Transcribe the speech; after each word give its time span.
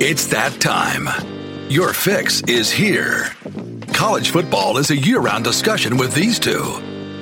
It's 0.00 0.26
that 0.28 0.60
time. 0.60 1.08
Your 1.68 1.92
fix 1.92 2.40
is 2.42 2.70
here. 2.70 3.32
College 3.92 4.30
football 4.30 4.78
is 4.78 4.90
a 4.90 4.96
year 4.96 5.18
round 5.18 5.42
discussion 5.42 5.96
with 5.96 6.14
these 6.14 6.38
two. 6.38 6.62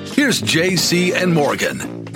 Here's 0.05 0.41
JC 0.41 1.13
and 1.13 1.33
Morgan. 1.33 2.07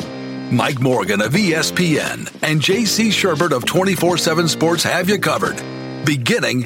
Mike 0.51 0.79
Morgan 0.79 1.21
of 1.21 1.33
ESPN 1.33 2.31
and 2.43 2.61
JC 2.61 3.07
Shurburtt 3.07 3.55
of 3.55 3.65
24 3.65 4.17
7 4.17 4.47
Sports 4.47 4.83
have 4.83 5.09
you 5.09 5.17
covered. 5.17 5.55
Beginning 6.05 6.63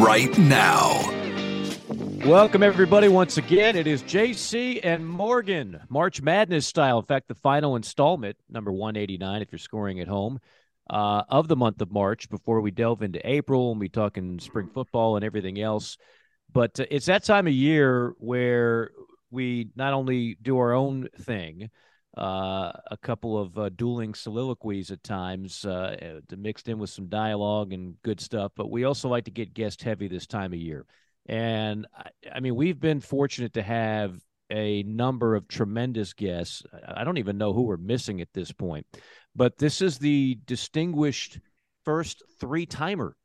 right 0.00 0.36
now. 0.38 1.14
Welcome, 2.24 2.62
everybody, 2.62 3.08
once 3.08 3.36
again. 3.36 3.76
It 3.76 3.86
is 3.86 4.02
JC 4.04 4.80
and 4.82 5.06
Morgan, 5.06 5.80
March 5.90 6.22
Madness 6.22 6.66
style. 6.66 6.98
In 6.98 7.04
fact, 7.04 7.28
the 7.28 7.34
final 7.34 7.76
installment, 7.76 8.36
number 8.48 8.72
189, 8.72 9.42
if 9.42 9.52
you're 9.52 9.58
scoring 9.58 10.00
at 10.00 10.08
home 10.08 10.40
uh, 10.90 11.22
of 11.28 11.48
the 11.48 11.56
month 11.56 11.80
of 11.80 11.92
March 11.92 12.28
before 12.28 12.60
we 12.60 12.70
delve 12.70 13.02
into 13.02 13.20
April 13.28 13.70
and 13.70 13.80
we 13.80 13.88
talk 13.88 14.16
in 14.16 14.38
spring 14.38 14.68
football 14.72 15.16
and 15.16 15.24
everything 15.24 15.60
else. 15.60 15.96
But 16.52 16.80
uh, 16.80 16.86
it's 16.90 17.06
that 17.06 17.24
time 17.24 17.46
of 17.46 17.52
year 17.52 18.14
where 18.18 18.90
we 19.30 19.68
not 19.76 19.92
only 19.92 20.36
do 20.40 20.56
our 20.58 20.72
own 20.72 21.08
thing, 21.20 21.70
uh, 22.16 22.72
a 22.90 22.96
couple 23.02 23.38
of 23.38 23.56
uh, 23.58 23.68
dueling 23.68 24.14
soliloquies 24.14 24.90
at 24.90 25.02
times, 25.02 25.64
uh, 25.64 26.20
mixed 26.36 26.68
in 26.68 26.78
with 26.78 26.90
some 26.90 27.08
dialogue 27.08 27.72
and 27.72 28.00
good 28.02 28.20
stuff, 28.20 28.50
but 28.56 28.70
we 28.70 28.84
also 28.84 29.08
like 29.08 29.24
to 29.24 29.30
get 29.30 29.54
guest 29.54 29.82
heavy 29.82 30.08
this 30.08 30.26
time 30.26 30.52
of 30.52 30.58
year. 30.58 30.86
And 31.26 31.86
I, 31.94 32.10
I 32.36 32.40
mean, 32.40 32.56
we've 32.56 32.80
been 32.80 33.00
fortunate 33.00 33.52
to 33.54 33.62
have 33.62 34.18
a 34.50 34.82
number 34.84 35.36
of 35.36 35.46
tremendous 35.46 36.14
guests. 36.14 36.62
I 36.86 37.04
don't 37.04 37.18
even 37.18 37.36
know 37.36 37.52
who 37.52 37.64
we're 37.64 37.76
missing 37.76 38.22
at 38.22 38.32
this 38.32 38.50
point 38.50 38.86
but 39.38 39.56
this 39.56 39.80
is 39.80 39.98
the 39.98 40.36
distinguished 40.46 41.38
first 41.84 42.24
three 42.40 42.66
timer 42.66 43.16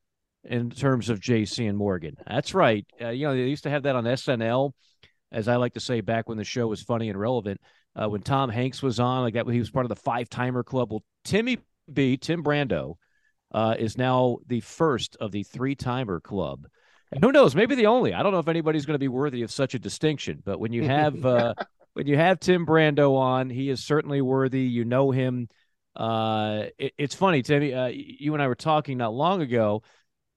in 0.43 0.69
terms 0.69 1.09
of 1.09 1.19
JC 1.19 1.67
and 1.67 1.75
Morgan. 1.77 2.15
That's 2.27 2.53
right. 2.53 2.85
Uh, 3.01 3.09
you 3.09 3.25
know, 3.25 3.33
they 3.33 3.47
used 3.47 3.63
to 3.63 3.71
have 3.71 3.83
that 3.83 3.95
on 3.95 4.03
SNL, 4.03 4.73
as 5.31 5.47
I 5.47 5.55
like 5.55 5.73
to 5.73 5.79
say 5.79 6.01
back 6.01 6.29
when 6.29 6.37
the 6.37 6.43
show 6.43 6.67
was 6.67 6.83
funny 6.83 7.09
and 7.09 7.19
relevant. 7.19 7.59
Uh, 7.95 8.07
when 8.09 8.21
Tom 8.21 8.49
Hanks 8.49 8.83
was 8.83 8.99
on, 8.99 9.23
like 9.23 9.33
that, 9.33 9.49
he 9.49 9.57
was 9.57 9.71
part 9.71 9.85
of 9.85 9.89
the 9.89 9.95
five 9.95 10.29
timer 10.29 10.63
club. 10.63 10.91
Well, 10.91 11.03
Timmy 11.23 11.57
B, 11.91 12.15
Tim 12.15 12.43
Brando, 12.43 12.97
uh, 13.51 13.75
is 13.79 13.97
now 13.97 14.37
the 14.45 14.61
first 14.61 15.17
of 15.19 15.31
the 15.31 15.41
three 15.41 15.73
timer 15.73 16.19
club. 16.19 16.67
And 17.11 17.23
who 17.23 17.31
knows, 17.31 17.55
maybe 17.55 17.73
the 17.73 17.87
only. 17.87 18.13
I 18.13 18.21
don't 18.21 18.31
know 18.31 18.39
if 18.39 18.47
anybody's 18.47 18.85
going 18.85 18.95
to 18.95 18.99
be 18.99 19.07
worthy 19.07 19.41
of 19.41 19.51
such 19.51 19.73
a 19.73 19.79
distinction, 19.79 20.43
but 20.45 20.59
when 20.59 20.73
you 20.73 20.83
have 20.83 21.25
uh, 21.25 21.55
when 21.93 22.05
you 22.05 22.17
have 22.17 22.39
Tim 22.39 22.65
Brando 22.67 23.15
on, 23.15 23.49
he 23.49 23.69
is 23.69 23.83
certainly 23.83 24.21
worthy. 24.21 24.61
You 24.61 24.85
know 24.85 25.09
him 25.11 25.47
uh, 25.95 26.65
it, 26.77 26.93
it's 26.97 27.15
funny, 27.15 27.41
Timmy. 27.41 27.73
Uh, 27.73 27.87
you 27.87 28.33
and 28.33 28.41
I 28.41 28.47
were 28.47 28.55
talking 28.55 28.97
not 28.97 29.13
long 29.13 29.41
ago, 29.41 29.83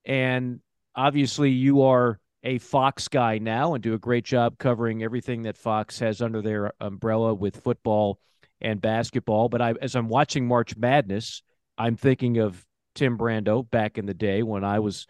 and 0.05 0.61
obviously 0.95 1.51
you 1.51 1.83
are 1.83 2.21
a 2.43 2.59
Fox 2.59 3.09
guy 3.09 3.39
now 3.39 3.75
and 3.75 3.83
do 3.83 3.95
a 3.95 3.99
great 3.99 4.25
job 4.25 4.59
covering 4.59 5.03
everything 5.03 5.43
that 5.43 5.57
Fox 5.57 5.99
has 5.99 6.23
under 6.23 6.43
their 6.43 6.73
umbrella 6.81 7.35
with 7.35 7.57
football 7.57 8.21
and 8.61 8.81
basketball. 8.81 9.49
But 9.49 9.61
I, 9.61 9.75
as 9.81 9.97
I'm 9.97 10.09
watching 10.09 10.47
March 10.47 10.77
Madness, 10.77 11.43
I'm 11.77 11.97
thinking 11.97 12.39
of 12.39 12.65
Tim 12.95 13.19
Brando 13.19 13.69
back 13.71 13.99
in 13.99 14.07
the 14.07 14.15
day 14.15 14.43
when 14.43 14.65
I 14.65 14.79
was 14.79 15.07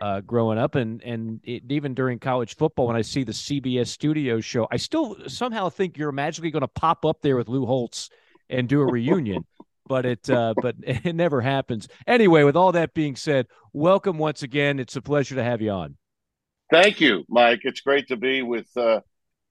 uh, 0.00 0.20
growing 0.20 0.58
up, 0.58 0.74
and 0.74 1.02
and 1.02 1.40
it, 1.44 1.62
even 1.70 1.94
during 1.94 2.18
college 2.18 2.56
football, 2.56 2.86
when 2.86 2.96
I 2.96 3.02
see 3.02 3.24
the 3.24 3.32
CBS 3.32 3.88
Studios 3.88 4.44
show, 4.44 4.66
I 4.70 4.76
still 4.76 5.16
somehow 5.26 5.68
think 5.70 5.96
you're 5.96 6.12
magically 6.12 6.50
going 6.50 6.60
to 6.60 6.68
pop 6.68 7.04
up 7.04 7.22
there 7.22 7.36
with 7.36 7.48
Lou 7.48 7.66
Holtz 7.66 8.10
and 8.50 8.68
do 8.68 8.80
a 8.80 8.86
reunion 8.86 9.46
but 9.90 10.06
it 10.06 10.30
uh, 10.30 10.54
but 10.62 10.76
it 10.82 11.16
never 11.16 11.40
happens. 11.40 11.88
Anyway, 12.06 12.44
with 12.44 12.56
all 12.56 12.72
that 12.72 12.94
being 12.94 13.16
said, 13.16 13.48
welcome 13.72 14.18
once 14.18 14.44
again. 14.44 14.78
It's 14.78 14.94
a 14.94 15.02
pleasure 15.02 15.34
to 15.34 15.42
have 15.42 15.60
you 15.60 15.72
on. 15.72 15.96
Thank 16.70 17.00
you, 17.00 17.24
Mike. 17.28 17.62
It's 17.64 17.80
great 17.80 18.06
to 18.08 18.16
be 18.16 18.42
with 18.42 18.68
uh, 18.76 19.00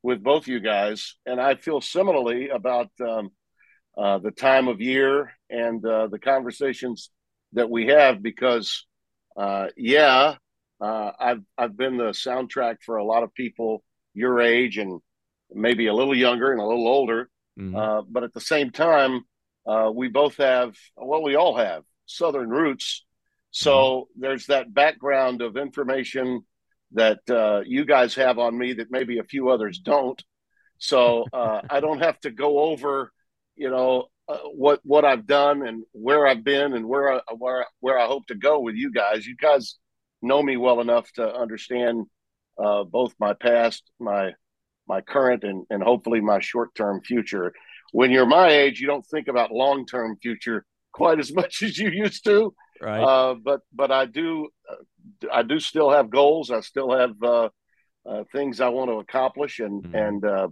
with 0.02 0.24
both 0.24 0.48
you 0.48 0.62
guys, 0.62 1.16
and 1.26 1.42
I 1.42 1.56
feel 1.56 1.82
similarly 1.82 2.48
about 2.48 2.88
um, 3.06 3.32
uh, 3.98 4.20
the 4.20 4.32
time 4.32 4.70
of 4.70 4.80
year 4.80 5.34
and 5.50 5.86
uh, 5.86 6.08
the 6.08 6.20
conversations 6.20 7.10
that 7.52 7.70
we 7.70 7.88
have 7.88 8.24
because, 8.24 8.86
uh, 9.36 9.68
yeah, 9.76 10.36
uh, 10.80 11.12
I've 11.20 11.44
I've 11.58 11.76
been 11.76 11.98
the 11.98 12.12
soundtrack 12.12 12.78
for 12.86 12.96
a 12.96 13.04
lot 13.04 13.24
of 13.24 13.34
people 13.34 13.84
your 14.14 14.40
age 14.40 14.78
and 14.78 15.02
maybe 15.52 15.88
a 15.88 15.94
little 15.94 16.16
younger 16.16 16.54
and 16.54 16.62
a 16.62 16.66
little 16.66 16.88
older, 16.88 17.30
mm-hmm. 17.60 18.10
but 18.10 18.24
at 18.24 18.34
the 18.34 18.40
same 18.40 18.72
time 18.72 19.26
uh, 19.70 19.92
we 19.92 20.08
both 20.08 20.38
have, 20.38 20.76
well, 20.98 21.22
we 21.22 21.36
all 21.36 21.56
have 21.56 21.84
Southern 22.08 22.50
roots. 22.50 23.06
So 23.52 23.72
mm-hmm. 23.72 24.22
there's 24.22 24.48
that 24.48 24.74
background 24.74 25.44
of 25.44 25.58
information 25.58 26.42
that 26.94 27.20
uh, 27.30 27.62
you 27.66 27.86
guys 27.86 28.16
have 28.16 28.40
on 28.40 28.58
me 28.58 28.74
that 28.74 28.90
maybe 28.90 29.20
a 29.20 29.24
few 29.24 29.50
others 29.50 29.78
don't. 29.78 30.22
So 30.80 31.26
uh, 31.34 31.62
I 31.70 31.82
don't 31.82 32.02
have 32.02 32.20
to 32.22 32.32
go 32.32 32.60
over, 32.60 33.12
you 33.56 33.70
know, 33.70 34.06
uh, 34.28 34.38
what 34.56 34.80
what 34.84 35.06
I've 35.06 35.26
done 35.26 35.66
and 35.68 35.84
where 35.92 36.26
I've 36.26 36.44
been 36.44 36.74
and 36.74 36.88
where 36.88 37.14
I, 37.14 37.22
where 37.36 37.66
where 37.80 38.00
I 38.00 38.06
hope 38.06 38.28
to 38.28 38.36
go 38.36 38.60
with 38.60 38.76
you 38.76 38.92
guys. 38.92 39.26
You 39.26 39.36
guys 39.36 39.78
know 40.22 40.42
me 40.42 40.56
well 40.56 40.82
enough 40.82 41.12
to 41.14 41.34
understand 41.34 42.06
uh, 42.64 42.84
both 42.84 43.14
my 43.20 43.34
past, 43.34 43.84
my 44.00 44.34
my 44.88 45.02
current, 45.02 45.44
and 45.44 45.66
and 45.72 45.82
hopefully 45.82 46.22
my 46.22 46.40
short 46.42 46.76
term 46.76 47.02
future 47.02 47.54
when 47.92 48.12
you're 48.12 48.26
my 48.26 48.50
age, 48.50 48.80
you 48.80 48.88
don't 48.88 49.06
think 49.06 49.28
about 49.28 49.52
long 49.52 49.86
term 49.86 50.18
future 50.22 50.66
quite 50.92 51.20
as 51.20 51.34
much 51.40 51.62
as 51.64 51.78
you 51.78 51.90
used 51.90 52.24
to. 52.26 52.54
Right. 52.82 53.02
Uh, 53.04 53.36
but 53.36 53.62
but 53.74 53.92
I 53.92 54.06
do 54.06 54.50
uh, 54.70 55.28
I 55.32 55.44
do 55.44 55.60
still 55.60 55.90
have 55.90 56.10
goals. 56.10 56.52
I 56.52 56.62
still 56.62 56.92
have 56.92 57.12
uh, 57.22 57.50
uh, 58.06 58.24
things 58.32 58.62
I 58.62 58.70
want 58.70 58.90
to 58.90 59.00
accomplish, 59.00 59.60
and 59.60 59.84
mm-hmm. 59.84 59.96
and 59.96 60.26
uh, 60.26 60.48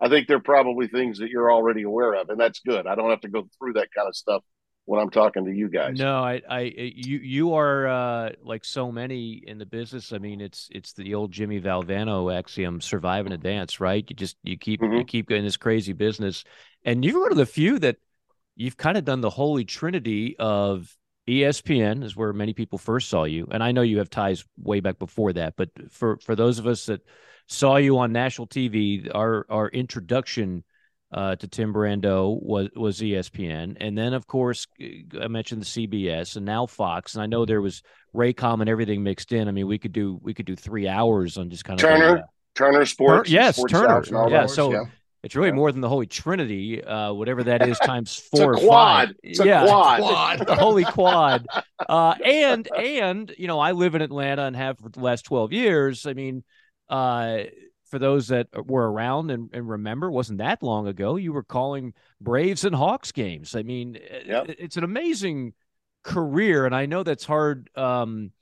I 0.00 0.08
think 0.08 0.28
they're 0.28 0.40
probably 0.40 0.86
things 0.86 1.18
that 1.18 1.30
you're 1.30 1.52
already 1.52 1.82
aware 1.82 2.14
of, 2.14 2.28
and 2.28 2.38
that's 2.38 2.60
good. 2.60 2.86
I 2.86 2.94
don't 2.94 3.10
have 3.10 3.22
to 3.22 3.28
go 3.28 3.48
through 3.58 3.74
that 3.74 3.88
kind 3.96 4.08
of 4.08 4.14
stuff 4.14 4.42
when 4.84 5.00
I'm 5.00 5.10
talking 5.10 5.44
to 5.44 5.52
you 5.52 5.68
guys. 5.68 5.98
No, 5.98 6.16
I, 6.16 6.42
I, 6.48 6.60
you, 6.74 7.18
you 7.18 7.54
are 7.54 7.86
uh, 7.86 8.30
like 8.42 8.64
so 8.64 8.90
many 8.90 9.42
in 9.46 9.58
the 9.58 9.66
business. 9.66 10.12
I 10.12 10.18
mean, 10.18 10.40
it's, 10.40 10.68
it's 10.72 10.92
the 10.92 11.14
old 11.14 11.32
Jimmy 11.32 11.60
Valvano 11.60 12.36
axiom: 12.36 12.80
survive 12.80 13.26
and 13.26 13.34
advance. 13.34 13.80
Right? 13.80 14.04
You 14.08 14.16
just, 14.16 14.36
you 14.42 14.58
keep, 14.58 14.80
mm-hmm. 14.80 14.98
you 14.98 15.04
keep 15.04 15.30
in 15.30 15.44
this 15.44 15.56
crazy 15.56 15.92
business, 15.92 16.44
and 16.84 17.04
you're 17.04 17.20
one 17.20 17.32
of 17.32 17.38
the 17.38 17.46
few 17.46 17.78
that 17.80 17.96
you've 18.56 18.76
kind 18.76 18.98
of 18.98 19.04
done 19.04 19.20
the 19.20 19.30
holy 19.30 19.64
trinity 19.64 20.36
of 20.38 20.96
ESPN 21.28 22.02
is 22.02 22.16
where 22.16 22.32
many 22.32 22.52
people 22.52 22.78
first 22.78 23.08
saw 23.08 23.24
you, 23.24 23.46
and 23.50 23.62
I 23.62 23.72
know 23.72 23.82
you 23.82 23.98
have 23.98 24.10
ties 24.10 24.44
way 24.58 24.80
back 24.80 24.98
before 24.98 25.32
that. 25.34 25.54
But 25.56 25.70
for 25.90 26.18
for 26.18 26.34
those 26.34 26.58
of 26.58 26.66
us 26.66 26.86
that 26.86 27.02
saw 27.46 27.76
you 27.76 27.98
on 27.98 28.12
national 28.12 28.48
TV, 28.48 29.08
our 29.14 29.46
our 29.48 29.68
introduction 29.68 30.64
uh, 31.12 31.36
to 31.36 31.46
Tim 31.46 31.74
Brando 31.74 32.40
was 32.42 32.68
was 32.74 33.00
ESPN, 33.00 33.76
and 33.80 33.96
then 33.96 34.14
of 34.14 34.26
course 34.26 34.66
I 34.80 35.28
mentioned 35.28 35.60
the 35.62 35.66
CBS, 35.66 36.36
and 36.36 36.46
now 36.46 36.66
Fox. 36.66 37.14
And 37.14 37.22
I 37.22 37.26
know 37.26 37.44
there 37.44 37.60
was 37.60 37.82
Raycom 38.14 38.60
and 38.60 38.68
everything 38.68 39.02
mixed 39.02 39.32
in. 39.32 39.46
I 39.46 39.50
mean, 39.50 39.66
we 39.66 39.78
could 39.78 39.92
do 39.92 40.18
we 40.22 40.32
could 40.32 40.46
do 40.46 40.56
three 40.56 40.88
hours 40.88 41.36
on 41.36 41.50
just 41.50 41.64
kind 41.64 41.78
of 41.78 41.86
Turner, 41.86 42.18
uh, 42.18 42.22
Turner 42.54 42.86
Sports, 42.86 43.28
Tur- 43.28 43.34
yes, 43.34 43.56
Sports 43.56 43.72
Turner, 43.72 44.30
yeah. 44.30 44.46
So 44.46 44.72
yeah. 44.72 44.84
it's 45.22 45.36
really 45.36 45.50
yeah. 45.50 45.54
more 45.54 45.70
than 45.70 45.82
the 45.82 45.88
Holy 45.88 46.06
Trinity, 46.06 46.82
uh, 46.82 47.12
whatever 47.12 47.42
that 47.44 47.68
is 47.68 47.78
times 47.80 48.16
four 48.34 48.54
or 48.54 48.54
quad. 48.54 49.08
five. 49.08 49.16
It's 49.22 49.44
yeah, 49.44 49.66
quad. 49.66 50.00
quad. 50.00 50.38
the 50.46 50.56
Holy 50.56 50.84
Quad. 50.84 51.46
Uh, 51.78 52.14
and 52.24 52.68
and 52.74 53.34
you 53.36 53.48
know, 53.48 53.60
I 53.60 53.72
live 53.72 53.94
in 53.94 54.00
Atlanta 54.00 54.44
and 54.44 54.56
have 54.56 54.78
for 54.78 54.88
the 54.88 55.00
last 55.00 55.26
twelve 55.26 55.52
years. 55.52 56.06
I 56.06 56.14
mean. 56.14 56.42
Uh, 56.88 57.44
for 57.92 57.98
those 57.98 58.28
that 58.28 58.48
uh, 58.56 58.62
were 58.62 58.90
around 58.90 59.30
and, 59.30 59.50
and, 59.52 59.68
remember, 59.68 60.10
wasn't 60.10 60.38
that 60.38 60.62
long 60.62 60.88
ago. 60.88 61.16
You 61.16 61.34
were 61.34 61.42
calling 61.42 61.92
Braves 62.22 62.64
and 62.64 62.74
Hawks 62.74 63.12
games. 63.12 63.54
I 63.54 63.62
mean, 63.62 63.96
eh, 63.96 64.22
yep. 64.24 64.48
Eh, 64.48 64.54
it's 64.58 64.78
an 64.78 64.84
amazing 64.84 65.52
career, 66.02 66.64
and 66.64 66.74
I 66.74 66.86
know 66.86 67.02
that's 67.02 67.26
hard 67.26 67.68
um, 67.76 68.32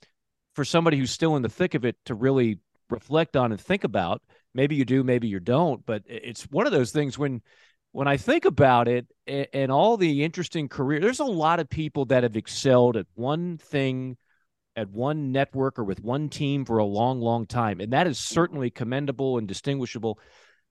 for 0.54 0.64
somebody 0.64 0.98
who's 0.98 1.10
still 1.10 1.34
in 1.34 1.42
the 1.42 1.48
thick 1.48 1.74
of 1.74 1.84
it 1.84 1.96
to 2.04 2.14
really 2.14 2.60
reflect 2.90 3.36
on 3.36 3.50
and 3.50 3.60
think 3.60 3.82
about. 3.82 4.22
Maybe 4.54 4.76
you 4.76 4.84
do, 4.84 5.02
maybe 5.02 5.26
you 5.26 5.40
don't, 5.40 5.84
but 5.84 6.04
it's 6.06 6.44
one 6.44 6.66
of 6.66 6.72
those 6.72 6.92
things 6.92 7.18
when 7.18 7.42
when 7.90 8.06
I 8.06 8.18
think 8.18 8.44
about 8.44 8.86
it 8.86 9.06
and 9.26 9.72
all 9.72 9.96
the 9.96 10.22
interesting 10.22 10.68
career, 10.68 11.00
there's 11.00 11.18
a 11.18 11.24
lot 11.24 11.58
of 11.58 11.68
people 11.68 12.04
that 12.04 12.22
have 12.22 12.36
excelled 12.36 12.96
at 12.96 13.06
one 13.14 13.58
thing, 13.58 14.16
at 14.76 14.88
one 14.90 15.32
network, 15.32 15.78
or 15.78 15.84
with 15.84 16.02
one 16.02 16.28
team 16.28 16.64
for 16.64 16.78
a 16.78 16.84
long, 16.84 17.20
long 17.20 17.46
time. 17.46 17.80
And 17.80 17.92
that 17.92 18.06
is 18.06 18.18
certainly 18.18 18.70
commendable 18.70 19.38
and 19.38 19.48
distinguishable. 19.48 20.18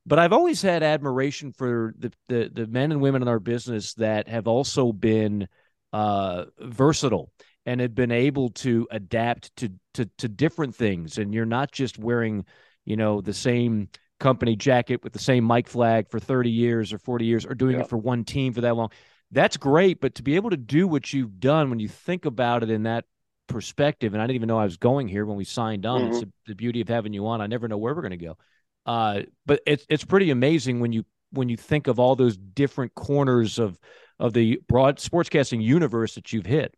But 0.06 0.20
I've 0.20 0.34
always 0.34 0.62
had 0.62 0.82
admiration 0.82 1.52
for 1.52 1.94
the, 1.98 2.12
the, 2.28 2.50
the 2.54 2.68
men 2.68 2.92
and 2.92 3.02
women 3.02 3.22
in 3.22 3.28
our 3.28 3.40
business 3.40 3.94
that 3.96 4.28
have 4.28 4.48
also 4.48 4.92
been 4.92 5.48
uh, 5.94 6.46
versatile 6.60 7.32
and 7.66 7.82
have 7.82 7.94
been 7.94 8.12
able 8.12 8.50
to 8.50 8.88
adapt 8.90 9.56
to, 9.58 9.72
to 9.94 10.10
to 10.18 10.28
different 10.28 10.76
things. 10.76 11.18
And 11.18 11.34
you're 11.34 11.46
not 11.46 11.72
just 11.72 12.00
wearing, 12.00 12.46
you 12.86 12.96
know, 12.96 13.22
the 13.22 13.34
same 13.34 13.90
company 14.20 14.56
jacket 14.56 15.04
with 15.04 15.14
the 15.14 15.20
same 15.20 15.46
mic 15.46 15.68
flag 15.68 16.10
for 16.10 16.20
30 16.20 16.50
years 16.50 16.92
or 16.94 16.98
40 16.98 17.26
years 17.26 17.46
or 17.46 17.56
doing 17.56 17.76
yeah. 17.76 17.82
it 17.82 17.90
for 17.90 17.98
one 17.98 18.24
team 18.24 18.54
for 18.54 18.62
that 18.62 18.76
long. 18.76 18.90
That's 19.32 19.58
great, 19.58 20.02
but 20.02 20.16
to 20.16 20.24
be 20.24 20.36
able 20.36 20.50
to 20.50 20.58
do 20.58 20.88
what 20.88 21.14
you've 21.14 21.40
done 21.40 21.70
when 21.70 21.80
you 21.80 21.88
think 21.88 22.26
about 22.26 22.64
it 22.64 22.70
in 22.72 22.84
that 22.84 23.06
perspective, 23.50 24.14
and 24.14 24.22
I 24.22 24.26
didn't 24.26 24.36
even 24.36 24.48
know 24.48 24.58
I 24.58 24.64
was 24.64 24.78
going 24.78 25.08
here 25.08 25.26
when 25.26 25.38
we 25.38 25.44
signed 25.44 25.86
on. 25.86 26.02
Mm-hmm. 26.02 26.12
It's 26.12 26.20
the, 26.22 26.32
the, 26.48 26.56
beauty 26.56 26.82
of 26.82 26.88
having 26.88 27.14
you 27.14 27.28
on. 27.28 27.42
I 27.42 27.48
never 27.48 27.68
know 27.68 27.78
where 27.78 27.94
we're 27.94 28.02
going 28.02 28.12
to 28.12 28.18
go. 28.18 28.38
Uh, 28.86 29.22
but 29.46 29.62
it's 29.68 29.86
it's 29.90 30.06
pretty 30.06 30.32
amazing 30.32 30.80
when 30.80 30.94
you 30.94 31.04
when 31.32 31.50
you 31.50 31.58
think 31.58 31.88
of 31.88 32.00
all 32.00 32.16
those 32.16 32.38
different 32.38 32.96
corners 32.96 33.60
of 33.60 33.78
of 34.20 34.34
the 34.34 34.62
broad 34.68 34.98
sportscasting 34.98 35.62
universe 35.62 36.16
that 36.16 36.32
you've 36.32 36.46
hit. 36.46 36.74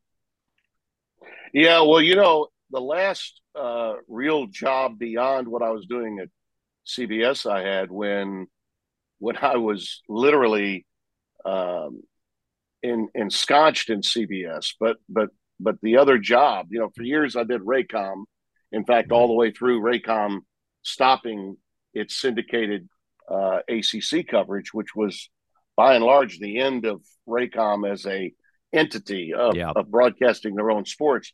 Yeah, 1.53 1.81
well, 1.81 2.01
you 2.01 2.15
know, 2.15 2.47
the 2.71 2.81
last 2.81 3.41
uh, 3.55 3.93
real 4.07 4.47
job 4.47 4.97
beyond 4.97 5.47
what 5.47 5.61
I 5.61 5.69
was 5.71 5.85
doing 5.85 6.19
at 6.19 6.29
CBS 6.87 7.49
I 7.49 7.61
had 7.61 7.91
when 7.91 8.47
when 9.19 9.37
I 9.37 9.57
was 9.57 10.01
literally 10.09 10.85
um, 11.45 12.01
in 12.81 13.09
ensconced 13.13 13.89
in 13.89 14.01
CBS, 14.01 14.73
but 14.79 14.97
but 15.07 15.29
but 15.61 15.75
the 15.81 15.97
other 15.97 16.17
job, 16.17 16.67
you 16.71 16.79
know, 16.79 16.89
for 16.95 17.03
years 17.03 17.35
I 17.35 17.43
did 17.43 17.61
Raycom. 17.61 18.23
In 18.71 18.85
fact, 18.85 19.11
all 19.11 19.27
the 19.27 19.33
way 19.33 19.51
through 19.51 19.81
Raycom 19.81 20.39
stopping 20.83 21.57
its 21.93 22.19
syndicated 22.19 22.87
uh, 23.29 23.59
ACC 23.69 24.27
coverage, 24.27 24.73
which 24.73 24.95
was 24.95 25.29
by 25.75 25.95
and 25.95 26.03
large 26.03 26.39
the 26.39 26.59
end 26.59 26.85
of 26.85 27.01
Raycom 27.27 27.89
as 27.89 28.05
a 28.05 28.33
entity 28.73 29.33
of, 29.33 29.55
yeah. 29.55 29.71
of 29.75 29.89
broadcasting 29.89 30.55
their 30.55 30.71
own 30.71 30.85
sports. 30.85 31.33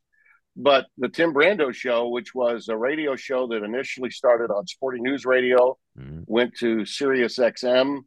But 0.56 0.88
the 0.98 1.10
Tim 1.10 1.34
Brando 1.34 1.72
show, 1.74 2.10
which 2.10 2.34
was 2.34 2.68
a 2.68 2.76
radio 2.76 3.16
show 3.16 3.48
that 3.48 3.64
initially 3.64 4.10
started 4.10 4.52
on 4.52 4.66
Sporting 4.66 5.04
News 5.04 5.24
Radio, 5.24 5.78
mm-hmm. 5.98 6.22
went 6.26 6.56
to 6.58 6.84
Sirius 6.86 7.38
XM, 7.38 8.00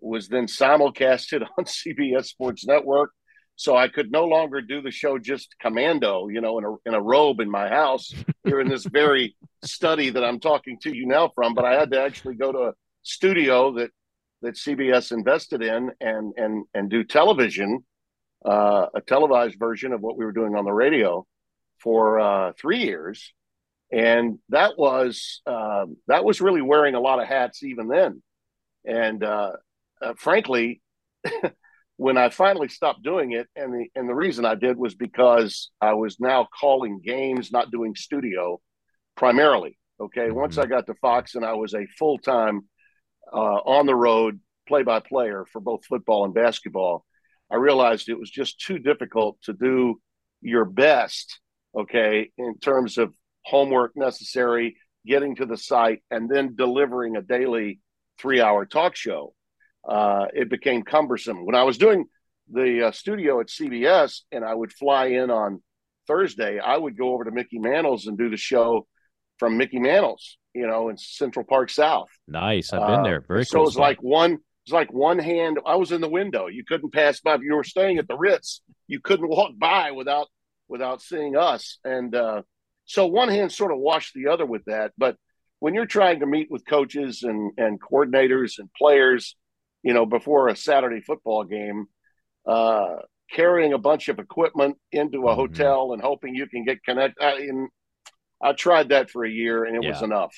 was 0.00 0.28
then 0.28 0.46
simulcasted 0.46 1.46
on 1.58 1.64
CBS 1.64 2.26
Sports 2.26 2.66
Network. 2.66 3.12
So 3.56 3.74
I 3.74 3.88
could 3.88 4.12
no 4.12 4.26
longer 4.26 4.60
do 4.60 4.82
the 4.82 4.90
show 4.90 5.18
just 5.18 5.56
commando, 5.58 6.28
you 6.28 6.42
know, 6.42 6.58
in 6.58 6.64
a 6.64 6.74
in 6.84 6.94
a 6.94 7.00
robe 7.00 7.40
in 7.40 7.50
my 7.50 7.68
house 7.68 8.12
here 8.44 8.60
in 8.60 8.68
this 8.68 8.84
very 8.92 9.34
study 9.64 10.10
that 10.10 10.22
I'm 10.22 10.40
talking 10.40 10.78
to 10.82 10.94
you 10.94 11.06
now 11.06 11.32
from. 11.34 11.54
But 11.54 11.64
I 11.64 11.72
had 11.72 11.90
to 11.92 12.00
actually 12.00 12.34
go 12.34 12.52
to 12.52 12.58
a 12.58 12.72
studio 13.02 13.72
that 13.72 13.90
that 14.42 14.56
CBS 14.56 15.10
invested 15.10 15.62
in 15.62 15.90
and 16.02 16.34
and 16.36 16.66
and 16.74 16.90
do 16.90 17.02
television, 17.02 17.82
uh, 18.44 18.86
a 18.94 19.00
televised 19.00 19.58
version 19.58 19.94
of 19.94 20.02
what 20.02 20.18
we 20.18 20.26
were 20.26 20.32
doing 20.32 20.54
on 20.54 20.66
the 20.66 20.72
radio 20.72 21.26
for 21.78 22.20
uh, 22.20 22.52
three 22.58 22.80
years, 22.80 23.32
and 23.90 24.38
that 24.50 24.76
was 24.76 25.40
uh, 25.46 25.86
that 26.08 26.26
was 26.26 26.42
really 26.42 26.62
wearing 26.62 26.94
a 26.94 27.00
lot 27.00 27.22
of 27.22 27.26
hats 27.26 27.62
even 27.62 27.88
then. 27.88 28.22
And 28.84 29.24
uh, 29.24 29.52
uh 30.02 30.12
frankly, 30.18 30.82
when 31.96 32.18
I 32.18 32.28
finally 32.28 32.68
stopped 32.68 33.02
doing 33.02 33.32
it, 33.32 33.46
and 33.56 33.72
the 33.72 33.86
and 33.94 34.08
the 34.08 34.14
reason 34.14 34.44
I 34.44 34.54
did 34.54 34.76
was 34.76 34.94
because 34.94 35.70
I 35.80 35.94
was 35.94 36.20
now 36.20 36.48
calling 36.58 37.00
games, 37.04 37.52
not 37.52 37.70
doing 37.70 37.94
studio, 37.94 38.60
primarily. 39.16 39.78
Okay, 40.00 40.28
mm-hmm. 40.28 40.34
once 40.34 40.58
I 40.58 40.66
got 40.66 40.86
to 40.86 40.94
Fox 40.94 41.34
and 41.34 41.44
I 41.44 41.54
was 41.54 41.74
a 41.74 41.86
full 41.98 42.18
time 42.18 42.62
uh, 43.32 43.36
on 43.36 43.86
the 43.86 43.94
road 43.94 44.40
play 44.68 44.82
by 44.82 45.00
player 45.00 45.46
for 45.52 45.60
both 45.60 45.84
football 45.86 46.24
and 46.24 46.34
basketball, 46.34 47.04
I 47.50 47.56
realized 47.56 48.08
it 48.08 48.18
was 48.18 48.30
just 48.30 48.60
too 48.60 48.78
difficult 48.78 49.38
to 49.42 49.52
do 49.52 50.00
your 50.42 50.64
best 50.64 51.40
okay, 51.76 52.30
in 52.38 52.58
terms 52.58 52.98
of 52.98 53.12
homework 53.44 53.92
necessary, 53.96 54.76
getting 55.06 55.36
to 55.36 55.46
the 55.46 55.56
site, 55.56 56.02
and 56.10 56.28
then 56.28 56.56
delivering 56.56 57.16
a 57.16 57.22
daily 57.22 57.80
three 58.18 58.40
hour 58.40 58.64
talk 58.64 58.96
show. 58.96 59.34
Uh, 59.88 60.26
it 60.32 60.50
became 60.50 60.82
cumbersome. 60.82 61.44
When 61.46 61.54
I 61.54 61.62
was 61.62 61.78
doing 61.78 62.06
the 62.50 62.88
uh, 62.88 62.92
studio 62.92 63.40
at 63.40 63.48
CBS 63.48 64.22
and 64.32 64.44
I 64.44 64.54
would 64.54 64.72
fly 64.72 65.06
in 65.06 65.30
on 65.30 65.62
Thursday, 66.06 66.58
I 66.58 66.76
would 66.76 66.96
go 66.96 67.12
over 67.14 67.24
to 67.24 67.30
Mickey 67.30 67.58
Mantle's 67.58 68.06
and 68.06 68.18
do 68.18 68.30
the 68.30 68.36
show 68.36 68.86
from 69.38 69.56
Mickey 69.56 69.78
Mantle's, 69.78 70.38
you 70.54 70.66
know, 70.66 70.88
in 70.88 70.96
Central 70.96 71.44
Park 71.44 71.70
South. 71.70 72.08
Nice. 72.26 72.72
I've 72.72 72.86
been 72.86 73.02
there. 73.02 73.24
Very 73.26 73.42
uh, 73.42 73.44
So 73.44 73.58
it 73.60 73.64
was 73.64 73.76
like 73.76 74.02
one, 74.02 74.32
it 74.32 74.40
was 74.66 74.72
like 74.72 74.92
one 74.92 75.18
hand. 75.18 75.58
I 75.64 75.76
was 75.76 75.92
in 75.92 76.00
the 76.00 76.08
window. 76.08 76.46
You 76.46 76.64
couldn't 76.66 76.92
pass 76.92 77.20
by. 77.20 77.34
If 77.34 77.42
you 77.42 77.54
were 77.54 77.64
staying 77.64 77.98
at 77.98 78.08
the 78.08 78.16
Ritz, 78.16 78.62
you 78.86 79.00
couldn't 79.00 79.28
walk 79.28 79.52
by 79.58 79.92
without 79.92 80.28
without 80.68 81.00
seeing 81.00 81.36
us. 81.36 81.78
And 81.84 82.14
uh, 82.14 82.42
so 82.86 83.06
one 83.06 83.28
hand 83.28 83.52
sort 83.52 83.72
of 83.72 83.78
washed 83.78 84.14
the 84.14 84.28
other 84.28 84.46
with 84.46 84.64
that. 84.66 84.92
But 84.98 85.16
when 85.60 85.74
you're 85.74 85.86
trying 85.86 86.20
to 86.20 86.26
meet 86.26 86.50
with 86.50 86.66
coaches 86.66 87.22
and, 87.22 87.52
and 87.56 87.80
coordinators 87.80 88.58
and 88.58 88.68
players, 88.76 89.36
you 89.82 89.94
know, 89.94 90.06
before 90.06 90.48
a 90.48 90.56
Saturday 90.56 91.00
football 91.00 91.44
game, 91.44 91.86
uh, 92.46 92.96
carrying 93.32 93.72
a 93.72 93.78
bunch 93.78 94.08
of 94.08 94.18
equipment 94.18 94.76
into 94.92 95.18
a 95.18 95.30
mm-hmm. 95.30 95.40
hotel 95.40 95.92
and 95.92 96.02
hoping 96.02 96.34
you 96.34 96.46
can 96.46 96.64
get 96.64 96.82
connected. 96.84 97.22
I, 97.22 97.48
I 98.42 98.52
tried 98.52 98.90
that 98.90 99.10
for 99.10 99.24
a 99.24 99.30
year 99.30 99.64
and 99.64 99.76
it 99.76 99.82
yeah. 99.82 99.90
was 99.90 100.02
enough. 100.02 100.34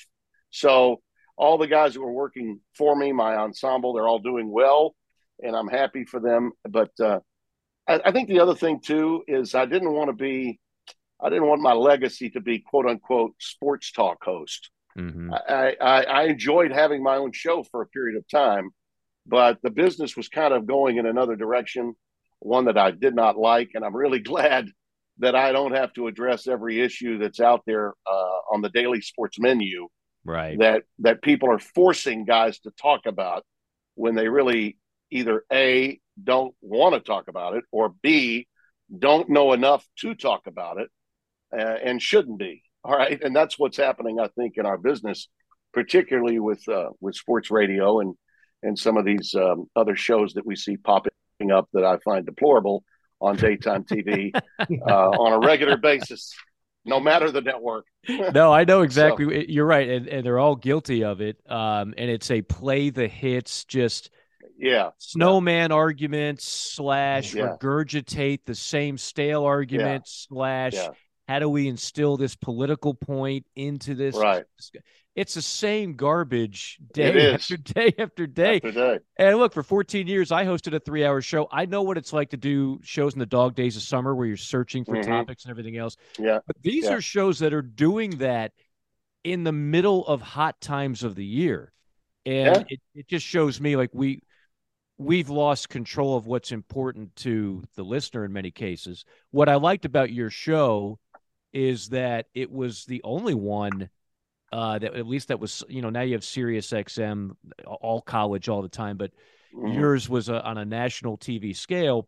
So 0.51 1.01
all 1.37 1.57
the 1.57 1.67
guys 1.67 1.93
that 1.93 2.01
were 2.01 2.11
working 2.11 2.59
for 2.77 2.95
me, 2.95 3.11
my 3.11 3.35
ensemble, 3.35 3.93
they're 3.93 4.07
all 4.07 4.19
doing 4.19 4.51
well, 4.51 4.95
and 5.41 5.55
I'm 5.55 5.67
happy 5.67 6.03
for 6.03 6.19
them. 6.19 6.51
But 6.67 6.91
uh, 6.99 7.19
I, 7.87 8.01
I 8.05 8.11
think 8.11 8.27
the 8.27 8.39
other 8.39 8.55
thing 8.55 8.81
too 8.81 9.23
is 9.27 9.55
I 9.55 9.65
didn't 9.65 9.93
want 9.93 10.09
to 10.09 10.15
be, 10.15 10.59
I 11.21 11.29
didn't 11.29 11.47
want 11.47 11.61
my 11.61 11.73
legacy 11.73 12.29
to 12.31 12.41
be 12.41 12.59
quote 12.59 12.85
unquote 12.85 13.33
sports 13.39 13.91
talk 13.91 14.23
host. 14.23 14.69
Mm-hmm. 14.97 15.33
I, 15.33 15.75
I, 15.79 16.03
I 16.03 16.23
enjoyed 16.23 16.71
having 16.71 17.03
my 17.03 17.15
own 17.15 17.31
show 17.31 17.63
for 17.63 17.81
a 17.81 17.87
period 17.87 18.17
of 18.17 18.27
time, 18.27 18.71
but 19.29 19.59
the 19.61 19.69
business 19.69 20.17
was 20.17 20.27
kind 20.27 20.53
of 20.53 20.65
going 20.65 20.97
in 20.97 21.05
another 21.05 21.35
direction, 21.35 21.95
one 22.39 22.65
that 22.65 22.77
I 22.77 22.91
did 22.91 23.15
not 23.15 23.37
like, 23.37 23.71
and 23.75 23.85
I'm 23.85 23.95
really 23.95 24.19
glad 24.33 24.69
that 25.19 25.35
I 25.35 25.51
don't 25.51 25.75
have 25.75 25.93
to 25.93 26.07
address 26.07 26.47
every 26.47 26.81
issue 26.81 27.17
that's 27.17 27.39
out 27.39 27.61
there 27.65 27.93
uh, 28.09 28.39
on 28.51 28.61
the 28.61 28.69
daily 28.69 29.01
sports 29.01 29.37
menu. 29.39 29.87
Right. 30.25 30.59
That 30.59 30.83
that 30.99 31.21
people 31.21 31.49
are 31.51 31.59
forcing 31.59 32.25
guys 32.25 32.59
to 32.59 32.71
talk 32.71 33.05
about 33.05 33.45
when 33.95 34.15
they 34.15 34.27
really 34.27 34.77
either 35.11 35.43
a 35.51 35.99
don't 36.21 36.53
want 36.61 36.93
to 36.93 36.99
talk 36.99 37.27
about 37.27 37.55
it, 37.55 37.63
or 37.71 37.93
B, 38.01 38.47
don't 38.97 39.29
know 39.29 39.53
enough 39.53 39.85
to 39.99 40.15
talk 40.15 40.47
about 40.47 40.77
it 40.79 40.89
uh, 41.53 41.77
and 41.83 42.01
shouldn't 42.01 42.39
be. 42.39 42.63
All 42.83 42.95
right. 42.95 43.21
And 43.21 43.35
that's 43.35 43.59
what's 43.59 43.77
happening, 43.77 44.19
I 44.19 44.27
think, 44.27 44.53
in 44.57 44.65
our 44.65 44.77
business, 44.77 45.27
particularly 45.73 46.39
with 46.39 46.67
uh, 46.67 46.89
with 46.99 47.15
sports 47.15 47.51
radio 47.51 47.99
and 47.99 48.15
and 48.63 48.77
some 48.77 48.97
of 48.97 49.05
these 49.05 49.33
um, 49.35 49.67
other 49.75 49.95
shows 49.95 50.33
that 50.33 50.45
we 50.45 50.55
see 50.55 50.77
popping 50.77 51.11
up 51.53 51.69
that 51.73 51.85
I 51.85 51.97
find 51.97 52.25
deplorable 52.25 52.83
on 53.21 53.35
daytime 53.35 53.83
TV 53.83 54.31
uh, 54.59 55.09
on 55.09 55.33
a 55.33 55.39
regular 55.45 55.77
basis, 55.77 56.33
no 56.85 56.99
matter 56.99 57.31
the 57.31 57.41
network. 57.41 57.85
no, 58.33 58.51
I 58.51 58.63
know 58.63 58.81
exactly. 58.81 59.25
So, 59.25 59.45
You're 59.47 59.65
right, 59.65 59.89
and, 59.89 60.07
and 60.07 60.25
they're 60.25 60.39
all 60.39 60.55
guilty 60.55 61.03
of 61.03 61.21
it. 61.21 61.37
Um, 61.49 61.93
and 61.97 62.09
it's 62.09 62.31
a 62.31 62.41
play 62.41 62.89
the 62.89 63.07
hits, 63.07 63.65
just 63.65 64.09
yeah 64.61 64.89
snowman 64.97 65.69
yeah. 65.69 65.75
arguments 65.75 66.45
slash 66.45 67.33
yeah. 67.33 67.55
regurgitate 67.61 68.41
the 68.45 68.53
same 68.53 68.97
stale 68.97 69.45
arguments 69.45 70.27
yeah. 70.29 70.35
slash 70.35 70.73
how 71.29 71.39
do 71.39 71.47
we 71.47 71.67
instill 71.67 72.17
this 72.17 72.35
political 72.35 72.93
point 72.93 73.45
into 73.55 73.93
this 73.93 74.15
right 74.15 74.45
it's 75.15 75.33
the 75.33 75.41
same 75.41 75.95
garbage 75.95 76.77
day 76.93 77.33
after 77.33 77.57
day 77.57 77.93
after 77.99 78.25
day. 78.25 78.55
after 78.55 78.71
day. 78.71 78.99
And 79.17 79.37
look, 79.37 79.53
for 79.53 79.63
14 79.63 80.07
years, 80.07 80.31
I 80.31 80.45
hosted 80.45 80.73
a 80.73 80.79
three 80.79 81.03
hour 81.03 81.19
show. 81.21 81.47
I 81.51 81.65
know 81.65 81.81
what 81.81 81.97
it's 81.97 82.13
like 82.13 82.29
to 82.29 82.37
do 82.37 82.79
shows 82.83 83.13
in 83.13 83.19
the 83.19 83.25
dog 83.25 83.53
days 83.53 83.75
of 83.75 83.81
summer 83.81 84.15
where 84.15 84.27
you're 84.27 84.37
searching 84.37 84.85
for 84.85 84.95
mm-hmm. 84.95 85.11
topics 85.11 85.43
and 85.43 85.51
everything 85.51 85.75
else. 85.75 85.97
Yeah. 86.17 86.39
But 86.47 86.55
these 86.61 86.85
yeah. 86.85 86.93
are 86.93 87.01
shows 87.01 87.39
that 87.39 87.53
are 87.53 87.61
doing 87.61 88.11
that 88.19 88.53
in 89.25 89.43
the 89.43 89.51
middle 89.51 90.07
of 90.07 90.21
hot 90.21 90.61
times 90.61 91.03
of 91.03 91.15
the 91.15 91.25
year. 91.25 91.73
And 92.25 92.55
yeah. 92.55 92.63
it, 92.69 92.79
it 92.95 93.07
just 93.09 93.25
shows 93.25 93.59
me 93.59 93.75
like 93.75 93.89
we 93.91 94.21
we've 94.97 95.29
lost 95.29 95.67
control 95.67 96.15
of 96.15 96.27
what's 96.27 96.53
important 96.53 97.15
to 97.17 97.63
the 97.75 97.83
listener 97.83 98.23
in 98.23 98.31
many 98.31 98.51
cases. 98.51 99.03
What 99.31 99.49
I 99.49 99.55
liked 99.55 99.85
about 99.85 100.11
your 100.11 100.29
show 100.29 100.99
is 101.53 101.89
that 101.89 102.27
it 102.33 102.51
was 102.51 102.85
the 102.85 103.01
only 103.03 103.33
one 103.33 103.89
uh, 104.51 104.79
that 104.79 104.95
at 104.95 105.07
least 105.07 105.27
that 105.27 105.39
was 105.39 105.63
you 105.69 105.81
know 105.81 105.89
now 105.89 106.01
you 106.01 106.13
have 106.13 106.23
Sirius 106.23 106.71
XM 106.71 107.31
all 107.65 108.01
college 108.01 108.49
all 108.49 108.61
the 108.61 108.69
time, 108.69 108.97
but 108.97 109.11
mm. 109.55 109.73
yours 109.73 110.09
was 110.09 110.29
a, 110.29 110.43
on 110.43 110.57
a 110.57 110.65
national 110.65 111.17
TV 111.17 111.55
scale 111.55 112.07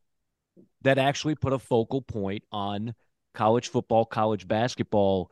that 0.81 0.97
actually 0.97 1.35
put 1.35 1.53
a 1.53 1.59
focal 1.59 2.01
point 2.01 2.43
on 2.51 2.93
college 3.33 3.69
football, 3.69 4.05
college 4.05 4.47
basketball 4.47 5.31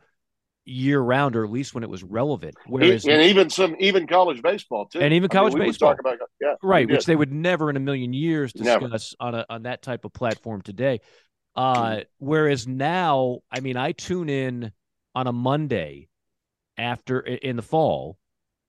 year 0.64 1.00
round, 1.00 1.36
or 1.36 1.44
at 1.44 1.50
least 1.50 1.74
when 1.74 1.82
it 1.82 1.90
was 1.90 2.02
relevant. 2.02 2.54
Whereas, 2.66 3.04
and 3.06 3.22
even 3.22 3.50
some, 3.50 3.74
even 3.80 4.06
college 4.06 4.42
baseball 4.42 4.86
too, 4.86 5.00
and 5.00 5.12
even 5.12 5.28
college 5.28 5.54
I 5.54 5.58
mean, 5.58 5.68
baseball. 5.68 5.96
About, 5.98 6.18
yeah, 6.40 6.54
right, 6.62 6.88
which 6.88 7.06
they 7.06 7.16
would 7.16 7.32
never 7.32 7.70
in 7.70 7.76
a 7.76 7.80
million 7.80 8.12
years 8.12 8.52
discuss 8.52 9.16
never. 9.20 9.34
on 9.34 9.34
a 9.34 9.46
on 9.50 9.62
that 9.64 9.82
type 9.82 10.04
of 10.04 10.12
platform 10.12 10.62
today. 10.62 11.00
Uh, 11.56 12.00
whereas 12.18 12.66
now, 12.66 13.40
I 13.50 13.60
mean, 13.60 13.76
I 13.76 13.92
tune 13.92 14.28
in 14.28 14.72
on 15.14 15.26
a 15.26 15.32
Monday 15.32 16.08
after 16.78 17.20
in 17.20 17.56
the 17.56 17.62
fall 17.62 18.18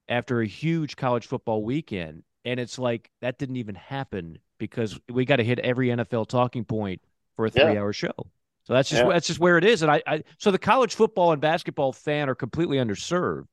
after 0.10 0.42
a 0.42 0.48
huge 0.48 0.96
college 0.96 1.28
football 1.28 1.64
weekend, 1.64 2.24
and 2.44 2.60
it's 2.60 2.80
like 2.80 3.10
that 3.22 3.38
didn't 3.38 3.58
even 3.58 3.76
happen 3.76 4.40
because 4.58 5.00
we 5.10 5.26
got 5.26 5.38
to 5.38 5.44
hit 5.44 5.60
every 5.60 5.88
NFL 5.88 6.28
talking 6.28 6.66
point 6.66 7.02
for 7.36 7.46
a 7.46 7.50
three-hour 7.50 7.90
yeah. 7.90 7.92
show. 7.92 8.28
So 8.64 8.74
that's 8.74 8.90
just 8.90 9.04
yeah. 9.04 9.10
that's 9.10 9.28
just 9.28 9.40
where 9.40 9.58
it 9.58 9.64
is. 9.64 9.82
And 9.82 9.92
I, 9.92 10.02
I, 10.06 10.24
so 10.38 10.52
the 10.52 10.60
college 10.60 10.96
football 10.96 11.32
and 11.32 11.42
basketball 11.42 11.94
fan 11.94 12.30
are 12.30 12.36
completely 12.36 12.78
underserved 12.78 13.48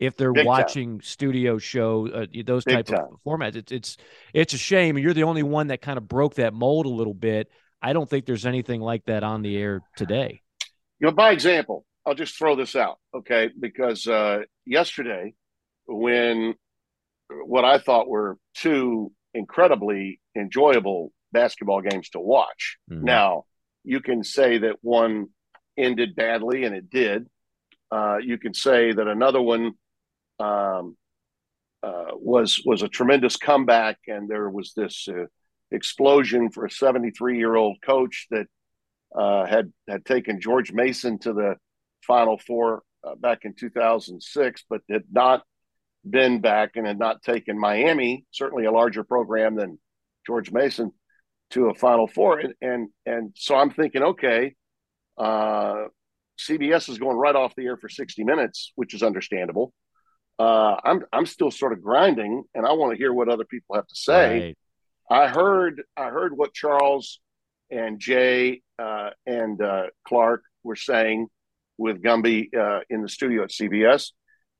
if 0.00 0.16
they're 0.16 0.32
Big 0.32 0.46
watching 0.46 0.98
time. 0.98 1.02
studio 1.02 1.58
show 1.58 2.08
uh, 2.08 2.26
those 2.44 2.64
Big 2.64 2.76
type 2.76 2.86
time. 2.86 3.06
of 3.12 3.20
formats. 3.24 3.54
It's 3.54 3.70
it's 3.70 3.96
it's 4.34 4.54
a 4.54 4.58
shame. 4.58 4.98
You're 4.98 5.14
the 5.14 5.22
only 5.24 5.42
one 5.42 5.68
that 5.68 5.82
kind 5.82 5.98
of 5.98 6.08
broke 6.08 6.34
that 6.36 6.54
mold 6.54 6.86
a 6.86 6.90
little 6.90 7.14
bit. 7.14 7.48
I 7.82 7.92
don't 7.92 8.08
think 8.08 8.26
there's 8.26 8.46
anything 8.46 8.80
like 8.80 9.04
that 9.06 9.22
on 9.22 9.42
the 9.42 9.56
air 9.56 9.80
today. 9.96 10.42
You 10.98 11.06
know, 11.06 11.12
by 11.12 11.32
example, 11.32 11.84
I'll 12.06 12.14
just 12.14 12.36
throw 12.36 12.56
this 12.56 12.76
out, 12.76 12.98
okay? 13.14 13.50
Because 13.58 14.06
uh, 14.06 14.40
yesterday, 14.66 15.34
when 15.86 16.54
what 17.28 17.64
I 17.64 17.78
thought 17.78 18.08
were 18.08 18.36
two 18.54 19.12
incredibly 19.34 20.20
enjoyable 20.36 21.12
basketball 21.32 21.80
games 21.80 22.10
to 22.10 22.20
watch. 22.20 22.78
Mm-hmm. 22.90 23.04
Now, 23.04 23.44
you 23.84 24.00
can 24.00 24.24
say 24.24 24.58
that 24.58 24.76
one 24.82 25.28
ended 25.76 26.14
badly, 26.14 26.64
and 26.64 26.74
it 26.74 26.90
did. 26.90 27.26
Uh, 27.90 28.18
you 28.18 28.38
can 28.38 28.54
say 28.54 28.92
that 28.92 29.06
another 29.06 29.40
one 29.40 29.72
um, 30.38 30.96
uh, 31.82 32.12
was 32.12 32.62
was 32.64 32.82
a 32.82 32.88
tremendous 32.88 33.36
comeback, 33.36 33.98
and 34.06 34.28
there 34.28 34.48
was 34.50 34.72
this 34.74 35.08
uh, 35.08 35.24
explosion 35.70 36.50
for 36.50 36.64
a 36.64 36.70
73 36.70 37.38
year 37.38 37.54
old 37.54 37.78
coach 37.82 38.26
that 38.30 38.46
uh, 39.14 39.46
had 39.46 39.72
had 39.88 40.04
taken 40.04 40.40
George 40.40 40.72
Mason 40.72 41.18
to 41.20 41.32
the 41.32 41.56
Final 42.06 42.38
Four 42.38 42.82
uh, 43.04 43.14
back 43.16 43.40
in 43.44 43.54
2006, 43.54 44.64
but 44.68 44.82
had 44.90 45.04
not 45.10 45.42
been 46.08 46.40
back 46.40 46.76
and 46.76 46.86
had 46.86 46.98
not 46.98 47.22
taken 47.22 47.58
Miami, 47.58 48.24
certainly 48.30 48.64
a 48.64 48.72
larger 48.72 49.04
program 49.04 49.54
than 49.54 49.78
George 50.26 50.50
Mason, 50.50 50.92
to 51.50 51.66
a 51.68 51.74
Final 51.74 52.06
Four. 52.06 52.38
And 52.38 52.54
and, 52.60 52.88
and 53.06 53.32
so 53.36 53.56
I'm 53.56 53.70
thinking, 53.70 54.02
okay, 54.02 54.54
uh, 55.18 55.84
CBS 56.38 56.88
is 56.88 56.98
going 56.98 57.16
right 57.16 57.36
off 57.36 57.54
the 57.54 57.66
air 57.66 57.76
for 57.76 57.88
60 57.88 58.24
minutes, 58.24 58.72
which 58.76 58.94
is 58.94 59.02
understandable. 59.02 59.72
Uh, 60.38 60.76
I'm 60.82 61.02
I'm 61.12 61.26
still 61.26 61.50
sort 61.50 61.74
of 61.74 61.82
grinding, 61.82 62.44
and 62.54 62.64
I 62.64 62.72
want 62.72 62.92
to 62.92 62.98
hear 62.98 63.12
what 63.12 63.28
other 63.28 63.44
people 63.44 63.76
have 63.76 63.86
to 63.86 63.94
say. 63.96 64.40
Right. 64.40 64.58
I 65.10 65.28
heard 65.28 65.82
I 65.96 66.08
heard 66.08 66.36
what 66.36 66.54
Charles 66.54 67.20
and 67.70 67.98
Jay 67.98 68.62
uh, 68.78 69.10
and 69.26 69.60
uh, 69.60 69.86
Clark 70.06 70.42
were 70.62 70.76
saying 70.76 71.26
with 71.76 72.02
Gumbel 72.02 72.46
uh, 72.56 72.80
in 72.88 73.02
the 73.02 73.08
studio 73.08 73.42
at 73.42 73.50
CBS, 73.50 74.12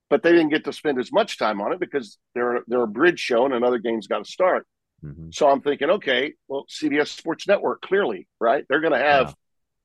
but 0.09 0.23
they 0.23 0.33
didn't 0.33 0.49
get 0.49 0.65
to 0.65 0.73
spend 0.73 0.99
as 0.99 1.13
much 1.13 1.39
time 1.39 1.61
on 1.61 1.73
it 1.73 1.79
because 1.81 2.19
they're 2.35 2.63
they're 2.67 2.83
a 2.83 2.89
bridge 2.89 3.21
show 3.21 3.45
and 3.45 3.55
another 3.55 3.79
game's 3.79 4.09
got 4.09 4.25
to 4.25 4.31
start. 4.31 4.67
Mm-hmm. 5.05 5.29
So 5.33 5.49
I'm 5.49 5.63
thinking, 5.63 5.89
okay, 5.91 6.35
well, 6.49 6.67
CBS 6.69 7.09
Sports 7.09 7.47
Network 7.47 7.81
clearly, 7.81 8.27
right? 8.41 8.65
They're 8.69 8.81
going 8.81 8.93
to 8.93 8.99
have, 8.99 9.35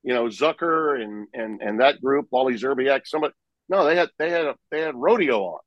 you 0.02 0.12
know, 0.12 0.24
Zucker 0.24 1.00
and 1.00 1.28
and 1.32 1.62
and 1.62 1.80
that 1.80 2.00
group, 2.02 2.26
Wally 2.30 2.54
Szczerbiak, 2.54 3.02
somebody. 3.06 3.34
No, 3.68 3.84
they 3.84 3.96
had 3.96 4.10
they 4.18 4.30
had 4.30 4.46
a, 4.46 4.54
they 4.70 4.80
had 4.80 4.94
rodeo 4.96 5.42
on. 5.42 5.60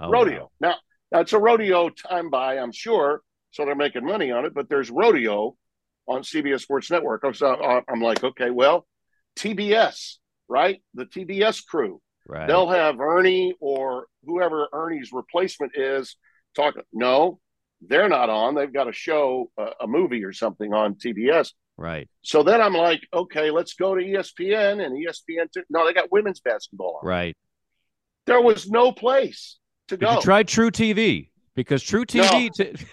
Oh, 0.00 0.10
rodeo. 0.10 0.40
Wow. 0.40 0.50
Now, 0.60 0.74
now 1.12 1.20
it's 1.20 1.32
a 1.32 1.38
rodeo 1.38 1.90
time 1.90 2.30
by, 2.30 2.58
I'm 2.58 2.72
sure, 2.72 3.20
so 3.50 3.64
they're 3.64 3.74
making 3.74 4.04
money 4.04 4.30
on 4.30 4.44
it. 4.44 4.54
But 4.54 4.68
there's 4.68 4.90
rodeo 4.90 5.56
on 6.06 6.22
CBS 6.22 6.60
Sports 6.60 6.90
Network. 6.90 7.24
So 7.34 7.52
uh, 7.52 7.80
I'm 7.88 8.00
like, 8.00 8.22
okay, 8.22 8.50
well, 8.50 8.86
TBS, 9.36 10.16
right? 10.48 10.82
The 10.94 11.06
TBS 11.06 11.64
crew. 11.66 12.00
Right. 12.26 12.46
They'll 12.46 12.68
have 12.68 13.00
Ernie 13.00 13.54
or 13.60 14.06
whoever 14.24 14.68
Ernie's 14.72 15.10
replacement 15.12 15.72
is 15.74 16.16
talking. 16.54 16.82
No, 16.92 17.40
they're 17.80 18.08
not 18.08 18.30
on. 18.30 18.54
They've 18.54 18.72
got 18.72 18.88
a 18.88 18.92
show, 18.92 19.50
uh, 19.58 19.70
a 19.80 19.86
movie 19.86 20.24
or 20.24 20.32
something 20.32 20.72
on 20.72 20.94
TBS. 20.94 21.52
Right. 21.76 22.08
So 22.22 22.42
then 22.42 22.60
I'm 22.60 22.74
like, 22.74 23.00
okay, 23.12 23.50
let's 23.50 23.74
go 23.74 23.94
to 23.94 24.02
ESPN 24.02 24.84
and 24.84 24.94
ESPN. 24.94 25.50
T- 25.52 25.62
no, 25.70 25.86
they 25.86 25.94
got 25.94 26.12
women's 26.12 26.40
basketball 26.40 27.00
on. 27.02 27.08
Right. 27.08 27.36
There 28.26 28.40
was 28.40 28.68
no 28.68 28.92
place 28.92 29.58
to 29.88 29.96
Did 29.96 30.04
go. 30.04 30.14
You 30.16 30.20
tried 30.20 30.46
truTV 30.46 31.30
because 31.54 31.82
truTV. 31.82 32.50
No. 32.58 32.64
T- 32.64 32.86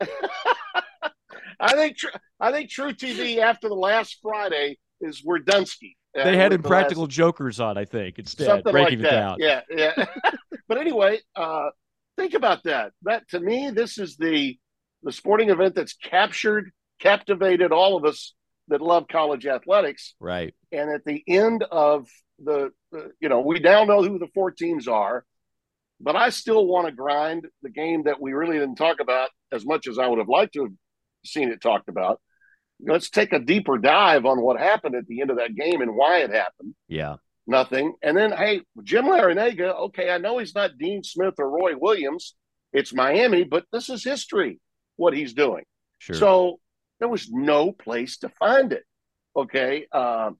I 1.60 1.72
think 1.72 1.96
I 2.40 2.52
think 2.52 2.70
truTV 2.70 3.38
after 3.38 3.68
the 3.68 3.74
last 3.74 4.18
Friday 4.22 4.78
is 5.00 5.22
Werdunsky. 5.22 5.94
Uh, 6.16 6.24
they 6.24 6.36
had 6.36 6.52
Impractical 6.52 7.04
last... 7.04 7.12
Jokers 7.12 7.60
on, 7.60 7.76
I 7.76 7.84
think, 7.84 8.18
instead 8.18 8.46
Something 8.46 8.72
breaking 8.72 9.00
like 9.00 9.08
it 9.08 9.10
down. 9.10 9.36
Yeah, 9.40 9.62
yeah. 9.70 10.06
but 10.68 10.78
anyway, 10.78 11.20
uh, 11.34 11.70
think 12.16 12.34
about 12.34 12.62
that. 12.64 12.92
That 13.02 13.28
to 13.30 13.40
me, 13.40 13.70
this 13.70 13.98
is 13.98 14.16
the 14.16 14.58
the 15.02 15.12
sporting 15.12 15.50
event 15.50 15.74
that's 15.74 15.94
captured, 15.94 16.70
captivated 16.98 17.72
all 17.72 17.96
of 17.96 18.04
us 18.04 18.34
that 18.68 18.80
love 18.80 19.06
college 19.08 19.46
athletics. 19.46 20.14
Right. 20.18 20.54
And 20.72 20.90
at 20.90 21.04
the 21.04 21.22
end 21.28 21.62
of 21.70 22.08
the, 22.42 22.70
the 22.90 23.12
you 23.20 23.28
know, 23.28 23.40
we 23.40 23.60
now 23.60 23.84
know 23.84 24.02
who 24.02 24.18
the 24.18 24.28
four 24.34 24.50
teams 24.50 24.88
are, 24.88 25.24
but 26.04 26.16
I 26.16 26.28
still 26.28 26.66
want 26.66 26.86
to 26.86 26.92
grind 26.92 27.46
the 27.62 27.70
game 27.70 28.04
that 28.04 28.20
we 28.20 28.34
really 28.34 28.58
didn't 28.58 28.76
talk 28.76 29.00
about 29.00 29.30
as 29.50 29.64
much 29.64 29.88
as 29.88 29.98
I 29.98 30.06
would 30.06 30.18
have 30.18 30.28
liked 30.28 30.52
to 30.52 30.64
have 30.64 30.72
seen 31.24 31.48
it 31.48 31.62
talked 31.62 31.88
about. 31.88 32.20
Let's 32.80 33.08
take 33.08 33.32
a 33.32 33.38
deeper 33.38 33.78
dive 33.78 34.26
on 34.26 34.42
what 34.42 34.60
happened 34.60 34.96
at 34.96 35.06
the 35.06 35.22
end 35.22 35.30
of 35.30 35.38
that 35.38 35.54
game 35.54 35.80
and 35.80 35.96
why 35.96 36.18
it 36.18 36.30
happened. 36.30 36.74
Yeah. 36.88 37.16
Nothing. 37.46 37.94
And 38.02 38.16
then, 38.16 38.32
hey, 38.32 38.62
Jim 38.82 39.06
Larrañaga, 39.06 39.78
okay, 39.86 40.10
I 40.10 40.18
know 40.18 40.38
he's 40.38 40.54
not 40.54 40.76
Dean 40.78 41.02
Smith 41.02 41.34
or 41.38 41.48
Roy 41.48 41.72
Williams. 41.76 42.34
It's 42.72 42.92
Miami, 42.92 43.44
but 43.44 43.64
this 43.72 43.88
is 43.88 44.04
history, 44.04 44.60
what 44.96 45.14
he's 45.14 45.32
doing. 45.32 45.64
Sure. 45.98 46.16
So 46.16 46.60
there 47.00 47.08
was 47.08 47.30
no 47.30 47.72
place 47.72 48.18
to 48.18 48.28
find 48.28 48.72
it. 48.72 48.84
Okay. 49.34 49.86
Um, 49.90 50.36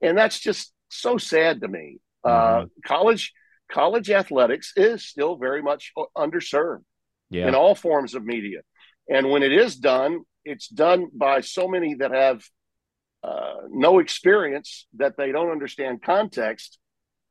and 0.00 0.16
that's 0.16 0.38
just 0.38 0.72
so 0.88 1.18
sad 1.18 1.62
to 1.62 1.68
me. 1.68 1.98
Uh, 2.22 2.28
mm-hmm. 2.28 2.64
Uh, 2.64 2.66
college 2.86 3.32
college 3.74 4.08
athletics 4.08 4.72
is 4.76 5.04
still 5.04 5.36
very 5.36 5.60
much 5.60 5.92
underserved 6.16 6.84
yeah. 7.28 7.48
in 7.48 7.54
all 7.56 7.74
forms 7.74 8.14
of 8.14 8.24
media. 8.24 8.60
And 9.08 9.30
when 9.30 9.42
it 9.42 9.52
is 9.52 9.74
done, 9.74 10.20
it's 10.44 10.68
done 10.68 11.08
by 11.12 11.40
so 11.40 11.66
many 11.66 11.94
that 11.94 12.12
have 12.12 12.44
uh, 13.24 13.62
no 13.70 13.98
experience, 13.98 14.86
that 14.96 15.16
they 15.16 15.32
don't 15.32 15.50
understand 15.50 16.02
context, 16.02 16.78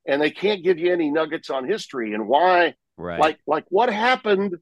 and 0.05 0.21
they 0.21 0.31
can't 0.31 0.63
give 0.63 0.79
you 0.79 0.91
any 0.91 1.09
nuggets 1.09 1.49
on 1.49 1.65
history 1.65 2.13
and 2.13 2.27
why. 2.27 2.73
Right. 2.97 3.19
Like 3.19 3.39
like 3.47 3.65
what 3.69 3.89
happened 3.89 4.57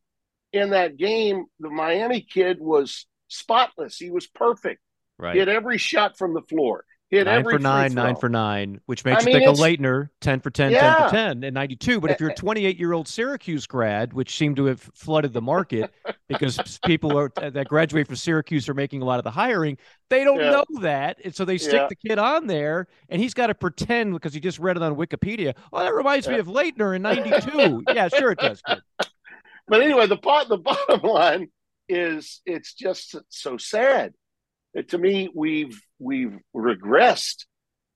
in 0.54 0.70
that 0.70 0.98
game? 0.98 1.46
The 1.60 1.70
Miami 1.70 2.22
kid 2.22 2.58
was 2.60 3.08
spotless. 3.28 3.98
He 3.98 4.12
was 4.12 4.28
perfect. 4.28 4.82
Right. 5.18 5.34
He 5.34 5.40
had 5.40 5.50
every 5.50 5.80
shot 5.80 6.18
from 6.18 6.34
the 6.36 6.42
floor. 6.42 6.86
Hit 7.12 7.26
nine 7.26 7.44
for 7.44 7.60
nine, 7.60 7.94
nine 7.94 8.16
for 8.16 8.30
nine, 8.30 8.80
which 8.86 9.04
makes 9.04 9.26
I 9.26 9.30
you 9.30 9.36
think 9.36 9.50
of 9.50 9.58
Laettner, 9.58 10.08
10 10.22 10.40
for 10.40 10.50
10, 10.50 10.72
yeah. 10.72 10.96
10 10.96 11.10
for 11.10 11.14
10 11.14 11.44
in 11.44 11.54
92. 11.54 12.00
But 12.00 12.12
if 12.12 12.22
you're 12.22 12.30
a 12.30 12.36
28 12.36 12.80
year 12.80 12.94
old 12.94 13.06
Syracuse 13.06 13.68
grad, 13.68 14.14
which 14.14 14.38
seemed 14.38 14.56
to 14.56 14.66
have 14.68 14.80
flooded 14.80 15.34
the 15.34 15.42
market 15.42 15.92
because 16.30 16.80
people 16.86 17.18
are, 17.18 17.30
uh, 17.36 17.50
that 17.50 17.68
graduate 17.68 18.08
from 18.08 18.16
Syracuse 18.16 18.70
are 18.70 18.74
making 18.74 19.02
a 19.02 19.06
lot 19.06 19.20
of 19.20 19.26
the 19.26 19.32
hiring, 19.32 19.78
they 20.10 20.24
don't 20.24 20.40
yeah. 20.40 20.52
know 20.52 20.66
that. 20.80 21.20
And 21.26 21.36
so 21.36 21.44
they 21.44 21.58
stick 21.58 21.74
yeah. 21.74 21.88
the 21.90 21.96
kid 21.96 22.18
on 22.18 22.48
there 22.48 22.88
and 23.10 23.22
he's 23.22 23.34
got 23.34 23.48
to 23.48 23.56
pretend 23.56 24.14
because 24.14 24.34
he 24.34 24.40
just 24.40 24.60
read 24.60 24.78
it 24.78 24.84
on 24.84 24.96
Wikipedia. 24.96 25.54
Oh, 25.74 25.84
that 25.84 25.94
reminds 25.94 26.30
me 26.30 26.40
of 26.40 26.48
Laettner 26.48 26.96
in 26.96 27.02
92. 27.02 27.84
yeah, 27.94 28.08
sure 28.08 28.32
it 28.32 28.40
does. 28.40 28.62
Kid. 28.62 28.82
But 29.68 29.82
anyway, 29.82 30.08
the, 30.08 30.16
the 30.48 30.58
bottom 30.58 31.02
line 31.02 31.50
is 31.90 32.40
it's 32.46 32.74
just 32.74 33.18
so 33.28 33.58
sad 33.58 34.14
to 34.88 34.98
me, 34.98 35.30
we've 35.34 35.80
we've 36.00 36.38
regressed 36.56 37.46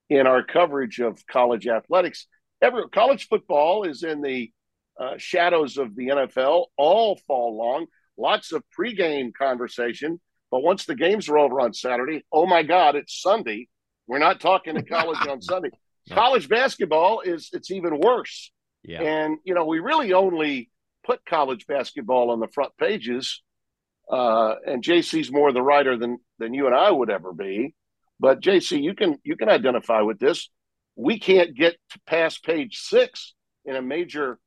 in 0.08 0.26
our 0.26 0.42
coverage 0.42 1.00
of 1.00 1.26
college 1.26 1.66
athletics. 1.66 2.26
Every 2.62 2.88
college 2.90 3.28
football 3.28 3.84
is 3.84 4.02
in 4.02 4.22
the 4.22 4.50
uh, 4.98 5.14
shadows 5.18 5.78
of 5.78 5.94
the 5.94 6.08
NFL 6.08 6.66
all 6.76 7.18
fall 7.26 7.56
long. 7.56 7.86
Lots 8.16 8.52
of 8.52 8.62
pregame 8.78 9.32
conversation, 9.34 10.20
but 10.50 10.62
once 10.62 10.86
the 10.86 10.94
games 10.94 11.28
are 11.28 11.38
over 11.38 11.60
on 11.60 11.74
Saturday, 11.74 12.24
oh 12.32 12.46
my 12.46 12.62
God, 12.62 12.96
it's 12.96 13.20
Sunday. 13.20 13.68
We're 14.06 14.18
not 14.18 14.40
talking 14.40 14.74
to 14.74 14.82
college 14.82 15.18
on 15.28 15.42
Sunday. 15.42 15.70
College 16.08 16.48
basketball 16.48 17.20
is 17.20 17.50
it's 17.52 17.70
even 17.70 17.98
worse. 17.98 18.52
Yeah. 18.84 19.02
And 19.02 19.38
you 19.44 19.54
know, 19.54 19.66
we 19.66 19.80
really 19.80 20.12
only 20.12 20.70
put 21.04 21.24
college 21.26 21.66
basketball 21.66 22.30
on 22.30 22.40
the 22.40 22.48
front 22.48 22.72
pages 22.78 23.42
uh, 24.10 24.54
and 24.66 24.82
JC's 24.82 25.32
more 25.32 25.52
the 25.52 25.62
writer 25.62 25.96
than 25.96 26.18
than 26.38 26.54
you 26.54 26.66
and 26.66 26.74
I 26.74 26.90
would 26.90 27.10
ever 27.10 27.32
be. 27.32 27.74
But 28.18 28.40
JC, 28.40 28.82
you 28.82 28.94
can 28.94 29.18
you 29.24 29.36
can 29.36 29.48
identify 29.48 30.02
with 30.02 30.18
this. 30.18 30.48
We 30.94 31.18
can't 31.18 31.54
get 31.54 31.76
to 31.90 32.00
past 32.06 32.44
page 32.44 32.78
six 32.78 33.34
in 33.64 33.76
a 33.76 33.82
major 33.82 34.38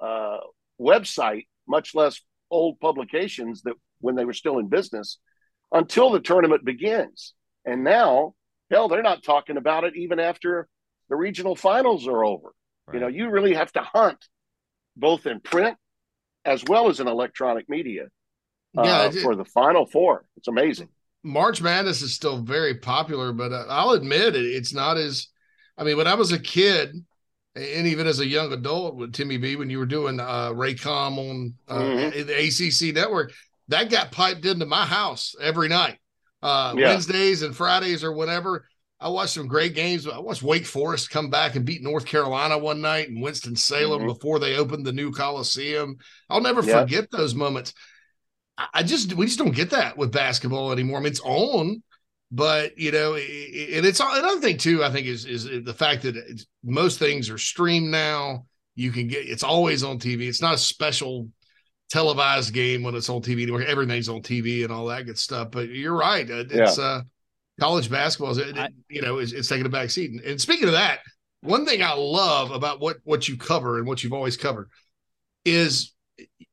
uh, 0.00 0.38
website, 0.80 1.46
much 1.66 1.94
less 1.94 2.20
old 2.50 2.80
publications 2.80 3.62
that 3.62 3.74
when 4.00 4.14
they 4.14 4.24
were 4.24 4.32
still 4.32 4.58
in 4.58 4.68
business, 4.68 5.18
until 5.72 6.10
the 6.10 6.20
tournament 6.20 6.64
begins. 6.64 7.34
And 7.64 7.84
now, 7.84 8.34
hell, 8.70 8.88
they're 8.88 9.02
not 9.02 9.22
talking 9.22 9.56
about 9.56 9.84
it 9.84 9.96
even 9.96 10.18
after 10.18 10.68
the 11.10 11.16
regional 11.16 11.56
finals 11.56 12.06
are 12.06 12.24
over. 12.24 12.54
Right. 12.86 12.94
You 12.94 13.00
know, 13.00 13.08
you 13.08 13.28
really 13.28 13.54
have 13.54 13.72
to 13.72 13.82
hunt 13.82 14.24
both 14.96 15.26
in 15.26 15.40
print 15.40 15.76
as 16.44 16.64
well 16.66 16.88
as 16.88 17.00
in 17.00 17.08
electronic 17.08 17.68
media 17.68 18.06
yeah, 18.74 19.06
it, 19.06 19.22
for 19.22 19.36
the 19.36 19.44
final 19.44 19.86
four. 19.86 20.24
It's 20.36 20.48
amazing. 20.48 20.88
March 21.22 21.60
Madness 21.60 22.02
is 22.02 22.14
still 22.14 22.42
very 22.42 22.74
popular, 22.74 23.32
but 23.32 23.52
uh, 23.52 23.66
I'll 23.68 23.90
admit 23.90 24.36
it, 24.36 24.44
it's 24.44 24.72
not 24.72 24.96
as. 24.96 25.28
I 25.76 25.84
mean, 25.84 25.96
when 25.96 26.08
I 26.08 26.14
was 26.14 26.32
a 26.32 26.38
kid, 26.38 26.94
and 27.54 27.86
even 27.86 28.06
as 28.06 28.20
a 28.20 28.26
young 28.26 28.52
adult 28.52 28.96
with 28.96 29.12
Timmy 29.12 29.36
B, 29.36 29.56
when 29.56 29.70
you 29.70 29.78
were 29.78 29.86
doing 29.86 30.18
uh, 30.20 30.50
Raycom 30.50 31.18
on 31.18 31.54
uh, 31.68 31.78
mm-hmm. 31.78 32.26
the 32.26 32.88
ACC 32.88 32.94
network, 32.94 33.32
that 33.68 33.90
got 33.90 34.10
piped 34.10 34.44
into 34.44 34.66
my 34.66 34.84
house 34.84 35.34
every 35.40 35.68
night, 35.68 35.98
uh, 36.42 36.74
yeah. 36.76 36.88
Wednesdays 36.88 37.42
and 37.42 37.56
Fridays 37.56 38.02
or 38.02 38.12
whatever. 38.12 38.66
I 39.00 39.08
watched 39.08 39.34
some 39.34 39.46
great 39.46 39.76
games. 39.76 40.08
I 40.08 40.18
watched 40.18 40.42
Wake 40.42 40.66
Forest 40.66 41.10
come 41.10 41.30
back 41.30 41.54
and 41.54 41.64
beat 41.64 41.82
North 41.82 42.04
Carolina 42.04 42.58
one 42.58 42.80
night 42.80 43.08
in 43.08 43.20
Winston 43.20 43.54
Salem 43.54 44.00
mm-hmm. 44.00 44.08
before 44.08 44.40
they 44.40 44.56
opened 44.56 44.84
the 44.84 44.92
new 44.92 45.12
Coliseum. 45.12 45.98
I'll 46.28 46.40
never 46.40 46.62
yeah. 46.62 46.80
forget 46.80 47.10
those 47.10 47.34
moments. 47.34 47.74
I 48.74 48.82
just 48.82 49.14
we 49.14 49.26
just 49.26 49.38
don't 49.38 49.54
get 49.54 49.70
that 49.70 49.96
with 49.96 50.12
basketball 50.12 50.72
anymore. 50.72 50.98
I 50.98 51.02
mean, 51.02 51.12
it's 51.12 51.20
on, 51.20 51.82
but 52.32 52.76
you 52.76 52.90
know, 52.90 53.14
and 53.14 53.86
it's 53.86 54.00
another 54.00 54.40
thing 54.40 54.58
too. 54.58 54.82
I 54.82 54.90
think 54.90 55.06
is 55.06 55.24
is 55.24 55.44
the 55.64 55.74
fact 55.74 56.02
that 56.02 56.44
most 56.64 56.98
things 56.98 57.30
are 57.30 57.38
streamed 57.38 57.90
now. 57.90 58.46
You 58.74 58.90
can 58.90 59.08
get 59.08 59.28
it's 59.28 59.44
always 59.44 59.84
on 59.84 59.98
TV. 59.98 60.28
It's 60.28 60.42
not 60.42 60.54
a 60.54 60.58
special 60.58 61.28
televised 61.90 62.52
game 62.52 62.82
when 62.82 62.94
it's 62.94 63.08
on 63.08 63.22
TV 63.22 63.42
anymore. 63.42 63.62
Everything's 63.62 64.08
on 64.08 64.22
TV 64.22 64.64
and 64.64 64.72
all 64.72 64.86
that 64.86 65.06
good 65.06 65.18
stuff. 65.18 65.50
But 65.50 65.68
you're 65.68 65.96
right. 65.96 66.28
It's 66.28 66.78
yeah. 66.78 66.84
uh 66.84 67.02
college 67.60 67.90
basketball 67.90 68.30
is 68.30 68.38
it, 68.38 68.56
you 68.88 69.02
know 69.02 69.18
is 69.18 69.32
it's 69.32 69.48
taking 69.48 69.66
a 69.66 69.70
back 69.70 69.90
seat. 69.90 70.10
And, 70.10 70.20
and 70.20 70.40
speaking 70.40 70.66
of 70.66 70.72
that, 70.72 71.00
one 71.42 71.64
thing 71.64 71.82
I 71.82 71.92
love 71.92 72.50
about 72.50 72.80
what 72.80 72.98
what 73.04 73.28
you 73.28 73.36
cover 73.36 73.78
and 73.78 73.86
what 73.86 74.02
you've 74.02 74.12
always 74.12 74.36
covered 74.36 74.68
is 75.44 75.94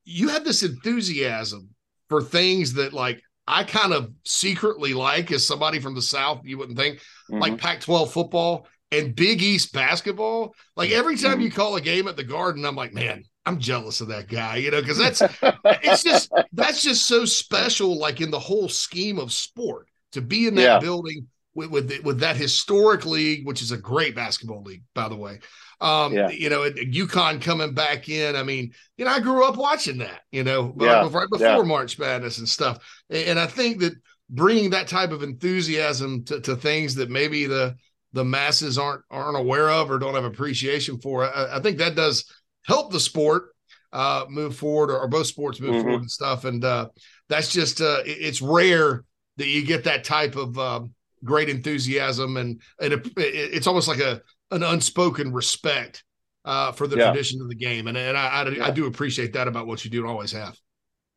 you 0.03 0.29
have 0.29 0.43
this 0.43 0.62
enthusiasm 0.62 1.75
for 2.09 2.21
things 2.21 2.74
that 2.74 2.93
like 2.93 3.21
I 3.47 3.63
kind 3.63 3.93
of 3.93 4.12
secretly 4.24 4.93
like 4.93 5.31
as 5.31 5.45
somebody 5.45 5.79
from 5.79 5.95
the 5.95 6.01
South, 6.01 6.41
you 6.43 6.57
wouldn't 6.57 6.77
think, 6.77 6.97
mm-hmm. 6.97 7.39
like 7.39 7.57
Pac 7.57 7.81
12 7.81 8.12
football 8.12 8.67
and 8.91 9.15
Big 9.15 9.41
East 9.41 9.74
basketball. 9.74 10.55
Like 10.75 10.91
every 10.91 11.15
time 11.15 11.33
mm-hmm. 11.33 11.41
you 11.41 11.51
call 11.51 11.75
a 11.75 11.81
game 11.81 12.07
at 12.07 12.15
the 12.15 12.24
Garden, 12.24 12.65
I'm 12.65 12.75
like, 12.75 12.93
man, 12.93 13.24
I'm 13.45 13.59
jealous 13.59 14.01
of 14.01 14.07
that 14.07 14.27
guy, 14.27 14.57
you 14.57 14.71
know, 14.71 14.81
because 14.81 14.97
that's 14.97 15.21
it's 15.65 16.03
just 16.03 16.31
that's 16.53 16.81
just 16.81 17.05
so 17.07 17.25
special, 17.25 17.97
like 17.97 18.21
in 18.21 18.31
the 18.31 18.39
whole 18.39 18.67
scheme 18.67 19.19
of 19.19 19.31
sport 19.31 19.88
to 20.13 20.21
be 20.21 20.47
in 20.47 20.55
that 20.55 20.62
yeah. 20.62 20.79
building 20.79 21.27
with 21.53 21.69
with, 21.69 22.03
with 22.03 22.19
that 22.21 22.38
historic 22.38 23.05
league, 23.05 23.45
which 23.45 23.62
is 23.62 23.71
a 23.71 23.77
great 23.77 24.15
basketball 24.15 24.63
league, 24.63 24.83
by 24.95 25.07
the 25.07 25.15
way. 25.15 25.39
Um, 25.82 26.13
yeah. 26.13 26.29
you 26.29 26.50
know, 26.50 26.70
UConn 26.70 27.41
coming 27.41 27.74
back 27.74 28.08
in. 28.08 28.36
I 28.36 28.44
mean, 28.44 28.72
you 28.98 29.05
know, 29.05 29.12
I 29.12 29.20
grew 29.20 29.46
up 29.46 29.58
watching 29.58 29.98
that, 29.98 30.22
you 30.32 30.44
know, 30.44 30.74
yeah. 30.79 31.08
right 31.12 31.29
before 31.29 31.48
yeah. 31.48 31.62
March 31.62 32.00
Madness 32.00 32.38
and 32.38 32.48
stuff. 32.48 32.79
And 33.10 33.38
I 33.38 33.46
think 33.46 33.79
that 33.82 33.94
bringing 34.29 34.70
that 34.72 34.88
type 34.88 35.12
of 35.12 35.22
enthusiasm 35.22 36.24
to, 36.25 36.39
to 36.41 36.55
things 36.55 36.96
that 36.96 37.10
maybe 37.10 37.46
the 37.46 37.75
the 38.13 38.24
masses 38.24 38.77
aren't 38.77 39.01
aren't 39.12 39.38
aware 39.38 39.70
of 39.70 39.91
or 39.91 40.00
don't 40.00 40.16
have 40.16 40.24
appreciation 40.24 41.00
for, 41.00 41.25
I, 41.25 41.57
I 41.57 41.59
think 41.59 41.77
that 41.79 41.96
does 41.96 42.24
help 42.66 42.92
the 42.92 43.00
sport 43.00 43.50
uh, 43.92 44.25
move 44.29 44.55
forward, 44.55 44.90
or, 44.90 45.00
or 45.00 45.07
both 45.07 45.27
sports 45.27 45.59
move 45.59 45.72
mm-hmm. 45.72 45.81
forward 45.81 46.01
and 46.01 46.11
stuff. 46.11 46.46
And 46.46 46.64
uh, 46.64 46.90
that's 47.29 47.51
just 47.51 47.81
uh, 47.81 48.00
it, 48.05 48.18
it's 48.20 48.42
rare 48.42 49.03
that 49.38 49.48
you 49.48 49.66
get 49.66 49.83
that 49.83 50.05
type 50.05 50.38
of 50.38 50.57
um, 50.57 50.94
great 51.24 51.50
enthusiasm, 51.50 52.38
and, 52.38 52.61
and 52.79 52.94
it, 52.94 53.11
it's 53.18 53.68
almost 53.68 53.88
like 53.88 54.00
a 54.00 54.22
an 54.51 54.64
unspoken 54.64 55.34
respect 55.34 56.03
uh, 56.46 56.72
for 56.72 56.88
the 56.88 56.98
yeah. 56.98 57.12
tradition 57.12 57.42
of 57.42 57.50
the 57.50 57.55
game, 57.55 57.88
and 57.88 57.98
and 57.98 58.18
I 58.18 58.27
I, 58.27 58.50
yeah. 58.50 58.66
I, 58.68 58.72
do 58.72 58.86
appreciate 58.86 59.34
that 59.34 59.48
about 59.48 59.68
what 59.68 59.84
you 59.84 59.92
do 59.92 60.01
and 60.01 60.10
always 60.10 60.31
have. 60.31 60.55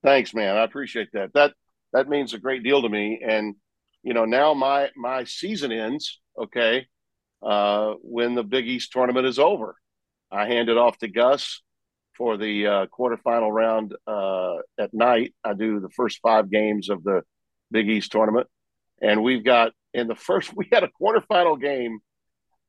Thanks, 0.02 0.34
man. 0.34 0.56
I 0.56 0.64
appreciate 0.64 1.08
that. 1.12 1.32
That 1.34 1.52
that 1.92 2.08
means 2.08 2.34
a 2.34 2.38
great 2.38 2.62
deal 2.62 2.82
to 2.82 2.88
me. 2.88 3.20
And 3.26 3.54
you 4.02 4.14
know, 4.14 4.24
now 4.24 4.54
my 4.54 4.90
my 4.96 5.24
season 5.24 5.70
ends. 5.70 6.20
Okay, 6.36 6.86
uh, 7.42 7.94
when 8.02 8.34
the 8.34 8.42
Big 8.44 8.66
East 8.66 8.92
tournament 8.92 9.26
is 9.26 9.38
over, 9.38 9.76
I 10.30 10.46
hand 10.46 10.68
it 10.68 10.78
off 10.78 10.96
to 10.98 11.08
Gus 11.08 11.62
for 12.16 12.36
the 12.36 12.66
uh, 12.66 12.86
quarterfinal 12.86 13.52
round 13.52 13.94
uh, 14.06 14.56
at 14.78 14.94
night. 14.94 15.34
I 15.44 15.52
do 15.52 15.80
the 15.80 15.90
first 15.90 16.20
five 16.22 16.50
games 16.50 16.88
of 16.88 17.04
the 17.04 17.22
Big 17.70 17.88
East 17.88 18.12
tournament, 18.12 18.46
and 19.02 19.22
we've 19.22 19.44
got 19.44 19.72
in 19.92 20.08
the 20.08 20.14
first 20.16 20.56
we 20.56 20.68
had 20.72 20.84
a 20.84 20.90
quarterfinal 21.00 21.60
game 21.60 21.98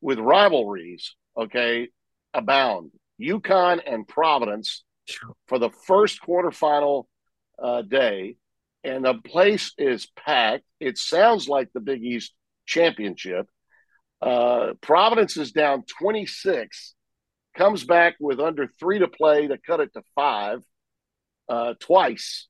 with 0.00 0.18
rivalries, 0.18 1.14
okay, 1.36 1.88
abound. 2.32 2.92
UConn 3.20 3.80
and 3.86 4.08
Providence 4.08 4.82
for 5.46 5.58
the 5.58 5.70
first 5.70 6.20
quarterfinal 6.22 7.04
uh, 7.62 7.82
day, 7.82 8.36
and 8.82 9.04
the 9.04 9.14
place 9.14 9.72
is 9.76 10.08
packed. 10.16 10.64
It 10.78 10.96
sounds 10.96 11.48
like 11.48 11.70
the 11.72 11.80
Big 11.80 12.02
East 12.02 12.32
championship. 12.66 13.46
Uh, 14.22 14.72
Providence 14.80 15.36
is 15.36 15.52
down 15.52 15.84
26, 15.98 16.94
comes 17.56 17.84
back 17.84 18.14
with 18.20 18.40
under 18.40 18.68
three 18.78 19.00
to 19.00 19.08
play 19.08 19.48
to 19.48 19.58
cut 19.58 19.80
it 19.80 19.92
to 19.94 20.02
five 20.14 20.60
uh, 21.48 21.74
twice. 21.80 22.46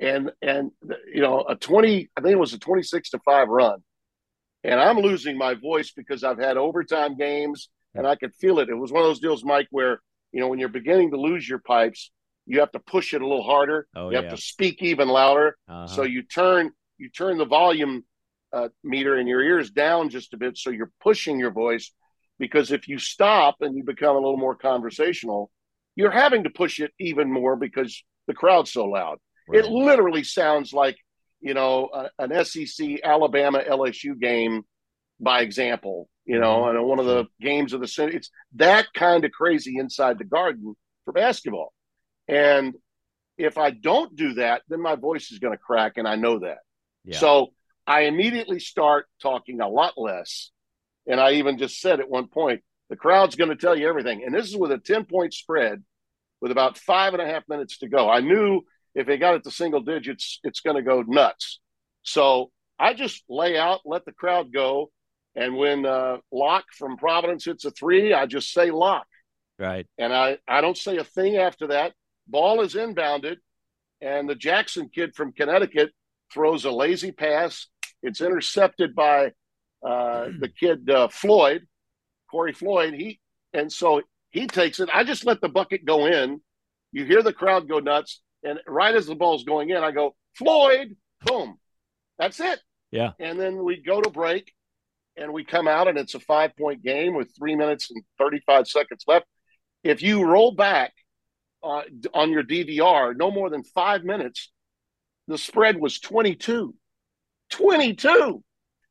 And, 0.00 0.32
and, 0.42 0.72
you 1.14 1.22
know, 1.22 1.44
a 1.48 1.54
20, 1.54 2.10
I 2.16 2.20
think 2.20 2.32
it 2.32 2.38
was 2.38 2.54
a 2.54 2.58
26 2.58 3.10
to 3.10 3.20
five 3.24 3.48
run 3.48 3.82
and 4.64 4.80
I'm 4.80 4.98
losing 4.98 5.36
my 5.36 5.54
voice 5.54 5.92
because 5.92 6.24
I've 6.24 6.38
had 6.38 6.56
overtime 6.56 7.16
games 7.16 7.68
and 7.94 8.06
I 8.06 8.16
could 8.16 8.34
feel 8.34 8.58
it. 8.58 8.68
It 8.68 8.74
was 8.74 8.92
one 8.92 9.02
of 9.02 9.08
those 9.08 9.20
deals, 9.20 9.44
Mike, 9.44 9.68
where 9.70 10.00
you 10.32 10.40
know 10.40 10.48
when 10.48 10.58
you're 10.58 10.68
beginning 10.68 11.10
to 11.10 11.20
lose 11.20 11.48
your 11.48 11.58
pipes, 11.58 12.10
you 12.46 12.60
have 12.60 12.72
to 12.72 12.78
push 12.78 13.14
it 13.14 13.22
a 13.22 13.26
little 13.26 13.42
harder. 13.42 13.86
Oh, 13.94 14.08
you 14.08 14.16
yeah. 14.16 14.22
have 14.22 14.30
to 14.30 14.40
speak 14.40 14.82
even 14.82 15.08
louder. 15.08 15.56
Uh-huh. 15.68 15.86
So 15.86 16.02
you 16.02 16.22
turn 16.22 16.70
you 16.98 17.10
turn 17.10 17.38
the 17.38 17.44
volume 17.44 18.04
uh, 18.52 18.68
meter 18.84 19.18
in 19.18 19.26
your 19.26 19.42
ears 19.42 19.70
down 19.70 20.08
just 20.08 20.34
a 20.34 20.36
bit, 20.36 20.56
so 20.56 20.70
you're 20.70 20.92
pushing 21.00 21.38
your 21.38 21.50
voice. 21.50 21.92
Because 22.38 22.72
if 22.72 22.88
you 22.88 22.98
stop 22.98 23.56
and 23.60 23.76
you 23.76 23.84
become 23.84 24.16
a 24.16 24.18
little 24.18 24.36
more 24.36 24.56
conversational, 24.56 25.50
you're 25.94 26.10
having 26.10 26.44
to 26.44 26.50
push 26.50 26.80
it 26.80 26.92
even 26.98 27.30
more 27.30 27.56
because 27.56 28.02
the 28.26 28.34
crowd's 28.34 28.72
so 28.72 28.86
loud. 28.86 29.18
Right. 29.48 29.64
It 29.64 29.70
literally 29.70 30.24
sounds 30.24 30.72
like 30.72 30.96
you 31.42 31.54
know, 31.54 31.90
a, 31.92 32.10
an 32.18 32.44
SEC 32.44 33.00
Alabama 33.02 33.62
LSU 33.68 34.18
game 34.18 34.62
by 35.20 35.40
example, 35.40 36.08
you 36.24 36.38
know, 36.38 36.62
mm-hmm. 36.62 36.76
and 36.76 36.86
one 36.86 36.98
of 36.98 37.06
the 37.06 37.26
games 37.40 37.72
of 37.72 37.80
the 37.80 37.88
city. 37.88 38.16
It's 38.16 38.30
that 38.54 38.86
kind 38.94 39.24
of 39.24 39.32
crazy 39.32 39.76
inside 39.78 40.18
the 40.18 40.24
garden 40.24 40.74
for 41.04 41.12
basketball. 41.12 41.72
And 42.28 42.74
if 43.36 43.58
I 43.58 43.70
don't 43.70 44.14
do 44.14 44.34
that, 44.34 44.62
then 44.68 44.80
my 44.80 44.94
voice 44.94 45.32
is 45.32 45.40
going 45.40 45.52
to 45.52 45.58
crack, 45.58 45.94
and 45.96 46.06
I 46.06 46.16
know 46.16 46.38
that. 46.40 46.58
Yeah. 47.04 47.18
So 47.18 47.52
I 47.86 48.02
immediately 48.02 48.60
start 48.60 49.06
talking 49.20 49.60
a 49.60 49.68
lot 49.68 49.94
less. 49.96 50.50
And 51.06 51.20
I 51.20 51.32
even 51.32 51.58
just 51.58 51.80
said 51.80 51.98
at 51.98 52.08
one 52.08 52.28
point, 52.28 52.62
the 52.88 52.96
crowd's 52.96 53.34
going 53.34 53.50
to 53.50 53.56
tell 53.56 53.76
you 53.76 53.88
everything. 53.88 54.22
And 54.24 54.32
this 54.32 54.46
is 54.46 54.56
with 54.56 54.70
a 54.70 54.78
10 54.78 55.06
point 55.06 55.34
spread 55.34 55.82
with 56.40 56.52
about 56.52 56.78
five 56.78 57.14
and 57.14 57.22
a 57.22 57.26
half 57.26 57.48
minutes 57.48 57.78
to 57.78 57.88
go. 57.88 58.08
I 58.08 58.20
knew 58.20 58.62
if 58.94 59.06
they 59.06 59.16
got 59.16 59.34
it 59.34 59.44
to 59.44 59.50
single 59.50 59.80
digits, 59.80 60.40
it's 60.44 60.60
going 60.60 60.76
to 60.76 60.82
go 60.82 61.02
nuts. 61.06 61.60
So 62.02 62.50
I 62.78 62.94
just 62.94 63.24
lay 63.28 63.56
out, 63.56 63.80
let 63.84 64.04
the 64.04 64.12
crowd 64.12 64.52
go. 64.52 64.90
And 65.34 65.56
when 65.56 65.86
uh, 65.86 66.18
Locke 66.30 66.66
from 66.76 66.96
Providence 66.96 67.44
hits 67.44 67.64
a 67.64 67.70
three, 67.70 68.12
I 68.12 68.26
just 68.26 68.52
say 68.52 68.70
lock. 68.70 69.06
Right. 69.58 69.86
And 69.98 70.12
I, 70.12 70.38
I 70.46 70.60
don't 70.60 70.76
say 70.76 70.98
a 70.98 71.04
thing 71.04 71.36
after 71.36 71.68
that. 71.68 71.92
Ball 72.26 72.60
is 72.60 72.74
inbounded. 72.74 73.36
And 74.00 74.28
the 74.28 74.34
Jackson 74.34 74.90
kid 74.92 75.14
from 75.14 75.32
Connecticut 75.32 75.90
throws 76.32 76.64
a 76.64 76.70
lazy 76.70 77.12
pass. 77.12 77.68
It's 78.02 78.20
intercepted 78.20 78.94
by 78.94 79.32
uh, 79.86 80.28
the 80.40 80.48
kid 80.48 80.90
uh, 80.90 81.08
Floyd, 81.08 81.66
Corey 82.30 82.52
Floyd. 82.52 82.94
He 82.94 83.20
and 83.54 83.72
so 83.72 84.02
he 84.30 84.46
takes 84.46 84.80
it. 84.80 84.88
I 84.92 85.04
just 85.04 85.24
let 85.24 85.40
the 85.40 85.48
bucket 85.48 85.84
go 85.84 86.06
in. 86.06 86.40
You 86.90 87.04
hear 87.04 87.22
the 87.22 87.32
crowd 87.32 87.68
go 87.68 87.78
nuts. 87.78 88.20
And 88.44 88.58
right 88.66 88.94
as 88.94 89.06
the 89.06 89.14
ball's 89.14 89.44
going 89.44 89.70
in, 89.70 89.78
I 89.78 89.90
go, 89.92 90.14
Floyd, 90.34 90.96
boom. 91.24 91.58
That's 92.18 92.40
it. 92.40 92.60
Yeah. 92.90 93.12
And 93.18 93.38
then 93.38 93.62
we 93.64 93.82
go 93.82 94.00
to 94.00 94.10
break 94.10 94.52
and 95.16 95.32
we 95.32 95.44
come 95.44 95.68
out 95.68 95.88
and 95.88 95.98
it's 95.98 96.14
a 96.14 96.20
five 96.20 96.56
point 96.56 96.82
game 96.82 97.14
with 97.14 97.34
three 97.36 97.56
minutes 97.56 97.90
and 97.90 98.02
35 98.18 98.68
seconds 98.68 99.04
left. 99.06 99.26
If 99.82 100.02
you 100.02 100.24
roll 100.24 100.52
back 100.52 100.92
uh, 101.62 101.82
on 102.14 102.30
your 102.30 102.44
DVR, 102.44 103.16
no 103.16 103.30
more 103.30 103.50
than 103.50 103.64
five 103.64 104.04
minutes, 104.04 104.50
the 105.28 105.38
spread 105.38 105.78
was 105.78 106.00
22. 106.00 106.74
22. 107.50 108.42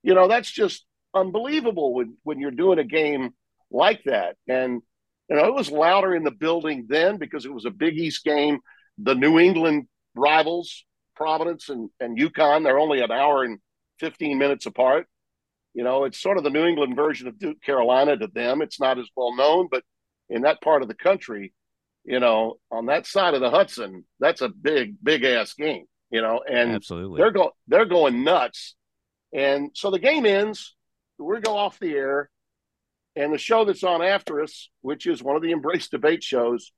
You 0.03 0.13
know, 0.13 0.27
that's 0.27 0.51
just 0.51 0.85
unbelievable 1.13 1.93
when, 1.93 2.17
when 2.23 2.39
you're 2.39 2.51
doing 2.51 2.79
a 2.79 2.83
game 2.83 3.33
like 3.69 4.03
that. 4.05 4.35
And, 4.47 4.81
you 5.29 5.35
know, 5.35 5.45
it 5.45 5.53
was 5.53 5.71
louder 5.71 6.15
in 6.15 6.23
the 6.23 6.31
building 6.31 6.85
then 6.89 7.17
because 7.17 7.45
it 7.45 7.53
was 7.53 7.65
a 7.65 7.71
Big 7.71 7.97
East 7.97 8.23
game. 8.23 8.59
The 8.97 9.15
New 9.15 9.39
England 9.39 9.88
rivals, 10.15 10.86
Providence 11.15 11.69
and, 11.69 11.89
and 11.99 12.17
UConn, 12.17 12.63
they're 12.63 12.80
only 12.80 13.01
an 13.01 13.12
hour 13.12 13.43
and 13.43 13.60
15 13.99 14.38
minutes 14.38 14.65
apart. 14.65 15.08
You 15.73 15.84
know, 15.84 16.04
it's 16.04 16.19
sort 16.19 16.38
of 16.38 16.43
the 16.43 16.49
New 16.49 16.65
England 16.65 16.95
version 16.95 17.27
of 17.27 17.39
Duke 17.39 17.62
Carolina 17.62 18.17
to 18.17 18.27
them. 18.27 18.62
It's 18.62 18.80
not 18.80 18.99
as 18.99 19.08
well 19.15 19.36
known, 19.36 19.67
but 19.71 19.84
in 20.30 20.41
that 20.41 20.62
part 20.62 20.82
of 20.82 20.88
the 20.88 20.95
country, 20.95 21.54
you 22.04 22.19
know, 22.19 22.56
on 22.71 22.88
that 22.88 23.06
side 23.06 23.34
of 23.34 23.41
the 23.41 23.49
Hudson, 23.49 24.06
that's 24.19 24.41
a 24.41 24.49
big, 24.49 24.95
big 25.04 25.23
ass 25.23 25.54
game, 25.54 25.86
you 26.10 26.21
know, 26.21 26.41
and 26.49 26.71
absolutely 26.71 27.19
they're 27.19 27.32
going 27.32 27.51
they're 27.67 27.86
going 27.86 28.23
nuts. 28.23 28.75
And 29.34 29.71
so 29.73 29.91
the 29.91 29.99
game 29.99 30.25
ends, 30.25 30.75
we 31.17 31.39
go 31.39 31.56
off 31.56 31.80
the 31.80 31.93
air, 31.93 32.30
and 33.15 33.34
the 33.34 33.38
show 33.38 33.65
that's 33.65 33.84
on 33.84 34.01
after 34.01 34.41
us, 34.41 34.69
which 34.82 35.06
is 35.06 35.23
one 35.23 35.36
of 35.36 35.41
the 35.41 35.51
Embrace 35.51 35.89
debate 35.89 36.23
shows, 36.23 36.71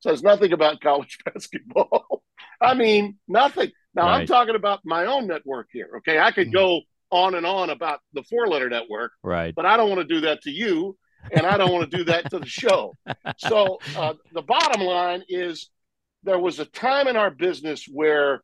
says 0.00 0.22
nothing 0.22 0.52
about 0.52 0.80
college 0.80 1.18
basketball. 1.24 2.22
I 2.60 2.74
mean, 2.74 3.16
nothing. 3.28 3.70
Now 3.94 4.04
right. 4.04 4.20
I'm 4.20 4.26
talking 4.26 4.54
about 4.54 4.80
my 4.84 5.06
own 5.06 5.26
network 5.26 5.68
here. 5.72 5.88
Okay. 5.98 6.18
I 6.18 6.30
could 6.30 6.48
mm-hmm. 6.48 6.56
go 6.56 6.80
on 7.10 7.34
and 7.34 7.46
on 7.46 7.70
about 7.70 8.00
the 8.12 8.22
four 8.24 8.46
letter 8.46 8.68
network. 8.68 9.12
Right. 9.22 9.54
But 9.54 9.66
I 9.66 9.76
don't 9.76 9.88
want 9.88 10.06
to 10.06 10.14
do 10.14 10.22
that 10.22 10.42
to 10.42 10.50
you. 10.50 10.96
And 11.32 11.44
I 11.44 11.56
don't 11.56 11.72
want 11.72 11.90
to 11.90 11.96
do 11.96 12.04
that 12.04 12.30
to 12.30 12.38
the 12.38 12.46
show. 12.46 12.94
So 13.38 13.78
uh, 13.96 14.14
the 14.32 14.42
bottom 14.42 14.82
line 14.82 15.22
is 15.28 15.68
there 16.22 16.38
was 16.38 16.58
a 16.58 16.64
time 16.64 17.06
in 17.06 17.16
our 17.16 17.30
business 17.30 17.86
where 17.90 18.40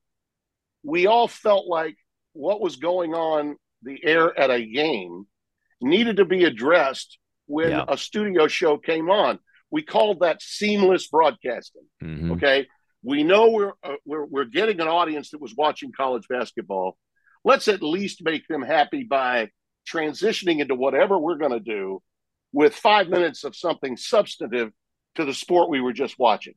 we 0.83 1.07
all 1.07 1.29
felt 1.29 1.67
like 1.67 1.97
what 2.33 2.61
was 2.61 2.77
going 2.77 3.15
on 3.15 3.57
the 3.83 3.99
air 4.05 4.39
at 4.39 4.51
a 4.51 4.65
game 4.65 5.27
needed 5.81 6.17
to 6.17 6.25
be 6.25 6.45
addressed 6.45 7.19
when 7.47 7.71
yeah. 7.71 7.85
a 7.89 7.97
studio 7.97 8.47
show 8.49 8.77
came 8.79 9.11
on. 9.11 9.39
We 9.73 9.83
called 9.83 10.21
that 10.21 10.41
seamless 10.41 11.09
broadcasting. 11.09 11.83
Mm-hmm. 12.03 12.33
Okay. 12.33 12.69
We 13.03 13.25
know 13.25 13.51
we're, 13.51 13.73
uh, 13.83 13.97
we're, 14.05 14.25
we're 14.25 14.45
getting 14.45 14.81
an 14.81 14.87
audience 14.87 15.31
that 15.31 15.41
was 15.41 15.57
watching 15.57 15.91
college 15.91 16.29
basketball 16.29 16.97
let's 17.45 17.69
at 17.69 17.83
least 17.83 18.23
make 18.23 18.47
them 18.49 18.63
happy 18.63 19.05
by 19.05 19.49
transitioning 19.91 20.61
into 20.61 20.75
whatever 20.75 21.19
we're 21.19 21.37
going 21.37 21.53
to 21.53 21.61
do 21.61 22.01
with 22.53 22.75
five 22.75 23.09
minutes 23.09 23.45
of 23.45 23.57
something 23.57 23.97
substantive 23.97 24.71
to 25.17 25.25
the 25.25 25.35
sport 25.35 25.69
we 25.69 25.81
were 25.81 25.93
just 25.93 26.19
watching. 26.19 26.55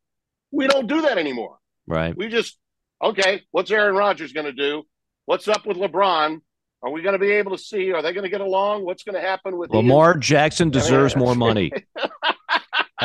We 0.51 0.67
don't 0.67 0.87
do 0.87 1.01
that 1.01 1.17
anymore. 1.17 1.57
Right. 1.87 2.15
We 2.15 2.29
just, 2.29 2.57
okay, 3.01 3.41
what's 3.51 3.71
Aaron 3.71 3.95
Rodgers 3.95 4.31
going 4.31 4.45
to 4.45 4.53
do? 4.53 4.83
What's 5.25 5.47
up 5.47 5.65
with 5.65 5.77
LeBron? 5.77 6.39
Are 6.83 6.91
we 6.91 7.01
going 7.01 7.13
to 7.13 7.19
be 7.19 7.31
able 7.31 7.51
to 7.51 7.57
see? 7.57 7.91
Are 7.93 8.03
they 8.03 8.13
going 8.13 8.25
to 8.25 8.29
get 8.29 8.41
along? 8.41 8.85
What's 8.85 9.03
going 9.03 9.15
to 9.15 9.27
happen 9.27 9.57
with 9.57 9.71
Lamar 9.71 10.11
Ian? 10.11 10.21
Jackson 10.21 10.69
deserves 10.69 11.15
more 11.15 11.33
money. 11.33 11.71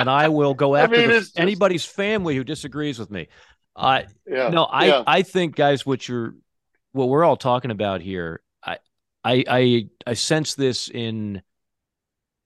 and 0.00 0.10
I 0.10 0.28
will 0.28 0.54
go 0.54 0.74
after 0.76 0.96
I 0.96 1.06
mean, 1.06 1.08
the, 1.08 1.30
anybody's 1.36 1.84
family 1.84 2.36
who 2.36 2.44
disagrees 2.44 2.98
with 2.98 3.10
me. 3.10 3.28
I 3.76 4.06
yeah, 4.26 4.48
no, 4.48 4.64
I 4.64 4.86
yeah. 4.86 5.02
I 5.06 5.22
think 5.22 5.56
guys, 5.56 5.86
what 5.86 6.08
you're 6.08 6.34
what 6.92 7.08
we're 7.08 7.24
all 7.24 7.36
talking 7.36 7.70
about 7.70 8.00
here, 8.00 8.42
I, 8.64 8.78
I, 9.24 9.44
I, 9.48 9.86
I 10.06 10.14
sense 10.14 10.54
this 10.54 10.88
in 10.88 11.42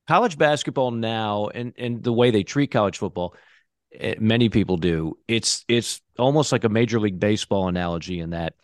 college 0.06 0.36
basketball 0.36 0.90
now, 0.90 1.48
and 1.48 1.72
and 1.78 2.02
the 2.02 2.12
way 2.12 2.30
they 2.30 2.42
treat 2.42 2.70
college 2.70 2.98
football. 2.98 3.34
It, 3.90 4.16
eh, 4.16 4.20
many 4.20 4.48
people 4.48 4.76
do. 4.76 5.18
It's 5.28 5.64
it's 5.68 6.00
almost 6.18 6.52
like 6.52 6.64
a 6.64 6.68
major 6.68 7.00
league 7.00 7.20
baseball 7.20 7.68
analogy 7.68 8.20
in 8.20 8.30
that 8.30 8.54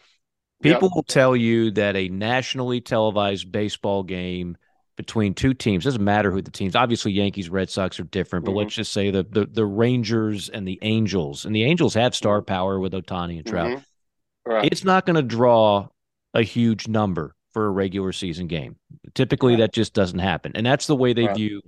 people 0.62 0.88
yep. 0.88 0.94
will 0.94 1.02
tell 1.02 1.34
you 1.34 1.70
that 1.72 1.96
a 1.96 2.08
nationally 2.08 2.80
televised 2.80 3.50
baseball 3.50 4.02
game 4.02 4.56
between 5.00 5.32
two 5.32 5.54
teams 5.54 5.84
doesn't 5.84 6.04
matter 6.04 6.30
who 6.30 6.42
the 6.42 6.50
teams. 6.50 6.76
Obviously, 6.76 7.10
Yankees, 7.12 7.48
Red 7.48 7.70
Sox 7.70 7.98
are 7.98 8.04
different, 8.04 8.44
but 8.44 8.50
mm-hmm. 8.50 8.58
let's 8.58 8.74
just 8.74 8.92
say 8.92 9.10
the, 9.10 9.22
the 9.22 9.46
the 9.46 9.64
Rangers 9.64 10.50
and 10.50 10.68
the 10.68 10.78
Angels, 10.82 11.46
and 11.46 11.54
the 11.54 11.64
Angels 11.64 11.94
have 11.94 12.14
star 12.14 12.42
power 12.42 12.78
with 12.78 12.92
Ohtani 12.92 13.38
and 13.38 13.46
Trout. 13.46 13.68
Mm-hmm. 13.68 14.50
Right. 14.50 14.68
It's 14.70 14.84
not 14.84 15.06
going 15.06 15.16
to 15.16 15.22
draw 15.22 15.88
a 16.34 16.42
huge 16.42 16.86
number 16.86 17.34
for 17.52 17.66
a 17.66 17.70
regular 17.70 18.12
season 18.12 18.46
game. 18.46 18.76
Typically, 19.14 19.54
right. 19.54 19.60
that 19.60 19.72
just 19.72 19.94
doesn't 19.94 20.18
happen. 20.18 20.52
And 20.54 20.66
that's 20.66 20.86
the 20.86 20.96
way 20.96 21.12
they 21.12 21.26
right. 21.26 21.36
view 21.36 21.62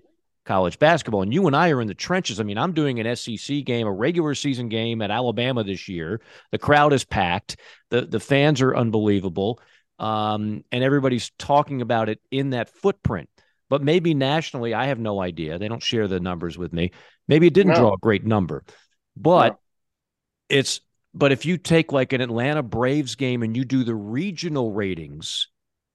college 0.45 0.79
basketball. 0.79 1.23
And 1.23 1.33
you 1.33 1.47
and 1.47 1.57
I 1.57 1.71
are 1.71 1.81
in 1.81 1.89
the 1.89 1.95
trenches. 1.95 2.39
I 2.39 2.43
mean, 2.43 2.59
I'm 2.59 2.73
doing 2.73 3.01
an 3.01 3.17
SEC 3.17 3.65
game, 3.65 3.87
a 3.87 3.93
regular 3.93 4.35
season 4.35 4.69
game 4.69 5.01
at 5.01 5.11
Alabama 5.11 5.65
this 5.65 5.89
year. 5.89 6.21
The 6.51 6.59
crowd 6.59 6.93
is 6.93 7.05
packed. 7.05 7.57
The 7.91 8.03
the 8.03 8.21
fans 8.21 8.61
are 8.61 8.77
unbelievable. 8.77 9.61
Um, 10.03 10.65
and 10.73 10.83
everybody's 10.83 11.31
talking 11.39 11.81
about 11.81 12.09
it 12.09 12.21
in 12.33 12.51
that 12.51 12.69
footprint. 12.69 13.29
But 13.71 13.83
maybe 13.83 14.15
nationally, 14.15 14.75
I 14.75 14.87
have 14.87 14.99
no 14.99 15.23
idea. 15.23 15.59
They 15.59 15.69
don't 15.69 15.83
share 15.83 16.09
the 16.09 16.21
numbers 16.21 16.59
with 16.59 16.73
me. 16.73 16.91
Maybe 17.29 17.47
it 17.47 17.55
didn't 17.55 17.75
no. 17.75 17.79
draw 17.79 17.95
a 17.95 17.99
great 17.99 18.27
number. 18.27 18.65
But 19.17 19.51
no. 19.51 19.59
it's 20.49 20.81
but 21.15 21.31
if 21.31 21.47
you 21.47 21.57
take 21.57 21.93
like 21.93 22.13
an 22.13 22.21
Atlanta 22.21 22.63
Braves 22.63 23.15
game 23.15 23.43
and 23.43 23.57
you 23.57 23.65
do 23.65 23.85
the 23.85 23.95
regional 23.95 24.73
ratings, 24.73 25.49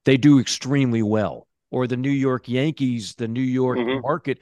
they 0.05 0.15
do 0.15 0.39
extremely 0.39 1.03
well. 1.03 1.47
Or 1.69 1.85
the 1.85 1.97
New 1.97 2.09
York 2.09 2.47
Yankees, 2.47 3.15
the 3.15 3.27
New 3.27 3.41
York 3.41 3.77
mm-hmm. 3.77 3.99
market 4.01 4.39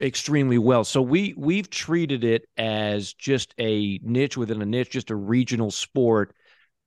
extremely 0.00 0.58
well. 0.58 0.84
So 0.84 1.02
we 1.02 1.34
we've 1.36 1.68
treated 1.68 2.22
it 2.22 2.44
as 2.56 3.14
just 3.14 3.52
a 3.58 3.98
niche 4.02 4.36
within 4.36 4.62
a 4.62 4.66
niche, 4.66 4.90
just 4.90 5.10
a 5.10 5.16
regional 5.16 5.72
sport. 5.72 6.34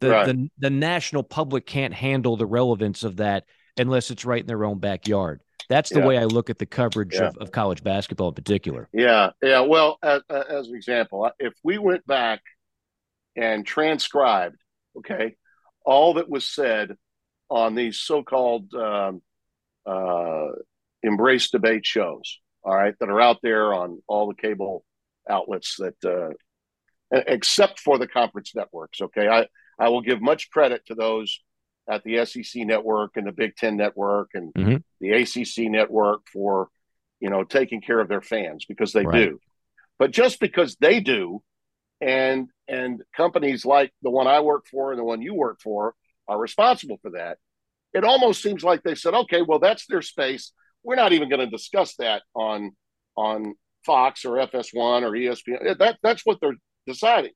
The 0.01 0.09
right. 0.09 0.25
the, 0.25 0.49
the 0.57 0.69
national 0.69 1.23
public 1.23 1.65
can't 1.65 1.93
handle 1.93 2.35
the 2.35 2.45
relevance 2.45 3.03
of 3.03 3.17
that 3.17 3.45
unless 3.77 4.11
it's 4.11 4.25
right 4.25 4.41
in 4.41 4.47
their 4.47 4.65
own 4.65 4.79
backyard. 4.79 5.41
That's 5.69 5.89
the 5.89 5.99
yeah. 5.99 6.07
way 6.07 6.17
I 6.17 6.25
look 6.25 6.49
at 6.49 6.57
the 6.59 6.65
coverage 6.65 7.13
yeah. 7.13 7.27
of, 7.27 7.37
of 7.37 7.51
college 7.51 7.83
basketball 7.83 8.29
in 8.29 8.33
particular. 8.33 8.89
Yeah, 8.91 9.29
yeah. 9.41 9.61
Well, 9.61 9.99
as, 10.03 10.21
as 10.29 10.67
an 10.67 10.75
example, 10.75 11.31
if 11.39 11.53
we 11.63 11.77
went 11.77 12.05
back 12.05 12.41
and 13.37 13.65
transcribed, 13.65 14.57
okay, 14.97 15.35
all 15.85 16.15
that 16.15 16.27
was 16.27 16.45
said 16.45 16.97
on 17.49 17.75
these 17.75 17.99
so-called 17.99 18.73
um, 18.73 19.21
uh, 19.85 20.47
embrace 21.03 21.51
debate 21.51 21.85
shows, 21.85 22.39
all 22.63 22.75
right, 22.75 22.95
that 22.99 23.09
are 23.09 23.21
out 23.21 23.37
there 23.41 23.73
on 23.73 24.01
all 24.07 24.27
the 24.27 24.35
cable 24.35 24.83
outlets 25.29 25.77
that, 25.77 26.03
uh, 26.03 26.33
except 27.11 27.79
for 27.79 27.97
the 27.97 28.07
conference 28.07 28.53
networks. 28.55 29.01
Okay, 29.01 29.27
I 29.29 29.45
I 29.81 29.89
will 29.89 30.01
give 30.01 30.21
much 30.21 30.51
credit 30.51 30.85
to 30.85 30.95
those 30.95 31.41
at 31.89 32.03
the 32.03 32.23
SEC 32.25 32.67
network 32.67 33.17
and 33.17 33.25
the 33.25 33.31
Big 33.31 33.55
Ten 33.55 33.75
network 33.75 34.29
and 34.35 34.53
mm-hmm. 34.53 34.77
the 35.01 35.11
ACC 35.11 35.71
network 35.71 36.21
for 36.31 36.69
you 37.19 37.31
know 37.31 37.43
taking 37.43 37.81
care 37.81 37.99
of 37.99 38.07
their 38.07 38.21
fans 38.21 38.65
because 38.65 38.93
they 38.93 39.03
right. 39.03 39.29
do. 39.29 39.39
But 39.97 40.11
just 40.11 40.39
because 40.39 40.77
they 40.79 40.99
do 40.99 41.41
and 41.99 42.49
and 42.67 43.01
companies 43.17 43.65
like 43.65 43.91
the 44.03 44.11
one 44.11 44.27
I 44.27 44.41
work 44.41 44.65
for 44.69 44.91
and 44.91 44.99
the 44.99 45.03
one 45.03 45.21
you 45.21 45.33
work 45.33 45.59
for 45.61 45.95
are 46.27 46.39
responsible 46.39 46.99
for 47.01 47.11
that. 47.11 47.39
It 47.93 48.05
almost 48.05 48.41
seems 48.41 48.63
like 48.63 48.83
they 48.83 48.95
said, 48.95 49.15
okay, 49.15 49.41
well 49.41 49.59
that's 49.59 49.87
their 49.87 50.03
space. 50.03 50.53
We're 50.83 50.95
not 50.95 51.11
even 51.11 51.27
going 51.27 51.41
to 51.41 51.49
discuss 51.49 51.95
that 51.95 52.21
on 52.35 52.71
on 53.17 53.55
Fox 53.83 54.25
or 54.25 54.37
FS1 54.37 55.01
or 55.01 55.11
ESPN. 55.11 55.79
That 55.79 55.97
that's 56.03 56.23
what 56.23 56.37
they're 56.39 56.57
deciding. 56.85 57.31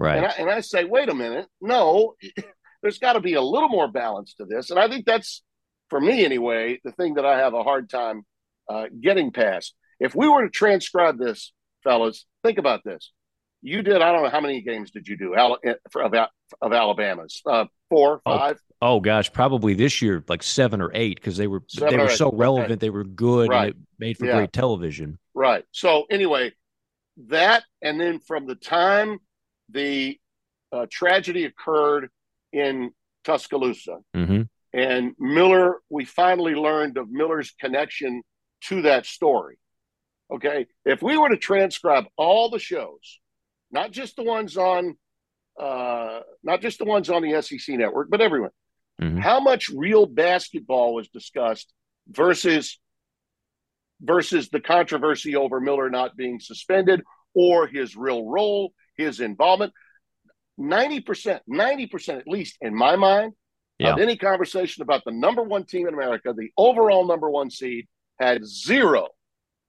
Right. 0.00 0.16
And 0.16 0.26
I, 0.26 0.30
and 0.38 0.50
I 0.50 0.60
say, 0.60 0.84
wait 0.84 1.08
a 1.08 1.14
minute, 1.14 1.46
no, 1.60 2.14
there's 2.82 2.98
got 2.98 3.12
to 3.12 3.20
be 3.20 3.34
a 3.34 3.42
little 3.42 3.68
more 3.68 3.88
balance 3.88 4.34
to 4.34 4.46
this. 4.46 4.70
And 4.70 4.78
I 4.78 4.88
think 4.88 5.06
that's, 5.06 5.42
for 5.88 6.00
me 6.00 6.24
anyway, 6.24 6.80
the 6.82 6.92
thing 6.92 7.14
that 7.14 7.26
I 7.26 7.38
have 7.38 7.54
a 7.54 7.62
hard 7.62 7.90
time 7.90 8.22
uh, 8.68 8.86
getting 9.00 9.30
past. 9.30 9.74
If 10.00 10.14
we 10.14 10.28
were 10.28 10.42
to 10.42 10.50
transcribe 10.50 11.18
this, 11.18 11.52
fellas, 11.84 12.26
think 12.42 12.58
about 12.58 12.82
this 12.84 13.12
you 13.62 13.82
did. 13.82 14.00
I 14.00 14.12
don't 14.12 14.22
know 14.22 14.30
how 14.30 14.40
many 14.40 14.60
games 14.62 14.90
did 14.90 15.06
you 15.06 15.16
do 15.16 15.34
for 15.90 16.02
of, 16.02 16.14
of 16.60 16.72
Alabama's? 16.72 17.42
Uh, 17.44 17.66
four, 17.88 18.20
oh, 18.24 18.38
five. 18.38 18.58
Oh, 18.80 18.94
oh, 18.94 19.00
gosh, 19.00 19.32
probably 19.32 19.74
this 19.74 20.00
year 20.00 20.24
like 20.28 20.42
seven 20.42 20.80
or 20.80 20.90
eight 20.94 21.16
because 21.16 21.36
they 21.36 21.46
were 21.46 21.62
seven 21.68 21.98
they 21.98 22.02
were 22.02 22.10
so 22.10 22.30
relevant. 22.32 22.72
Okay. 22.72 22.78
They 22.78 22.90
were 22.90 23.04
good 23.04 23.50
right. 23.50 23.74
and 23.74 23.82
it 23.82 23.86
made 23.98 24.18
for 24.18 24.26
yeah. 24.26 24.36
great 24.36 24.52
television. 24.52 25.18
Right. 25.34 25.64
So 25.72 26.04
anyway, 26.10 26.52
that 27.28 27.64
and 27.82 28.00
then 28.00 28.20
from 28.20 28.46
the 28.46 28.54
time 28.54 29.18
the 29.70 30.18
uh, 30.72 30.86
tragedy 30.90 31.44
occurred 31.44 32.08
in 32.52 32.90
Tuscaloosa 33.24 33.98
mm-hmm. 34.16 34.42
and 34.72 35.12
Miller, 35.18 35.80
we 35.88 36.04
finally 36.04 36.54
learned 36.54 36.96
of 36.96 37.10
Miller's 37.10 37.52
connection 37.60 38.22
to 38.64 38.82
that 38.82 39.06
story. 39.06 39.58
Okay, 40.32 40.66
if 40.84 41.02
we 41.02 41.16
were 41.16 41.30
to 41.30 41.36
transcribe 41.36 42.04
all 42.16 42.50
the 42.50 42.58
shows 42.58 43.20
not 43.70 43.90
just 43.90 44.16
the 44.16 44.22
ones 44.22 44.56
on 44.56 44.96
uh, 45.58 46.20
not 46.42 46.60
just 46.60 46.78
the 46.78 46.84
ones 46.84 47.10
on 47.10 47.22
the 47.22 47.40
SEC 47.42 47.76
network, 47.76 48.08
but 48.08 48.20
everyone. 48.20 48.50
Mm-hmm. 49.00 49.18
How 49.18 49.40
much 49.40 49.68
real 49.68 50.06
basketball 50.06 50.94
was 50.94 51.08
discussed 51.08 51.72
versus 52.08 52.78
versus 54.00 54.48
the 54.48 54.60
controversy 54.60 55.36
over 55.36 55.60
Miller 55.60 55.90
not 55.90 56.16
being 56.16 56.40
suspended 56.40 57.02
or 57.34 57.66
his 57.66 57.96
real 57.96 58.26
role, 58.26 58.72
his 59.00 59.20
involvement. 59.20 59.72
90%, 60.58 61.40
90% 61.48 62.18
at 62.18 62.28
least 62.28 62.56
in 62.60 62.74
my 62.74 62.96
mind, 62.96 63.32
Yeah. 63.78 63.94
of 63.94 63.98
any 63.98 64.16
conversation 64.16 64.82
about 64.82 65.04
the 65.04 65.10
number 65.12 65.42
one 65.42 65.64
team 65.64 65.88
in 65.88 65.94
America, 65.94 66.34
the 66.36 66.50
overall 66.56 67.06
number 67.06 67.30
one 67.30 67.50
seed, 67.50 67.86
had 68.18 68.44
zero 68.46 69.08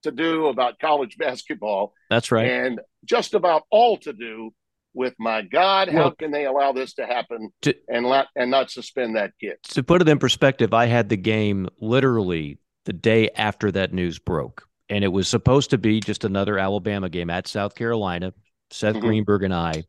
to 0.03 0.11
do 0.11 0.47
about 0.47 0.79
college 0.79 1.17
basketball 1.17 1.93
That's 2.09 2.31
right. 2.31 2.45
and 2.49 2.81
just 3.05 3.33
about 3.33 3.63
all 3.71 3.97
to 3.99 4.11
do 4.11 4.53
with 4.93 5.13
my 5.17 5.41
God, 5.41 5.87
how 5.87 6.09
can 6.09 6.31
they 6.31 6.45
allow 6.45 6.73
this 6.73 6.93
to 6.95 7.05
happen 7.05 7.49
To- 7.61 7.75
and 7.87 8.05
let 8.05 8.27
and 8.35 8.51
not 8.51 8.69
suspend 8.69 9.15
that 9.15 9.31
kid? 9.39 9.55
to 9.69 9.83
put 9.83 10.01
it 10.01 10.09
in 10.09 10.19
perspective, 10.19 10.73
I 10.73 10.87
had 10.87 11.07
the 11.07 11.15
game 11.15 11.69
literally 11.79 12.57
the 12.83 12.91
day 12.93 13.29
after 13.29 13.71
that 13.71 13.93
news 13.93 14.19
broke. 14.19 14.67
And 14.89 15.05
it 15.05 15.07
was 15.13 15.29
supposed 15.29 15.69
to 15.69 15.77
be 15.77 16.01
just 16.01 16.25
another 16.25 16.57
Alabama 16.59 17.07
game 17.07 17.29
at 17.29 17.47
South 17.47 17.75
Carolina, 17.75 18.33
Seth 18.71 18.95
Mhm. 18.95 19.01
Greenberg 19.01 19.43
and 19.43 19.53
I. 19.53 19.83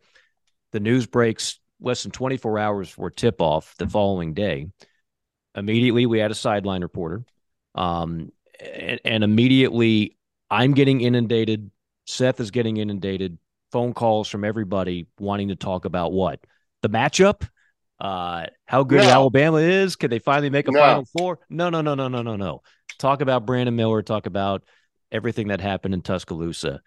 The 0.72 0.80
news 0.80 1.06
breaks 1.06 1.58
less 1.80 2.02
than 2.02 2.12
24 2.12 2.58
hours 2.58 2.88
before 2.88 3.10
tip 3.10 3.40
off 3.40 3.74
the 3.78 3.88
following 3.88 4.34
day. 4.34 4.68
Immediately, 5.54 6.06
we 6.06 6.18
had 6.18 6.30
a 6.30 6.34
sideline 6.34 6.82
reporter. 6.82 7.24
Um, 7.74 8.30
and, 8.60 9.00
and 9.04 9.24
immediately, 9.24 10.16
I'm 10.50 10.72
getting 10.74 11.00
inundated. 11.00 11.70
Seth 12.06 12.40
is 12.40 12.50
getting 12.50 12.76
inundated. 12.76 13.38
Phone 13.70 13.94
calls 13.94 14.28
from 14.28 14.44
everybody 14.44 15.06
wanting 15.18 15.48
to 15.48 15.56
talk 15.56 15.84
about 15.84 16.12
what? 16.12 16.40
The 16.82 16.88
matchup? 16.90 17.48
Uh, 18.00 18.46
how 18.66 18.82
good 18.82 19.02
No. 19.02 19.08
Alabama 19.10 19.58
is? 19.58 19.96
Could 19.96 20.10
they 20.10 20.18
finally 20.18 20.50
make 20.50 20.68
a 20.68 20.72
No. 20.72 20.80
Final 20.80 21.04
Four? 21.16 21.38
No, 21.48 21.70
no, 21.70 21.80
no, 21.80 21.94
no, 21.94 22.08
no, 22.08 22.22
no, 22.22 22.36
no. 22.36 22.62
Talk 22.98 23.20
about 23.20 23.46
Brandon 23.46 23.74
Miller. 23.76 24.02
Talk 24.02 24.26
about 24.26 24.64
everything 25.10 25.48
that 25.48 25.60
happened 25.60 25.94
in 25.94 26.02
Tuscaloosa. 26.02 26.80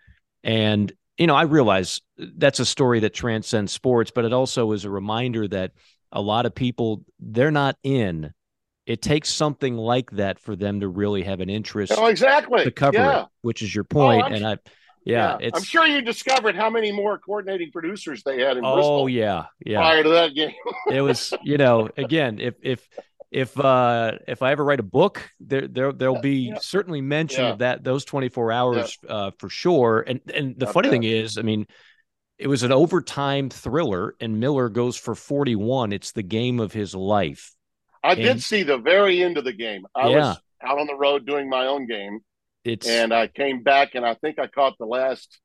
And, 0.43 0.91
you 1.17 1.27
know, 1.27 1.35
I 1.35 1.43
realize 1.43 2.01
that's 2.17 2.59
a 2.59 2.65
story 2.65 2.99
that 3.01 3.13
transcends 3.13 3.71
sports, 3.71 4.11
but 4.13 4.25
it 4.25 4.33
also 4.33 4.71
is 4.73 4.85
a 4.85 4.89
reminder 4.89 5.47
that 5.47 5.71
a 6.11 6.21
lot 6.21 6.45
of 6.45 6.53
people, 6.53 7.03
they're 7.19 7.51
not 7.51 7.77
in. 7.83 8.33
It 8.85 9.01
takes 9.01 9.29
something 9.29 9.75
like 9.75 10.11
that 10.11 10.39
for 10.39 10.55
them 10.55 10.81
to 10.81 10.87
really 10.87 11.23
have 11.23 11.39
an 11.39 11.49
interest 11.49 11.93
Oh, 11.95 12.05
exactly. 12.05 12.63
to 12.63 12.71
cover 12.71 12.97
yeah. 12.97 13.21
it, 13.21 13.27
which 13.41 13.61
is 13.61 13.73
your 13.73 13.85
oh, 13.91 13.93
point. 13.93 14.23
I'm 14.23 14.33
and 14.33 14.45
I, 14.45 14.57
yeah, 15.05 15.37
it's, 15.39 15.57
I'm 15.57 15.63
sure 15.63 15.85
you 15.85 16.01
discovered 16.01 16.55
how 16.55 16.69
many 16.69 16.91
more 16.91 17.17
coordinating 17.17 17.71
producers 17.71 18.23
they 18.23 18.41
had 18.41 18.57
in 18.57 18.65
oh, 18.65 18.75
Bristol 18.75 19.09
yeah, 19.09 19.45
yeah. 19.63 19.77
prior 19.77 20.03
to 20.03 20.09
that 20.09 20.33
game. 20.33 20.53
it 20.91 21.01
was 21.01 21.31
you 21.43 21.57
know 21.57 21.89
again 21.95 22.39
if 22.39 22.55
if 22.63 22.87
if 23.31 23.59
uh 23.59 24.13
if 24.27 24.41
i 24.41 24.51
ever 24.51 24.63
write 24.63 24.79
a 24.79 24.83
book 24.83 25.29
there 25.39 25.67
there 25.67 25.91
there'll 25.91 26.21
be 26.21 26.49
Yeah. 26.49 26.59
certainly 26.59 27.01
mention 27.01 27.43
Yeah. 27.43 27.51
of 27.51 27.57
that 27.59 27.83
those 27.83 28.05
24 28.05 28.51
hours 28.51 28.97
uh 29.07 29.31
for 29.39 29.49
sure 29.49 30.03
and 30.07 30.21
and 30.33 30.57
the 30.59 30.67
I 30.67 30.71
funny 30.71 30.85
bet. 30.87 30.91
thing 30.93 31.03
is 31.03 31.37
i 31.37 31.41
mean 31.41 31.65
it 32.37 32.47
was 32.47 32.63
an 32.63 32.71
overtime 32.71 33.49
thriller 33.49 34.15
and 34.19 34.39
miller 34.39 34.69
goes 34.69 34.95
for 34.97 35.15
41 35.15 35.91
it's 35.93 36.11
the 36.11 36.23
game 36.23 36.59
of 36.59 36.73
his 36.73 36.93
life 36.93 37.51
I 38.03 38.11
And- 38.11 38.21
did 38.21 38.43
see 38.43 38.61
the 38.63 38.77
very 38.77 39.23
end 39.23 39.35
of 39.39 39.45
the 39.45 39.53
game. 39.53 39.87
I 39.95 40.09
Yeah. 40.09 40.15
was 40.17 40.37
out 40.61 40.77
on 40.77 40.85
the 40.85 40.93
road 40.93 41.25
doing 41.25 41.49
my 41.49 41.65
own 41.65 41.87
game, 41.87 42.19
it's 42.63 42.87
and 42.87 43.11
I 43.11 43.25
came 43.25 43.63
back, 43.63 43.95
and 43.95 44.05
I 44.05 44.13
think 44.13 44.37
I 44.37 44.45
caught 44.45 44.77
the 44.77 44.85
last 44.85 45.39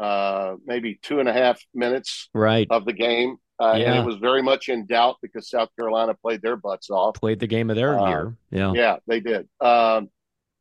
uh, 0.00 0.54
maybe 0.64 1.00
two 1.02 1.18
and 1.18 1.28
a 1.28 1.32
half 1.32 1.60
minutes 1.74 2.28
right 2.32 2.68
of 2.70 2.84
the 2.84 2.92
game, 2.92 3.38
uh, 3.58 3.72
and 3.72 3.96
it 3.96 4.04
was 4.04 4.16
very 4.16 4.42
much 4.42 4.68
in 4.68 4.86
doubt 4.86 5.16
because 5.22 5.48
South 5.48 5.68
Carolina 5.78 6.14
played 6.14 6.42
their 6.42 6.56
butts 6.56 6.90
off. 6.90 7.14
played 7.14 7.40
the 7.40 7.46
game 7.46 7.70
of 7.70 7.76
their 7.76 7.98
Uh, 7.98 8.08
year 8.08 8.36
yeah 8.50 8.72
Yeah, 8.74 8.96
they 9.06 9.20
did. 9.20 9.48
Um, 9.60 10.08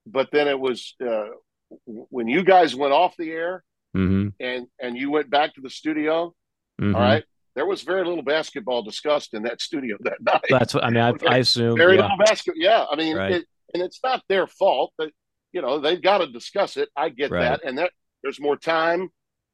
but 0.07 0.29
then 0.31 0.47
it 0.47 0.59
was 0.59 0.95
uh, 1.05 1.25
when 1.85 2.27
you 2.27 2.43
guys 2.43 2.75
went 2.75 2.93
off 2.93 3.15
the 3.17 3.31
air 3.31 3.63
mm-hmm, 3.95 4.29
and 4.39 4.67
and 4.79 4.97
you 4.97 5.11
went 5.11 5.29
back 5.29 5.55
to 5.55 5.61
the 5.61 5.69
studio. 5.69 6.33
mm-hmm. 6.81 6.95
All 6.95 7.01
right, 7.01 7.23
there 7.55 7.65
was 7.65 7.81
very 7.81 8.05
little 8.05 8.23
basketball 8.23 8.83
discussed 8.83 9.33
in 9.33 9.43
that 9.43 9.61
studio 9.61 9.97
that 10.01 10.17
night. 10.21 10.41
that's 10.49 10.73
what 10.73 10.83
i 10.83 10.89
mean 10.89 11.01
i, 11.03 11.13
I 11.27 11.37
assume 11.39 11.77
very 11.77 11.95
yeah, 11.95 12.01
little 12.03 12.17
basketball. 12.17 12.61
Yeah, 12.61 12.85
I 12.89 12.95
mean, 12.95 13.15
Right. 13.17 13.31
it, 13.33 13.45
and 13.73 13.81
it's 13.83 13.99
not 14.03 14.21
their 14.29 14.47
fault, 14.47 14.93
but 14.97 15.09
you 15.51 15.61
know 15.61 15.79
they've 15.79 16.01
got 16.01 16.19
to 16.19 16.27
discuss 16.27 16.77
it. 16.77 16.89
I 16.95 17.09
get 17.09 17.31
Right. 17.31 17.41
that, 17.49 17.63
and 17.65 17.77
that 17.79 17.91
there's 18.23 18.39
more 18.39 18.55
time 18.57 19.09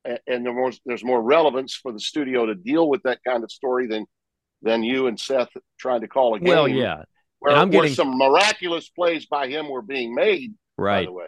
and, 0.06 0.46
there 0.46 0.54
more, 0.54 0.72
there's 0.86 1.04
more 1.04 1.22
relevance 1.22 1.76
for 1.76 1.92
the 1.92 2.00
studio 2.00 2.46
to 2.48 2.56
deal 2.56 2.90
with 2.90 3.04
that 3.04 3.20
kind 3.26 3.44
of 3.44 3.52
story 3.52 3.88
than 3.88 4.06
than 4.64 4.84
you 4.84 5.08
and 5.08 5.20
Seth 5.20 5.50
trying 5.80 6.02
to 6.02 6.08
call 6.08 6.36
a 6.36 6.40
game. 6.40 6.50
well 6.50 6.68
yeah 6.68 7.04
where, 7.40 7.56
I'm 7.56 7.70
getting- 7.72 7.94
some 7.94 8.18
miraculous 8.18 8.90
plays 8.90 9.26
by 9.26 9.48
him 9.48 9.70
were 9.70 9.82
being 9.82 10.14
made. 10.14 10.54
By 10.78 10.84
right 10.84 11.06
the 11.08 11.12
way, 11.12 11.26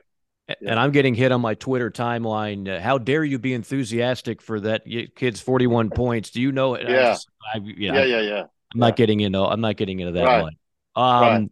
And 0.67 0.79
I'm 0.79 0.91
getting 0.91 1.15
hit 1.15 1.31
on 1.31 1.41
my 1.41 1.55
Twitter 1.55 1.89
timeline. 1.89 2.67
Uh, 2.67 2.79
how 2.79 2.97
dare 2.99 3.23
you 3.23 3.39
be 3.39 3.53
enthusiastic 3.53 4.41
for 4.41 4.59
that 4.61 4.83
kid's 5.15 5.41
41 5.41 5.89
points? 5.89 6.29
Do 6.31 6.41
you 6.41 6.51
know 6.51 6.75
it? 6.75 6.85
I 6.87 6.91
Yeah. 6.91 7.01
just- 7.13 7.29
I, 7.53 7.57
yeah, 7.57 7.93
yeah, 7.93 8.03
yeah, 8.03 8.21
yeah. 8.21 8.43
I'm 8.73 8.79
not 8.79 8.95
getting 8.95 9.19
into. 9.21 9.39
I'm 9.39 9.61
not 9.61 9.75
getting 9.77 9.99
into 9.99 10.13
that 10.13 10.25
Right. 10.25 10.41
one. 10.43 10.53
Um, 10.95 11.03
Right. 11.21 11.49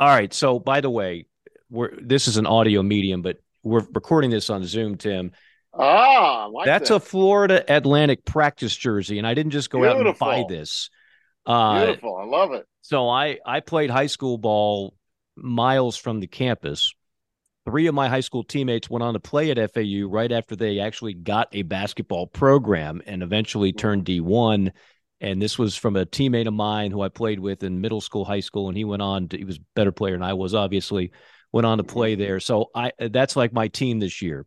All 0.00 0.08
right. 0.08 0.32
So, 0.34 0.58
by 0.58 0.80
the 0.80 0.90
way, 0.90 1.26
we're 1.70 1.90
this 2.00 2.28
is 2.28 2.36
an 2.36 2.46
audio 2.46 2.82
medium, 2.82 3.22
but 3.22 3.38
we're 3.62 3.86
recording 3.92 4.30
this 4.30 4.48
on 4.50 4.64
Zoom, 4.64 4.96
Tim. 4.96 5.32
Ah, 5.78 6.46
like 6.52 6.66
That's 6.66 6.88
that. 6.88 6.96
a 6.96 7.00
Florida 7.00 7.64
Atlantic 7.72 8.24
practice 8.24 8.76
jersey, 8.76 9.18
and 9.18 9.26
I 9.26 9.34
didn't 9.34 9.52
just 9.52 9.70
go 9.70 9.84
out 9.84 10.04
and 10.04 10.18
buy 10.18 10.44
this. 10.48 10.90
Uh, 11.46 11.86
beautiful. 11.86 12.16
I 12.16 12.24
love 12.24 12.52
it. 12.52 12.66
so 12.82 13.08
I 13.08 13.38
I 13.46 13.60
played 13.60 13.90
high 13.90 14.06
school 14.08 14.38
ball 14.38 14.94
miles 15.36 15.96
from 15.96 16.20
the 16.20 16.26
campus. 16.26 16.92
Three 17.64 17.86
of 17.86 17.94
my 17.94 18.08
high 18.08 18.20
school 18.20 18.44
teammates 18.44 18.88
went 18.90 19.02
on 19.02 19.14
to 19.14 19.20
play 19.20 19.50
at 19.50 19.72
FAU 19.72 20.08
right 20.08 20.32
after 20.32 20.56
they 20.56 20.80
actually 20.80 21.14
got 21.14 21.48
a 21.52 21.62
basketball 21.62 22.26
program 22.26 23.02
and 23.06 23.22
eventually 23.22 23.72
turned 23.72 24.04
D1. 24.06 24.72
And 25.20 25.42
this 25.42 25.58
was 25.58 25.76
from 25.76 25.96
a 25.96 26.06
teammate 26.06 26.46
of 26.46 26.54
mine 26.54 26.90
who 26.92 27.02
I 27.02 27.08
played 27.08 27.40
with 27.40 27.62
in 27.62 27.80
middle 27.80 28.00
school, 28.00 28.24
high 28.24 28.40
school, 28.40 28.68
and 28.68 28.76
he 28.76 28.84
went 28.84 29.02
on 29.02 29.28
to, 29.28 29.36
he 29.36 29.44
was 29.44 29.56
a 29.58 29.64
better 29.74 29.92
player 29.92 30.14
than 30.14 30.22
I 30.22 30.32
was, 30.32 30.54
obviously, 30.54 31.12
went 31.52 31.66
on 31.66 31.78
to 31.78 31.84
play 31.84 32.14
there. 32.14 32.40
So 32.40 32.70
I 32.74 32.92
that's 32.98 33.36
like 33.36 33.52
my 33.52 33.68
team 33.68 33.98
this 33.98 34.22
year. 34.22 34.46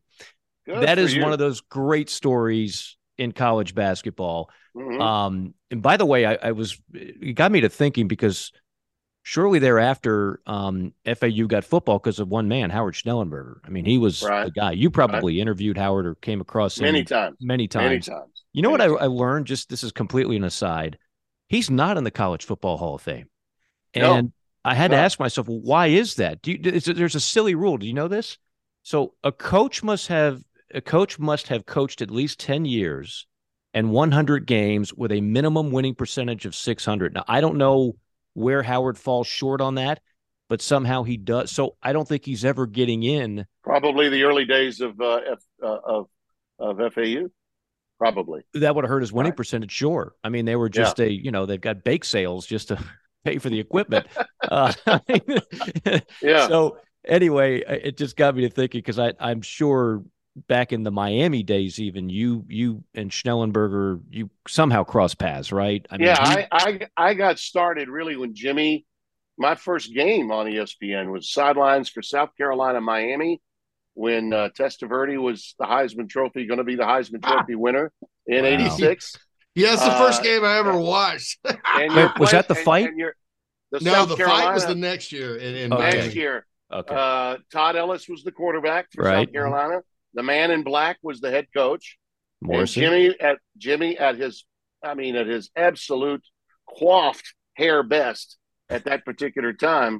Good 0.79 0.87
that 0.87 0.97
is 0.99 1.15
you. 1.15 1.21
one 1.23 1.33
of 1.33 1.39
those 1.39 1.61
great 1.61 2.09
stories 2.09 2.97
in 3.17 3.31
college 3.31 3.75
basketball. 3.75 4.49
Mhm. 4.75 5.01
Um, 5.01 5.53
and 5.69 5.81
by 5.81 5.97
the 5.97 6.05
way, 6.05 6.25
I, 6.25 6.35
I 6.41 6.51
was 6.51 6.79
it 6.93 7.33
got 7.35 7.51
me 7.51 7.61
to 7.61 7.69
thinking 7.69 8.07
because 8.07 8.51
shortly 9.23 9.59
thereafter, 9.59 10.41
um, 10.47 10.93
FAU 11.05 11.45
got 11.47 11.63
football 11.63 11.99
because 11.99 12.19
of 12.19 12.27
one 12.29 12.47
man, 12.47 12.69
Howard 12.71 12.95
Schnellenberger. 12.95 13.57
I 13.63 13.69
mean, 13.69 13.85
he 13.85 13.97
was 13.97 14.23
Right. 14.23 14.45
the 14.45 14.51
guy. 14.51 14.71
You 14.71 14.89
probably 14.89 15.39
interviewed 15.39 15.77
Howard 15.77 16.05
or 16.07 16.15
came 16.15 16.41
across 16.41 16.77
him 16.79 16.83
many 16.85 17.03
times. 17.03 17.37
many 17.41 17.67
times. 17.67 17.83
Many 17.85 17.99
times. 17.99 18.43
You 18.53 18.61
know 18.63 18.69
what 18.71 18.81
I, 18.81 18.85
I 18.87 19.05
learned? 19.05 19.45
Just 19.47 19.69
this 19.69 19.83
is 19.83 19.91
completely 19.91 20.35
an 20.37 20.43
aside. 20.43 20.97
He's 21.49 21.69
not 21.69 21.97
in 21.97 22.03
the 22.03 22.11
College 22.11 22.45
Football 22.45 22.77
Hall 22.77 22.95
of 22.95 23.01
Fame, 23.01 23.27
No. 23.95 24.13
and 24.15 24.31
I 24.63 24.73
had 24.73 24.91
to 24.91 24.97
ask 24.97 25.19
myself, 25.19 25.47
well, 25.49 25.59
why 25.59 25.87
is 25.87 26.15
that? 26.15 26.41
Do 26.41 26.51
you, 26.51 26.59
is, 26.63 26.85
there's 26.85 27.15
a 27.15 27.19
silly 27.19 27.55
rule. 27.55 27.77
Do 27.77 27.85
you 27.85 27.93
know 27.93 28.07
this? 28.07 28.37
So 28.83 29.13
a 29.23 29.31
coach 29.31 29.83
must 29.83 30.07
have 30.07 30.41
a 30.73 30.81
coach 30.81 31.19
must 31.19 31.47
have 31.49 31.65
coached 31.65 32.01
at 32.01 32.11
least 32.11 32.39
ten 32.39 32.65
years 32.65 33.27
and 33.73 33.91
100 33.91 34.45
games 34.45 34.93
with 34.93 35.11
a 35.13 35.21
minimum 35.21 35.71
winning 35.71 35.95
percentage 35.95 36.45
of 36.45 36.53
600. 36.53 37.13
Now 37.13 37.23
I 37.27 37.39
don't 37.41 37.57
know 37.57 37.95
where 38.33 38.63
Howard 38.63 38.97
falls 38.97 39.27
short 39.27 39.61
on 39.61 39.75
that, 39.75 40.01
but 40.49 40.61
somehow 40.61 41.03
he 41.03 41.15
does. 41.17 41.51
So 41.51 41.75
I 41.81 41.93
don't 41.93 42.07
think 42.07 42.25
he's 42.25 42.43
ever 42.43 42.67
getting 42.67 43.03
in. 43.03 43.45
Probably 43.63 44.09
the 44.09 44.23
early 44.23 44.45
days 44.45 44.81
of 44.81 44.99
uh, 44.99 45.19
F, 45.31 45.39
uh, 45.63 45.77
of 45.85 46.07
of 46.59 46.93
FAU. 46.93 47.27
Probably. 47.97 48.41
that 48.55 48.73
would 48.73 48.83
have 48.83 48.89
hurt 48.89 49.01
his 49.01 49.13
winning 49.13 49.29
Right. 49.29 49.37
percentage. 49.37 49.71
Sure. 49.71 50.15
I 50.23 50.29
mean, 50.29 50.45
they 50.45 50.55
were 50.55 50.69
just 50.69 50.99
a, 50.99 51.11
you 51.11 51.29
know, 51.29 51.45
they've 51.45 51.61
got 51.61 51.83
bake 51.83 52.03
sales 52.03 52.47
just 52.47 52.69
to 52.69 52.83
pay 53.25 53.37
for 53.37 53.49
the 53.49 53.59
equipment. 53.59 54.07
uh, 54.49 54.73
Yeah. 56.21 56.47
So 56.47 56.77
anyway, 57.05 57.61
it 57.67 57.97
just 57.97 58.15
got 58.15 58.35
me 58.35 58.41
to 58.41 58.49
thinking 58.49 58.79
because 58.79 58.99
I, 58.99 59.13
I'm 59.19 59.41
sure 59.41 60.03
back 60.47 60.71
in 60.71 60.83
the 60.83 60.91
Miami 60.91 61.43
days, 61.43 61.79
even 61.79 62.09
you, 62.09 62.45
you 62.47 62.83
and 62.95 63.11
Schnellenberger, 63.11 64.01
you 64.09 64.29
somehow 64.47 64.83
cross 64.83 65.13
paths, 65.15 65.51
right? 65.51 65.85
I 65.91 65.97
yeah, 65.99 66.29
he- 66.39 66.45
I, 66.51 66.57
I 66.97 67.09
I 67.09 67.13
got 67.13 67.39
started 67.39 67.89
really 67.89 68.15
when 68.15 68.33
Jimmy. 68.35 68.85
My 69.37 69.55
first 69.55 69.91
game 69.93 70.31
on 70.31 70.45
ESPN 70.45 71.11
was 71.11 71.31
sidelines 71.31 71.89
for 71.89 72.01
South 72.03 72.29
Carolina, 72.37 72.79
Miami, 72.79 73.41
when 73.95 74.33
uh, 74.33 74.49
Testaverde 74.55 75.19
was 75.19 75.55
the 75.57 75.65
Heisman 75.65 76.07
Trophy, 76.09 76.45
going 76.45 76.59
to 76.59 76.63
be 76.63 76.75
the 76.75 76.83
Heisman 76.83 77.21
Ah. 77.23 77.37
Trophy 77.37 77.55
winner 77.55 77.91
in 78.27 78.43
Wow. 78.43 78.49
'86. 78.51 79.15
Yeah, 79.55 79.73
it's 79.73 79.83
the 79.83 79.91
first 79.91 80.19
Uh, 80.21 80.23
game 80.23 80.43
I 80.45 80.57
ever 80.59 80.77
watched. 80.77 81.39
And 81.45 81.57
Wait, 81.95 81.95
your 81.95 82.13
was 82.19 82.31
that 82.31 82.47
the 82.47 82.55
fight? 82.55 82.87
and 82.89 82.99
your- 82.99 83.15
the 83.71 83.79
no, 83.79 83.93
South 83.93 84.09
the 84.09 84.15
Carolina, 84.17 84.43
fight 84.47 84.53
was 84.53 84.65
the 84.65 84.75
next 84.75 85.11
year 85.11 85.37
in, 85.37 85.55
in 85.55 85.73
Okay. 85.73 85.83
next 86.01 86.15
year. 86.15 86.45
okay. 86.71 86.93
Uh, 86.95 87.37
Todd 87.51 87.75
Ellis 87.77 88.07
was 88.09 88.23
the 88.23 88.31
quarterback 88.31 88.87
for 88.93 89.05
Right. 89.05 89.25
South 89.27 89.33
Carolina. 89.33 89.79
The 90.13 90.23
man 90.23 90.51
in 90.51 90.63
black 90.63 90.97
was 91.01 91.19
the 91.19 91.31
head 91.31 91.47
coach. 91.55 91.97
Morrison. 92.41 92.83
And 92.83 92.91
Jimmy 92.91 93.19
at 93.19 93.37
Jimmy 93.57 93.97
at 93.97 94.17
his, 94.17 94.45
I 94.83 94.93
mean, 94.93 95.15
at 95.15 95.27
his 95.27 95.49
absolute 95.55 96.23
coiffed 96.67 97.33
hair 97.53 97.83
best 97.83 98.37
at 98.69 98.85
that 98.85 99.05
particular 99.05 99.53
time. 99.53 99.99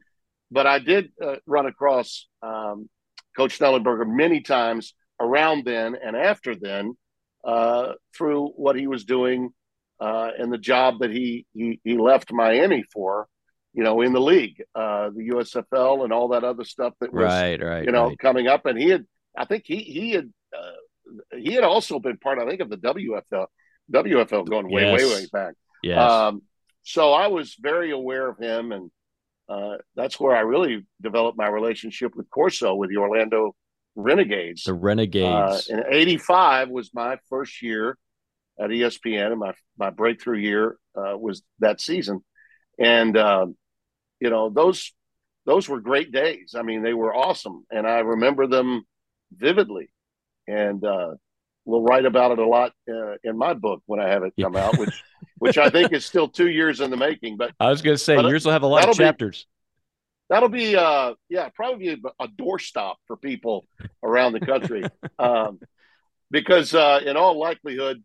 But 0.50 0.68
I 0.68 0.80
did 0.80 1.12
uh, 1.22 1.36
run 1.46 1.66
across 1.66 2.28
um, 2.42 2.90
Coach 3.38 3.60
Schnellenberger 3.60 4.08
many 4.08 4.42
times 4.42 4.94
around 5.20 5.66
then 5.66 5.96
and 5.96 6.16
after 6.16 6.56
then 6.56 6.98
uh, 7.44 7.94
through 8.16 8.48
what 8.50 8.76
he 8.76 8.88
was 8.88 9.06
doing 9.06 9.52
uh, 10.00 10.32
and 10.38 10.52
the 10.52 10.58
job 10.58 11.00
that 11.00 11.12
he, 11.12 11.46
he 11.54 11.80
he 11.84 11.98
left 11.98 12.34
Miami 12.34 12.84
for, 12.92 13.28
you 13.74 13.84
know, 13.84 14.02
in 14.02 14.14
the 14.14 14.20
league, 14.20 14.64
uh, 14.74 15.10
the 15.12 15.30
USFL 15.30 16.04
and 16.04 16.12
all 16.12 16.30
that 16.30 16.44
other 16.44 16.64
stuff 16.64 16.94
that 17.00 17.14
was, 17.14 17.24
right, 17.24 17.62
right, 17.62 17.86
you 17.86 17.92
know, 17.92 18.08
right. 18.08 18.20
coming 18.20 18.48
up. 18.48 18.66
And 18.66 18.80
he 18.80 18.90
had, 18.90 19.06
I 19.38 19.46
think 19.46 19.64
he 19.66 19.78
he 19.78 20.12
had 20.12 20.30
uh, 20.58 21.38
he 21.38 21.54
had 21.54 21.64
also 21.64 22.00
been 22.00 22.18
part, 22.18 22.40
I 22.40 22.48
think, 22.48 22.62
of 22.62 22.70
the 22.70 22.78
WFL 22.78 23.48
WFL 23.92 24.48
going 24.50 24.70
way 24.72 24.84
Yes. 24.84 25.00
way 25.00 25.06
way 25.16 25.26
back. 25.32 25.54
Yes. 25.84 26.00
Um, 26.12 26.42
so 26.84 27.14
I 27.14 27.28
was 27.28 27.56
very 27.60 27.92
aware 27.92 28.28
of 28.28 28.38
him, 28.38 28.72
and 28.72 28.92
uh, 29.50 29.78
that's 29.96 30.20
where 30.20 30.36
I 30.36 30.42
really 30.42 30.86
developed 31.02 31.38
my 31.38 31.48
relationship 31.48 32.16
with 32.16 32.30
Corso, 32.30 32.76
with 32.76 32.90
the 32.90 32.98
Orlando 32.98 33.56
Renegades. 33.96 34.64
the 34.64 34.72
Uh, 34.74 34.76
Renegades. 34.76 35.68
and 35.70 35.84
'85 35.90 36.70
was 36.70 36.94
my 36.94 37.18
first 37.30 37.62
year 37.62 37.98
at 38.60 38.70
ESPN, 38.70 39.32
and 39.32 39.40
my 39.40 39.54
my 39.78 39.90
breakthrough 39.90 40.38
year 40.40 40.78
uh, 40.96 41.18
was 41.18 41.42
that 41.60 41.82
season. 41.82 42.24
And 42.80 43.18
um, 43.18 43.56
you 44.20 44.30
know 44.30 44.50
those 44.50 44.94
those 45.46 45.68
were 45.68 45.82
great 45.82 46.12
days. 46.12 46.54
I 46.58 46.62
mean, 46.62 46.84
they 46.84 46.94
were 46.94 47.14
awesome, 47.16 47.66
and 47.72 47.88
I 47.88 48.00
remember 48.00 48.48
them 48.48 48.84
vividly. 49.32 49.90
And 50.48 50.84
uh, 50.84 51.16
we'll 51.66 51.82
write 51.84 52.06
about 52.06 52.32
it 52.32 52.40
a 52.40 52.48
lot 52.48 52.74
uh, 52.90 53.16
in 53.24 53.38
my 53.38 53.54
book 53.54 53.82
when 53.86 54.00
I 54.00 54.10
have 54.10 54.24
it 54.24 54.34
come 54.40 54.56
out, 54.56 54.78
which 54.78 55.04
which 55.38 55.58
I 55.58 55.70
think 55.70 55.92
is 55.94 56.06
still 56.06 56.28
two 56.28 56.50
years 56.50 56.82
in 56.82 56.90
the 56.92 56.98
making. 56.98 57.38
But 57.38 57.54
I 57.60 57.70
was 57.70 57.82
going 57.82 57.96
to 57.96 58.04
say 58.04 58.16
uh, 58.16 58.28
yours 58.28 58.46
will 58.46 58.52
have 58.54 58.64
a 58.64 58.68
lot 58.68 58.80
of 58.80 58.82
that'll 58.82 58.94
be- 58.96 59.04
chapters. 59.04 59.48
that'll 60.30 60.50
be 60.50 60.76
uh 60.76 61.14
yeah 61.30 61.50
probably 61.54 61.96
be 61.96 62.02
a 62.20 62.28
doorstop 62.28 62.96
for 63.08 63.18
people 63.18 63.68
around 64.04 64.34
the 64.34 64.40
country 64.40 64.84
um 65.20 65.60
because 66.30 66.74
uh 66.74 67.02
in 67.06 67.18
all 67.18 67.38
likelihood 67.40 68.02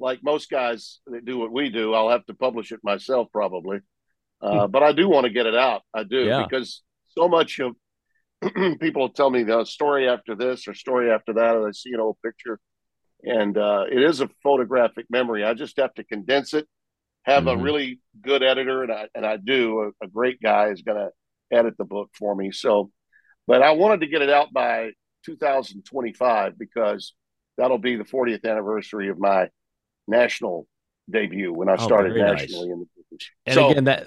like 0.00 0.20
most 0.24 0.50
guys 0.50 0.98
that 1.06 1.24
do 1.24 1.38
what 1.38 1.52
we 1.52 1.70
do 1.70 1.94
i'll 1.94 2.10
have 2.10 2.26
to 2.26 2.34
publish 2.34 2.72
it 2.72 2.80
myself 2.82 3.28
probably 3.32 3.78
uh 4.40 4.66
but 4.66 4.82
i 4.82 4.90
do 4.92 5.08
want 5.08 5.24
to 5.24 5.30
get 5.30 5.46
it 5.46 5.54
out 5.54 5.82
i 5.94 6.02
do 6.02 6.24
Yeah. 6.24 6.42
because 6.42 6.82
so 7.16 7.28
much 7.28 7.60
of 7.60 7.76
people 8.80 9.02
will 9.02 9.08
tell 9.12 9.30
me 9.30 9.42
the 9.44 9.64
story 9.64 10.08
after 10.08 10.34
this 10.34 10.66
or 10.68 10.74
story 10.74 11.10
after 11.10 11.32
that 11.34 11.56
and 11.56 11.66
i 11.66 11.70
see 11.72 11.92
an 11.92 12.00
old 12.00 12.16
picture 12.24 12.58
and 13.24 13.56
uh 13.58 13.84
it 13.90 14.02
is 14.02 14.20
a 14.20 14.28
photographic 14.42 15.06
memory 15.10 15.44
i 15.44 15.54
just 15.54 15.76
have 15.78 15.94
to 15.94 16.04
condense 16.04 16.54
it 16.54 16.66
have 17.24 17.44
Mhm. 17.44 17.52
a 17.58 17.62
really 17.62 18.00
good 18.20 18.42
editor 18.42 18.82
and 18.82 18.92
i 18.92 19.08
and 19.14 19.24
i 19.26 19.36
do 19.36 19.80
a, 20.00 20.04
a 20.04 20.08
great 20.08 20.40
guy 20.42 20.68
is 20.70 20.82
going 20.82 20.98
to 20.98 21.10
edit 21.52 21.76
the 21.78 21.84
book 21.84 22.10
for 22.18 22.34
me. 22.34 22.50
So, 22.50 22.90
but 23.46 23.62
I 23.62 23.72
wanted 23.72 24.00
to 24.00 24.06
get 24.06 24.22
it 24.22 24.30
out 24.30 24.52
by 24.52 24.92
2025 25.26 26.58
because 26.58 27.14
that'll 27.58 27.78
be 27.78 27.96
the 27.96 28.04
40th 28.04 28.44
anniversary 28.44 29.08
of 29.10 29.18
my 29.18 29.48
national 30.08 30.66
debut 31.10 31.52
when 31.52 31.68
I 31.68 31.76
Oh, 31.76 31.84
started 31.84 32.14
very 32.14 32.22
nice. 32.32 32.42
nationally 32.42 32.70
in 32.70 32.78
the 32.80 32.86
business. 32.96 33.30
And 33.46 33.58
so, 33.58 33.70
again, 33.70 33.84
that 33.84 34.06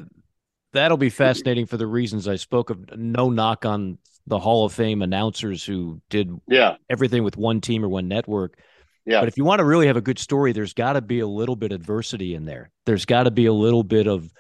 that'll 0.74 0.98
be 0.98 1.10
fascinating 1.12 1.68
for 1.68 1.78
the 1.78 1.88
reasons 1.88 2.28
I 2.28 2.36
spoke 2.36 2.70
of. 2.72 2.98
No 2.98 3.30
knock 3.30 3.66
on 3.66 3.98
the 4.28 4.40
Hall 4.40 4.66
of 4.66 4.74
Fame 4.74 5.02
announcers 5.02 5.64
who 5.64 6.02
did 6.10 6.32
yeah, 6.48 6.78
everything 6.90 7.24
with 7.24 7.38
one 7.38 7.62
team 7.62 7.84
or 7.84 7.90
one 7.90 8.08
network. 8.08 8.60
yeah, 9.06 9.20
But 9.20 9.28
if 9.28 9.38
you 9.38 9.46
want 9.46 9.60
to 9.60 9.66
really 9.66 9.88
have 9.88 9.98
a 9.98 10.02
good 10.02 10.20
story, 10.20 10.52
there's 10.52 10.74
got 10.74 10.94
to 10.94 11.02
be 11.02 11.20
a 11.20 11.28
little 11.28 11.56
bit 11.56 11.72
of 11.72 11.82
adversity 11.82 12.34
in 12.34 12.46
there. 12.46 12.72
There's 12.86 13.06
got 13.06 13.24
to 13.24 13.32
be 13.32 13.46
a 13.46 13.54
little 13.54 13.84
bit 13.84 14.08
of 14.08 14.32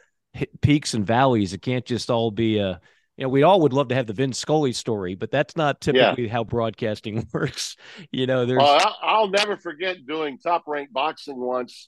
peaks 0.61 0.93
and 0.93 1.05
valleys. 1.05 1.53
It 1.53 1.61
can't 1.61 1.85
just 1.85 2.09
all 2.09 2.31
be 2.31 2.57
a. 2.57 2.79
You 3.17 3.23
know, 3.23 3.29
we 3.29 3.43
all 3.43 3.61
would 3.61 3.71
love 3.71 3.87
to 3.89 3.95
have 3.95 4.07
the 4.07 4.13
Vin 4.13 4.33
Scully 4.33 4.73
story, 4.73 5.15
but 5.15 5.31
that's 5.31 5.55
not 5.55 5.79
typically 5.79 6.27
how 6.27 6.43
broadcasting 6.43 7.25
works. 7.33 7.77
You 8.11 8.27
know, 8.27 8.45
there's 8.45 8.61
I'll, 8.61 8.97
I'll 9.01 9.27
never 9.29 9.55
forget 9.55 10.05
doing 10.05 10.37
top 10.37 10.63
ranked 10.67 10.91
boxing 10.91 11.39
once. 11.39 11.87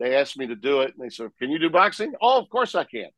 They 0.00 0.16
asked 0.16 0.36
me 0.36 0.48
to 0.48 0.56
do 0.56 0.80
it, 0.80 0.92
and 0.96 1.04
they 1.04 1.10
said, 1.10 1.30
"Can 1.38 1.52
you 1.52 1.60
do 1.60 1.70
boxing?" 1.70 2.14
Oh, 2.20 2.40
of 2.40 2.48
course 2.48 2.74
I 2.74 2.82
can. 2.82 3.08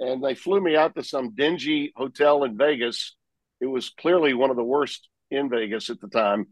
And 0.00 0.24
they 0.24 0.34
flew 0.34 0.60
me 0.60 0.74
out 0.74 0.96
to 0.96 1.04
some 1.04 1.36
dingy 1.36 1.92
hotel 1.94 2.42
in 2.42 2.56
Vegas. 2.56 3.14
It 3.60 3.66
was 3.66 3.90
clearly 3.90 4.34
one 4.34 4.50
of 4.50 4.56
the 4.56 4.64
worst 4.64 5.08
in 5.30 5.48
Vegas 5.48 5.90
at 5.90 6.00
the 6.00 6.08
time. 6.08 6.46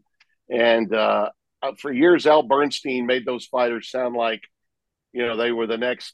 And 0.49 0.93
uh, 0.93 1.29
for 1.79 1.91
years, 1.91 2.27
Al 2.27 2.43
Bernstein 2.43 3.05
made 3.05 3.25
those 3.25 3.45
fighters 3.45 3.89
sound 3.89 4.15
like, 4.15 4.41
you 5.13 5.25
know, 5.25 5.37
they 5.37 5.51
were 5.51 5.67
the 5.67 5.77
next, 5.77 6.13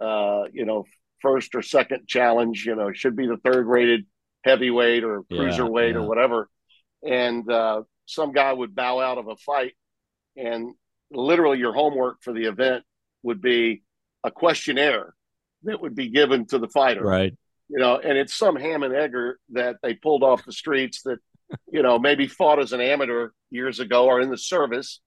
uh, 0.00 0.44
you 0.52 0.64
know, 0.64 0.84
first 1.20 1.54
or 1.54 1.62
second 1.62 2.06
challenge. 2.06 2.64
You 2.64 2.76
know, 2.76 2.92
should 2.92 3.16
be 3.16 3.26
the 3.26 3.38
third 3.38 3.66
rated 3.66 4.06
heavyweight 4.44 5.04
or 5.04 5.24
Yeah, 5.28 5.40
cruiserweight 5.40 5.92
yeah. 5.92 5.98
or 5.98 6.08
whatever. 6.08 6.48
And 7.02 7.50
uh, 7.50 7.82
some 8.06 8.32
guy 8.32 8.52
would 8.52 8.74
bow 8.74 9.00
out 9.00 9.18
of 9.18 9.28
a 9.28 9.36
fight, 9.36 9.74
and 10.36 10.74
literally 11.10 11.58
your 11.58 11.72
homework 11.72 12.22
for 12.22 12.32
the 12.32 12.44
event 12.44 12.84
would 13.22 13.40
be 13.40 13.82
a 14.24 14.30
questionnaire 14.30 15.14
that 15.62 15.80
would 15.80 15.94
be 15.94 16.10
given 16.10 16.46
to 16.46 16.58
the 16.58 16.68
fighter 16.68 17.02
right. 17.02 17.34
You 17.68 17.78
know, 17.78 17.98
and 17.98 18.16
it's 18.16 18.34
some 18.34 18.56
ham 18.56 18.82
and 18.82 18.94
egger 18.94 19.38
that 19.50 19.76
they 19.82 19.94
pulled 19.94 20.22
off 20.22 20.44
the 20.44 20.52
streets 20.52 21.02
that, 21.02 21.18
you 21.70 21.82
know, 21.82 21.98
maybe 21.98 22.26
fought 22.26 22.58
as 22.58 22.72
an 22.72 22.80
amateur 22.80 23.30
years 23.50 23.80
ago 23.80 24.06
or 24.06 24.20
in 24.20 24.30
the 24.30 24.38
service, 24.38 25.00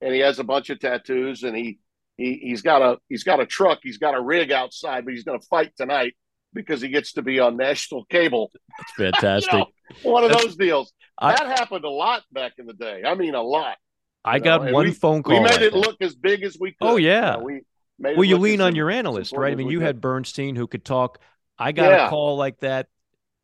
and 0.00 0.14
he 0.14 0.20
has 0.20 0.38
a 0.38 0.44
bunch 0.44 0.70
of 0.70 0.80
tattoos 0.80 1.42
and 1.42 1.56
he 1.56 1.78
he 2.16 2.40
he's 2.42 2.62
got 2.62 2.82
a 2.82 2.98
he's 3.08 3.24
got 3.24 3.40
a 3.40 3.46
truck, 3.46 3.80
he's 3.82 3.98
got 3.98 4.14
a 4.14 4.20
rig 4.20 4.52
outside, 4.52 5.04
but 5.04 5.14
he's 5.14 5.24
going 5.24 5.38
to 5.38 5.46
fight 5.46 5.72
tonight 5.76 6.14
because 6.52 6.80
he 6.80 6.88
gets 6.88 7.12
to 7.14 7.22
be 7.22 7.40
on 7.40 7.56
national 7.56 8.04
cable. 8.06 8.50
That's 8.78 8.92
fantastic. 8.92 9.52
You 9.88 9.96
know, 10.04 10.12
one 10.12 10.22
of 10.24 10.28
That's- 10.28 10.44
those 10.44 10.56
deals. 10.56 10.92
I- 11.18 11.32
that 11.32 11.58
happened 11.58 11.86
a 11.86 11.90
lot 11.90 12.22
back 12.30 12.52
in 12.58 12.66
the 12.66 12.74
day. 12.74 13.02
I 13.06 13.14
mean, 13.14 13.34
a 13.34 13.42
lot. 13.42 13.78
I 14.22 14.34
you 14.34 14.40
know, 14.40 14.44
got 14.44 14.72
one 14.72 14.86
we- 14.86 14.92
phone 14.92 15.22
call. 15.22 15.42
We 15.42 15.48
made 15.48 15.62
it 15.62 15.72
look 15.72 15.96
as 16.02 16.14
big 16.14 16.42
as 16.42 16.58
we 16.60 16.76
oh, 16.80 16.86
could. 16.86 16.92
Oh, 16.92 16.96
yeah. 16.96 17.36
You 17.36 17.38
know, 17.38 17.44
we 17.44 17.62
Well, 17.98 18.24
you 18.24 18.36
lean 18.36 18.60
on 18.60 18.74
your 18.74 18.90
analyst, 18.90 19.32
right? 19.32 19.50
I 19.50 19.54
mean, 19.54 19.70
you 19.70 19.80
had 19.80 20.02
Bernstein 20.02 20.56
who 20.56 20.66
could 20.66 20.84
talk. 20.84 21.20
I 21.58 21.72
got 21.72 21.90
Yeah. 21.90 22.06
a 22.06 22.10
call 22.10 22.36
like 22.36 22.58
that. 22.60 22.88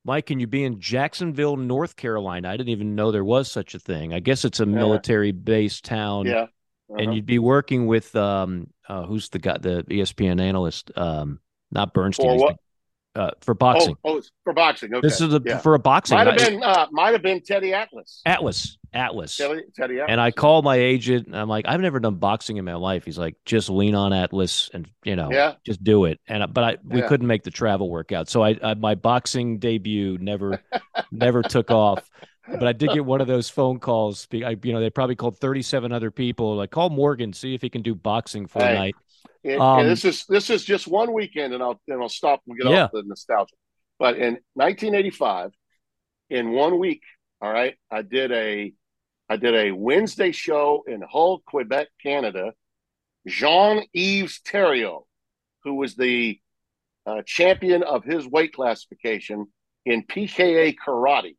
Mike, 0.05 0.27
can 0.27 0.39
you 0.39 0.47
be 0.47 0.63
in 0.65 0.81
Jacksonville, 0.81 1.57
North 1.57 1.97
Carolina? 1.97 2.51
I 2.51 2.57
didn't 2.57 2.69
even 2.71 2.95
know 2.95 3.11
there 3.11 3.25
was 3.25 3.51
such 3.51 3.75
a 3.75 3.79
thing. 3.79 4.13
I 4.13 4.21
guess 4.21 4.45
it's 4.45 4.61
a 4.61 4.67
military 4.67 5.33
based 5.33 5.85
town. 5.85 6.27
yeah. 6.27 6.47
And 6.91 7.01
Uh-huh. 7.01 7.11
you'd 7.13 7.27
be 7.27 7.39
working 7.39 7.87
with 7.87 8.15
um 8.15 8.69
uh, 8.89 9.05
who's 9.07 9.31
the 9.31 9.39
guy 9.39 9.57
the 9.59 9.83
ESPN 9.91 10.41
analyst 10.41 10.91
um 10.97 11.41
not 11.73 11.95
Bernstein 11.95 12.39
For 12.39 12.45
what? 12.45 12.57
the- 12.57 12.61
uh, 13.15 13.31
for 13.41 13.55
boxing. 13.55 13.97
Oh, 14.05 14.19
oh, 14.19 14.23
for 14.43 14.53
boxing. 14.53 14.93
Okay. 14.93 15.07
this 15.07 15.21
is 15.21 15.33
a, 15.35 15.43
yeah. 15.45 15.59
for 15.59 15.75
a 15.75 15.79
boxing 15.79 16.17
Might 16.17 16.27
have 16.27 16.37
been 16.37 16.63
uh, 16.63 16.87
might 16.91 17.13
have 17.13 17.23
been 17.23 17.41
Teddy 17.41 17.73
Atlas. 17.73 18.23
Atlas 18.27 18.77
Atlas. 18.93 19.37
Teddy, 19.37 19.63
Teddy 19.77 19.95
Atlas. 19.95 20.09
And 20.11 20.21
I 20.21 20.31
called 20.31 20.65
my 20.65 20.77
agent 20.77 21.27
and 21.27 21.37
I'm 21.37 21.49
like, 21.49 21.65
I've 21.69 21.81
never 21.81 22.01
done 22.01 22.17
boxing 22.17 22.57
in 22.57 22.65
my 22.65 22.75
life. 22.75 23.05
He's 23.05 23.19
like, 23.19 23.37
just 23.45 23.69
lean 23.71 23.95
on 23.95 24.13
Atlas 24.13 24.71
and 24.73 24.89
you 25.05 25.17
know, 25.17 25.31
Yeah. 25.31 25.55
just 25.65 25.83
do 25.85 26.07
it. 26.07 26.21
And 26.27 26.53
but 26.53 26.65
I 26.65 26.77
we 26.85 27.01
Yeah. 27.01 27.09
couldn't 27.09 27.27
make 27.27 27.43
the 27.45 27.51
travel 27.51 27.89
work 27.89 28.13
out. 28.13 28.29
So 28.29 28.43
I, 28.43 28.57
I 28.63 28.75
my 28.75 28.95
boxing 28.95 29.59
debut 29.59 30.19
never 30.21 30.61
never 31.13 31.43
took 31.43 31.71
off. 31.71 32.11
But 32.47 32.67
I 32.67 32.73
did 32.73 32.91
get 32.91 33.05
one 33.05 33.23
of 33.23 33.27
those 33.27 33.49
phone 33.49 33.79
calls. 33.79 34.29
I, 34.31 34.57
you 34.63 34.75
know, 34.75 34.81
they 34.81 34.91
probably 34.91 35.17
called 35.17 35.39
37 35.39 35.93
other 35.93 36.11
people. 36.11 36.57
Like, 36.57 36.71
call 36.71 36.91
Morgan, 36.91 37.33
see 37.33 37.55
if 37.55 37.63
he 37.63 37.71
can 37.71 37.81
do 37.81 37.95
boxing 37.95 38.47
for 38.47 38.59
a 38.61 38.75
night. 38.75 38.95
And- 39.45 39.53
and 39.55 39.63
um, 39.63 39.87
this 39.87 40.05
is 40.05 40.25
this 40.27 40.49
is 40.51 40.65
just 40.65 40.87
one 40.89 41.13
weekend, 41.13 41.53
and 41.55 41.63
I'll 41.63 41.81
and 41.89 42.01
I'll 42.03 42.09
stop 42.09 42.41
and 42.47 42.57
get 42.59 42.71
Yeah. 42.71 42.85
off 42.85 42.93
the 42.93 43.03
nostalgia. 43.05 43.55
But 43.99 44.17
in 44.17 44.39
1985, 44.55 45.53
in 46.31 46.51
one 46.53 46.79
week, 46.79 47.03
all 47.41 47.53
right, 47.53 47.77
I 47.91 48.03
did 48.03 48.33
a 48.33 48.73
I 49.29 49.37
did 49.37 49.55
a 49.55 49.71
Wednesday 49.73 50.33
show 50.33 50.85
in 50.87 51.03
Hull, 51.03 51.43
Quebec, 51.47 51.89
Canada. 52.03 52.53
Jean 53.27 53.83
Yves 53.95 54.41
Theriault, 54.47 55.05
who 55.63 55.75
was 55.77 55.95
the 55.97 56.39
uh, 57.07 57.23
champion 57.25 57.83
of 57.83 58.05
his 58.05 58.27
weight 58.27 58.53
classification 58.53 59.47
in 59.87 60.03
PKA 60.05 60.75
karate. 60.77 61.37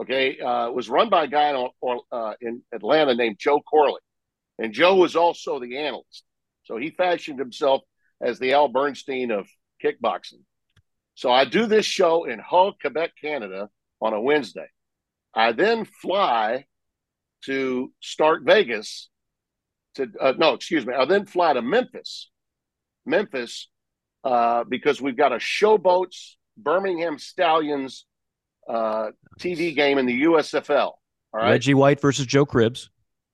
Okay, 0.00 0.38
uh, 0.40 0.68
it 0.68 0.74
was 0.74 0.88
run 0.88 1.10
by 1.10 1.24
a 1.24 1.26
guy 1.26 1.50
in, 1.50 1.68
uh, 2.10 2.34
in 2.40 2.62
Atlanta 2.72 3.14
named 3.14 3.36
Joe 3.38 3.60
Corley, 3.60 4.00
and 4.58 4.72
Joe 4.72 4.96
was 4.96 5.14
also 5.14 5.60
the 5.60 5.76
analyst. 5.76 6.24
So 6.70 6.76
he 6.76 6.90
fashioned 6.90 7.40
himself 7.40 7.82
as 8.20 8.38
the 8.38 8.52
Al 8.52 8.68
Bernstein 8.68 9.32
of 9.32 9.48
kickboxing. 9.84 10.42
So 11.16 11.32
I 11.32 11.44
do 11.44 11.66
this 11.66 11.84
show 11.84 12.24
in 12.24 12.38
Hull, 12.38 12.74
Quebec, 12.80 13.10
Canada 13.20 13.68
on 14.00 14.12
a 14.12 14.20
Wednesday. 14.20 14.68
I 15.34 15.50
then 15.50 15.84
fly 15.84 16.66
to 17.46 17.92
Stark 18.00 18.44
Vegas 18.44 19.08
to 19.96 20.12
uh, 20.20 20.34
no, 20.38 20.54
excuse 20.54 20.86
me. 20.86 20.94
I 20.94 21.06
then 21.06 21.26
fly 21.26 21.54
to 21.54 21.62
Memphis, 21.62 22.30
Memphis, 23.04 23.68
uh, 24.22 24.62
because 24.62 25.02
we've 25.02 25.16
got 25.16 25.32
a 25.32 25.38
Showboats 25.38 26.34
Birmingham 26.56 27.18
Stallions 27.18 28.06
uh, 28.68 29.08
TV 29.40 29.74
game 29.74 29.98
in 29.98 30.06
the 30.06 30.22
USFL. 30.22 30.70
All 30.78 30.94
right. 31.34 31.50
Reggie 31.50 31.74
White 31.74 32.00
versus 32.00 32.26
Joe 32.26 32.46
Cribbs. 32.46 32.90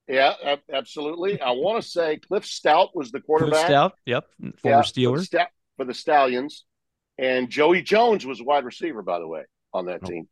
Yeah, 0.09 0.35
absolutely. 0.73 1.41
I 1.41 1.51
want 1.51 1.83
to 1.83 1.89
say 1.89 2.19
Cliff 2.19 2.45
Stoudt 2.45 2.91
was 2.95 3.11
the 3.11 3.21
quarterback. 3.21 3.67
Cliff. 3.67 3.71
Stoudt. 3.71 3.91
Yep. 4.07 4.25
Former 4.41 4.53
Yeah, 4.65 4.83
For 4.83 4.93
the, 4.95 5.01
Steeler. 5.23 5.47
For 5.77 5.85
the 5.85 5.95
Stallions. 5.95 6.65
And 7.19 7.49
Joey 7.51 7.83
Jones 7.83 8.25
was 8.27 8.41
a 8.41 8.45
wide 8.45 8.65
receiver, 8.65 9.03
by 9.03 9.19
the 9.19 9.27
way, 9.27 9.45
on 9.73 9.87
that 9.87 10.01
Oh. 10.05 10.07
team. 10.07 10.29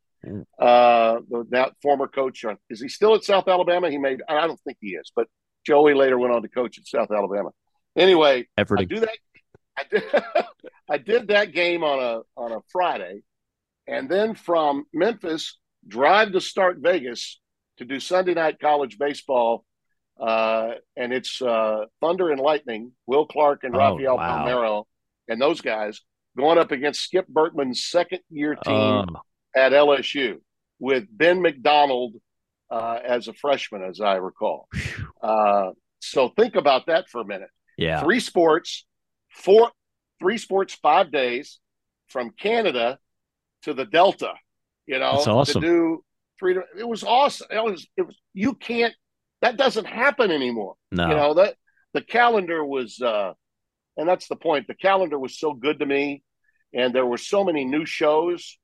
Uh, 0.59 1.20
that 1.51 1.72
former 1.83 2.07
coach, 2.09 2.45
uh, 2.45 2.55
is 2.70 2.81
he 2.81 2.89
still 2.89 3.14
at 3.14 3.25
South 3.25 3.47
Alabama? 3.49 3.91
He 3.91 3.99
made, 3.99 4.22
I 4.29 4.47
don't 4.47 4.61
think 4.61 4.79
he 4.81 4.91
is, 4.95 5.12
but 5.14 5.27
Joey 5.66 5.93
later 5.95 6.18
went 6.18 6.33
on 6.33 6.41
to 6.43 6.49
coach 6.49 6.79
at 6.79 6.87
South 6.87 7.11
Alabama. 7.11 7.51
Anyway, 7.97 8.47
Effort. 8.57 8.81
I 8.81 8.85
do 8.85 9.01
that. 9.01 9.18
I 9.77 9.83
did, 9.91 10.05
I 10.91 10.99
did 10.99 11.29
that 11.29 11.53
game 11.53 11.83
on 11.85 11.99
a 12.01 12.41
on 12.41 12.53
a 12.53 12.61
Friday, 12.72 13.22
and 13.87 14.09
then 14.09 14.35
from 14.35 14.85
Memphis, 14.95 15.59
drive 15.87 16.33
to 16.33 16.41
Stark 16.41 16.79
Vegas 16.81 17.41
to 17.79 17.85
do 17.85 18.01
Sunday 18.01 18.35
night 18.35 18.59
college 18.61 18.99
baseball. 18.99 19.64
Uh, 20.20 20.72
and 20.97 21.12
it's 21.12 21.43
uh, 21.43 21.87
Thunder 22.01 22.31
and 22.31 22.41
Lightning, 22.41 22.93
Will 23.07 23.27
Clark 23.27 23.64
and 23.64 23.75
Oh, 23.75 23.79
Rafael 23.79 24.16
wow. 24.16 24.45
Palmeiro, 24.47 24.85
and 25.29 25.41
those 25.41 25.61
guys 25.61 26.01
going 26.37 26.57
up 26.59 26.70
against 26.70 27.01
Skip 27.03 27.27
Bertman's 27.29 27.85
second 27.85 28.20
year 28.31 28.55
team 28.55 28.72
Oh, 28.75 29.05
at 29.57 29.72
LSU 29.72 30.37
with 30.79 31.05
Ben 31.11 31.43
McDonald 31.43 32.14
uh, 32.70 32.99
as 33.05 33.27
a 33.29 33.33
freshman, 33.35 33.83
as 33.83 34.01
I 34.01 34.14
recall. 34.16 34.68
Uh, 35.22 35.70
so 36.01 36.29
think 36.29 36.55
about 36.55 36.87
that 36.87 37.09
for 37.09 37.20
a 37.20 37.25
minute. 37.25 37.51
yeah. 37.77 38.01
Three 38.03 38.20
sports, 38.20 38.87
four, 39.33 39.70
three 40.20 40.39
sports, 40.39 40.75
five 40.75 41.11
days 41.11 41.59
from 42.09 42.31
Canada 42.31 42.99
to 43.62 43.75
the 43.75 43.85
Delta. 43.85 44.33
You 44.87 44.99
know, 45.01 45.07
awesome. 45.27 45.61
to 45.62 45.66
do 45.66 46.05
three. 46.39 46.57
It 46.78 46.89
was 46.89 47.05
awesome. 47.05 47.49
It 47.51 47.62
was. 47.62 47.87
It 47.97 48.03
was. 48.03 48.16
You 48.32 48.55
can't. 48.55 48.95
That 49.43 49.57
doesn't 49.57 49.87
happen 49.87 50.30
anymore. 50.30 50.74
No. 50.91 51.09
You 51.09 51.14
know 51.14 51.35
that 51.35 51.57
the 51.93 52.03
calendar 52.03 52.64
was, 52.64 53.01
uh, 53.01 53.32
and 53.97 54.09
that's 54.09 54.28
the 54.28 54.37
point. 54.37 54.66
The 54.66 54.74
calendar 54.74 55.18
was 55.18 55.39
so 55.39 55.53
good 55.53 55.78
to 55.80 55.87
me, 55.87 56.22
and 56.72 56.95
there 56.95 57.07
were 57.07 57.18
so 57.18 57.45
many 57.45 57.64
new 57.64 57.87
shows 57.87 58.59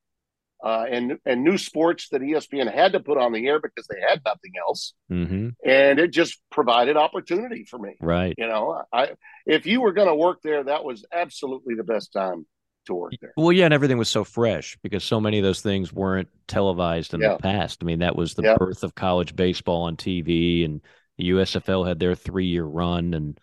uh, 0.63 0.85
and 0.91 1.19
and 1.25 1.43
new 1.43 1.57
sports 1.57 2.09
that 2.11 2.21
ESPN 2.21 2.73
had 2.73 2.93
to 2.93 3.01
put 3.01 3.19
on 3.19 3.33
the 3.33 3.47
air 3.47 3.61
because 3.61 3.87
they 3.87 4.01
had 4.07 4.21
nothing 4.25 4.53
else, 4.61 4.95
hmm 5.09 5.49
and 5.65 5.99
it 5.99 6.11
just 6.11 6.41
provided 6.51 6.97
opportunity 6.97 7.65
for 7.65 7.79
me. 7.79 7.97
Right. 8.01 8.35
You 8.37 8.47
know, 8.47 8.83
I 8.93 9.13
if 9.47 9.67
you 9.67 9.81
were 9.81 9.93
going 9.93 10.09
to 10.09 10.15
work 10.15 10.41
there, 10.43 10.63
that 10.65 10.85
was 10.85 11.05
absolutely 11.13 11.77
the 11.77 11.85
best 11.85 12.13
time 12.13 12.47
to 12.91 12.95
work 12.95 13.13
there. 13.21 13.33
Well, 13.37 13.53
yeah, 13.53 13.65
and 13.65 13.75
everything 13.75 13.99
was 13.99 14.09
so 14.09 14.25
fresh 14.25 14.77
because 14.83 15.03
so 15.03 15.21
many 15.21 15.39
of 15.39 15.45
those 15.45 15.61
things 15.63 15.93
weren't 15.93 16.29
televised 16.47 17.15
in 17.15 17.21
Yeah. 17.21 17.33
the 17.37 17.39
past. 17.39 17.79
I 17.83 17.85
mean, 17.87 18.01
that 18.01 18.17
was 18.17 18.35
the 18.35 18.43
Yeah. 18.43 18.57
birth 18.59 18.85
of 18.85 18.95
college 18.95 19.35
baseball 19.35 19.83
on 19.83 19.97
TV, 19.97 20.65
and 20.65 20.81
the 21.19 21.25
USFL 21.27 21.85
had 21.85 21.99
their 21.99 22.15
three-year 22.15 22.65
run, 22.65 23.15
and 23.15 23.41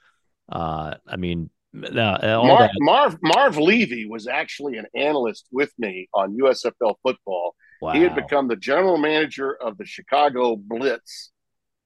uh, 0.49 0.95
I 1.05 1.15
mean, 1.17 1.49
uh, 1.75 2.17
all 2.39 2.47
Marv, 2.47 2.59
that. 2.59 2.71
Marv 2.79 3.17
Marv 3.21 3.57
Levy 3.57 4.05
was 4.07 4.27
actually 4.27 4.77
an 4.77 4.85
analyst 4.95 5.47
with 5.51 5.71
me 5.77 6.07
on 6.13 6.35
USFL 6.35 6.95
football. 7.03 7.55
Wow. 7.81 7.91
He 7.93 8.01
had 8.01 8.15
become 8.15 8.47
the 8.47 8.55
general 8.55 8.97
manager 8.97 9.55
of 9.55 9.77
the 9.77 9.85
Chicago 9.85 10.55
Blitz 10.55 11.31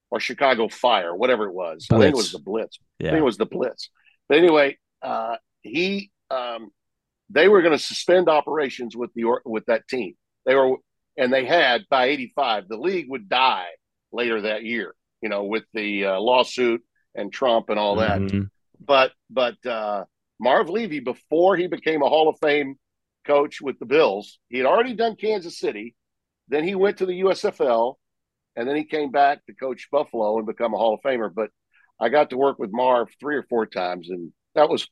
or 0.09 0.19
Chicago 0.19 0.69
Fire, 0.69 1.15
whatever 1.15 1.47
it 1.47 1.53
was. 1.53 1.87
I 1.91 1.97
think 1.97 2.13
it 2.13 2.17
was 2.17 2.31
the 2.31 2.39
Blitz. 2.39 2.77
I 3.01 3.05
think 3.05 3.17
it 3.17 3.23
was 3.23 3.37
the 3.37 3.45
Blitz. 3.45 3.89
But 4.29 4.37
anyway, 4.37 4.77
uh, 5.01 5.37
he 5.63 6.11
um, 6.29 6.69
they 7.31 7.47
were 7.47 7.61
going 7.61 7.77
to 7.77 7.83
suspend 7.83 8.27
operations 8.29 8.95
with 8.95 9.13
the 9.13 9.23
or- 9.25 9.41
with 9.45 9.65
that 9.67 9.87
team. 9.87 10.13
They 10.45 10.55
were 10.55 10.77
and 11.17 11.31
they 11.31 11.45
had 11.45 11.85
by 11.89 12.05
'85 12.05 12.67
the 12.67 12.77
league 12.77 13.09
would 13.09 13.29
die 13.29 13.67
later 14.11 14.41
that 14.41 14.63
year. 14.63 14.93
You 15.21 15.29
know, 15.29 15.43
with 15.45 15.63
the 15.73 16.05
uh, 16.07 16.19
lawsuit 16.19 16.81
and 17.15 17.31
Trump 17.31 17.69
and 17.69 17.77
all 17.79 17.97
that 17.97 18.19
Mhm. 18.21 18.49
but 18.79 19.11
but 19.29 19.63
uh, 19.65 20.05
Marv 20.39 20.69
Levy, 20.69 20.99
before 20.99 21.55
he 21.57 21.67
became 21.67 22.01
a 22.01 22.09
Hall 22.09 22.27
of 22.29 22.39
Fame 22.39 22.75
coach 23.25 23.61
with 23.61 23.77
the 23.79 23.85
Bills, 23.85 24.39
he 24.49 24.57
had 24.57 24.65
already 24.65 24.93
done 24.95 25.15
Kansas 25.15 25.59
City. 25.59 25.95
Then 26.47 26.63
he 26.63 26.73
went 26.75 26.97
to 26.97 27.05
the 27.05 27.19
USFL, 27.21 27.95
and 28.55 28.67
then 28.67 28.75
he 28.75 28.83
came 28.83 29.11
back 29.11 29.45
to 29.45 29.53
coach 29.53 29.87
Buffalo 29.91 30.37
and 30.37 30.47
become 30.47 30.73
a 30.73 30.77
Hall 30.77 30.95
of 30.95 31.01
Famer. 31.01 31.31
But 31.33 31.51
I 31.99 32.09
got 32.09 32.31
to 32.31 32.37
work 32.37 32.57
with 32.57 32.71
Marv 32.73 33.09
three 33.19 33.35
or 33.35 33.43
four 33.43 33.67
times, 33.67 34.09
and 34.09 34.33
that 34.55 34.67
was, 34.69 34.87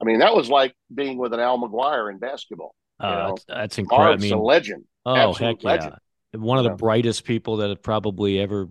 I 0.00 0.04
mean, 0.04 0.20
that 0.20 0.34
was 0.34 0.48
like 0.48 0.74
being 0.94 1.18
with 1.18 1.32
an 1.34 1.40
Al 1.40 1.58
McGuire 1.58 2.10
in 2.10 2.18
basketball. 2.18 2.74
Uh, 3.00 3.28
that's, 3.28 3.44
that's 3.48 3.78
incredible. 3.78 4.12
I 4.12 4.16
mean, 4.16 4.32
a 4.32 4.42
legend. 4.42 4.84
oh 5.06 5.14
absolute 5.16 5.46
heck 5.56 5.64
legend. 5.64 5.94
yeah, 6.34 6.40
one 6.40 6.58
of 6.58 6.64
the 6.64 6.70
Yeah. 6.70 6.76
brightest 6.76 7.24
people 7.24 7.58
that 7.58 7.68
have 7.68 7.82
probably 7.82 8.38
ever 8.40 8.68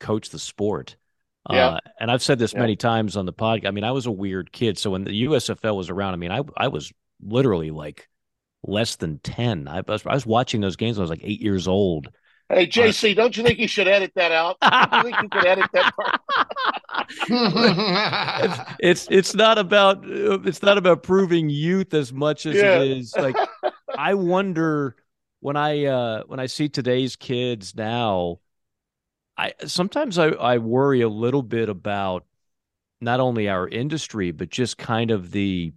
coached 0.00 0.32
the 0.32 0.38
sport. 0.38 0.96
Yeah. 1.50 1.66
Uh, 1.68 1.78
and 2.00 2.10
I've 2.10 2.22
said 2.22 2.38
this 2.38 2.52
Yeah. 2.52 2.60
many 2.60 2.76
times 2.76 3.16
on 3.16 3.26
the 3.26 3.32
podcast. 3.32 3.66
I 3.66 3.70
mean, 3.70 3.84
I 3.84 3.92
was 3.92 4.06
a 4.06 4.10
weird 4.12 4.50
kid, 4.52 4.78
so 4.78 4.90
when 4.90 5.04
the 5.04 5.22
USFL 5.24 5.76
was 5.76 5.90
around, 5.90 6.14
I 6.14 6.16
mean, 6.16 6.32
I 6.32 6.42
I 6.56 6.68
was 6.68 6.92
literally 7.22 7.70
like 7.70 8.08
less 8.64 8.96
than 8.96 9.18
ten. 9.20 9.68
I 9.68 9.82
was 9.86 10.04
I 10.06 10.14
was 10.14 10.26
watching 10.26 10.60
those 10.60 10.76
games 10.76 10.96
when 10.96 11.02
I 11.02 11.04
was 11.08 11.10
like 11.10 11.24
eight 11.24 11.40
years 11.40 11.68
old. 11.68 12.08
Hey 12.48 12.66
JC, 12.66 13.12
don't 13.14 13.36
you 13.36 13.42
think 13.42 13.58
you 13.58 13.66
should 13.68 13.88
edit 13.88 14.12
that 14.14 14.30
out? 14.32 14.56
Don't 14.62 14.92
you 14.92 15.02
think 15.02 15.20
you 15.20 15.28
could 15.28 15.44
edit 15.44 15.68
that 15.72 15.88
part? 15.96 16.14
it's, 17.28 18.60
it's 18.78 19.08
it's 19.10 19.34
not 19.34 19.58
about 19.58 20.04
it's 20.06 20.62
not 20.62 20.78
about 20.78 21.02
proving 21.02 21.48
youth 21.48 21.94
as 21.94 22.12
much 22.12 22.46
as 22.46 22.62
Yeah. 22.62 22.62
it 22.62 22.96
is 22.98 23.16
like 23.16 23.38
I 23.94 24.14
wonder 24.14 24.96
when 25.40 25.56
I 25.56 25.84
uh 25.86 26.22
when 26.26 26.40
I 26.40 26.46
see 26.46 26.68
today's 26.68 27.16
kids 27.16 27.74
now 27.74 28.40
I 29.36 29.54
sometimes 29.66 30.18
I 30.18 30.28
I 30.28 30.58
worry 30.58 31.02
a 31.02 31.08
little 31.08 31.42
bit 31.42 31.68
about 31.68 32.24
not 33.00 33.20
only 33.20 33.48
our 33.48 33.68
industry 33.68 34.32
but 34.32 34.50
just 34.50 34.78
kind 34.78 35.10
of 35.10 35.32
the 35.32 35.72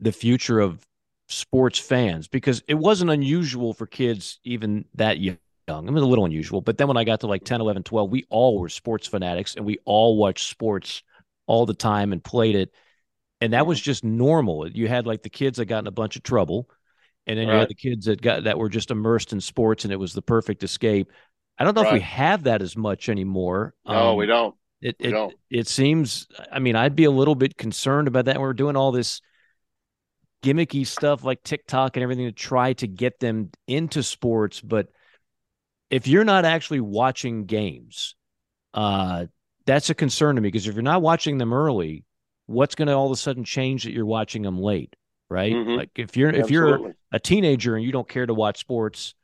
the 0.00 0.12
future 0.12 0.60
of 0.60 0.86
sports 1.28 1.78
fans 1.78 2.28
because 2.28 2.62
it 2.68 2.74
wasn't 2.74 3.10
unusual 3.10 3.74
for 3.74 3.86
kids 3.86 4.40
even 4.44 4.84
that 4.94 5.18
young. 5.18 5.38
I 5.78 5.80
mean, 5.90 5.96
a 6.02 6.06
little 6.06 6.24
unusual, 6.24 6.60
but 6.60 6.78
then 6.78 6.88
when 6.88 6.96
I 6.96 7.04
got 7.04 7.20
to 7.20 7.26
like 7.26 7.44
10, 7.44 7.60
11, 7.60 7.82
12, 7.82 8.10
we 8.10 8.24
all 8.30 8.58
were 8.58 8.68
sports 8.68 9.06
fanatics 9.06 9.54
and 9.56 9.64
we 9.64 9.78
all 9.84 10.16
watched 10.16 10.48
sports 10.48 11.02
all 11.46 11.66
the 11.66 11.74
time 11.74 12.12
and 12.12 12.22
played 12.22 12.54
it. 12.56 12.72
And 13.40 13.52
that 13.54 13.66
was 13.66 13.80
just 13.80 14.04
normal. 14.04 14.68
You 14.68 14.88
had 14.88 15.06
like 15.06 15.22
the 15.22 15.30
kids 15.30 15.58
that 15.58 15.66
got 15.66 15.80
in 15.80 15.86
a 15.88 15.92
bunch 15.92 16.16
of 16.16 16.22
trouble, 16.22 16.68
and 17.26 17.38
then 17.38 17.48
you 17.48 17.58
had 17.58 17.68
the 17.68 17.74
kids 17.74 18.06
that 18.06 18.22
got 18.22 18.44
that 18.44 18.58
were 18.58 18.68
just 18.68 18.90
immersed 18.90 19.32
in 19.32 19.40
sports 19.40 19.84
and 19.84 19.92
it 19.92 19.96
was 19.98 20.12
the 20.14 20.22
perfect 20.22 20.62
escape. 20.62 21.10
I 21.58 21.64
don't 21.64 21.74
know 21.74 21.82
if 21.82 21.92
we 21.92 22.00
have 22.00 22.44
that 22.44 22.62
as 22.62 22.76
much 22.76 23.08
anymore. 23.08 23.74
No, 23.84 24.14
Um, 24.14 24.16
we 24.16 24.26
don't. 24.26 24.54
it 24.80 24.96
We 25.00 25.10
it, 25.10 25.12
don't. 25.12 25.36
it 25.50 25.68
seems 25.68 26.26
I 26.50 26.58
mean, 26.58 26.76
I'd 26.76 26.96
be 26.96 27.04
a 27.04 27.10
little 27.10 27.34
bit 27.34 27.56
concerned 27.56 28.08
about 28.08 28.26
that. 28.26 28.40
We're 28.40 28.54
doing 28.54 28.76
all 28.76 28.92
this 28.92 29.20
gimmicky 30.42 30.86
stuff 30.86 31.24
like 31.24 31.42
TikTok 31.42 31.96
and 31.96 32.02
everything 32.02 32.26
to 32.26 32.32
try 32.32 32.72
to 32.74 32.86
get 32.86 33.20
them 33.20 33.50
into 33.66 34.02
sports, 34.02 34.60
but 34.60 34.88
if 35.92 36.08
you're 36.08 36.24
not 36.24 36.46
actually 36.46 36.80
watching 36.80 37.46
games, 37.46 38.16
uh 38.74 39.26
that's 39.66 39.90
a 39.90 39.94
concern 39.94 40.36
to 40.36 40.42
me 40.42 40.48
because 40.48 40.66
if 40.68 40.74
you're 40.74 40.82
not 40.82 41.02
watching 41.02 41.38
them 41.38 41.54
early, 41.54 42.04
what's 42.46 42.74
going 42.74 42.88
to 42.88 42.94
all 42.94 43.06
of 43.06 43.12
a 43.12 43.16
sudden 43.16 43.44
change 43.44 43.84
that 43.84 43.92
you're 43.92 44.06
watching 44.06 44.42
them 44.42 44.58
late, 44.60 44.96
right? 45.30 45.52
Mhm. 45.54 45.76
Like 45.76 45.90
if 45.96 46.16
you're 46.16 46.30
if 46.30 46.50
you're 46.50 46.94
a 47.12 47.20
teenager 47.20 47.76
and 47.76 47.84
you 47.86 47.92
don't 47.92 48.08
care 48.08 48.26
to 48.26 48.34
watch 48.34 48.58
sports 48.58 49.14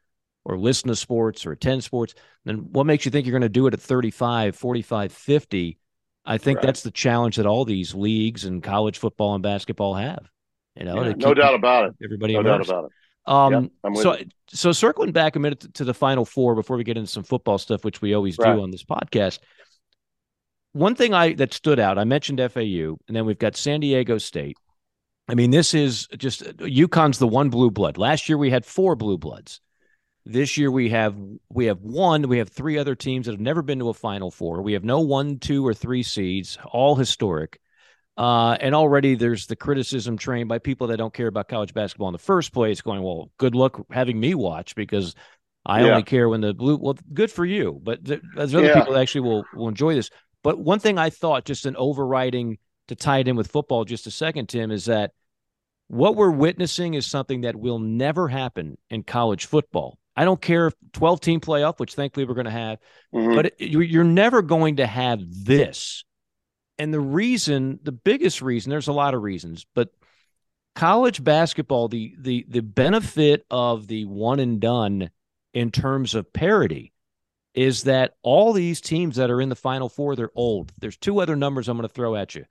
or 0.45 0.59
listen 0.59 0.89
to 0.89 0.97
sports 0.97 1.47
or 1.47 1.53
attend 1.53 1.85
sports, 1.85 2.15
then 2.45 2.73
what 2.73 2.87
makes 2.87 3.05
you 3.05 3.11
think 3.11 3.27
you're 3.27 3.33
going 3.33 3.43
to 3.43 3.49
do 3.49 3.67
it 3.67 3.75
at 3.75 3.81
35, 3.81 4.57
45, 4.57 5.13
50? 5.13 5.79
I 6.25 6.39
think 6.39 6.59
Right. 6.59 6.67
that's 6.67 6.83
the 6.83 6.91
challenge 6.91 7.37
that 7.37 7.47
all 7.47 7.65
these 7.65 7.95
leagues 7.95 8.45
and 8.45 8.63
college 8.63 8.99
football 8.99 9.35
and 9.35 9.43
basketball 9.43 9.95
have. 9.95 10.31
You 10.77 10.85
know, 10.85 11.03
Yeah, 11.03 11.15
no 11.17 11.35
doubt 11.35 11.55
about 11.55 11.87
it. 11.87 11.95
everybody 12.05 12.35
No 12.35 12.43
doubt 12.43 12.61
about 12.61 12.85
it. 12.85 12.91
Um, 13.29 13.71
Yeah, 13.85 13.91
so, 14.03 14.17
you. 14.17 14.25
so 14.49 14.73
circling 14.73 15.13
back 15.13 15.37
a 15.37 15.39
minute 15.39 15.61
to, 15.61 15.73
to 15.73 15.85
the 15.85 15.95
final 15.95 16.25
four 16.25 16.55
before 16.55 16.77
we 16.77 16.85
get 16.85 16.97
into 16.97 17.11
some 17.11 17.23
football 17.23 17.59
stuff, 17.59 17.85
which 17.85 18.01
we 18.01 18.15
always 18.15 18.39
Right. 18.39 18.55
do 18.55 18.63
on 18.63 18.71
this 18.71 18.85
podcast. 18.85 19.39
One 20.73 20.95
thing 20.95 21.15
I 21.15 21.35
that 21.35 21.53
stood 21.53 21.79
out, 21.79 21.99
I 21.99 22.05
mentioned 22.05 22.41
FAU, 22.41 22.97
and 23.07 23.17
then 23.17 23.27
we've 23.27 23.39
got 23.39 23.57
San 23.57 23.81
Diego 23.81 24.19
State. 24.19 24.57
I 25.29 25.35
mean, 25.35 25.51
this 25.51 25.75
is 25.75 26.07
just 26.17 26.43
UConn's 26.59 27.19
the 27.19 27.29
one 27.29 27.51
blue 27.51 27.71
blood. 27.71 27.99
Last 27.99 28.29
year 28.29 28.39
we 28.39 28.51
had 28.51 28.65
four 28.65 28.97
blue 28.97 29.19
bloods. 29.19 29.61
This 30.25 30.57
year 30.57 30.71
we 30.71 30.91
have 30.91 31.17
we 31.51 31.67
have 31.67 31.81
one. 31.81 32.29
We 32.29 32.39
have 32.39 32.51
three 32.51 32.79
other 32.79 32.95
teams 32.95 33.27
that 33.27 33.33
have 33.33 33.41
never 33.41 33.63
been 33.63 33.79
to 33.79 33.89
a 33.89 33.95
Final 33.95 34.31
Four. 34.31 34.63
We 34.63 34.75
have 34.75 34.85
no 34.85 35.01
one, 35.01 35.39
two, 35.39 35.67
or 35.67 35.75
three 35.75 36.03
seeds, 36.03 36.59
all 36.71 36.97
historic. 36.97 37.61
Uh, 38.19 38.57
and 38.61 38.75
already 38.75 39.15
there's 39.15 39.47
the 39.47 39.55
criticism 39.55 40.19
trained 40.19 40.49
by 40.49 40.59
people 40.59 40.89
that 40.89 40.97
don't 40.97 41.15
care 41.15 41.29
about 41.29 41.49
college 41.49 41.73
basketball 41.73 42.09
in 42.09 42.13
the 42.13 42.19
first 42.19 42.53
place, 42.53 42.81
going, 42.81 43.01
"Well, 43.01 43.31
good 43.39 43.55
luck 43.55 43.81
having 43.91 44.19
me 44.19 44.35
watch 44.35 44.75
because 44.75 45.15
I 45.65 45.83
Yeah. 45.85 45.91
only 45.93 46.03
care 46.03 46.29
when 46.29 46.41
the 46.41 46.53
blue." 46.53 46.77
Well, 46.77 46.97
good 47.15 47.31
for 47.31 47.45
you, 47.45 47.81
but 47.83 48.05
th- 48.05 48.21
there's 48.35 48.55
other 48.57 48.67
Yeah. 48.67 48.75
people 48.81 48.95
that 48.95 49.01
actually 49.01 49.21
will 49.21 49.45
will 49.55 49.69
enjoy 49.69 49.95
this. 49.95 50.11
But 50.43 50.59
one 50.59 50.81
thing 50.81 50.99
I 50.99 51.11
thought, 51.11 51.45
just 51.45 51.65
an 51.65 51.77
overriding 51.77 52.59
to 52.89 52.97
tie 52.97 53.19
it 53.19 53.29
in 53.29 53.37
with 53.37 53.51
football, 53.53 53.85
just 53.85 54.07
a 54.09 54.11
second, 54.11 54.49
Tim, 54.49 54.73
is 54.73 54.87
that 54.87 55.13
what 55.87 56.17
we're 56.17 56.31
witnessing 56.33 56.95
is 56.95 57.07
something 57.07 57.43
that 57.43 57.55
will 57.55 57.79
never 57.79 58.27
happen 58.29 58.79
in 58.91 59.05
college 59.05 59.47
football. 59.47 59.97
I 60.17 60.25
don't 60.25 60.41
care 60.43 60.67
if 60.67 60.75
12 60.93 61.21
team 61.21 61.41
playoff, 61.41 61.79
which 61.79 61.95
thankfully 61.95 62.27
we're 62.27 62.35
going 62.35 62.47
to 62.47 62.51
have, 62.51 62.79
Mhm. 63.15 63.35
but 63.37 63.47
it, 63.47 63.55
you're 63.71 64.03
never 64.03 64.43
going 64.43 64.77
to 64.77 64.87
have 64.87 65.21
this. 65.45 66.05
And 66.79 66.95
the 66.95 67.01
reason, 67.01 67.81
the 67.83 67.93
biggest 67.93 68.41
reason, 68.41 68.71
there's 68.71 68.89
a 68.89 68.93
lot 68.93 69.15
of 69.15 69.23
reasons, 69.23 69.67
but 69.75 69.91
college 70.75 71.23
basketball, 71.23 71.89
the 71.89 72.15
the 72.19 72.47
the 72.49 72.61
benefit 72.63 73.45
of 73.51 73.87
the 73.89 74.05
one 74.05 74.39
and 74.39 74.61
done 74.61 75.11
in 75.53 75.71
terms 75.71 76.15
of 76.15 76.33
parity 76.33 76.93
is 77.55 77.85
that 77.85 78.15
all 78.23 78.53
these 78.53 78.81
teams 78.81 79.17
that 79.17 79.31
are 79.31 79.41
in 79.41 79.49
the 79.49 79.57
final 79.57 79.89
four, 79.89 80.15
they're 80.15 80.31
old. 80.37 80.73
There's 80.79 80.97
two 80.97 81.21
other 81.21 81.35
numbers 81.35 81.69
I'm 81.69 81.77
going 81.77 81.89
to 81.89 81.93
throw 81.93 82.15
at 82.15 82.35
you. 82.35 82.45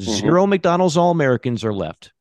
Mm-hmm. 0.00 0.12
Zero 0.12 0.46
McDonald's 0.46 0.96
All 0.96 1.10
Americans 1.10 1.64
are 1.64 1.74
left. 1.74 2.12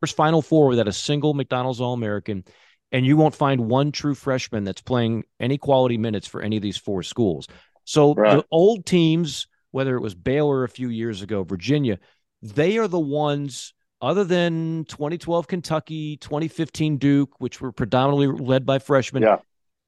First 0.00 0.16
Final 0.16 0.42
Four 0.42 0.66
without 0.66 0.88
a 0.88 0.92
single 0.92 1.34
McDonald's 1.34 1.80
All 1.80 1.92
American. 1.92 2.44
And 2.92 3.04
you 3.04 3.16
won't 3.16 3.34
find 3.34 3.68
one 3.68 3.92
true 3.92 4.14
freshman 4.14 4.64
that's 4.64 4.80
playing 4.80 5.24
any 5.40 5.58
quality 5.58 5.98
minutes 5.98 6.26
for 6.26 6.40
any 6.40 6.56
of 6.56 6.62
these 6.62 6.76
four 6.76 7.02
schools. 7.02 7.48
So 7.84 8.14
right. 8.14 8.36
the 8.36 8.44
old 8.50 8.86
teams, 8.86 9.48
whether 9.76 9.94
it 9.94 10.00
was 10.00 10.14
Baylor 10.14 10.64
a 10.64 10.70
few 10.70 10.88
years 10.88 11.20
ago, 11.20 11.44
Virginia, 11.44 11.98
they 12.40 12.78
are 12.78 12.88
the 12.88 12.98
ones 12.98 13.74
other 14.00 14.24
than 14.24 14.86
2012 14.88 15.46
Kentucky, 15.46 16.16
2015 16.16 16.96
Duke, 16.96 17.38
which 17.40 17.60
were 17.60 17.72
predominantly 17.72 18.26
led 18.42 18.64
by 18.64 18.78
freshmen. 18.78 19.22
Yeah. 19.22 19.36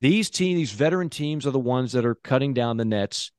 These 0.02 0.28
teams, 0.28 0.58
these 0.58 0.72
veteran 0.72 1.08
teams, 1.08 1.46
are 1.46 1.52
the 1.52 1.58
ones 1.58 1.92
that 1.92 2.04
are 2.04 2.14
cutting 2.16 2.52
down 2.52 2.76
the 2.76 2.84
nets 2.84 3.32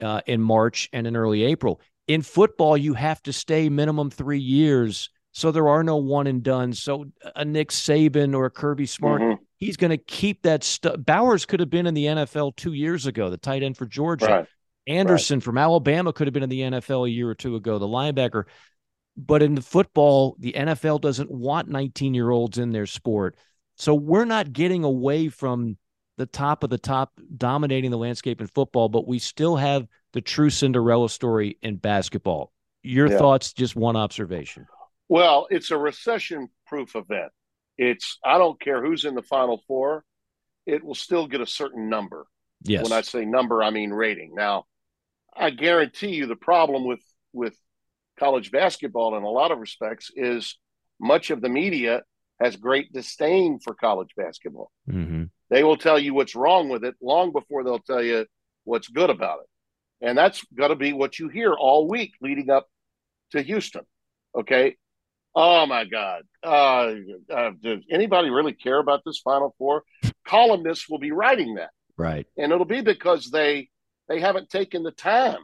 uh, 0.00 0.20
in 0.24 0.40
March 0.40 0.88
and 0.92 1.04
in 1.04 1.16
early 1.16 1.42
April. 1.42 1.80
In 2.06 2.22
football, 2.22 2.76
you 2.76 2.94
have 2.94 3.20
to 3.24 3.32
stay 3.32 3.68
minimum 3.68 4.08
three 4.08 4.38
years, 4.38 5.10
so 5.32 5.50
there 5.50 5.66
are 5.66 5.82
no 5.82 5.96
one 5.96 6.28
and 6.28 6.44
done. 6.44 6.74
So 6.74 7.06
a 7.34 7.44
Nick 7.44 7.70
Saban 7.70 8.36
or 8.36 8.44
a 8.44 8.50
Kirby 8.50 8.86
Smart, 8.86 9.20
mm-hmm. 9.20 9.42
he's 9.56 9.76
going 9.76 9.90
to 9.90 9.98
keep 9.98 10.42
that 10.42 10.62
stuff. 10.62 10.94
Bowers 11.04 11.44
could 11.44 11.58
have 11.58 11.70
been 11.70 11.88
in 11.88 11.94
the 11.94 12.04
NFL 12.04 12.54
two 12.54 12.72
years 12.72 13.06
ago, 13.08 13.30
the 13.30 13.36
tight 13.36 13.64
end 13.64 13.76
for 13.76 13.86
Georgia. 13.86 14.26
Right. 14.26 14.46
Anderson 14.88 15.38
right. 15.38 15.44
from 15.44 15.58
Alabama 15.58 16.12
could 16.12 16.26
have 16.26 16.34
been 16.34 16.42
in 16.42 16.48
the 16.48 16.60
NFL 16.60 17.06
a 17.06 17.10
year 17.10 17.28
or 17.28 17.34
two 17.34 17.56
ago, 17.56 17.78
the 17.78 17.86
linebacker. 17.86 18.44
But 19.16 19.42
in 19.42 19.54
the 19.54 19.62
football, 19.62 20.36
the 20.38 20.52
NFL 20.52 21.00
doesn't 21.00 21.30
want 21.30 21.68
19 21.68 22.14
year 22.14 22.30
olds 22.30 22.58
in 22.58 22.70
their 22.70 22.86
sport. 22.86 23.36
So 23.76 23.94
we're 23.94 24.24
not 24.24 24.52
getting 24.52 24.84
away 24.84 25.28
from 25.28 25.76
the 26.16 26.26
top 26.26 26.64
of 26.64 26.70
the 26.70 26.78
top 26.78 27.12
dominating 27.36 27.90
the 27.90 27.98
landscape 27.98 28.40
in 28.40 28.46
football, 28.48 28.88
but 28.88 29.06
we 29.06 29.18
still 29.18 29.56
have 29.56 29.86
the 30.12 30.20
true 30.20 30.50
Cinderella 30.50 31.08
story 31.08 31.58
in 31.62 31.76
basketball. 31.76 32.52
Your 32.82 33.08
yeah. 33.08 33.18
thoughts, 33.18 33.52
just 33.52 33.76
one 33.76 33.96
observation. 33.96 34.66
Well, 35.08 35.46
it's 35.50 35.70
a 35.70 35.78
recession 35.78 36.48
proof 36.66 36.96
event. 36.96 37.30
It's, 37.76 38.18
I 38.24 38.38
don't 38.38 38.60
care 38.60 38.84
who's 38.84 39.04
in 39.04 39.14
the 39.14 39.22
final 39.22 39.62
four, 39.66 40.04
it 40.66 40.84
will 40.84 40.94
still 40.94 41.26
get 41.26 41.40
a 41.40 41.46
certain 41.46 41.88
number. 41.88 42.26
Yes. 42.62 42.82
When 42.82 42.92
I 42.92 43.02
say 43.02 43.24
number, 43.24 43.62
I 43.62 43.70
mean 43.70 43.90
rating. 43.90 44.34
Now, 44.34 44.66
I 45.38 45.50
guarantee 45.50 46.14
you 46.14 46.26
the 46.26 46.36
problem 46.36 46.84
with, 46.84 47.02
with 47.32 47.56
college 48.18 48.50
basketball 48.50 49.16
in 49.16 49.22
a 49.22 49.30
lot 49.30 49.52
of 49.52 49.58
respects 49.58 50.10
is 50.14 50.58
much 51.00 51.30
of 51.30 51.40
the 51.40 51.48
media 51.48 52.02
has 52.40 52.56
great 52.56 52.92
disdain 52.92 53.58
for 53.62 53.74
college 53.74 54.10
basketball. 54.16 54.70
Mm-hmm. 54.90 55.24
They 55.50 55.64
will 55.64 55.76
tell 55.76 55.98
you 55.98 56.14
what's 56.14 56.34
wrong 56.34 56.68
with 56.68 56.84
it 56.84 56.94
long 57.00 57.32
before 57.32 57.64
they'll 57.64 57.78
tell 57.78 58.02
you 58.02 58.26
what's 58.64 58.88
good 58.88 59.10
about 59.10 59.40
it. 59.40 60.06
And 60.06 60.16
that's 60.16 60.44
got 60.54 60.68
to 60.68 60.76
be 60.76 60.92
what 60.92 61.18
you 61.18 61.28
hear 61.28 61.52
all 61.54 61.88
week 61.88 62.12
leading 62.20 62.50
up 62.50 62.66
to 63.32 63.42
Houston. 63.42 63.82
Okay. 64.36 64.76
Oh 65.34 65.66
my 65.66 65.84
God. 65.84 66.22
Uh, 66.42 66.94
uh, 67.32 67.50
does 67.60 67.80
anybody 67.90 68.30
really 68.30 68.52
care 68.52 68.78
about 68.78 69.02
this 69.04 69.18
Final 69.18 69.54
Four? 69.58 69.82
Columnists 70.24 70.88
will 70.88 70.98
be 70.98 71.12
writing 71.12 71.54
that. 71.54 71.70
Right. 71.96 72.26
And 72.36 72.52
it'll 72.52 72.64
be 72.64 72.80
because 72.80 73.30
they 73.30 73.68
they 74.08 74.20
haven't 74.20 74.50
taken 74.50 74.82
the 74.82 74.90
time. 74.90 75.40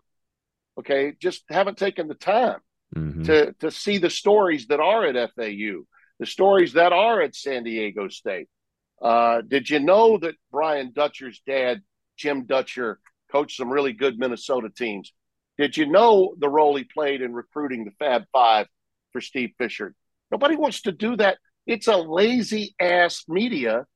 Okay. 0.79 1.15
Just 1.21 1.45
haven't 1.49 1.79
taken 1.79 2.09
the 2.09 2.15
time 2.15 2.59
mm-hmm. 2.97 3.23
to, 3.25 3.53
to 3.61 3.71
see 3.71 3.99
the 3.99 4.11
stories 4.11 4.67
that 4.69 4.81
are 4.81 5.05
at 5.05 5.31
FAU, 5.35 5.83
the 6.19 6.27
stories 6.27 6.75
that 6.75 6.93
are 6.93 7.21
at 7.21 7.35
San 7.35 7.65
Diego 7.65 8.09
State, 8.09 8.49
uh, 9.05 9.43
did 9.43 9.69
you 9.69 9.81
know 9.81 10.19
that 10.19 10.35
Brian 10.51 10.93
Dutcher's 10.93 11.41
dad, 11.47 11.83
Jim 12.17 12.47
Dutcher, 12.47 13.01
coached 13.31 13.57
some 13.57 13.71
really 13.71 13.93
good 13.93 14.19
Minnesota 14.19 14.71
teams? 14.75 15.13
Did 15.59 15.77
you 15.77 15.87
know 15.87 16.35
the 16.39 16.49
role 16.49 16.75
he 16.77 16.85
played 16.85 17.21
in 17.21 17.33
recruiting 17.33 17.85
the 17.85 17.91
Fab 17.99 18.25
Five 18.33 18.67
for 19.13 19.21
Steve 19.21 19.51
Fisher? 19.59 19.95
Nobody 20.31 20.57
wants 20.57 20.83
to 20.83 20.93
do 20.93 21.17
that. 21.17 21.39
It's 21.67 21.87
a 21.87 21.97
lazy 21.97 22.75
ass 22.81 23.25
media 23.29 23.87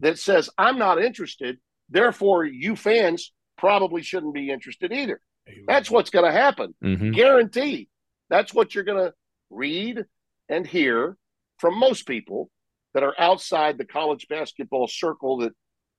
that 0.00 0.18
says, 0.18 0.50
I'm 0.58 0.78
not 0.78 1.02
interested. 1.02 1.58
Therefore, 1.88 2.44
you 2.44 2.74
fans 2.74 3.32
probably 3.56 4.02
shouldn't 4.02 4.34
be 4.34 4.50
interested 4.50 4.92
either. 4.92 5.20
That's 5.66 5.90
what's 5.90 6.10
going 6.10 6.24
to 6.24 6.32
happen. 6.32 6.74
Mm-hmm. 6.82 7.12
Guaranteed. 7.12 7.88
That's 8.30 8.54
what 8.54 8.74
you're 8.74 8.84
going 8.84 9.04
to 9.04 9.12
read 9.50 10.04
and 10.48 10.66
hear 10.66 11.16
from 11.58 11.78
most 11.78 12.06
people 12.06 12.50
that 12.94 13.02
are 13.02 13.14
outside 13.18 13.76
the 13.76 13.84
college 13.84 14.26
basketball 14.28 14.86
circle 14.86 15.38
that 15.38 15.52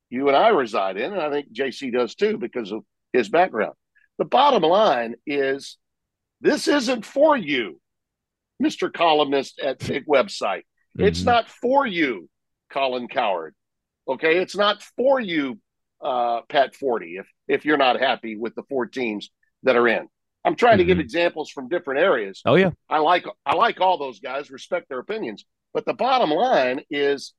you 0.09 0.27
and 0.27 0.37
I 0.37 0.49
reside 0.49 0.97
in, 0.97 1.11
and 1.11 1.21
I 1.21 1.29
think 1.29 1.51
JC 1.51 1.91
does 1.91 2.15
too 2.15 2.37
because 2.37 2.71
of 2.71 2.83
his 3.11 3.29
background. 3.29 3.73
The 4.17 4.25
bottom 4.25 4.63
line 4.63 5.15
is 5.25 5.77
this 6.41 6.67
isn't 6.67 7.05
for 7.05 7.35
you, 7.35 7.79
Mr. 8.61 8.91
Columnist 8.91 9.59
at 9.59 9.79
Big 9.79 10.05
Website. 10.05 10.63
Mm-hmm. 10.97 11.05
It's 11.05 11.23
not 11.23 11.49
for 11.49 11.85
you, 11.85 12.29
Colin 12.71 13.07
Cowherd. 13.07 13.55
Okay, 14.07 14.37
it's 14.37 14.55
not 14.55 14.83
for 14.95 15.19
you, 15.19 15.59
uh, 16.05 16.41
Pat 16.47 16.75
Forde. 16.75 17.19
If 17.19 17.27
if 17.47 17.65
you're 17.65 17.77
not 17.77 17.99
happy 17.99 18.35
with 18.35 18.55
the 18.55 18.63
four 18.69 18.85
teams 18.85 19.31
that 19.63 19.75
are 19.75 19.87
in, 19.87 20.07
I'm 20.43 20.55
trying 20.55 20.73
mm-hmm. 20.73 20.79
to 20.79 20.85
give 20.85 20.97
mm-hmm. 20.97 21.05
examples 21.05 21.49
from 21.49 21.67
different 21.67 22.01
areas. 22.01 22.41
Oh 22.45 22.55
yeah, 22.55 22.71
I 22.87 22.99
like 22.99 23.25
I 23.45 23.55
like 23.55 23.81
all 23.81 23.97
those 23.97 24.19
guys. 24.19 24.51
Respect 24.51 24.87
their 24.87 24.99
opinions, 24.99 25.45
but 25.73 25.85
the 25.85 25.93
bottom 25.93 26.29
line 26.29 26.81
is 26.89 27.33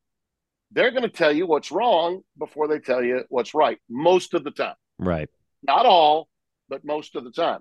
they're 0.72 0.90
going 0.90 1.04
to 1.04 1.08
tell 1.08 1.32
you 1.32 1.46
what's 1.46 1.70
wrong 1.70 2.22
before 2.36 2.66
they 2.66 2.80
tell 2.80 3.02
you 3.02 3.24
what's 3.28 3.54
right 3.54 3.78
most 3.88 4.34
of 4.34 4.42
the 4.42 4.50
time. 4.50 4.74
Right. 4.98 5.28
Not 5.62 5.86
all, 5.86 6.28
but 6.68 6.84
most 6.84 7.14
of 7.14 7.24
the 7.24 7.30
time. 7.30 7.60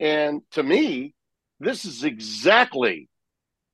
And 0.00 0.40
to 0.52 0.62
me, 0.62 1.14
this 1.60 1.84
is 1.84 2.02
exactly 2.02 3.08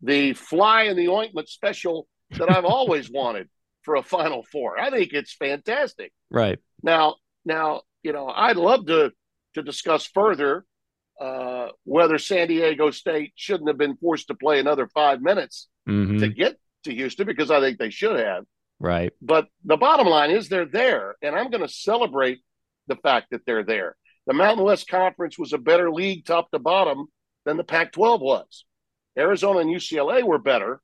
the 0.03 0.35
fly 0.35 0.85
in 0.85 0.97
the 0.97 1.09
ointment 1.09 1.49
special 1.49 2.09
that 2.31 2.51
I've 2.51 2.65
always 2.77 3.09
wanted 3.09 3.49
for 3.83 3.97
a 3.97 4.03
final 4.03 4.43
four. 4.43 4.79
I 4.79 4.91
think 4.91 5.13
it's 5.13 5.35
fantastic. 5.35 6.13
Right. 6.31 6.59
Now, 6.83 7.17
now, 7.45 7.83
you 8.03 8.13
know, 8.13 8.29
I'd 8.29 8.57
love 8.57 8.87
to 8.87 9.13
to 9.55 9.63
discuss 9.63 10.07
further 10.07 10.65
uh, 11.21 11.69
whether 11.85 12.19
San 12.19 12.49
Diego 12.49 12.91
State 12.91 13.33
shouldn't 13.37 13.69
have 13.69 13.79
been 13.79 13.97
forced 13.97 14.29
to 14.29 14.35
play 14.35 14.59
another 14.59 14.89
five 14.89 15.21
minutes 15.21 15.69
mm-hmm. 15.89 16.19
to 16.19 16.29
get 16.29 16.59
to 16.85 16.95
Houston 16.95 17.27
because 17.27 17.51
I 17.51 17.61
think 17.61 17.79
they 17.79 17.91
should 17.91 18.19
have. 18.19 18.45
Right. 18.81 19.13
But 19.21 19.47
the 19.65 19.77
bottom 19.77 20.09
line 20.09 20.31
is 20.31 20.49
they're 20.49 20.67
there, 20.67 21.15
and 21.23 21.37
I'm 21.37 21.51
going 21.51 21.63
to 21.63 21.73
celebrate 21.73 22.41
the 22.89 22.97
fact 22.97 23.29
that 23.31 23.47
they're 23.47 23.63
there. 23.63 23.95
The 24.27 24.35
Mountain 24.35 24.65
West 24.65 24.89
Conference 24.89 25.39
was 25.39 25.53
a 25.53 25.59
better 25.59 25.93
league 25.93 26.25
top 26.25 26.51
to 26.51 26.59
bottom 26.59 27.07
than 27.45 27.57
the 27.57 27.65
Pac 27.65 27.93
12 27.93 28.21
was. 28.21 28.65
Arizona 29.17 29.61
and 29.61 29.71
UCLA 29.71 30.25
were 30.25 30.39
better, 30.39 30.81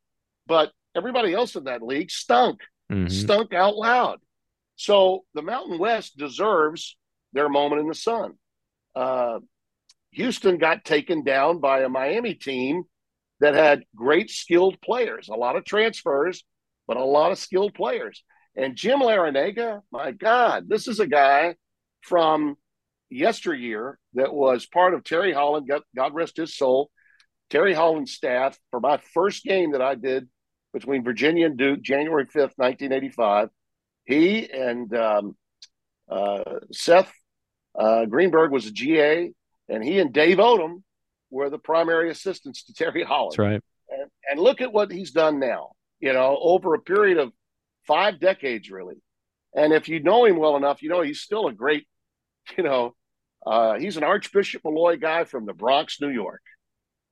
but 0.47 0.71
everybody 0.97 1.33
else 1.33 1.57
in 1.57 1.65
that 1.65 1.83
league 1.83 2.11
stunk, 2.11 2.61
mm-hmm. 2.91 3.09
stunk 3.09 3.53
out 3.53 3.77
loud. 3.77 4.19
So 4.77 5.25
the 5.35 5.43
Mountain 5.43 5.79
West 5.79 6.17
deserves 6.17 6.97
their 7.33 7.49
moment 7.49 7.81
in 7.83 7.89
the 7.89 7.95
sun. 7.95 8.35
Uh, 8.95 9.41
Houston 10.13 10.59
got 10.59 10.85
taken 10.85 11.25
down 11.25 11.59
by 11.59 11.83
a 11.83 11.89
Miami 11.89 12.35
team 12.35 12.85
that 13.41 13.55
had 13.55 13.85
great 13.95 14.31
skilled 14.31 14.81
players, 14.81 15.29
a 15.29 15.35
lot 15.35 15.57
of 15.57 15.65
transfers, 15.65 16.45
but 16.87 16.97
a 16.97 17.05
lot 17.05 17.33
of 17.33 17.39
skilled 17.39 17.75
players. 17.75 18.25
And 18.57 18.75
Jim 18.75 19.01
Larrañaga, 19.01 19.83
my 19.93 20.11
God, 20.11 20.69
this 20.69 20.89
is 20.89 20.99
a 20.99 21.07
guy 21.07 21.55
from 22.03 22.57
yesteryear 23.11 23.99
that 24.15 24.35
was 24.35 24.67
part 24.67 24.95
of 24.95 25.05
Terry 25.05 25.33
Holland, 25.33 25.71
God 25.95 26.15
rest 26.15 26.37
his 26.37 26.57
soul, 26.57 26.91
Terry 27.51 27.75
Holland's 27.75 28.13
staff 28.13 28.59
for 28.71 28.81
my 28.81 28.99
first 29.15 29.45
game 29.45 29.73
that 29.73 29.83
I 29.83 29.95
did 29.95 30.29
between 30.73 31.05
Virginia 31.05 31.47
and 31.47 31.57
Duke, 31.57 31.83
January 31.83 32.27
5th, 32.27 32.55
1985. 32.57 33.49
He 34.05 34.51
and 34.51 34.95
um, 34.95 35.37
uh, 36.11 36.43
Seth 36.73 37.13
uh, 37.79 38.07
Greenberg 38.07 38.51
was 38.51 38.67
a 38.67 38.73
GA, 38.73 39.31
and 39.69 39.85
he 39.85 39.99
and 39.99 40.13
Dave 40.13 40.39
Odom 40.39 40.83
were 41.31 41.51
the 41.51 41.59
primary 41.59 42.11
assistants 42.11 42.65
to 42.65 42.75
Terry 42.75 43.05
Holland. 43.05 43.33
That's 43.33 43.39
right. 43.39 43.63
And, 43.91 44.11
and 44.31 44.41
look 44.41 44.61
at 44.61 44.73
what 44.73 44.91
he's 44.91 45.13
done 45.13 45.39
now, 45.39 45.73
you 46.01 46.13
know, 46.13 46.39
over 46.41 46.75
a 46.75 46.81
period 46.81 47.19
of 47.19 47.33
five 47.87 48.19
decades, 48.19 48.71
really. 48.71 48.97
And 49.55 49.73
if 49.73 49.89
you 49.89 50.01
know 50.03 50.25
him 50.25 50.37
well 50.37 50.57
enough, 50.57 50.83
you 50.83 50.89
know 50.89 51.03
he's 51.03 51.21
still 51.21 51.47
a 51.47 51.53
great, 51.53 51.87
you 52.57 52.65
know, 52.65 52.95
uh, 53.47 53.79
he's 53.79 53.97
an 53.97 54.05
Archbishop 54.05 54.63
Molloy 54.65 54.97
guy 54.99 55.25
from 55.25 55.47
the 55.47 55.55
Bronx, 55.55 56.01
New 56.01 56.11
York. 56.11 56.43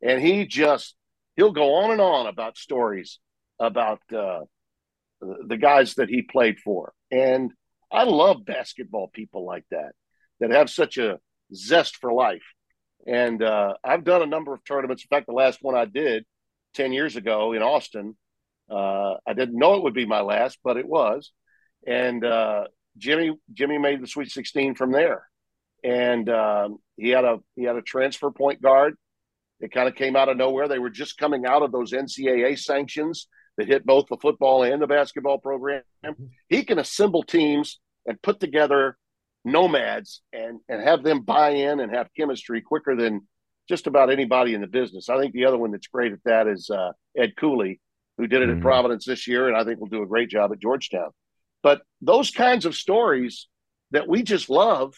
And 0.03 0.21
he 0.21 0.47
just, 0.47 0.95
he'll 1.37 1.53
go 1.53 1.77
on 1.77 1.93
and 1.93 2.01
on 2.01 2.27
about 2.27 2.59
stories 2.59 3.19
about 3.59 4.01
uh, 4.15 4.41
the 5.21 5.57
guys 5.57 5.95
that 5.95 6.09
he 6.09 6.23
played 6.23 6.59
for. 6.59 6.93
And 7.11 7.53
I 7.91 8.05
love 8.05 8.45
basketball 8.45 9.09
people 9.09 9.45
like 9.45 9.65
that, 9.71 9.93
that 10.41 10.51
have 10.51 10.71
such 10.71 10.99
a 10.99 11.19
zest 11.55 11.97
for 11.97 12.13
life. 12.13 12.43
And 13.07 13.43
uh, 13.43 13.75
I've 13.85 14.05
done 14.05 14.23
a 14.23 14.27
number 14.27 14.53
of 14.53 14.65
tournaments. 14.65 15.05
In 15.05 15.17
fact, 15.17 15.27
the 15.27 15.33
last 15.33 15.59
one 15.63 15.77
I 15.77 15.85
did 15.85 16.25
10 16.75 16.93
years 16.93 17.17
ago 17.17 17.53
in 17.53 17.63
Austin, 17.63 18.17
uh, 18.71 19.15
I 19.27 19.33
didn't 19.35 19.59
know 19.59 19.75
it 19.75 19.85
would 19.85 19.95
be 19.95 20.07
my 20.07 20.21
last, 20.21 20.59
but 20.65 20.77
it 20.77 20.87
was. 20.87 21.31
And 21.87 22.25
uh, 22.25 22.65
Jimmy 22.99 23.33
Jimmy 23.53 23.79
made 23.79 24.03
the 24.03 24.09
Sweet 24.09 24.31
16 24.31 24.75
from 24.75 24.91
there. 24.91 25.29
And 25.85 26.29
um, 26.29 26.79
he 26.97 27.11
had 27.11 27.25
a 27.25 27.39
he 27.55 27.63
had 27.63 27.77
a 27.77 27.83
transfer 27.83 28.33
point 28.33 28.61
guard 28.61 28.95
It 29.61 29.71
kind 29.71 29.89
of 29.89 29.95
came 29.95 30.17
out 30.17 30.29
of 30.29 30.37
nowhere. 30.37 30.67
They 30.67 30.81
were 30.81 30.91
just 30.91 31.17
coming 31.17 31.47
out 31.47 31.63
of 31.63 31.71
those 31.71 31.93
NCAA 31.93 32.59
sanctions 32.59 33.29
that 33.57 33.69
hit 33.69 33.87
both 33.87 34.07
the 34.09 34.17
football 34.17 34.63
and 34.63 34.81
the 34.81 34.87
basketball 34.87 35.39
program. 35.39 35.83
Mm-hmm. 36.05 36.25
He 36.49 36.65
can 36.65 36.79
assemble 36.79 37.23
teams 37.23 37.81
and 38.07 38.21
put 38.23 38.41
together 38.41 38.97
nomads 39.45 40.23
and 40.33 40.61
and 40.69 40.83
have 40.83 41.03
them 41.03 41.23
buy 41.23 41.51
in 41.51 41.81
and 41.81 41.95
have 41.95 42.09
chemistry 42.17 42.61
quicker 42.61 42.97
than 42.97 43.27
just 43.69 43.87
about 43.87 44.11
anybody 44.11 44.55
in 44.55 44.61
the 44.61 44.67
business. 44.67 45.09
I 45.09 45.19
think 45.19 45.33
the 45.33 45.47
other 45.47 45.59
one 45.59 45.73
that's 45.73 45.89
great 45.89 46.13
at 46.13 46.23
that 46.25 46.47
is 46.47 46.71
uh, 46.71 46.93
Ed 47.17 47.35
Cooley, 47.37 47.81
who 48.17 48.27
did 48.27 48.43
it 48.43 48.49
mm-hmm. 48.49 48.59
at 48.59 48.63
Providence 48.63 49.05
this 49.05 49.27
year, 49.27 49.49
and 49.49 49.57
I 49.57 49.65
think 49.65 49.81
will 49.81 49.87
do 49.87 50.03
a 50.03 50.07
great 50.07 50.29
job 50.29 50.53
at 50.53 50.61
Georgetown. 50.61 51.11
But 51.63 51.83
those 52.01 52.31
kinds 52.31 52.65
of 52.65 52.75
stories 52.75 53.49
that 53.91 54.07
we 54.07 54.23
just 54.23 54.49
love, 54.49 54.95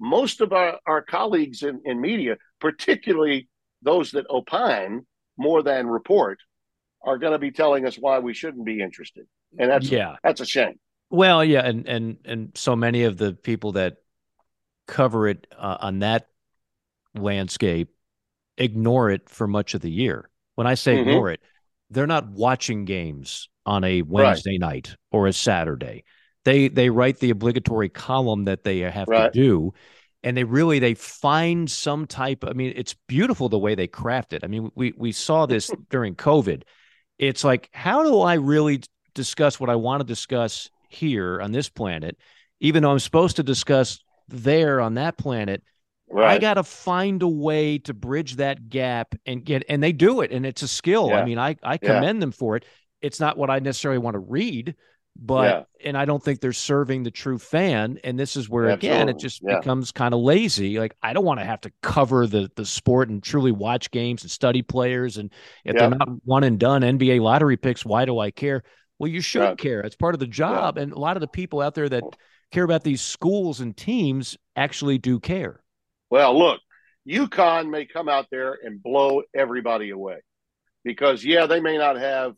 most 0.00 0.40
of 0.40 0.52
our, 0.52 0.78
our 0.86 1.02
colleagues 1.02 1.62
in, 1.62 1.80
in 1.84 2.00
media, 2.00 2.36
particularly 2.60 3.48
those 3.82 4.12
that 4.12 4.26
opine 4.30 5.06
more 5.36 5.62
than 5.62 5.86
report, 5.88 6.38
are 7.04 7.18
going 7.18 7.32
to 7.32 7.38
be 7.38 7.50
telling 7.50 7.86
us 7.86 7.96
why 7.96 8.18
we 8.18 8.34
shouldn't 8.34 8.64
be 8.64 8.80
interested. 8.80 9.26
And 9.58 9.70
that's 9.70 9.90
yeah. 9.90 10.16
that's 10.22 10.40
a 10.40 10.46
shame. 10.46 10.78
Well, 11.10 11.44
yeah, 11.44 11.60
and 11.60 11.86
and 11.86 12.16
and 12.24 12.52
so 12.54 12.74
many 12.74 13.04
of 13.04 13.16
the 13.16 13.34
people 13.34 13.72
that 13.72 13.96
cover 14.86 15.28
it 15.28 15.46
uh, 15.56 15.78
on 15.80 16.00
that 16.00 16.28
landscape 17.14 17.90
ignore 18.58 19.10
it 19.10 19.28
for 19.28 19.46
much 19.46 19.74
of 19.74 19.80
the 19.80 19.90
year. 19.90 20.28
When 20.54 20.66
I 20.66 20.74
say 20.74 20.96
mm-hmm. 20.96 21.08
ignore 21.08 21.30
it, 21.30 21.40
they're 21.90 22.06
not 22.06 22.28
watching 22.28 22.84
games 22.84 23.48
on 23.66 23.84
a 23.84 24.02
Wednesday 24.02 24.52
right. 24.52 24.60
night 24.60 24.96
or 25.12 25.26
a 25.26 25.32
Saturday. 25.32 26.04
They 26.44 26.68
they 26.68 26.90
write 26.90 27.20
the 27.20 27.30
obligatory 27.30 27.88
column 27.88 28.44
that 28.44 28.64
they 28.64 28.80
have 28.80 29.08
right. 29.08 29.32
to 29.32 29.38
do 29.38 29.72
and 30.24 30.36
they 30.36 30.42
really 30.42 30.78
they 30.78 30.94
find 30.94 31.70
some 31.70 32.06
type 32.06 32.44
I 32.44 32.54
mean 32.54 32.72
it's 32.74 32.94
beautiful 33.06 33.48
the 33.48 33.58
way 33.58 33.76
they 33.76 33.86
craft 33.86 34.32
it. 34.32 34.42
I 34.42 34.48
mean 34.48 34.72
we 34.74 34.92
we 34.96 35.12
saw 35.12 35.46
this 35.46 35.70
during 35.90 36.16
COVID. 36.16 36.62
It's 37.18 37.44
like 37.44 37.70
how 37.72 38.02
do 38.02 38.20
I 38.20 38.34
really 38.34 38.82
discuss 39.14 39.60
what 39.60 39.70
I 39.70 39.76
want 39.76 40.00
to 40.00 40.04
discuss 40.04 40.70
here 40.88 41.40
on 41.40 41.52
this 41.52 41.68
planet 41.68 42.16
even 42.60 42.82
though 42.82 42.92
I'm 42.92 42.98
supposed 43.00 43.36
to 43.36 43.42
discuss 43.42 43.98
there 44.28 44.80
on 44.80 44.94
that 44.94 45.16
planet 45.16 45.62
Right. 46.14 46.36
I 46.36 46.38
got 46.38 46.54
to 46.54 46.62
find 46.62 47.22
a 47.22 47.28
way 47.28 47.78
to 47.78 47.94
bridge 47.94 48.36
that 48.36 48.68
gap 48.68 49.14
and 49.26 49.44
get, 49.44 49.64
and 49.68 49.82
they 49.82 49.92
do 49.92 50.20
it, 50.20 50.30
and 50.30 50.44
it's 50.46 50.62
a 50.62 50.68
skill. 50.68 51.08
Yeah. 51.08 51.20
I 51.20 51.24
mean, 51.24 51.38
I 51.38 51.56
I 51.62 51.76
commend 51.76 52.18
yeah. 52.18 52.20
them 52.20 52.32
for 52.32 52.56
it. 52.56 52.64
It's 53.00 53.18
not 53.18 53.36
what 53.36 53.50
I 53.50 53.58
necessarily 53.58 53.98
want 53.98 54.14
to 54.14 54.20
read, 54.20 54.76
but 55.16 55.68
yeah. 55.82 55.88
and 55.88 55.96
I 55.96 56.04
don't 56.04 56.22
think 56.22 56.40
they're 56.40 56.52
serving 56.52 57.04
the 57.04 57.10
true 57.10 57.38
fan. 57.38 57.98
And 58.02 58.18
this 58.18 58.36
is 58.36 58.48
where 58.48 58.70
Absolutely. 58.70 58.88
again 58.88 59.08
it 59.08 59.18
just 59.18 59.44
becomes 59.44 59.92
kind 59.92 60.12
of 60.12 60.20
lazy. 60.20 60.78
Like 60.78 60.96
I 61.02 61.12
don't 61.12 61.24
want 61.24 61.40
to 61.40 61.46
have 61.46 61.60
to 61.62 61.72
cover 61.82 62.26
the 62.26 62.50
the 62.56 62.66
sport 62.66 63.08
and 63.08 63.22
truly 63.22 63.52
watch 63.52 63.90
games 63.90 64.22
and 64.22 64.30
study 64.30 64.62
players. 64.62 65.16
And 65.16 65.30
if 65.64 65.76
they're 65.76 65.90
not 65.90 66.08
one 66.24 66.44
and 66.44 66.58
done 66.58 66.82
NBA 66.82 67.20
lottery 67.20 67.56
picks, 67.56 67.84
why 67.84 68.04
do 68.04 68.18
I 68.18 68.30
care? 68.30 68.64
Well, 68.98 69.10
you 69.10 69.20
should 69.20 69.58
care. 69.58 69.80
It's 69.80 69.96
part 69.96 70.14
of 70.14 70.20
the 70.20 70.26
job. 70.26 70.78
And 70.78 70.92
a 70.92 70.98
lot 70.98 71.16
of 71.16 71.20
the 71.20 71.28
people 71.28 71.60
out 71.60 71.74
there 71.74 71.88
that 71.88 72.04
care 72.52 72.64
about 72.64 72.84
these 72.84 73.02
schools 73.02 73.60
and 73.60 73.76
teams 73.76 74.36
actually 74.56 74.98
do 74.98 75.18
care. 75.18 75.62
Well, 76.10 76.38
look, 76.38 76.60
UConn 77.08 77.70
may 77.70 77.86
come 77.86 78.08
out 78.08 78.26
there 78.30 78.56
and 78.62 78.82
blow 78.82 79.22
everybody 79.34 79.90
away 79.90 80.18
because, 80.84 81.24
yeah, 81.24 81.46
they 81.46 81.60
may 81.60 81.76
not 81.76 81.98
have 81.98 82.36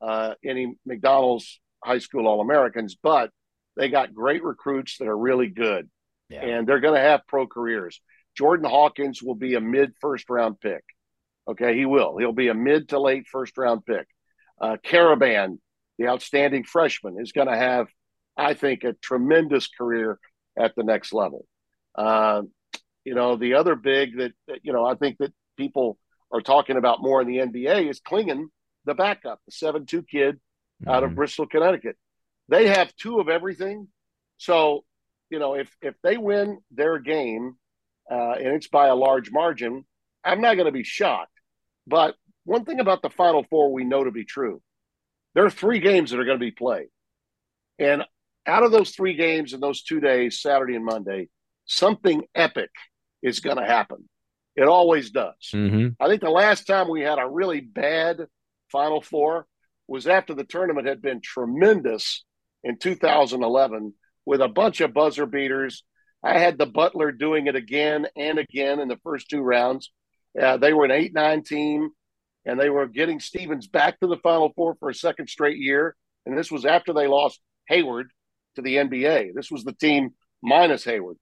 uh, 0.00 0.34
any 0.44 0.74
McDonald's 0.84 1.60
high 1.82 1.98
school 1.98 2.26
All 2.26 2.40
Americans, 2.40 2.96
but 3.00 3.30
they 3.76 3.88
got 3.88 4.14
great 4.14 4.42
recruits 4.42 4.98
that 4.98 5.08
are 5.08 5.16
really 5.16 5.48
good. 5.48 5.88
Yeah. 6.28 6.44
And 6.44 6.66
they're 6.66 6.80
going 6.80 6.94
to 6.94 7.00
have 7.00 7.26
pro 7.26 7.46
careers. 7.46 8.00
Jordan 8.36 8.68
Hawkins 8.68 9.22
will 9.22 9.34
be 9.34 9.54
a 9.54 9.60
mid 9.60 9.92
first 10.00 10.30
round 10.30 10.60
pick. 10.60 10.82
Okay, 11.48 11.76
he 11.76 11.84
will. 11.84 12.16
He'll 12.18 12.32
be 12.32 12.48
a 12.48 12.54
mid 12.54 12.90
to 12.90 13.00
late 13.00 13.26
first 13.30 13.56
round 13.58 13.84
pick. 13.84 14.06
Uh, 14.60 14.76
Karaban, 14.84 15.58
the 15.98 16.06
outstanding 16.06 16.64
freshman, 16.64 17.16
is 17.20 17.32
going 17.32 17.48
to 17.48 17.56
have, 17.56 17.88
I 18.36 18.54
think, 18.54 18.84
a 18.84 18.94
tremendous 18.94 19.66
career 19.66 20.18
at 20.56 20.74
the 20.76 20.84
next 20.84 21.12
level. 21.12 21.46
Uh, 21.94 22.42
you 23.04 23.14
know, 23.14 23.36
the 23.36 23.54
other 23.54 23.74
big 23.74 24.16
that, 24.18 24.32
that, 24.46 24.60
you 24.62 24.72
know, 24.72 24.84
I 24.84 24.94
think 24.94 25.18
that 25.18 25.32
people 25.56 25.98
are 26.30 26.40
talking 26.40 26.76
about 26.76 27.02
more 27.02 27.20
in 27.20 27.26
the 27.26 27.38
NBA 27.38 27.90
is 27.90 28.00
Clingan, 28.00 28.46
the 28.84 28.94
backup, 28.94 29.40
the 29.46 29.52
7 29.52 29.84
2 29.84 30.02
kid 30.04 30.40
mm-hmm. 30.82 30.90
out 30.90 31.02
of 31.02 31.10
mm-hmm. 31.10 31.16
Bristol, 31.16 31.46
Connecticut. 31.46 31.96
They 32.48 32.68
have 32.68 32.94
two 32.96 33.20
of 33.20 33.28
everything. 33.28 33.88
So, 34.38 34.84
you 35.30 35.38
know, 35.38 35.54
if, 35.54 35.74
if 35.80 35.94
they 36.02 36.16
win 36.16 36.58
their 36.70 36.98
game 36.98 37.56
uh, 38.10 38.32
and 38.32 38.48
it's 38.48 38.68
by 38.68 38.88
a 38.88 38.94
large 38.94 39.30
margin, 39.30 39.84
I'm 40.24 40.40
not 40.40 40.54
going 40.54 40.66
to 40.66 40.72
be 40.72 40.84
shocked. 40.84 41.32
But 41.86 42.14
one 42.44 42.64
thing 42.64 42.80
about 42.80 43.02
the 43.02 43.10
Final 43.10 43.44
Four 43.48 43.72
we 43.72 43.84
know 43.84 44.04
to 44.04 44.10
be 44.10 44.24
true 44.24 44.60
there 45.34 45.44
are 45.44 45.50
three 45.50 45.80
games 45.80 46.10
that 46.10 46.20
are 46.20 46.24
going 46.24 46.38
to 46.38 46.44
be 46.44 46.50
played. 46.50 46.88
And 47.78 48.04
out 48.46 48.62
of 48.62 48.72
those 48.72 48.90
three 48.90 49.14
games 49.14 49.52
in 49.52 49.60
those 49.60 49.82
two 49.82 50.00
days, 50.00 50.40
Saturday 50.40 50.74
and 50.74 50.84
Monday, 50.84 51.28
something 51.64 52.22
epic 52.34 52.70
is 53.22 53.40
going 53.40 53.56
to 53.56 53.64
happen. 53.64 54.08
It 54.56 54.64
always 54.68 55.10
does. 55.10 55.34
Mm-hmm. 55.54 56.02
I 56.02 56.08
think 56.08 56.20
the 56.20 56.30
last 56.30 56.66
time 56.66 56.90
we 56.90 57.00
had 57.00 57.18
a 57.18 57.26
really 57.26 57.60
bad 57.60 58.26
Final 58.70 59.00
Four 59.00 59.46
was 59.92 60.06
after 60.06 60.32
the 60.32 60.44
tournament 60.44 60.88
had 60.88 61.02
been 61.02 61.20
tremendous 61.20 62.24
in 62.64 62.78
2011 62.78 63.92
with 64.24 64.40
a 64.40 64.48
bunch 64.48 64.80
of 64.80 64.94
buzzer 64.94 65.26
beaters. 65.26 65.84
I 66.24 66.38
had 66.38 66.56
the 66.56 66.64
Butler 66.64 67.12
doing 67.12 67.46
it 67.46 67.56
again 67.56 68.06
and 68.16 68.38
again 68.38 68.80
in 68.80 68.88
the 68.88 68.98
first 69.04 69.28
two 69.28 69.42
rounds. 69.42 69.90
Uh, 70.40 70.56
they 70.56 70.72
were 70.72 70.86
an 70.86 70.92
8 70.92 71.12
9 71.12 71.42
team, 71.42 71.90
and 72.46 72.58
they 72.58 72.70
were 72.70 72.86
getting 72.86 73.20
Stevens 73.20 73.66
back 73.66 74.00
to 74.00 74.06
the 74.06 74.16
Final 74.16 74.50
Four 74.56 74.76
for 74.76 74.88
a 74.88 74.94
second 74.94 75.28
straight 75.28 75.58
year. 75.58 75.94
And 76.24 76.38
this 76.38 76.50
was 76.50 76.64
after 76.64 76.94
they 76.94 77.06
lost 77.06 77.38
Hayward 77.68 78.10
to 78.56 78.62
the 78.62 78.76
NBA. 78.76 79.34
This 79.34 79.50
was 79.50 79.62
the 79.62 79.74
team 79.74 80.14
minus 80.42 80.84
Hayward 80.84 81.18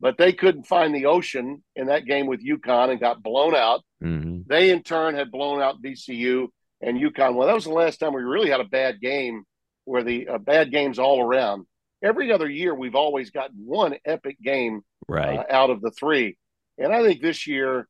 but 0.00 0.16
they 0.16 0.32
couldn't 0.32 0.66
find 0.66 0.94
the 0.94 1.06
ocean 1.06 1.62
in 1.76 1.88
that 1.88 2.06
game 2.06 2.26
with 2.26 2.42
UConn 2.42 2.90
and 2.90 2.98
got 2.98 3.22
blown 3.22 3.54
out. 3.54 3.82
Mm-hmm. 4.02 4.40
They 4.46 4.70
in 4.70 4.82
turn 4.82 5.14
had 5.14 5.30
blown 5.30 5.60
out 5.60 5.82
VCU 5.82 6.48
and 6.80 6.98
UConn. 6.98 7.34
Well, 7.34 7.46
that 7.46 7.54
was 7.54 7.64
the 7.64 7.70
last 7.70 7.98
time 7.98 8.14
we 8.14 8.22
really 8.22 8.50
had 8.50 8.60
a 8.60 8.64
bad 8.64 9.00
game 9.00 9.44
where 9.84 10.02
the 10.02 10.28
uh, 10.28 10.38
bad 10.38 10.70
games 10.70 10.98
all 10.98 11.22
around. 11.22 11.66
Every 12.02 12.32
other 12.32 12.48
year, 12.48 12.74
we've 12.74 12.94
always 12.94 13.30
gotten 13.30 13.56
one 13.66 13.96
epic 14.04 14.38
game 14.42 14.82
right. 15.08 15.38
uh, 15.38 15.44
out 15.50 15.70
of 15.70 15.80
the 15.80 15.90
three. 15.90 16.38
And 16.78 16.92
I 16.92 17.02
think 17.02 17.20
this 17.20 17.46
year, 17.46 17.86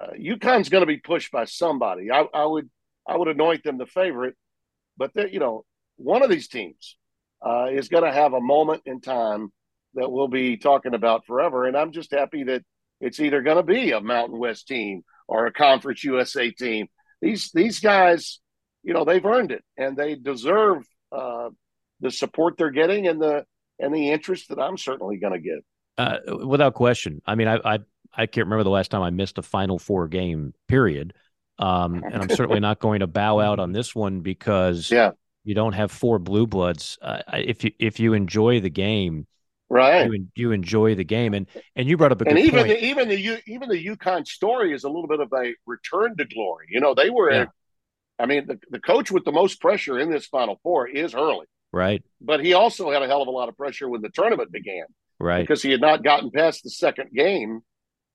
uh, 0.00 0.12
UConn's 0.18 0.68
going 0.68 0.82
to 0.82 0.86
be 0.86 0.98
pushed 0.98 1.32
by 1.32 1.44
somebody. 1.44 2.10
I, 2.10 2.24
I, 2.32 2.44
would 2.44 2.70
I 3.06 3.16
would 3.16 3.28
anoint 3.28 3.64
them 3.64 3.78
the 3.78 3.86
favorite, 3.86 4.36
but 4.96 5.10
you 5.32 5.40
know, 5.40 5.64
one 5.96 6.22
of 6.22 6.30
these 6.30 6.48
teams 6.48 6.96
uh, 7.44 7.66
is 7.66 7.88
going 7.88 8.04
to 8.04 8.12
have 8.12 8.32
a 8.32 8.40
moment 8.40 8.82
in 8.86 9.00
time 9.00 9.52
that 9.94 10.10
we'll 10.10 10.28
be 10.28 10.56
talking 10.56 10.94
about 10.94 11.26
forever. 11.26 11.66
And 11.66 11.76
I'm 11.76 11.92
just 11.92 12.12
happy 12.12 12.44
that 12.44 12.62
it's 13.00 13.20
either 13.20 13.42
going 13.42 13.56
to 13.56 13.62
be 13.62 13.90
a 13.90 14.00
Mountain 14.00 14.38
West 14.38 14.68
team 14.68 15.02
or 15.28 15.46
a 15.46 15.52
Conference 15.52 16.04
USA 16.04 16.50
team. 16.50 16.86
These 17.22 17.50
these 17.54 17.80
guys, 17.80 18.40
you 18.82 18.92
know, 18.92 19.06
they've 19.06 19.24
earned 19.24 19.52
it 19.52 19.64
and 19.78 19.96
they 19.96 20.16
deserve 20.16 20.84
uh, 21.10 21.48
the 22.00 22.10
support 22.10 22.58
they're 22.58 22.70
getting 22.70 23.06
and 23.06 23.22
the 23.22 23.46
and 23.78 23.94
the 23.94 24.10
interest 24.10 24.50
that 24.50 24.58
I'm 24.58 24.76
certainly 24.76 25.16
going 25.16 25.32
to 25.32 25.40
get. 25.40 25.64
Uh, 25.96 26.46
without 26.46 26.74
question. 26.74 27.22
I 27.24 27.36
mean, 27.36 27.48
I, 27.48 27.56
I 27.64 27.78
I 28.14 28.26
can't 28.26 28.46
remember 28.46 28.64
the 28.64 28.70
last 28.70 28.90
time 28.90 29.02
I 29.02 29.10
missed 29.10 29.38
a 29.38 29.42
Final 29.42 29.78
Four 29.78 30.08
game. 30.08 30.52
Period. 30.68 31.14
Um, 31.58 32.02
and 32.04 32.22
I'm 32.22 32.28
certainly 32.28 32.60
not 32.60 32.80
going 32.80 33.00
to 33.00 33.06
bow 33.06 33.38
out 33.38 33.60
on 33.60 33.72
this 33.72 33.94
one 33.94 34.20
because 34.20 34.90
yeah. 34.90 35.12
you 35.44 35.54
don't 35.54 35.74
have 35.74 35.92
four 35.92 36.18
blue 36.18 36.46
bloods. 36.46 36.98
Uh, 37.00 37.22
if 37.34 37.62
you 37.62 37.70
if 37.78 38.00
you 38.00 38.14
enjoy 38.14 38.60
the 38.60 38.70
game, 38.70 39.26
right. 39.72 40.10
you, 40.10 40.26
you 40.34 40.52
enjoy 40.52 40.94
the 40.94 41.04
game. 41.04 41.34
And 41.34 41.46
and 41.74 41.88
you 41.88 41.96
brought 41.96 42.12
up 42.12 42.20
a 42.20 42.28
and 42.28 42.38
even 42.38 42.60
point. 42.60 42.68
the, 42.68 42.84
even 42.84 43.08
the 43.08 43.40
even 43.46 43.68
the 43.68 43.86
UConn 43.86 44.26
story 44.26 44.72
is 44.72 44.84
a 44.84 44.88
little 44.88 45.08
bit 45.08 45.20
of 45.20 45.32
a 45.32 45.54
return 45.66 46.16
to 46.16 46.24
glory. 46.24 46.66
You 46.70 46.80
know 46.80 46.94
they 46.94 47.10
were 47.10 47.32
yeah. 47.32 47.46
I 48.18 48.26
mean 48.26 48.46
the, 48.46 48.58
the 48.70 48.80
coach 48.80 49.10
with 49.10 49.24
the 49.24 49.32
most 49.32 49.60
pressure 49.60 49.98
in 49.98 50.10
this 50.10 50.26
final 50.26 50.60
four 50.62 50.86
is 50.86 51.12
Hurley. 51.12 51.46
Right. 51.72 52.02
But 52.20 52.44
he 52.44 52.52
also 52.52 52.90
had 52.90 53.02
a 53.02 53.06
hell 53.06 53.22
of 53.22 53.28
a 53.28 53.32
lot 53.32 53.48
of 53.48 53.56
pressure 53.56 53.88
when 53.88 54.02
the 54.02 54.10
tournament 54.10 54.52
began. 54.52 54.84
Right. 55.18 55.40
Because 55.40 55.62
he 55.62 55.70
had 55.70 55.80
not 55.80 56.04
gotten 56.04 56.30
past 56.30 56.62
the 56.62 56.70
second 56.70 57.10
game. 57.14 57.60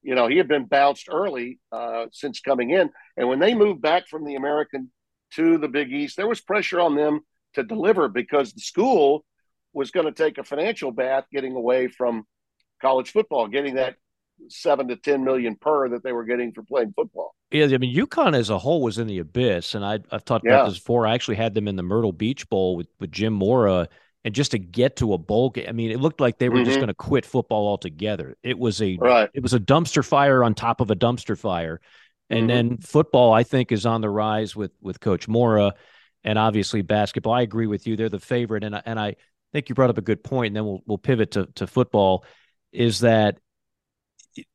You 0.03 0.15
know 0.15 0.27
he 0.27 0.37
had 0.37 0.47
been 0.47 0.65
bounced 0.65 1.07
early 1.11 1.59
uh, 1.71 2.05
since 2.11 2.39
coming 2.39 2.69
in. 2.69 2.89
And 3.17 3.27
when 3.27 3.39
they 3.39 3.55
moved 3.55 3.81
back 3.81 4.07
from 4.07 4.25
the 4.25 4.35
American 4.35 4.91
to 5.33 5.57
the 5.57 5.67
Big 5.67 5.91
East 5.91 6.15
there 6.15 6.27
was 6.27 6.39
pressure 6.39 6.79
on 6.79 6.95
them 6.95 7.21
to 7.55 7.63
deliver 7.63 8.07
because 8.07 8.53
the 8.53 8.61
school 8.61 9.25
was 9.77 9.91
going 9.91 10.07
to 10.07 10.11
take 10.11 10.39
a 10.39 10.43
financial 10.43 10.91
bath 10.91 11.25
getting 11.31 11.55
away 11.55 11.87
from 11.87 12.25
college 12.81 13.11
football, 13.11 13.47
getting 13.47 13.75
that 13.75 13.95
seven 14.49 14.87
to 14.87 14.95
ten 14.95 15.23
million 15.23 15.55
per 15.55 15.89
that 15.89 16.03
they 16.03 16.11
were 16.11 16.25
getting 16.25 16.51
for 16.51 16.63
playing 16.63 16.93
football. 16.95 17.33
Yeah, 17.51 17.65
I 17.65 17.77
mean 17.77 17.95
UConn 17.95 18.35
as 18.35 18.49
a 18.49 18.57
whole 18.57 18.81
was 18.81 18.97
in 18.97 19.07
the 19.07 19.19
abyss, 19.19 19.75
and 19.75 19.85
I, 19.85 19.99
have 20.11 20.25
talked 20.25 20.45
yeah. 20.45 20.55
about 20.55 20.69
this 20.69 20.79
before. 20.79 21.05
I 21.05 21.13
actually 21.13 21.37
had 21.37 21.53
them 21.53 21.67
in 21.67 21.75
the 21.75 21.83
Myrtle 21.83 22.11
Beach 22.11 22.49
Bowl 22.49 22.75
with, 22.75 22.87
with 22.99 23.11
Jim 23.11 23.33
Mora, 23.33 23.87
and 24.25 24.33
just 24.33 24.51
to 24.51 24.59
get 24.59 24.97
to 24.97 25.13
a 25.13 25.17
bowl 25.17 25.51
game, 25.51 25.67
I 25.69 25.71
mean, 25.71 25.91
it 25.91 25.99
looked 25.99 26.19
like 26.19 26.39
they 26.39 26.49
were 26.49 26.57
mm-hmm. 26.57 26.65
just 26.65 26.77
going 26.77 26.89
to 26.89 26.95
quit 26.95 27.25
football 27.25 27.67
altogether. 27.67 28.35
It 28.43 28.57
was 28.57 28.81
a 28.81 28.97
right. 28.97 29.29
it 29.33 29.43
was 29.43 29.53
a 29.53 29.59
dumpster 29.59 30.03
fire 30.03 30.43
on 30.43 30.55
top 30.55 30.81
of 30.81 30.91
a 30.91 30.95
dumpster 30.95 31.37
fire, 31.37 31.79
And 32.29 32.41
mm-hmm. 32.41 32.47
then 32.47 32.77
football, 32.79 33.31
I 33.31 33.43
think, 33.43 33.71
is 33.71 33.85
on 33.85 34.01
the 34.01 34.09
rise 34.09 34.55
with 34.55 34.71
with 34.81 34.99
Coach 34.99 35.27
Mora, 35.27 35.73
and 36.23 36.39
obviously 36.39 36.81
basketball. 36.81 37.33
I 37.33 37.43
agree 37.43 37.67
with 37.67 37.85
you; 37.87 37.95
they're 37.95 38.09
the 38.09 38.19
favorite, 38.19 38.63
and 38.63 38.81
and 38.85 38.99
I 38.99 39.15
think 39.57 39.69
you 39.69 39.75
brought 39.75 39.89
up 39.89 39.97
a 39.97 40.01
good. 40.01 40.19
And 40.31 40.55
then 40.55 40.65
we'll 40.65 40.81
we'll 40.85 40.97
pivot 40.97 41.31
to 41.31 41.47
to 41.55 41.67
football. 41.67 42.23
Is 42.71 42.99
that 42.99 43.39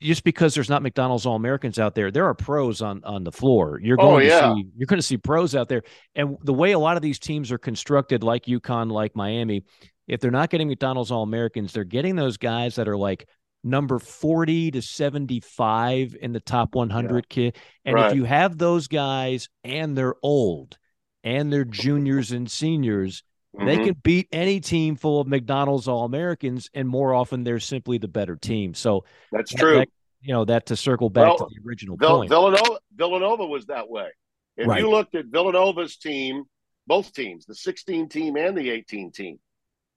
just 0.00 0.22
because 0.22 0.54
there's 0.54 0.70
not 0.70 0.82
McDonald's 0.82 1.26
All 1.26 1.34
Americans 1.34 1.78
out 1.78 1.94
there, 1.94 2.10
there 2.10 2.26
are 2.26 2.34
pros 2.34 2.82
on 2.82 3.02
on 3.04 3.24
the 3.24 3.32
floor. 3.32 3.80
You're 3.82 4.00
oh, 4.00 4.04
going 4.04 4.30
oh, 4.30 4.34
yeah. 4.34 4.40
to 4.40 4.54
see 4.54 4.66
you're 4.76 4.86
going 4.86 4.98
to 4.98 5.06
see 5.06 5.16
pros 5.16 5.54
out 5.54 5.68
there, 5.68 5.82
and 6.14 6.36
the 6.42 6.54
way 6.54 6.72
a 6.72 6.78
lot 6.78 6.96
of 6.96 7.02
these 7.02 7.18
teams 7.18 7.50
are 7.50 7.58
constructed, 7.58 8.22
like 8.22 8.44
UConn, 8.44 8.90
like 8.92 9.16
Miami, 9.16 9.64
if 10.06 10.20
they're 10.20 10.30
not 10.30 10.50
getting 10.50 10.68
McDonald's 10.68 11.10
All 11.10 11.22
Americans, 11.22 11.72
they're 11.72 11.84
getting 11.84 12.16
those 12.16 12.36
guys 12.36 12.76
that 12.76 12.88
are 12.88 12.96
like 12.96 13.28
number 13.64 13.98
40 13.98 14.72
to 14.72 14.82
75 14.82 16.16
in 16.20 16.32
the 16.32 16.40
top 16.40 16.74
100 16.74 17.14
yeah. 17.14 17.20
kid. 17.28 17.56
And 17.84 17.94
right. 17.94 18.10
if 18.10 18.16
you 18.16 18.24
have 18.24 18.58
those 18.58 18.88
guys 18.88 19.48
and 19.62 19.96
they're 19.96 20.16
old 20.22 20.76
and 21.22 21.52
they're 21.52 21.64
juniors 21.64 22.32
and 22.32 22.50
seniors, 22.50 23.22
mm-hmm. 23.56 23.66
they 23.66 23.78
can 23.78 23.94
beat 24.02 24.28
any 24.32 24.60
team 24.60 24.96
full 24.96 25.20
of 25.20 25.26
McDonald's 25.26 25.88
All 25.88 26.04
Americans. 26.04 26.70
And 26.74 26.88
more 26.88 27.14
often, 27.14 27.44
they're 27.44 27.60
simply 27.60 27.98
the 27.98 28.08
better 28.08 28.36
team. 28.36 28.74
So 28.74 29.04
that's 29.30 29.52
true. 29.52 29.78
That, 29.78 29.88
you 30.20 30.32
know, 30.32 30.44
that 30.44 30.66
to 30.66 30.76
circle 30.76 31.10
back 31.10 31.26
well, 31.26 31.38
to 31.38 31.46
the 31.50 31.68
original 31.68 31.96
Vill- 31.96 32.18
point. 32.18 32.30
Villanova, 32.30 32.78
Villanova 32.94 33.46
was 33.46 33.66
that 33.66 33.88
way. 33.88 34.08
If 34.56 34.68
right. 34.68 34.80
you 34.80 34.90
looked 34.90 35.14
at 35.14 35.26
Villanova's 35.26 35.96
team, 35.96 36.44
both 36.86 37.12
teams, 37.12 37.46
the 37.46 37.54
16 37.54 38.08
team 38.08 38.36
and 38.36 38.56
the 38.56 38.70
18 38.70 39.10
team, 39.12 39.38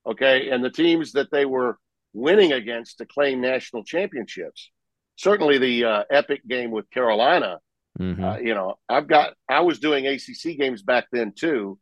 okay, 0.06 0.50
and 0.50 0.64
the 0.64 0.70
teams 0.70 1.12
that 1.14 1.30
they 1.32 1.46
were 1.46 1.78
winning 2.14 2.54
against 2.54 3.00
to 3.00 3.06
claim 3.06 3.42
national 3.42 3.84
championships. 3.84 4.72
Certainly, 5.18 5.60
the 5.60 5.86
uh, 5.86 6.04
epic 6.10 6.46
game 6.48 6.72
with 6.72 6.90
Carolina. 6.90 7.60
Mm-hmm. 8.00 8.24
Uh, 8.24 8.38
you 8.38 8.54
know, 8.54 8.76
I've 8.90 9.08
got. 9.08 9.34
I 9.50 9.62
was 9.62 9.80
doing 9.80 10.08
ACC 10.08 10.58
games 10.58 10.82
back 10.82 11.06
then 11.12 11.34
too, 11.34 11.80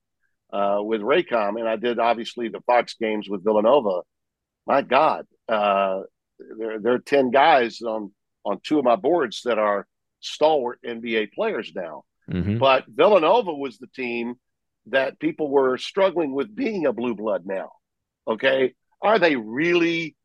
uh, 0.53 0.79
with 0.81 1.01
Raycom, 1.01 1.59
and 1.59 1.67
I 1.67 1.75
did 1.75 1.99
obviously 1.99 2.47
the 2.47 2.61
Fox 2.61 2.95
games 2.99 3.27
with 3.27 3.43
Villanova. 3.43 4.01
My 4.67 4.81
God, 4.81 5.25
uh, 5.49 6.01
there 6.57 6.79
there 6.79 6.93
are 6.93 6.99
ten 6.99 7.31
guys 7.31 7.81
on 7.81 8.11
on 8.45 8.59
two 8.63 8.79
of 8.79 8.85
my 8.85 8.95
boards 8.95 9.41
that 9.45 9.57
are 9.57 9.87
stalwart 10.19 10.79
NBA 10.85 11.33
players 11.33 11.71
now. 11.75 12.03
Mm-hmm. 12.29 12.57
But 12.57 12.85
Villanova 12.87 13.53
was 13.53 13.77
the 13.77 13.87
team 13.87 14.35
that 14.87 15.19
people 15.19 15.49
were 15.49 15.77
struggling 15.77 16.33
with 16.33 16.55
being 16.55 16.85
a 16.85 16.93
blue 16.93 17.15
blood 17.15 17.45
now. 17.45 17.71
Okay. 18.27 18.73
Are 19.01 19.19
they 19.19 19.35
really 19.35 20.15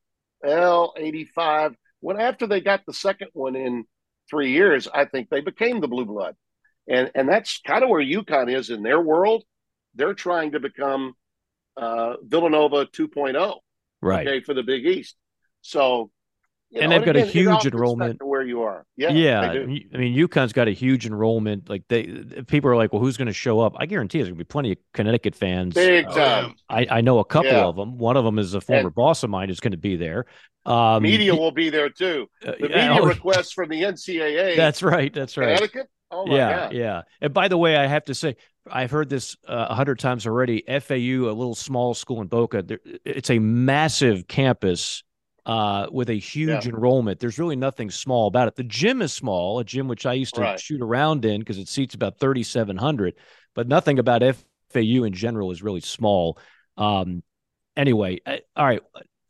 L 0.45 0.95
85? 0.97 1.74
When 2.01 2.20
after 2.20 2.47
they 2.47 2.61
got 2.61 2.83
the 2.87 2.93
second 2.93 3.29
one 3.33 3.57
in 3.57 3.85
three 4.31 4.53
years, 4.53 4.87
I 4.93 5.05
think 5.05 5.29
they 5.29 5.41
became 5.41 5.81
the 5.81 5.89
blue 5.89 6.05
blood. 6.05 6.37
And, 6.89 7.11
and 7.14 7.29
that's 7.29 7.61
kind 7.66 7.83
of 7.83 7.91
where 7.91 8.03
UConn 8.03 8.53
is 8.53 8.70
in 8.70 8.83
their 8.83 9.01
world. 9.01 9.43
They're 9.99 10.14
trying 10.14 10.53
to 10.53 10.61
become 10.61 11.14
uh, 11.76 12.14
Villanova 12.22 12.86
2.0, 12.86 13.59
right? 14.01 14.26
Okay, 14.26 14.40
for 14.40 14.55
the 14.55 14.62
Big 14.62 14.86
East. 14.86 15.16
So 15.61 16.11
you 16.70 16.82
and 16.82 16.90
know, 16.90 16.99
they've 16.99 17.07
got 17.07 17.16
again, 17.16 17.28
a 17.28 17.30
huge 17.30 17.66
enrollment 17.66 18.22
where 18.22 18.42
you 18.42 18.62
are. 18.62 18.84
Yeah, 18.94 19.11
yeah. 19.11 19.40
I 19.40 19.64
mean, 19.64 19.88
UConn's 20.14 20.53
got 20.53 20.68
a 20.68 20.72
huge 20.72 21.07
enrollment. 21.07 21.70
Like 21.70 21.84
they, 21.88 22.05
people 22.46 22.70
are 22.70 22.76
like, 22.76 22.92
"Well, 22.92 23.01
who's 23.01 23.16
going 23.16 23.26
to 23.26 23.32
show 23.32 23.61
up?" 23.61 23.74
I 23.78 23.86
guarantee 23.86 24.18
there's 24.18 24.28
going 24.28 24.36
to 24.36 24.44
be 24.44 24.49
plenty 24.49 24.72
of 24.72 24.78
Connecticut 24.92 25.34
fans. 25.34 25.74
Big 25.74 26.05
oh, 26.09 26.14
time. 26.14 26.55
I, 26.68 26.86
I 26.90 27.01
know 27.01 27.20
a 27.20 27.24
couple 27.24 27.53
yeah. 27.53 27.64
of 27.64 27.76
them. 27.76 27.96
One 27.96 28.18
of 28.18 28.24
them 28.24 28.38
is 28.38 28.53
a 28.53 28.61
former 28.61 28.88
and 28.88 28.94
boss 28.94 29.22
of 29.22 29.30
mine 29.30 29.49
who's 29.49 29.61
going 29.61 29.72
to 29.72 29.78
be 29.78 29.96
there. 29.96 30.26
Um, 30.66 31.03
media 31.03 31.34
will 31.34 31.53
be 31.53 31.70
there 31.70 31.88
too. 31.88 32.28
Uh, 32.46 32.53
the 32.61 32.68
media 32.68 32.92
uh, 32.92 33.01
requests 33.01 33.53
from 33.53 33.70
the 33.70 33.82
NCAA. 33.82 34.55
That's 34.57 34.82
right. 34.82 35.12
That's 35.12 35.38
right. 35.38 35.57
Connecticut. 35.57 35.88
Oh 36.11 36.26
yeah, 36.26 36.57
God. 36.57 36.72
yeah. 36.74 37.03
And 37.22 37.32
by 37.32 37.49
the 37.49 37.57
way, 37.57 37.76
I 37.76 37.86
have 37.86 38.05
to 38.07 38.14
say, 38.14 38.36
I've 38.70 38.90
heard 38.90 39.08
this 39.08 39.36
uh, 39.48 39.52
a 39.52 39.56
uh, 39.70 39.74
hundred 39.74 39.98
times 39.98 40.26
already. 40.26 40.62
FAU, 40.66 41.28
a 41.28 41.34
little 41.34 41.54
small 41.54 41.94
school 41.94 42.20
in 42.20 42.28
Boca, 42.28 42.64
it's 43.04 43.30
a 43.30 43.38
massive 43.38 44.28
campus 44.28 45.02
uh, 45.46 45.86
with 45.90 46.10
a 46.10 46.14
huge 46.14 46.66
yeah. 46.66 46.72
enrollment. 46.72 47.20
There's 47.20 47.38
really 47.38 47.56
nothing 47.56 47.90
small 47.90 48.26
about 48.26 48.48
it. 48.48 48.56
The 48.56 48.64
gym 48.64 49.00
is 49.02 49.12
small, 49.12 49.58
a 49.58 49.64
gym 49.64 49.88
which 49.88 50.04
I 50.04 50.12
used 50.12 50.34
to 50.34 50.42
right. 50.42 50.60
shoot 50.60 50.82
around 50.82 51.24
in 51.24 51.40
because 51.40 51.58
it 51.58 51.68
seats 51.68 51.94
about 51.94 52.20
3,700, 52.20 53.14
but 53.54 53.66
nothing 53.66 53.98
about 53.98 54.22
FAU 54.70 55.04
in 55.04 55.12
general 55.14 55.50
is 55.50 55.62
really 55.62 55.80
small. 55.80 56.38
Um, 56.76 57.22
anyway, 57.76 58.20
I, 58.26 58.40
all 58.54 58.66
right. 58.66 58.82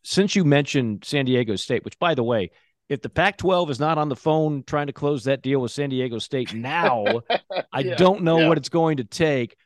Since 0.03 0.35
you 0.35 0.45
mentioned 0.45 1.05
San 1.05 1.25
Diego 1.25 1.55
State, 1.57 1.85
which 1.85 1.99
by 1.99 2.15
the 2.15 2.25
way, 2.25 2.51
if 2.89 3.03
the 3.03 3.09
Pac 3.09 3.39
12 3.39 3.71
is 3.71 3.81
not 3.81 3.99
on 3.99 4.09
the 4.09 4.17
phone 4.17 4.65
trying 4.67 4.87
to 4.87 4.93
close 4.93 5.25
that 5.25 5.43
deal 5.43 5.61
with 5.61 5.71
San 5.71 5.91
Diego 5.91 6.19
State 6.19 6.55
now, 6.55 7.23
I 7.73 7.83
don't 7.83 8.23
know 8.23 8.41
yeah. 8.41 8.49
what 8.49 8.59
it's 8.59 8.69
going 8.69 8.99
to 8.99 9.05
take. 9.05 9.57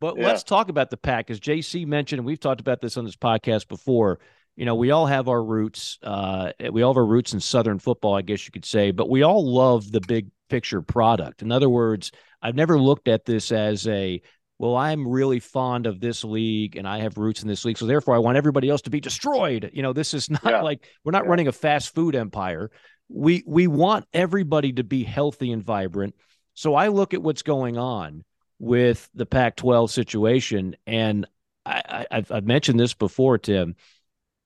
But 0.00 0.18
let's 0.18 0.42
talk 0.42 0.68
about 0.68 0.90
the 0.90 0.96
Pac, 0.96 1.30
as 1.30 1.38
JC 1.38 1.86
mentioned, 1.86 2.18
and 2.18 2.26
we've 2.26 2.40
talked 2.40 2.60
about 2.60 2.80
this 2.80 2.96
on 2.96 3.04
this 3.04 3.14
podcast 3.14 3.68
before 3.68 4.18
you 4.56 4.66
know, 4.66 4.74
we 4.74 4.90
all 4.90 5.06
have 5.06 5.28
our 5.28 5.42
roots. 5.42 5.98
Uh, 6.02 6.52
we 6.70 6.82
all 6.82 6.92
have 6.92 6.98
our 6.98 7.06
roots 7.06 7.32
in 7.32 7.40
Southern 7.40 7.78
football, 7.78 8.14
I 8.14 8.22
guess 8.22 8.46
you 8.46 8.52
could 8.52 8.64
say, 8.64 8.90
but 8.90 9.08
we 9.08 9.22
all 9.22 9.44
love 9.50 9.90
the 9.90 10.00
big 10.00 10.28
picture 10.50 10.82
product. 10.82 11.42
In 11.42 11.50
other 11.50 11.70
words, 11.70 12.12
I've 12.42 12.54
never 12.54 12.78
looked 12.78 13.08
at 13.08 13.24
this 13.24 13.50
as 13.50 13.86
a, 13.86 14.20
well, 14.58 14.76
I'm 14.76 15.08
really 15.08 15.40
fond 15.40 15.86
of 15.86 16.00
this 16.00 16.24
league 16.24 16.76
and 16.76 16.86
I 16.86 16.98
have 16.98 17.18
roots 17.18 17.42
in 17.42 17.48
this 17.48 17.64
league. 17.64 17.78
So 17.78 17.86
therefore, 17.86 18.14
I 18.14 18.18
want 18.18 18.36
everybody 18.36 18.68
else 18.68 18.82
to 18.82 18.90
be 18.90 19.00
destroyed. 19.00 19.70
You 19.72 19.82
know, 19.82 19.92
this 19.92 20.14
is 20.14 20.30
not 20.30 20.44
yeah. 20.44 20.62
like 20.62 20.86
we're 21.04 21.12
not 21.12 21.24
yeah. 21.24 21.30
running 21.30 21.48
a 21.48 21.52
fast 21.52 21.94
food 21.94 22.14
empire. 22.14 22.70
We 23.08 23.42
we 23.46 23.66
want 23.66 24.06
everybody 24.12 24.72
to 24.74 24.84
be 24.84 25.04
healthy 25.04 25.52
and 25.52 25.62
vibrant. 25.62 26.14
So 26.54 26.74
I 26.74 26.88
look 26.88 27.14
at 27.14 27.22
what's 27.22 27.42
going 27.42 27.78
on 27.78 28.24
with 28.58 29.08
the 29.14 29.26
Pac-12 29.26 29.90
situation, 29.90 30.76
and 30.86 31.26
I, 31.66 32.06
I, 32.10 32.24
I've 32.30 32.46
mentioned 32.46 32.78
this 32.78 32.94
before, 32.94 33.38
Tim 33.38 33.74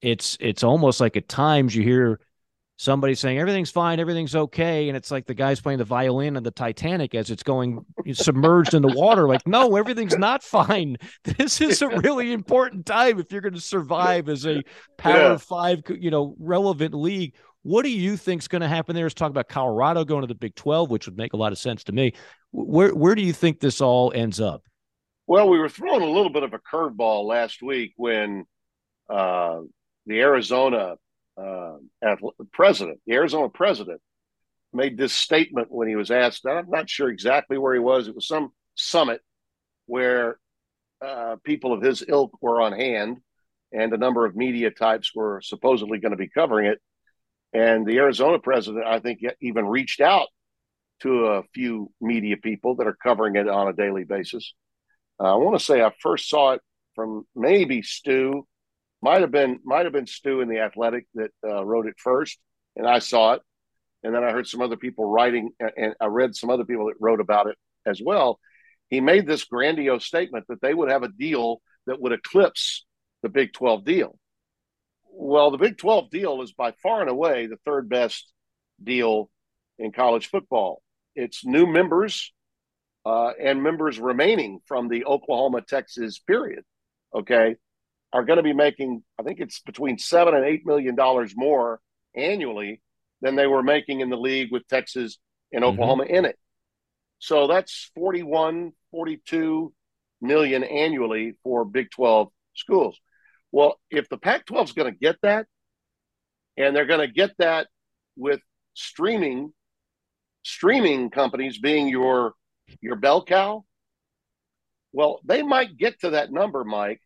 it's 0.02 0.36
it's 0.40 0.62
almost 0.62 1.00
like 1.00 1.16
at 1.16 1.28
times 1.28 1.74
you 1.74 1.82
hear 1.82 2.20
somebody 2.76 3.14
saying 3.14 3.38
everything's 3.38 3.70
fine, 3.70 3.98
everything's 3.98 4.34
okay, 4.34 4.88
and 4.88 4.96
it's 4.96 5.10
like 5.10 5.26
the 5.26 5.34
guy's 5.34 5.60
playing 5.60 5.78
the 5.78 5.84
violin 5.84 6.36
on 6.36 6.42
the 6.42 6.50
Titanic 6.50 7.14
as 7.14 7.30
it's 7.30 7.42
going 7.42 7.84
submerged 8.12 8.74
in 8.74 8.82
the 8.82 8.92
water. 8.94 9.26
Like, 9.26 9.46
no, 9.46 9.76
everything's 9.76 10.16
not 10.16 10.42
fine. 10.42 10.96
This 11.38 11.60
is 11.60 11.82
a 11.82 11.88
really 11.88 12.32
important 12.32 12.86
time 12.86 13.18
if 13.18 13.32
you're 13.32 13.40
going 13.40 13.54
to 13.54 13.60
survive 13.60 14.28
as 14.28 14.46
a 14.46 14.62
Power 14.96 15.16
yeah. 15.16 15.36
Five, 15.36 15.82
you 15.88 16.10
know, 16.10 16.34
relevant 16.38 16.94
league. 16.94 17.34
What 17.62 17.82
do 17.82 17.90
you 17.90 18.16
think's 18.16 18.48
going 18.48 18.62
to 18.62 18.68
happen 18.68 18.94
there? 18.94 19.06
Is 19.06 19.14
talk 19.14 19.30
about 19.30 19.48
Colorado 19.48 20.04
going 20.04 20.22
to 20.22 20.26
the 20.26 20.34
Big 20.34 20.54
Twelve, 20.54 20.90
which 20.90 21.06
would 21.06 21.16
make 21.16 21.32
a 21.32 21.36
lot 21.36 21.52
of 21.52 21.58
sense 21.58 21.84
to 21.84 21.92
me. 21.92 22.12
Where 22.52 22.94
where 22.94 23.14
do 23.14 23.22
you 23.22 23.32
think 23.32 23.60
this 23.60 23.80
all 23.80 24.12
ends 24.14 24.40
up? 24.40 24.62
Well, 25.26 25.48
we 25.48 25.58
were 25.58 25.68
throwing 25.68 26.02
a 26.02 26.10
little 26.10 26.30
bit 26.30 26.44
of 26.44 26.54
a 26.54 26.58
curveball 26.58 27.24
last 27.24 27.62
week 27.62 27.92
when 27.96 28.44
uh, 29.10 29.60
the 30.06 30.20
Arizona 30.20 30.96
uh, 31.36 31.76
president, 32.52 33.00
the 33.06 33.14
Arizona 33.14 33.48
president, 33.48 34.00
made 34.72 34.96
this 34.96 35.12
statement 35.12 35.68
when 35.70 35.88
he 35.88 35.96
was 35.96 36.10
asked. 36.10 36.46
I'm 36.46 36.70
not 36.70 36.90
sure 36.90 37.08
exactly 37.08 37.58
where 37.58 37.74
he 37.74 37.80
was. 37.80 38.08
It 38.08 38.14
was 38.14 38.28
some 38.28 38.52
summit 38.74 39.20
where 39.86 40.38
uh, 41.04 41.36
people 41.44 41.72
of 41.72 41.82
his 41.82 42.04
ilk 42.06 42.36
were 42.40 42.60
on 42.60 42.72
hand, 42.72 43.18
and 43.72 43.92
a 43.92 43.98
number 43.98 44.26
of 44.26 44.36
media 44.36 44.70
types 44.70 45.12
were 45.14 45.40
supposedly 45.42 45.98
going 45.98 46.12
to 46.12 46.16
be 46.16 46.28
covering 46.28 46.66
it. 46.66 46.80
And 47.52 47.86
the 47.86 47.98
Arizona 47.98 48.38
president, 48.38 48.84
I 48.86 49.00
think, 49.00 49.20
even 49.40 49.66
reached 49.66 50.00
out 50.00 50.28
to 51.00 51.26
a 51.26 51.42
few 51.54 51.90
media 52.00 52.36
people 52.36 52.76
that 52.76 52.86
are 52.86 52.96
covering 53.02 53.36
it 53.36 53.48
on 53.48 53.68
a 53.68 53.72
daily 53.72 54.04
basis. 54.04 54.54
Uh, 55.20 55.32
I 55.32 55.36
want 55.36 55.58
to 55.58 55.64
say 55.64 55.82
I 55.82 55.92
first 56.00 56.28
saw 56.28 56.52
it 56.52 56.60
from 56.94 57.26
maybe 57.34 57.82
Stu 57.82 58.46
might 59.06 59.20
have 59.20 59.30
been 59.30 59.60
might 59.64 59.86
have 59.86 59.92
been 59.92 60.08
Stu 60.08 60.40
in 60.40 60.48
the 60.48 60.58
Athletic 60.58 61.06
that 61.14 61.30
uh, 61.48 61.64
wrote 61.64 61.86
it 61.86 61.94
first, 61.96 62.40
and 62.74 62.88
I 62.88 62.98
saw 62.98 63.34
it, 63.34 63.42
and 64.02 64.12
then 64.12 64.24
I 64.24 64.32
heard 64.32 64.48
some 64.48 64.60
other 64.60 64.76
people 64.76 65.04
writing, 65.04 65.50
and 65.60 65.94
I 66.00 66.06
read 66.06 66.34
some 66.34 66.50
other 66.50 66.64
people 66.64 66.86
that 66.86 66.96
wrote 66.98 67.20
about 67.20 67.46
it 67.46 67.56
as 67.86 68.02
well. 68.04 68.40
He 68.90 69.00
made 69.00 69.24
this 69.24 69.44
grandiose 69.44 70.04
statement 70.04 70.46
that 70.48 70.60
they 70.60 70.74
would 70.74 70.90
have 70.90 71.04
a 71.04 71.08
deal 71.08 71.60
that 71.86 72.00
would 72.00 72.10
eclipse 72.10 72.84
the 73.22 73.28
Big 73.28 73.52
Twelve 73.52 73.84
deal. 73.84 74.18
Well, 75.08 75.52
the 75.52 75.58
Big 75.58 75.78
Twelve 75.78 76.10
deal 76.10 76.42
is 76.42 76.52
by 76.52 76.72
far 76.82 77.00
and 77.00 77.08
away 77.08 77.46
the 77.46 77.60
third 77.64 77.88
best 77.88 78.32
deal 78.82 79.30
in 79.78 79.92
college 79.92 80.30
football. 80.30 80.82
It's 81.14 81.46
new 81.46 81.68
members 81.68 82.32
uh, 83.04 83.30
and 83.40 83.62
members 83.62 84.00
remaining 84.00 84.58
from 84.66 84.88
the 84.88 85.04
Oklahoma 85.04 85.60
Texas 85.60 86.18
period. 86.18 86.64
Okay 87.14 87.54
are 88.12 88.24
going 88.24 88.38
to 88.38 88.42
be 88.42 88.52
making, 88.52 89.02
I 89.18 89.22
think 89.22 89.40
it's 89.40 89.60
between 89.60 89.98
seven 89.98 90.34
and 90.34 90.44
eight 90.44 90.66
million 90.66 90.94
dollars 90.94 91.34
more 91.36 91.80
annually 92.14 92.80
than 93.20 93.36
they 93.36 93.46
were 93.46 93.62
making 93.62 94.00
in 94.00 94.10
the 94.10 94.16
league 94.16 94.52
with 94.52 94.66
Texas 94.68 95.18
and 95.52 95.62
mm-hmm. 95.62 95.74
Oklahoma 95.74 96.04
mm-hmm. 96.04 96.14
in 96.14 96.24
it. 96.26 96.38
So 97.18 97.46
that's 97.46 97.90
41, 97.94 98.72
42 98.90 99.72
million 100.20 100.64
annually 100.64 101.34
for 101.42 101.64
Big 101.64 101.90
12 101.90 102.28
schools. 102.54 102.98
Well, 103.52 103.80
if 103.90 104.08
the 104.08 104.18
Pac 104.18 104.46
12 104.46 104.68
is 104.68 104.72
going 104.72 104.92
to 104.92 104.98
get 104.98 105.16
that, 105.22 105.46
and 106.56 106.74
they're 106.74 106.86
going 106.86 107.06
to 107.06 107.12
get 107.12 107.32
that 107.38 107.68
with 108.16 108.40
streaming 108.74 109.52
streaming 110.42 111.10
companies 111.10 111.58
being 111.58 111.88
your 111.88 112.32
your 112.80 112.96
bell 112.96 113.24
cow, 113.24 113.64
well, 114.92 115.20
they 115.24 115.42
might 115.42 115.76
get 115.76 116.00
to 116.00 116.10
that 116.10 116.32
number, 116.32 116.64
Mike. 116.64 117.00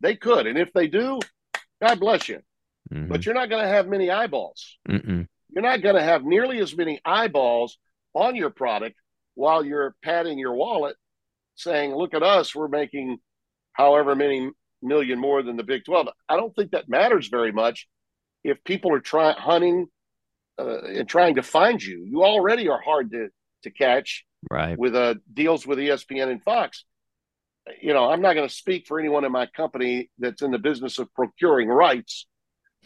They 0.00 0.16
could, 0.16 0.46
and 0.46 0.58
if 0.58 0.72
they 0.72 0.86
do, 0.86 1.20
God 1.82 2.00
bless 2.00 2.28
you. 2.28 2.40
Mm-hmm. 2.92 3.08
But 3.08 3.26
you're 3.26 3.34
not 3.34 3.50
going 3.50 3.62
to 3.62 3.68
have 3.68 3.88
many 3.88 4.10
eyeballs. 4.10 4.78
Mm-mm. 4.88 5.26
You're 5.50 5.62
not 5.62 5.82
going 5.82 5.96
to 5.96 6.02
have 6.02 6.24
nearly 6.24 6.58
as 6.60 6.76
many 6.76 7.00
eyeballs 7.04 7.78
on 8.14 8.36
your 8.36 8.50
product 8.50 8.96
while 9.34 9.64
you're 9.64 9.94
patting 10.02 10.38
your 10.38 10.54
wallet, 10.54 10.96
saying, 11.56 11.94
"Look 11.94 12.14
at 12.14 12.22
us, 12.22 12.54
we're 12.54 12.68
making 12.68 13.18
however 13.72 14.14
many 14.14 14.50
million 14.82 15.18
more 15.18 15.42
than 15.42 15.56
the 15.56 15.62
Big 15.62 15.84
12." 15.84 16.08
I 16.28 16.36
don't 16.36 16.54
think 16.54 16.72
that 16.72 16.88
matters 16.88 17.28
very 17.28 17.52
much 17.52 17.88
if 18.44 18.62
people 18.64 18.94
are 18.94 19.00
trying 19.00 19.36
hunting 19.36 19.86
uh, 20.58 20.82
and 20.82 21.08
trying 21.08 21.36
to 21.36 21.42
find 21.42 21.82
you. 21.82 22.04
You 22.04 22.24
already 22.24 22.68
are 22.68 22.80
hard 22.80 23.10
to 23.12 23.28
to 23.62 23.70
catch, 23.70 24.24
right? 24.50 24.78
With 24.78 24.94
uh, 24.94 25.16
deals 25.32 25.66
with 25.66 25.78
ESPN 25.78 26.30
and 26.30 26.42
Fox. 26.42 26.84
You 27.80 27.92
know, 27.92 28.10
I'm 28.10 28.20
not 28.20 28.34
going 28.34 28.48
to 28.48 28.54
speak 28.54 28.86
for 28.86 28.98
anyone 28.98 29.24
in 29.24 29.32
my 29.32 29.46
company 29.46 30.10
that's 30.18 30.42
in 30.42 30.50
the 30.50 30.58
business 30.58 30.98
of 30.98 31.12
procuring 31.14 31.68
rights, 31.68 32.26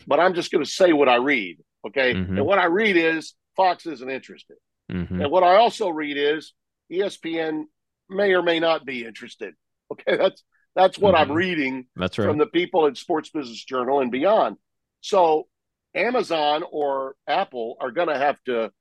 but 0.06 0.20
I'm 0.20 0.34
just 0.34 0.50
going 0.50 0.64
to 0.64 0.70
say 0.70 0.92
what 0.92 1.08
I 1.08 1.16
read. 1.16 1.58
Okay, 1.86 2.14
mm-hmm. 2.14 2.36
and 2.36 2.46
what 2.46 2.58
I 2.58 2.66
read 2.66 2.96
is 2.96 3.34
Fox 3.56 3.86
isn't 3.86 4.10
interested, 4.10 4.56
mm-hmm. 4.90 5.22
and 5.22 5.30
what 5.30 5.42
I 5.42 5.56
also 5.56 5.88
read 5.88 6.16
is 6.16 6.52
ESPN 6.90 7.64
may 8.08 8.32
or 8.32 8.42
may 8.42 8.60
not 8.60 8.84
be 8.84 9.04
interested. 9.04 9.54
Okay, 9.92 10.16
that's 10.16 10.42
that's 10.74 10.98
what 10.98 11.14
mm-hmm. 11.14 11.30
I'm 11.30 11.36
reading. 11.36 11.86
That's 11.96 12.18
right. 12.18 12.24
from 12.24 12.38
the 12.38 12.46
people 12.46 12.86
at 12.86 12.96
Sports 12.96 13.28
Business 13.28 13.62
Journal 13.62 14.00
and 14.00 14.10
beyond. 14.10 14.56
So 15.02 15.48
Amazon 15.94 16.64
or 16.70 17.14
Apple 17.26 17.76
are 17.80 17.90
going 17.90 18.08
to 18.08 18.18
have 18.18 18.42
to, 18.44 18.72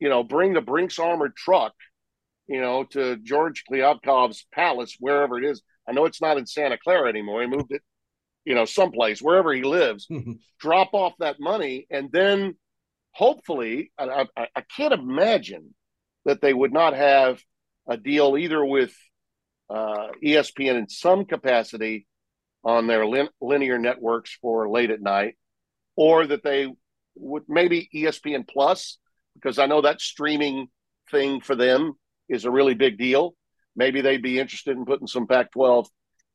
you 0.00 0.08
know, 0.08 0.22
bring 0.22 0.54
the 0.54 0.60
Brinks 0.60 0.98
armored 0.98 1.36
truck, 1.36 1.74
you 2.46 2.60
know, 2.60 2.84
to 2.84 3.16
George 3.16 3.64
Kliavkoff's 3.70 4.46
palace, 4.52 4.96
wherever 4.98 5.38
it 5.38 5.44
is. 5.44 5.62
I 5.88 5.92
know 5.92 6.04
it's 6.04 6.20
not 6.20 6.38
in 6.38 6.46
Santa 6.46 6.78
Clara 6.78 7.08
anymore. 7.08 7.42
He 7.42 7.48
moved 7.48 7.72
it, 7.72 7.82
you 8.44 8.54
know, 8.54 8.64
someplace, 8.64 9.20
wherever 9.20 9.52
he 9.52 9.62
lives, 9.62 10.08
drop 10.60 10.90
off 10.92 11.14
that 11.18 11.40
money. 11.40 11.86
And 11.90 12.10
then 12.12 12.56
hopefully, 13.12 13.92
I, 13.98 14.26
I, 14.36 14.48
I 14.56 14.62
can't 14.76 14.94
imagine 14.94 15.74
that 16.24 16.40
they 16.40 16.54
would 16.54 16.72
not 16.72 16.94
have 16.94 17.40
a 17.88 17.96
deal 17.96 18.36
either 18.38 18.64
with 18.64 18.94
uh, 19.70 20.08
ESPN 20.22 20.78
in 20.78 20.88
some 20.88 21.24
capacity 21.24 22.06
on 22.64 22.86
their 22.86 23.06
lin- 23.06 23.28
linear 23.40 23.78
networks 23.78 24.36
for 24.40 24.68
late 24.68 24.90
at 24.90 25.02
night 25.02 25.36
or 25.96 26.26
that 26.26 26.42
they 26.42 26.68
would 27.14 27.44
maybe 27.48 27.88
ESPN 27.94 28.48
Plus, 28.48 28.98
because 29.34 29.58
I 29.58 29.66
know 29.66 29.82
that 29.82 30.00
streaming 30.00 30.68
thing 31.10 31.40
for 31.40 31.54
them 31.54 31.94
is 32.28 32.44
a 32.44 32.50
really 32.50 32.74
big 32.74 32.98
deal. 32.98 33.34
Maybe 33.76 34.00
they'd 34.00 34.22
be 34.22 34.38
interested 34.38 34.76
in 34.76 34.84
putting 34.84 35.06
some 35.06 35.26
Pac 35.26 35.52
12 35.52 35.88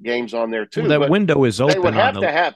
games 0.03 0.33
on 0.33 0.51
there 0.51 0.65
too. 0.65 0.81
Well, 0.81 0.99
that 0.99 1.09
window 1.09 1.43
is 1.43 1.61
open. 1.61 1.75
They 1.75 1.79
would 1.79 1.93
have 1.93 2.15
the, 2.15 2.21
to 2.21 2.31
have 2.31 2.55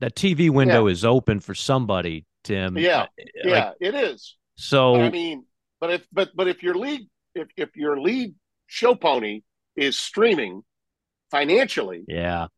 that 0.00 0.14
TV 0.14 0.50
window 0.50 0.86
yeah. 0.86 0.92
is 0.92 1.04
open 1.04 1.40
for 1.40 1.54
somebody, 1.54 2.26
Tim. 2.44 2.76
Yeah, 2.76 3.02
uh, 3.02 3.06
yeah, 3.44 3.72
it 3.80 3.94
is. 3.94 4.36
So 4.56 4.94
but 4.94 5.02
I 5.02 5.10
mean, 5.10 5.44
but 5.80 5.90
if 5.90 6.06
but 6.12 6.30
but 6.34 6.48
if 6.48 6.62
your 6.62 6.74
lead 6.74 7.08
if 7.34 7.48
if 7.56 7.76
your 7.76 8.00
lead 8.00 8.34
show 8.66 8.94
pony 8.94 9.42
is 9.76 9.98
streaming 9.98 10.62
financially, 11.30 12.04
yeah, 12.08 12.48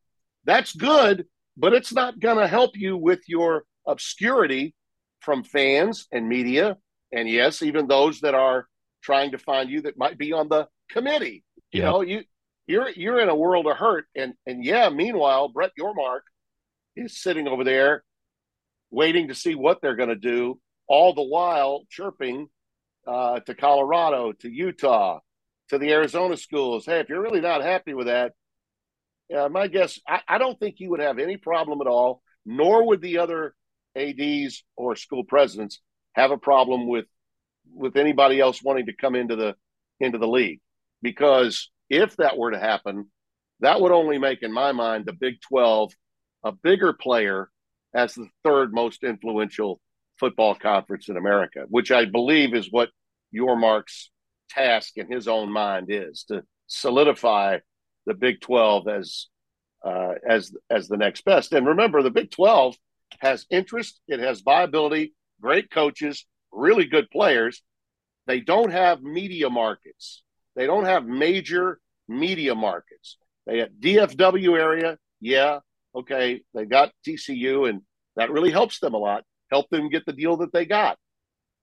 that's 0.45 0.73
good, 0.73 1.25
but 1.57 1.73
it's 1.73 1.93
not 1.93 2.19
going 2.19 2.37
to 2.37 2.47
help 2.47 2.71
you 2.75 2.97
with 2.97 3.21
your 3.27 3.63
obscurity 3.87 4.75
from 5.21 5.43
fans 5.43 6.07
and 6.11 6.27
media, 6.27 6.77
and 7.11 7.29
yes, 7.29 7.61
even 7.61 7.87
those 7.87 8.21
that 8.21 8.35
are 8.35 8.67
trying 9.01 9.31
to 9.31 9.37
find 9.37 9.69
you 9.69 9.81
that 9.81 9.97
might 9.97 10.17
be 10.17 10.33
on 10.33 10.49
the 10.49 10.67
committee. 10.89 11.43
You 11.71 11.81
yep. 11.81 11.91
know, 11.91 12.01
you 12.01 12.21
you're 12.67 12.89
you're 12.89 13.19
in 13.19 13.29
a 13.29 13.35
world 13.35 13.67
of 13.67 13.77
hurt, 13.77 14.05
and 14.15 14.33
and 14.45 14.63
yeah. 14.63 14.89
Meanwhile, 14.89 15.49
Brett 15.49 15.71
Yormark 15.79 16.21
is 16.95 17.19
sitting 17.19 17.47
over 17.47 17.63
there, 17.63 18.03
waiting 18.91 19.27
to 19.29 19.35
see 19.35 19.55
what 19.55 19.81
they're 19.81 19.95
going 19.95 20.09
to 20.09 20.15
do. 20.15 20.59
All 20.87 21.13
the 21.13 21.23
while, 21.23 21.85
chirping 21.89 22.47
uh, 23.07 23.39
to 23.41 23.53
Colorado, 23.55 24.31
to 24.33 24.49
Utah, 24.49 25.19
to 25.69 25.77
the 25.77 25.91
Arizona 25.91 26.35
schools. 26.35 26.85
Hey, 26.85 26.99
if 26.99 27.09
you're 27.09 27.21
really 27.21 27.41
not 27.41 27.61
happy 27.61 27.93
with 27.93 28.07
that, 28.07 28.33
uh, 29.35 29.49
my 29.49 29.67
guess, 29.67 29.99
I, 30.07 30.21
I 30.27 30.37
don't 30.39 30.59
think 30.59 30.79
you 30.79 30.89
would 30.89 30.99
have 30.99 31.19
any 31.19 31.37
problem 31.37 31.81
at 31.81 31.87
all. 31.87 32.21
Nor 32.45 32.87
would 32.87 33.01
the 33.01 33.19
other 33.19 33.53
ads 33.95 34.63
or 34.75 34.95
school 34.95 35.23
presidents 35.23 35.81
have 36.13 36.31
a 36.31 36.37
problem 36.37 36.87
with 36.87 37.05
with 37.73 37.95
anybody 37.95 38.39
else 38.39 38.63
wanting 38.63 38.87
to 38.87 38.93
come 38.93 39.15
into 39.15 39.35
the 39.35 39.55
into 39.99 40.17
the 40.17 40.27
league. 40.27 40.59
Because 41.01 41.69
if 41.89 42.15
that 42.17 42.37
were 42.37 42.51
to 42.51 42.59
happen 42.59 43.09
that 43.61 43.81
would 43.81 43.91
only 43.91 44.17
make 44.17 44.41
in 44.41 44.53
my 44.53 44.71
mind 44.71 45.05
the 45.05 45.13
big 45.13 45.41
12 45.41 45.91
a 46.43 46.51
bigger 46.51 46.93
player 46.93 47.49
as 47.93 48.13
the 48.13 48.27
third 48.43 48.73
most 48.73 49.03
influential 49.03 49.81
football 50.19 50.53
conference 50.53 51.09
in 51.09 51.17
america 51.17 51.65
which 51.69 51.91
i 51.91 52.05
believe 52.05 52.53
is 52.53 52.71
what 52.71 52.89
Yormark's 53.35 54.11
task 54.49 54.97
in 54.97 55.11
his 55.11 55.27
own 55.27 55.51
mind 55.51 55.87
is 55.89 56.23
to 56.25 56.43
solidify 56.67 57.59
the 58.05 58.13
big 58.13 58.41
12 58.41 58.87
as 58.87 59.27
uh, 59.85 60.13
as 60.27 60.51
as 60.69 60.87
the 60.87 60.97
next 60.97 61.23
best. 61.23 61.53
And 61.53 61.67
remember 61.67 62.01
the 62.01 62.11
big 62.11 62.31
12 62.31 62.75
has 63.19 63.45
interest, 63.49 63.99
it 64.07 64.19
has 64.19 64.41
viability, 64.41 65.13
great 65.41 65.71
coaches, 65.71 66.25
really 66.51 66.85
good 66.85 67.09
players. 67.09 67.61
They 68.27 68.39
don't 68.41 68.71
have 68.71 69.01
media 69.01 69.49
markets. 69.49 70.23
They 70.55 70.65
don't 70.65 70.85
have 70.85 71.05
major 71.05 71.79
media 72.07 72.55
markets. 72.55 73.17
They 73.45 73.59
have 73.59 73.69
DFW 73.71 74.59
area, 74.59 74.97
yeah, 75.21 75.59
okay. 75.95 76.41
They 76.53 76.65
got 76.65 76.91
TCU, 77.07 77.69
and 77.69 77.81
that 78.15 78.31
really 78.31 78.51
helps 78.51 78.79
them 78.79 78.93
a 78.93 78.97
lot. 78.97 79.23
Help 79.49 79.69
them 79.69 79.89
get 79.89 80.05
the 80.05 80.13
deal 80.13 80.37
that 80.37 80.53
they 80.53 80.65
got, 80.65 80.97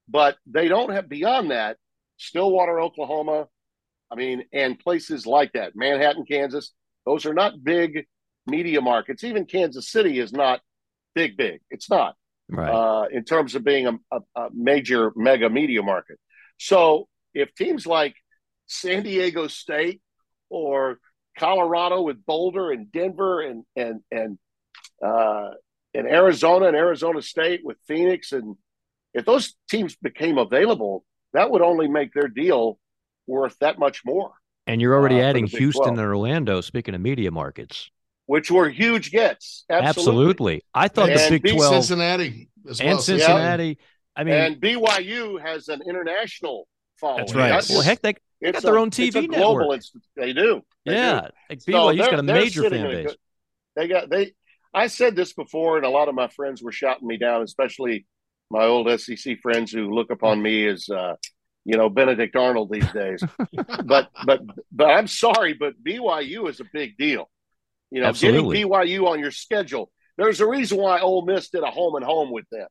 but 0.09 0.37
they 0.47 0.67
don't 0.69 0.91
have 0.91 1.09
beyond 1.09 1.51
that. 1.51 1.77
Stillwater, 2.17 2.81
Oklahoma, 2.81 3.47
I 4.11 4.15
mean, 4.15 4.45
and 4.53 4.79
places 4.79 5.27
like 5.27 5.53
that, 5.53 5.77
Manhattan, 5.77 6.25
Kansas. 6.25 6.73
Those 7.05 7.27
are 7.27 7.35
not 7.35 7.63
big 7.63 8.07
media 8.47 8.81
markets. 8.81 9.23
Even 9.23 9.45
Kansas 9.45 9.91
City 9.91 10.19
is 10.19 10.33
not 10.33 10.61
big, 11.15 11.37
big. 11.37 11.61
It's 11.71 11.91
not 11.91 12.17
right. 12.49 12.71
uh, 12.71 13.07
in 13.11 13.25
terms 13.25 13.55
of 13.55 13.65
being 13.65 13.87
a, 13.87 13.99
a, 14.11 14.21
a 14.37 14.49
major 14.53 15.13
mega 15.17 15.49
media 15.51 15.83
market. 15.83 16.19
So 16.59 17.09
if 17.35 17.55
teams 17.55 17.87
like 17.87 18.15
San 18.67 19.03
Diego 19.03 19.47
State 19.47 20.01
or 20.51 20.99
Colorado 21.39 22.03
with 22.03 22.25
Boulder 22.25 22.71
and 22.71 22.91
Denver 22.91 23.41
and 23.43 23.65
and 23.77 24.01
and 24.11 24.39
uh, 25.05 25.51
and 25.95 26.07
Arizona 26.07 26.67
and 26.67 26.77
Arizona 26.77 27.23
State 27.23 27.61
with 27.63 27.77
Phoenix 27.87 28.33
and 28.33 28.57
if 29.15 29.25
those 29.25 29.55
teams 29.71 29.97
became 29.97 30.37
available, 30.37 31.05
that 31.33 31.51
would 31.51 31.63
only 31.63 31.89
make 31.89 32.13
their 32.13 32.29
deal 32.29 32.79
worth 33.27 33.57
that 33.61 33.79
much 33.79 34.03
more. 34.05 34.33
And 34.67 34.81
you're 34.81 34.95
already 34.95 35.21
uh, 35.21 35.25
adding 35.25 35.47
Houston 35.47 35.91
and 35.91 35.99
Orlando. 35.99 36.61
Speaking 36.61 36.95
of 36.95 37.01
media 37.01 37.31
markets, 37.31 37.91
which 38.27 38.51
were 38.51 38.69
huge 38.69 39.11
gets. 39.11 39.65
Absolutely. 39.71 39.89
Absolutely. 39.89 40.63
I 40.75 40.89
thought 40.89 41.11
and 41.11 41.35
the 41.35 41.39
Big 41.39 41.55
12 41.55 41.75
Cincinnati 41.75 42.49
well. 42.65 42.75
and 42.81 43.01
Cincinnati. 43.01 43.67
Yeah. 43.67 43.75
I 44.17 44.25
mean, 44.25 44.35
and 44.35 44.61
BYU 44.61 45.41
has 45.41 45.69
an 45.69 45.83
international 45.89 46.67
following. 46.99 47.19
That's 47.19 47.35
right. 47.35 47.49
That's 47.51 47.71
well, 47.71 47.83
heck, 47.83 48.01
they, 48.01 48.15
they 48.41 48.53
got 48.53 48.63
their 48.63 48.79
own 48.79 48.91
TV 48.91 49.09
it's 49.09 49.17
a 49.17 49.27
global 49.27 49.59
network. 49.59 49.83
They 50.17 50.33
do. 50.33 50.63
They 50.85 50.95
yeah. 50.95 51.21
Do. 51.21 51.29
Like 51.51 51.59
BYU's 51.61 52.05
so 52.05 52.11
got 52.11 52.19
a 52.21 52.23
major 52.23 52.71
fan 52.71 52.91
base. 52.91 53.07
Good, 53.07 53.17
they 53.77 53.89
got 53.89 54.11
they. 54.11 54.33
I 54.75 54.89
said 54.89 55.17
this 55.17 55.33
before, 55.33 55.77
and 55.77 55.87
a 55.87 55.91
lot 55.91 56.09
of 56.09 56.15
my 56.15 56.29
friends 56.29 56.63
were 56.63 56.73
shouting 56.73 57.07
me 57.07 57.17
down, 57.17 57.43
especially 57.43 58.07
my 58.51 58.65
old 58.65 58.89
SEC 59.01 59.39
friends 59.41 59.73
who 59.73 59.91
look 59.91 60.11
upon 60.11 60.41
me 60.43 60.67
as, 60.69 60.89
uh, 60.89 61.15
you 61.65 61.77
know, 61.77 61.89
Benedict 61.89 62.37
Arnold 62.37 62.71
these 62.71 62.91
days. 62.93 63.23
but 63.85 64.11
but 64.25 64.43
but 64.73 64.87
I'm 64.87 65.07
sorry, 65.07 65.55
but 65.55 65.83
BYU 65.83 66.49
is 66.49 66.61
a 66.61 66.65
big 66.73 66.97
deal. 66.97 67.29
You 67.91 68.01
know, 68.01 68.09
Absolutely. 68.09 68.57
getting 68.57 68.71
BYU 68.71 69.07
on 69.07 69.21
your 69.21 69.31
schedule. 69.31 69.91
There's 70.19 70.41
a 70.41 70.47
reason 70.47 70.79
why 70.79 71.01
Ole 71.01 71.25
Miss 71.25 71.51
did 71.51 71.63
a 71.63 71.71
home 71.71 71.95
and 71.95 72.05
home 72.05 72.33
with 72.33 72.47
them. 72.51 72.67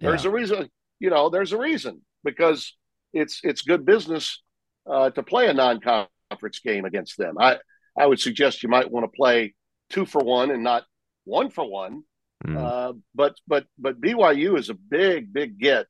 There's 0.00 0.24
yeah. 0.24 0.30
a 0.30 0.32
reason, 0.32 0.70
you 0.98 1.10
know, 1.10 1.30
there's 1.30 1.52
a 1.52 1.58
reason 1.58 2.02
because 2.24 2.76
it's 3.12 3.40
it's 3.42 3.62
good 3.62 3.84
business 3.84 4.42
uh, 4.88 5.10
to 5.10 5.22
play 5.22 5.48
a 5.48 5.54
non-conference 5.54 6.60
game 6.64 6.84
against 6.84 7.16
them. 7.16 7.36
I 7.38 7.58
I 7.98 8.06
would 8.06 8.20
suggest 8.20 8.62
you 8.62 8.68
might 8.68 8.90
want 8.90 9.04
to 9.04 9.16
play 9.16 9.54
two 9.90 10.06
for 10.06 10.22
one 10.22 10.50
and 10.50 10.62
not 10.62 10.84
one 11.24 11.50
for 11.50 11.68
one. 11.68 12.02
Mm. 12.46 12.56
Uh, 12.56 12.92
but 13.14 13.36
but 13.46 13.66
but 13.78 14.00
BYU 14.00 14.58
is 14.58 14.70
a 14.70 14.74
big 14.74 15.32
big 15.32 15.58
get, 15.58 15.86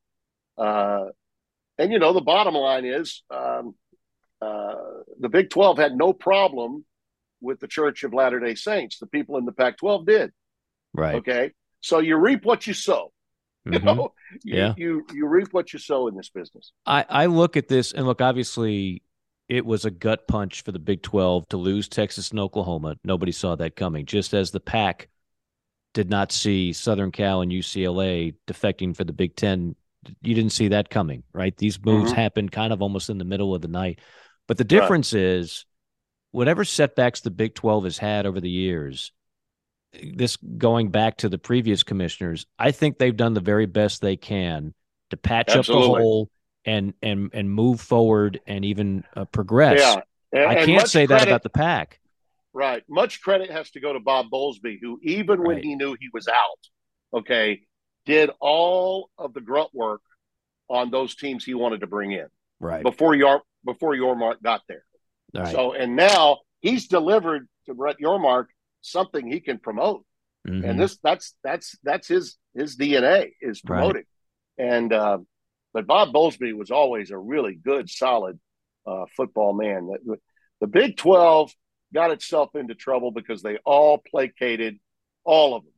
uh, 0.57 1.05
and 1.77 1.91
you 1.91 1.99
know 1.99 2.11
the 2.13 2.21
bottom 2.21 2.55
line 2.55 2.85
is 2.85 3.23
um, 3.29 3.75
uh, 4.41 4.75
the 5.19 5.29
Big 5.29 5.49
Twelve 5.49 5.77
had 5.77 5.95
no 5.95 6.11
problem 6.11 6.83
with 7.41 7.59
the 7.59 7.67
Church 7.67 8.03
of 8.03 8.13
Latter 8.13 8.39
day 8.39 8.55
Saints. 8.55 8.99
The 8.99 9.07
people 9.07 9.37
in 9.37 9.45
the 9.45 9.51
Pac 9.51 9.77
12 9.77 10.05
did. 10.05 10.31
Right. 10.93 11.15
Okay. 11.15 11.51
So 11.81 11.99
you 11.99 12.17
reap 12.17 12.45
what 12.45 12.67
you 12.67 12.73
sow. 12.73 13.11
You 13.65 13.73
Mhm. 13.73 13.83
know, 13.83 14.13
you, 14.43 14.57
Yeah. 14.57 14.73
you 14.75 15.05
you 15.13 15.27
reap 15.27 15.49
what 15.53 15.71
you 15.71 15.77
sow 15.77 16.07
in 16.07 16.15
this 16.15 16.29
business. 16.29 16.71
I, 16.87 17.05
I 17.07 17.25
look 17.27 17.55
at 17.57 17.67
this 17.67 17.91
and 17.91 18.07
look, 18.07 18.19
obviously, 18.19 19.03
it 19.49 19.63
was 19.65 19.85
a 19.85 19.91
gut 19.91 20.27
punch 20.27 20.63
for 20.63 20.71
the 20.71 20.79
Big 20.79 21.03
12 21.03 21.47
to 21.49 21.57
lose 21.57 21.87
Texas 21.87 22.31
and 22.31 22.39
Oklahoma. 22.39 22.95
Nobody 23.03 23.31
saw 23.31 23.55
that 23.57 23.75
coming, 23.75 24.07
just 24.07 24.33
as 24.33 24.49
the 24.49 24.59
pack 24.59 25.09
did 25.93 26.09
not 26.09 26.31
see 26.31 26.73
Southern 26.73 27.11
Cal 27.11 27.41
and 27.41 27.51
UCLA 27.51 28.33
defecting 28.47 28.95
for 28.95 29.03
the 29.03 29.13
Big 29.13 29.35
10. 29.35 29.75
You 30.23 30.33
didn't 30.33 30.53
see 30.53 30.69
that 30.69 30.89
coming, 30.89 31.21
right? 31.31 31.55
These 31.55 31.83
moves 31.85 32.11
Mhm. 32.11 32.15
happened 32.15 32.51
kind 32.51 32.73
of 32.73 32.81
almost 32.81 33.11
in 33.11 33.19
the 33.19 33.25
middle 33.25 33.53
of 33.53 33.61
the 33.61 33.67
night. 33.67 33.99
But 34.47 34.57
the 34.57 34.63
difference 34.63 35.13
is 35.13 35.65
whatever 36.31 36.65
setbacks 36.65 37.21
the 37.21 37.31
Big 37.31 37.53
12 37.55 37.83
has 37.85 37.97
had 37.97 38.25
over 38.25 38.39
the 38.39 38.49
years, 38.49 39.11
this 40.01 40.37
going 40.37 40.89
back 40.89 41.17
to 41.17 41.29
the 41.29 41.37
previous 41.37 41.83
commissioners, 41.83 42.45
I 42.57 42.71
think 42.71 42.97
they've 42.97 43.15
done 43.15 43.33
the 43.33 43.41
very 43.41 43.65
best 43.65 44.01
they 44.01 44.15
can 44.15 44.73
to 45.09 45.17
patch 45.17 45.49
up 45.49 45.65
the 45.65 45.73
hole 45.73 46.29
and 46.63 46.93
and 47.01 47.31
and 47.33 47.51
move 47.51 47.81
forward 47.81 48.39
and 48.47 48.63
even 48.63 49.03
uh, 49.15 49.25
progress. 49.25 49.79
Yeah, 49.79 50.01
and, 50.31 50.49
I 50.49 50.65
can't 50.65 50.87
say 50.87 51.05
that 51.05 51.27
about 51.27 51.43
the 51.43 51.49
pack. 51.49 51.99
Right. 52.53 52.83
Much 52.89 53.21
credit 53.21 53.49
has 53.49 53.71
to 53.71 53.79
go 53.79 53.93
to 53.93 53.99
Bob 53.99 54.27
Bowlesby, 54.31 54.77
who, 54.81 54.99
even 55.03 55.43
when 55.43 55.63
he 55.63 55.75
knew 55.75 55.95
he 55.99 56.09
was 56.13 56.27
out, 56.27 57.19
okay, 57.19 57.61
did 58.05 58.29
all 58.41 59.09
of 59.17 59.33
the 59.33 59.39
grunt 59.39 59.69
work 59.73 60.01
on 60.69 60.91
those 60.91 61.15
teams 61.15 61.45
he 61.45 61.53
wanted 61.53 61.81
to 61.81 61.87
bring 61.87 62.11
in 62.11 62.27
Right. 62.59 62.83
before 62.83 63.15
your 63.15 63.41
before 63.65 63.93
Yormark 63.93 64.41
got 64.41 64.61
there. 64.67 64.83
Right. 65.33 65.51
So, 65.53 65.73
and 65.73 65.95
now 65.95 66.39
he's 66.59 66.87
delivered 66.87 67.47
to 67.65 67.73
Brett 67.73 67.97
Yormark 67.99 68.47
something 68.81 69.29
he 69.31 69.39
can 69.39 69.59
promote, 69.59 70.05
Mhm. 70.47 70.67
and 70.67 70.79
this 70.79 70.97
that's 71.03 71.35
that's 71.43 71.77
that's 71.83 72.07
his 72.07 72.37
his 72.55 72.75
DNA 72.75 73.31
is 73.41 73.61
Right. 73.63 73.77
promoting. 73.77 74.03
And 74.57 74.91
uh, 74.91 75.19
but 75.73 75.87
Bob 75.87 76.13
Bowlesby 76.13 76.53
was 76.53 76.71
always 76.71 77.11
a 77.11 77.17
really 77.17 77.55
good, 77.55 77.89
solid 77.89 78.39
uh, 78.85 79.05
football 79.15 79.53
man. 79.53 79.87
The, 80.03 80.17
the 80.59 80.67
Big 80.67 80.97
Twelve 80.97 81.53
got 81.93 82.11
itself 82.11 82.55
into 82.55 82.73
trouble 82.75 83.11
because 83.11 83.41
they 83.41 83.57
all 83.65 83.97
placated 83.99 84.79
all 85.23 85.55
of 85.55 85.63
them, 85.63 85.73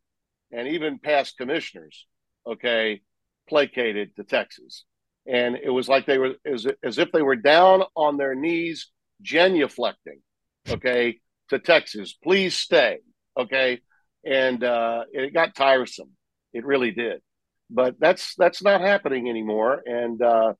and 0.59 0.67
even 0.69 0.99
past 0.99 1.37
commissioners, 1.37 2.07
okay, 2.47 3.01
placated 3.49 4.15
to 4.15 4.23
Texas, 4.23 4.85
and 5.27 5.55
it 5.57 5.69
was 5.69 5.89
like 5.89 6.05
they 6.05 6.17
were 6.17 6.35
as, 6.45 6.65
as 6.81 6.97
if 6.97 7.11
they 7.11 7.21
were 7.21 7.35
down 7.35 7.83
on 7.95 8.15
their 8.17 8.33
knees, 8.35 8.89
genuflecting, 9.21 10.21
okay, 10.69 11.19
to 11.49 11.59
Texas, 11.59 12.13
please 12.13 12.55
stay, 12.55 12.99
okay, 13.37 13.79
and 14.25 14.63
uh, 14.63 15.03
it 15.11 15.33
got 15.33 15.55
tiresome. 15.55 16.11
It 16.53 16.65
really 16.65 16.91
did, 16.91 17.21
but 17.69 17.95
that's 17.99 18.35
that's 18.35 18.61
not 18.63 18.81
happening 18.81 19.29
anymore, 19.29 19.81
and 19.85 20.21
uh, 20.21 20.53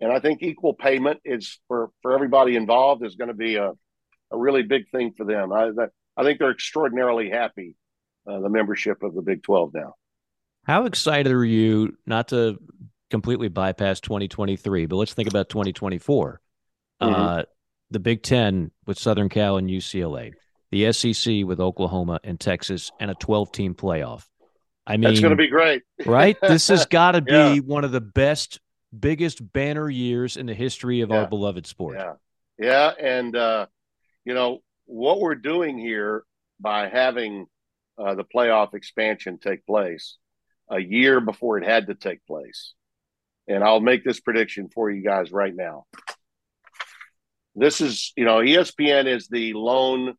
and 0.00 0.12
I 0.12 0.20
think 0.20 0.42
equal 0.42 0.74
payment 0.74 1.20
is 1.24 1.58
for 1.68 1.90
for 2.02 2.12
everybody 2.12 2.56
involved 2.56 3.04
is 3.04 3.16
going 3.16 3.28
to 3.28 3.34
be 3.34 3.56
a 3.56 3.72
a 4.32 4.38
really 4.38 4.62
big 4.62 4.88
thing 4.90 5.12
for 5.16 5.24
them. 5.24 5.52
I 5.52 5.66
that, 5.76 5.90
I 6.16 6.22
think 6.22 6.38
they're 6.38 6.50
extraordinarily 6.50 7.30
happy, 7.30 7.76
uh, 8.28 8.40
the 8.40 8.48
membership 8.48 9.02
of 9.02 9.14
the 9.14 9.22
Big 9.22 9.42
Twelve 9.42 9.72
now. 9.74 9.94
How 10.64 10.84
excited 10.84 11.32
are 11.32 11.44
you 11.44 11.96
not 12.06 12.28
to 12.28 12.58
completely 13.10 13.48
bypass 13.48 14.00
2023, 14.00 14.86
but 14.86 14.96
let's 14.96 15.14
think 15.14 15.28
about 15.28 15.48
2024. 15.48 16.40
Mhm. 17.02 17.14
Uh, 17.14 17.44
the 17.90 18.00
Big 18.00 18.22
Ten 18.22 18.70
with 18.86 18.98
Southern 18.98 19.28
Cal 19.28 19.56
and 19.56 19.68
UCLA, 19.68 20.32
the 20.70 20.92
SEC 20.92 21.44
with 21.44 21.60
Oklahoma 21.60 22.20
and 22.24 22.38
Texas, 22.38 22.90
and 23.00 23.10
a 23.10 23.14
12 23.14 23.52
team 23.52 23.74
playoff. 23.74 24.26
I 24.86 24.96
mean, 24.96 25.02
That's 25.10 25.20
going 25.20 25.30
to 25.30 25.36
be 25.36 25.48
great, 25.48 25.82
right? 26.06 26.36
This 26.40 26.68
has 26.68 26.86
got 26.90 27.12
to 27.12 27.20
be 27.20 27.32
Yeah. 27.32 27.56
one 27.58 27.84
of 27.84 27.92
the 27.92 28.00
best, 28.00 28.60
biggest 28.98 29.52
banner 29.52 29.88
years 29.90 30.36
in 30.36 30.46
the 30.46 30.54
history 30.54 31.00
of 31.02 31.10
Yeah. 31.10 31.18
our 31.22 31.28
beloved 31.28 31.66
sport. 31.66 31.96
Yeah, 31.98 32.14
yeah, 32.58 32.92
and 32.98 33.36
uh, 33.36 33.66
you 34.24 34.34
know 34.34 34.62
what 34.86 35.20
we're 35.20 35.34
doing 35.36 35.78
here 35.78 36.24
by 36.58 36.88
having 36.88 37.46
uh, 37.98 38.14
the 38.14 38.24
playoff 38.24 38.74
expansion 38.74 39.38
take 39.38 39.64
place 39.66 40.16
a 40.70 40.80
year 40.80 41.20
before 41.20 41.58
it 41.58 41.64
had 41.64 41.86
to 41.88 41.94
take 41.94 42.24
place, 42.26 42.74
and 43.46 43.62
I'll 43.62 43.80
make 43.80 44.04
this 44.04 44.20
prediction 44.20 44.68
for 44.68 44.90
you 44.90 45.02
guys 45.04 45.30
right 45.30 45.54
now. 45.54 45.84
This 47.60 47.82
is, 47.82 48.12
you 48.16 48.24
know, 48.24 48.38
ESPN 48.38 49.06
is 49.06 49.28
the 49.28 49.52
lone 49.52 50.14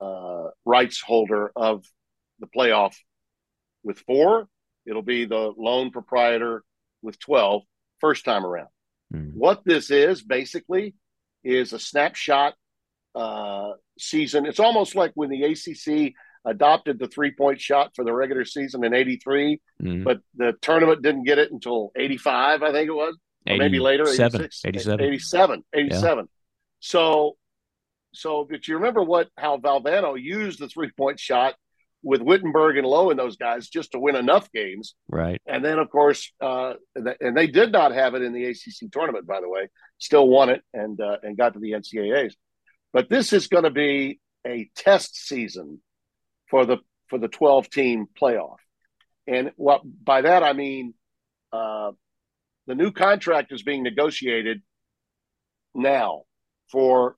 uh, 0.00 0.48
rights 0.64 1.00
holder 1.00 1.52
of 1.54 1.84
the 2.40 2.48
playoff 2.48 2.94
with 3.84 4.00
four. 4.00 4.48
It'll 4.84 5.02
be 5.02 5.24
the 5.26 5.52
lone 5.56 5.92
proprietor 5.92 6.64
with 7.00 7.20
12 7.20 7.62
first 8.00 8.24
time 8.24 8.44
around. 8.44 8.66
Mhm. 9.14 9.34
What 9.34 9.62
this 9.64 9.92
is 9.92 10.22
basically 10.24 10.94
is 11.44 11.72
a 11.72 11.78
snapshot 11.78 12.54
uh, 13.14 13.74
season. 13.98 14.44
It's 14.46 14.58
almost 14.58 14.96
like 14.96 15.12
when 15.14 15.28
the 15.30 15.42
ACC 15.44 16.14
adopted 16.44 16.98
the 16.98 17.06
three 17.06 17.30
point 17.30 17.60
shot 17.60 17.92
for 17.94 18.04
the 18.04 18.12
regular 18.12 18.44
season 18.44 18.82
in 18.84 18.92
83, 18.92 19.60
Mhm. 19.80 20.02
but 20.02 20.18
the 20.34 20.54
tournament 20.62 21.02
didn't 21.02 21.24
get 21.24 21.38
it 21.38 21.52
until 21.52 21.92
85, 21.94 22.62
I 22.64 22.72
think 22.72 22.88
it 22.88 22.92
was, 22.94 23.14
or 23.48 23.56
maybe 23.58 23.78
later, 23.78 24.02
87, 24.04 24.40
86, 24.40 24.64
87. 24.64 25.00
87, 25.04 25.64
87. 25.74 26.28
So, 26.82 27.36
so, 28.12 28.44
but 28.48 28.66
you 28.66 28.74
remember 28.74 29.04
what, 29.04 29.28
how 29.38 29.56
Valvano 29.56 30.20
used 30.20 30.58
the 30.58 30.68
three 30.68 30.90
point 30.90 31.20
shot 31.20 31.54
with 32.02 32.20
Whittenburg 32.20 32.76
and 32.76 32.86
Lowe 32.86 33.10
and 33.10 33.18
those 33.18 33.36
guys 33.36 33.68
just 33.68 33.92
to 33.92 34.00
win 34.00 34.16
enough 34.16 34.50
games. 34.50 34.96
Right. 35.08 35.40
And 35.46 35.64
then, 35.64 35.78
of 35.78 35.88
course, 35.90 36.32
uh, 36.40 36.74
and 36.96 37.36
they 37.36 37.46
did 37.46 37.70
not 37.70 37.94
have 37.94 38.14
it 38.16 38.22
in 38.22 38.32
the 38.32 38.46
ACC 38.46 38.90
tournament, 38.90 39.28
by 39.28 39.40
the 39.40 39.48
way. 39.48 39.68
Still 39.98 40.28
won 40.28 40.50
it 40.50 40.62
and 40.74 41.00
uh, 41.00 41.18
and 41.22 41.38
got 41.38 41.52
to 41.54 41.60
the 41.60 41.70
NCAA's. 41.70 42.36
But 42.92 43.08
this 43.08 43.32
is 43.32 43.46
going 43.46 43.64
to 43.64 43.70
be 43.70 44.18
a 44.44 44.68
test 44.74 45.16
season 45.16 45.80
for 46.50 46.66
the 46.66 46.78
for 47.06 47.20
the 47.20 47.28
twelve 47.28 47.70
team 47.70 48.06
playoff. 48.20 48.56
And 49.28 49.52
what 49.54 49.82
by 49.84 50.22
that 50.22 50.42
I 50.42 50.52
mean, 50.52 50.94
uh, 51.52 51.92
the 52.66 52.74
new 52.74 52.90
contract 52.90 53.52
is 53.52 53.62
being 53.62 53.84
negotiated 53.84 54.62
now 55.76 56.22
for 56.72 57.16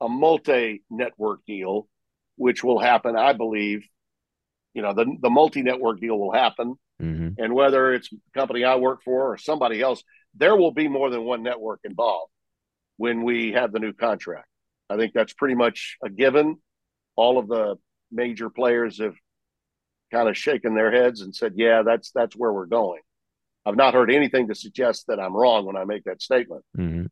a 0.00 0.08
multi 0.08 0.82
network 0.90 1.40
deal, 1.46 1.88
which 2.36 2.64
will 2.64 2.78
happen, 2.78 3.16
I 3.16 3.34
believe. 3.34 3.86
You 4.72 4.80
know, 4.82 4.94
the 4.94 5.06
the 5.20 5.30
multi 5.30 5.62
network 5.62 6.00
deal 6.00 6.18
will 6.18 6.32
happen 6.32 6.76
hmm 7.02 7.28
and 7.38 7.54
whether 7.54 7.92
it's 7.92 8.10
the 8.10 8.18
company 8.34 8.64
I 8.64 8.76
work 8.76 9.02
for 9.02 9.32
or 9.32 9.38
somebody 9.38 9.80
else, 9.80 10.02
there 10.34 10.54
will 10.54 10.70
be 10.70 10.86
more 10.86 11.10
than 11.10 11.24
one 11.24 11.42
network 11.42 11.80
involved 11.82 12.30
when 12.96 13.24
we 13.24 13.52
have 13.52 13.72
the 13.72 13.80
new 13.80 13.92
contract. 13.92 14.46
I 14.88 14.96
think 14.96 15.12
that's 15.12 15.32
pretty 15.32 15.54
much 15.54 15.96
a 16.04 16.10
given. 16.10 16.58
All 17.16 17.38
of 17.38 17.48
the 17.48 17.76
major 18.10 18.50
players 18.50 19.00
have 19.00 19.14
kind 20.12 20.28
of 20.28 20.36
shaken 20.36 20.74
their 20.74 20.92
heads 20.92 21.22
and 21.22 21.34
said, 21.34 21.54
"Yeah, 21.56 21.82
that's 21.82 22.10
that's 22.12 22.36
where 22.36 22.52
we're 22.52 22.66
going." 22.66 23.00
I've 23.64 23.76
not 23.76 23.94
heard 23.94 24.10
anything 24.10 24.48
to 24.48 24.54
suggest 24.54 25.06
that 25.08 25.20
I'm 25.20 25.36
wrong 25.36 25.64
when 25.66 25.76
I 25.76 25.84
make 25.84 26.04
that 26.04 26.22
statement. 26.22 26.64
hmm 26.76 27.06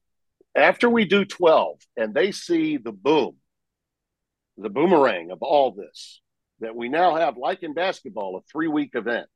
After 0.55 0.90
we 0.90 1.05
do 1.05 1.24
12 1.24 1.78
and 1.96 2.14
they 2.14 2.32
see 2.32 2.76
the 2.76 2.92
boom, 2.92 3.36
the 4.57 4.68
boomerang 4.68 5.30
of 5.30 5.42
all 5.42 5.72
this, 5.72 6.20
that 6.61 6.76
we 6.76 6.88
now 6.88 7.16
have, 7.16 7.36
like 7.36 7.62
in 7.62 7.72
basketball, 7.72 8.36
a 8.36 8.40
three 8.51 8.68
week 8.68 8.90
event 8.94 9.28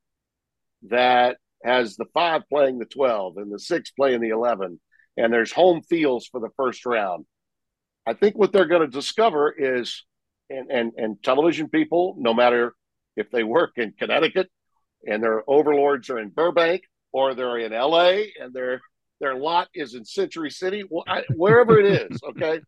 that 0.89 1.39
has 1.65 1.97
the 1.97 2.05
five 2.13 2.43
playing 2.49 2.79
the 2.79 2.85
12 2.85 3.39
and 3.39 3.53
the 3.53 3.59
six 3.59 3.91
playing 3.91 4.21
the 4.21 4.29
11, 4.31 4.81
and 5.17 5.33
there's 5.33 5.53
home 5.53 5.83
fields 5.83 6.27
for 6.27 6.41
the 6.41 6.51
first 6.57 6.85
round. 6.85 7.25
I 8.07 8.13
think 8.13 8.37
what 8.37 8.53
they're 8.53 8.67
going 8.67 8.83
to 8.83 8.89
discover 8.89 9.55
is, 9.57 10.05
and, 10.51 10.71
and, 10.71 10.93
and 10.97 11.23
television 11.23 11.71
people, 11.71 12.17
no 12.19 12.35
matter 12.35 12.75
if 13.17 13.31
they 13.31 13.45
work 13.45 13.73
in 13.77 13.95
Connecticut 13.99 14.51
and 15.07 15.23
their 15.23 15.43
overlords 15.49 16.11
are 16.11 16.19
in 16.19 16.29
Burbank 16.29 16.83
or 17.13 17.35
they're 17.35 17.59
in 17.59 17.73
LA 17.73 18.25
and 18.41 18.53
their 18.53 18.83
their 19.25 19.35
lot 19.35 19.69
is 19.75 19.95
in 19.95 20.05
Century 20.05 20.51
City, 20.51 20.85
I- 21.09 21.25
wherever 21.35 21.79
it 21.79 21.87
is, 21.87 22.21
okay, 22.31 22.61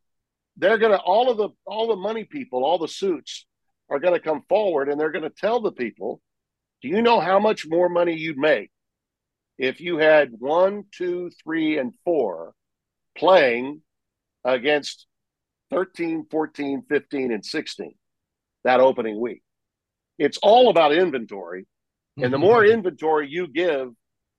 they're 0.57 0.79
gonna 0.79 0.97
all 0.97 1.31
of 1.31 1.37
the 1.37 1.51
all 1.67 1.89
the 1.89 1.97
money 1.97 2.25
people, 2.25 2.65
all 2.65 2.79
the 2.79 2.89
suits 2.89 3.47
are 3.91 3.99
gonna 3.99 4.19
come 4.19 4.43
forward 4.49 4.89
and 4.89 4.99
they're 4.99 5.13
gonna 5.13 5.29
tell 5.31 5.61
the 5.61 5.71
people, 5.71 6.21
do 6.81 6.89
you 6.89 7.03
know 7.03 7.21
how 7.21 7.39
much 7.39 7.67
more 7.69 7.91
money 7.91 8.15
you'd 8.15 8.39
make 8.39 8.71
if 9.59 9.83
you 9.83 9.99
had 9.99 10.31
one, 10.39 10.85
two, 10.93 11.31
three, 11.45 11.79
and 11.79 11.93
four 12.05 12.55
playing 13.17 13.83
against 14.45 15.07
13, 15.71 16.27
14, 16.31 16.85
15, 16.89 17.33
and 17.33 17.45
16 17.45 17.95
that 18.65 18.81
opening 18.81 19.21
week? 19.21 19.43
It's 20.19 20.39
all 20.43 20.71
about 20.71 20.95
inventory. 20.95 21.67
And 22.17 22.33
the 22.33 22.39
mm-hmm. 22.39 22.47
more 22.47 22.65
inventory 22.65 23.29
you 23.29 23.47
give 23.47 23.91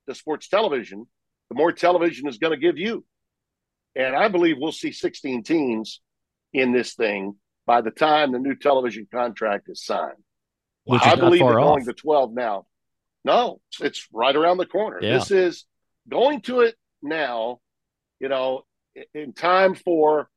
to 0.09 0.15
sports 0.15 0.47
television, 0.47 1.05
the 1.49 1.55
more 1.55 1.71
television 1.71 2.27
is 2.27 2.37
going 2.37 2.51
to 2.51 2.59
give 2.59 2.77
you. 2.77 3.05
And 3.95 4.15
I 4.15 4.27
believe 4.27 4.57
we'll 4.59 4.71
see 4.71 4.91
16 4.91 5.43
teams 5.43 6.01
in 6.53 6.71
this 6.71 6.93
thing 6.93 7.35
by 7.65 7.81
the 7.81 7.91
time 7.91 8.31
the 8.31 8.39
new 8.39 8.55
television 8.55 9.07
contract 9.11 9.69
is 9.69 9.83
signed. 9.83 10.23
Which 10.85 11.01
I 11.01 11.13
is 11.13 11.19
believe 11.19 11.41
off. 11.41 11.53
going 11.53 11.85
to 11.85 11.93
12 11.93 12.33
now. 12.33 12.65
No, 13.25 13.59
it's 13.81 14.07
right 14.13 14.35
around 14.35 14.57
the 14.57 14.65
corner. 14.65 14.99
Yeah. 15.01 15.17
This 15.17 15.31
is 15.31 15.65
going 16.09 16.41
to 16.41 16.61
it 16.61 16.75
now, 17.01 17.59
you 18.19 18.29
know, 18.29 18.61
in 19.13 19.33
time 19.33 19.75
for 19.75 20.29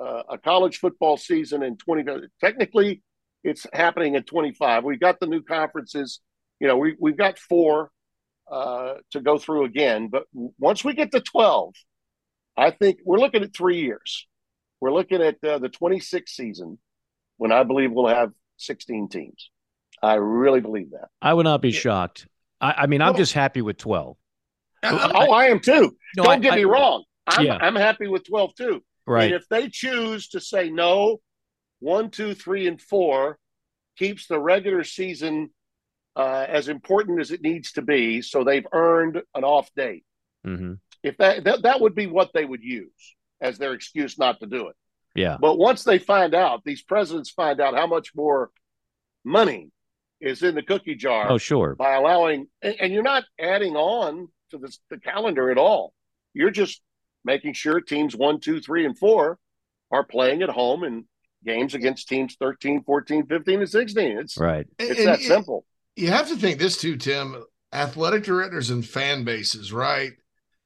uh, 0.00 0.22
a 0.30 0.38
college 0.38 0.78
football 0.78 1.16
season 1.16 1.62
in 1.62 1.76
20. 1.76 2.04
Technically, 2.40 3.02
it's 3.42 3.66
happening 3.72 4.14
in 4.14 4.22
25. 4.22 4.84
We've 4.84 5.00
got 5.00 5.18
the 5.18 5.26
new 5.26 5.42
conferences. 5.42 6.20
You 6.60 6.68
know, 6.68 6.76
we, 6.76 6.94
we've 7.00 7.16
got 7.16 7.38
four 7.38 7.90
uh, 8.50 8.94
to 9.12 9.20
go 9.20 9.38
through 9.38 9.64
again. 9.64 10.08
But 10.08 10.24
once 10.32 10.84
we 10.84 10.94
get 10.94 11.12
to 11.12 11.20
12, 11.20 11.74
I 12.56 12.70
think 12.70 12.98
we're 13.04 13.18
looking 13.18 13.42
at 13.42 13.54
three 13.54 13.80
years. 13.80 14.26
We're 14.80 14.92
looking 14.92 15.22
at 15.22 15.36
uh, 15.44 15.58
the 15.58 15.68
26th 15.68 16.28
season 16.28 16.78
when 17.36 17.52
I 17.52 17.62
believe 17.64 17.92
we'll 17.92 18.08
have 18.08 18.32
16 18.58 19.08
teams. 19.08 19.50
I 20.02 20.14
really 20.14 20.60
believe 20.60 20.90
that. 20.92 21.08
I 21.20 21.34
would 21.34 21.44
not 21.44 21.60
be 21.62 21.72
shocked. 21.72 22.26
I, 22.60 22.72
I 22.78 22.86
mean, 22.86 23.02
I'm 23.02 23.16
just 23.16 23.32
happy 23.32 23.62
with 23.62 23.76
12. 23.78 24.16
oh, 24.84 25.32
I 25.32 25.46
am 25.46 25.60
too. 25.60 25.96
No, 26.16 26.22
Don't 26.24 26.32
I- 26.32 26.38
get 26.38 26.52
I- 26.52 26.56
me 26.56 26.64
wrong. 26.64 27.04
I'm, 27.26 27.44
Yeah. 27.44 27.58
I'm 27.60 27.74
happy 27.76 28.06
with 28.08 28.24
12 28.26 28.54
too. 28.54 28.82
Right. 29.06 29.24
And 29.32 29.34
if 29.34 29.48
they 29.48 29.68
choose 29.68 30.28
to 30.28 30.40
say 30.40 30.70
no, 30.70 31.20
one, 31.80 32.10
two, 32.10 32.34
three, 32.34 32.66
and 32.66 32.80
four 32.80 33.38
keeps 33.98 34.26
the 34.28 34.38
regular 34.40 34.84
season 34.84 35.50
uh, 36.18 36.44
as 36.48 36.68
important 36.68 37.20
as 37.20 37.30
it 37.30 37.40
needs 37.42 37.72
to 37.72 37.82
be, 37.82 38.20
so 38.20 38.42
they've 38.44 38.66
earned 38.72 39.22
an 39.34 39.44
off 39.44 39.70
date. 39.74 40.04
hmm 40.44 40.74
If 41.02 41.16
that, 41.18 41.44
that 41.44 41.62
that 41.62 41.80
would 41.80 41.94
be 41.94 42.06
what 42.08 42.32
they 42.34 42.44
would 42.44 42.62
use 42.62 43.14
as 43.40 43.56
their 43.56 43.72
excuse 43.72 44.18
not 44.18 44.40
to 44.40 44.46
do 44.46 44.68
it. 44.68 44.76
Yeah. 45.14 45.36
But 45.40 45.56
once 45.58 45.84
they 45.84 45.98
find 45.98 46.34
out, 46.34 46.64
these 46.64 46.82
presidents 46.82 47.30
find 47.30 47.60
out 47.60 47.74
how 47.74 47.86
much 47.86 48.14
more 48.14 48.50
money 49.24 49.70
is 50.20 50.42
in 50.42 50.54
the 50.56 50.62
cookie 50.62 50.96
jar 50.96 51.30
Oh, 51.30 51.38
sure. 51.38 51.74
by 51.76 51.94
allowing, 51.94 52.48
and, 52.62 52.74
and 52.80 52.92
you're 52.92 53.02
not 53.04 53.24
adding 53.40 53.76
on 53.76 54.28
to 54.50 54.58
the, 54.58 54.76
the 54.90 54.98
calendar 54.98 55.50
at 55.50 55.58
all. 55.58 55.92
You're 56.34 56.50
just 56.50 56.80
making 57.24 57.52
sure 57.54 57.80
teams 57.80 58.16
one, 58.16 58.40
two, 58.40 58.60
three, 58.60 58.84
and 58.84 58.98
four 58.98 59.38
are 59.92 60.04
playing 60.04 60.42
at 60.42 60.50
home 60.50 60.82
in 60.84 61.04
games 61.44 61.74
against 61.74 62.08
teams 62.08 62.36
13, 62.40 62.82
14, 62.82 63.26
15, 63.26 63.60
and 63.60 63.70
16. 63.70 64.18
It's, 64.18 64.36
Right. 64.36 64.66
it's 64.78 64.98
And 64.98 65.08
that 65.08 65.20
it- 65.20 65.26
simple. 65.26 65.64
You 65.98 66.08
have 66.08 66.28
to 66.28 66.36
think 66.36 66.58
this 66.58 66.76
too, 66.76 66.96
Tim. 66.96 67.42
Athletic 67.72 68.24
directors 68.24 68.70
and 68.70 68.86
fan 68.86 69.24
bases, 69.24 69.72
right? 69.72 70.12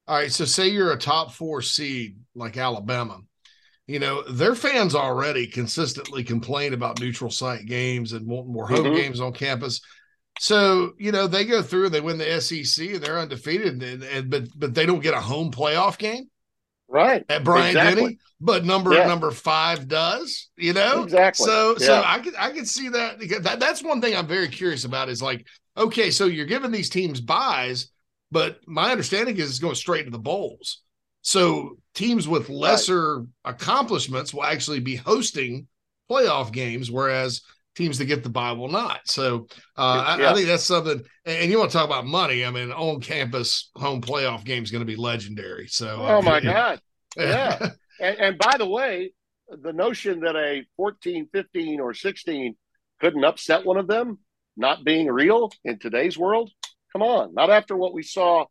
All 0.07 0.17
right. 0.17 0.31
So 0.31 0.45
say 0.45 0.69
you're 0.69 0.93
a 0.93 0.99
top 0.99 1.33
four 1.33 1.63
seed 1.63 2.17
like 2.35 2.57
Alabama. 2.57 3.21
You 3.87 3.99
know, 3.99 4.23
their 4.23 4.55
fans 4.55 4.95
already 4.95 5.47
consistently 5.47 6.23
complain 6.23 6.75
about 6.75 7.01
neutral 7.01 7.31
site 7.31 7.67
games 7.67 8.13
and 8.13 8.27
wanting 8.27 8.53
more 8.53 8.69
home 8.69 8.87
Mhm. 8.87 8.97
games 8.97 9.21
on 9.21 9.33
campus. 9.33 9.81
So, 10.39 10.93
you 10.99 11.13
know, 11.13 11.27
they 11.27 11.45
go 11.45 11.63
through, 11.63 11.89
they 11.89 12.01
win 12.01 12.19
the 12.19 12.31
SEC 12.33 12.95
and 12.95 13.03
they're 13.03 13.19
undefeated, 13.19 13.83
and, 13.83 14.03
and 14.03 14.31
but 14.31 14.49
but 14.57 14.75
they 14.75 14.87
don't 14.87 15.03
get 15.03 15.15
a 15.15 15.21
home 15.21 15.51
playoff 15.51 15.99
game 15.99 16.31
Right. 16.93 17.25
at 17.29 17.43
Bryant 17.43 17.69
Exactly. 17.69 18.03
Denny, 18.03 18.19
but 18.41 18.65
number 18.65 18.93
Yeah. 18.93 19.07
number 19.07 19.31
five 19.31 19.89
does, 19.89 20.49
you 20.57 20.75
know? 20.75 21.03
Exactly. 21.03 21.47
So 21.47 21.77
so 21.77 22.03
I 22.05 22.19
could 22.19 22.35
I 22.39 22.51
could 22.51 22.69
see 22.69 22.89
that 22.91 23.19
that, 23.43 23.59
that's 23.59 23.83
one 23.83 24.01
thing 24.01 24.15
I'm 24.15 24.27
very 24.27 24.49
curious 24.49 24.85
about 24.85 25.09
is 25.09 25.23
like, 25.23 25.47
okay, 25.77 26.11
so 26.11 26.27
you're 26.27 26.45
giving 26.47 26.71
these 26.71 26.91
teams 26.91 27.21
buys, 27.21 27.91
but 28.31 28.61
my 28.67 28.91
understanding 28.91 29.37
is 29.39 29.49
it's 29.49 29.59
going 29.59 29.75
straight 29.75 30.05
to 30.05 30.11
the 30.11 30.19
bowls. 30.19 30.83
So 31.23 31.79
teams 31.95 32.29
with 32.29 32.51
lesser 32.51 33.25
accomplishments 33.45 34.35
will 34.35 34.45
actually 34.45 34.81
be 34.81 34.97
hosting 34.97 35.69
playoff 36.11 36.53
games, 36.53 36.91
whereas 36.91 37.41
teams 37.75 37.99
that 37.99 38.05
get 38.05 38.23
the 38.23 38.29
buy 38.29 38.53
will 38.53 38.69
not. 38.69 39.01
So 39.05 39.47
uh, 39.77 40.05
I, 40.19 40.31
I 40.31 40.35
think 40.35 40.47
that's 40.47 40.65
something. 40.65 41.03
And 41.25 41.39
and 41.39 41.51
you 41.51 41.59
want 41.59 41.71
to 41.71 41.77
talk 41.77 41.87
about 41.87 42.07
money? 42.07 42.45
I 42.45 42.51
mean, 42.51 42.71
on 42.73 43.01
campus 43.01 43.71
home 43.75 44.01
playoff 44.01 44.45
game 44.45 44.63
is 44.63 44.71
going 44.71 44.81
to 44.83 44.87
be 44.87 44.97
legendary. 44.97 45.69
So 45.69 45.97
Oh, 46.01 46.19
uh, 46.19 46.23
my 46.23 46.41
God. 46.53 46.81
Yeah. 47.17 47.71
And, 48.01 48.19
and 48.19 48.39
by 48.39 48.57
the 48.59 48.67
way, 48.67 49.13
the 49.49 49.73
notion 49.73 50.21
that 50.21 50.35
a 50.35 50.65
14, 50.77 51.29
15, 51.33 51.79
or 51.79 51.95
16 51.95 52.57
couldn't 53.01 53.23
upset 53.23 53.65
one 53.65 53.77
of 53.77 53.87
them 53.87 54.19
not 54.57 54.83
being 54.83 55.07
real 55.07 55.53
in 55.65 55.79
today's 55.79 56.19
world, 56.19 56.51
come 56.93 57.03
on. 57.03 57.33
Not 57.33 57.51
after 57.51 57.77
what 57.77 57.95
we 57.95 58.03
saw 58.03 58.47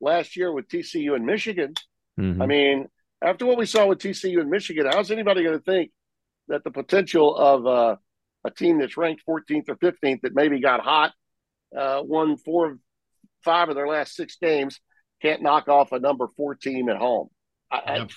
last 0.00 0.36
year 0.36 0.50
with 0.52 0.66
TCU 0.68 1.14
and 1.14 1.26
Michigan. 1.26 1.74
Mhm. 2.18 2.42
I 2.42 2.46
mean, 2.46 2.88
after 3.22 3.46
what 3.46 3.58
we 3.58 3.66
saw 3.66 3.86
with 3.86 4.00
TCU 4.00 4.40
and 4.40 4.50
Michigan, 4.50 4.86
how's 4.90 5.12
anybody 5.12 5.44
going 5.44 5.58
to 5.58 5.64
think 5.64 5.92
that 6.48 6.64
the 6.64 6.70
potential 6.72 7.36
of 7.36 7.66
uh, 7.66 7.96
a 8.44 8.50
team 8.50 8.78
that's 8.78 8.96
ranked 8.96 9.22
14th 9.28 9.68
or 9.68 9.76
15th 9.76 10.20
that 10.22 10.34
maybe 10.34 10.60
got 10.60 10.80
hot, 10.80 11.12
uh, 11.76 12.00
won 12.04 12.36
four, 12.36 12.78
five 13.44 13.68
of 13.68 13.74
their 13.74 13.88
last 13.88 14.14
six 14.14 14.36
games, 14.40 14.80
can't 15.22 15.42
knock 15.42 15.68
off 15.68 15.92
a 15.92 15.98
number 15.98 16.28
four 16.36 16.54
team 16.54 16.88
at 16.88 16.96
home? 16.96 17.28
I, 17.70 17.76
I- 17.76 18.08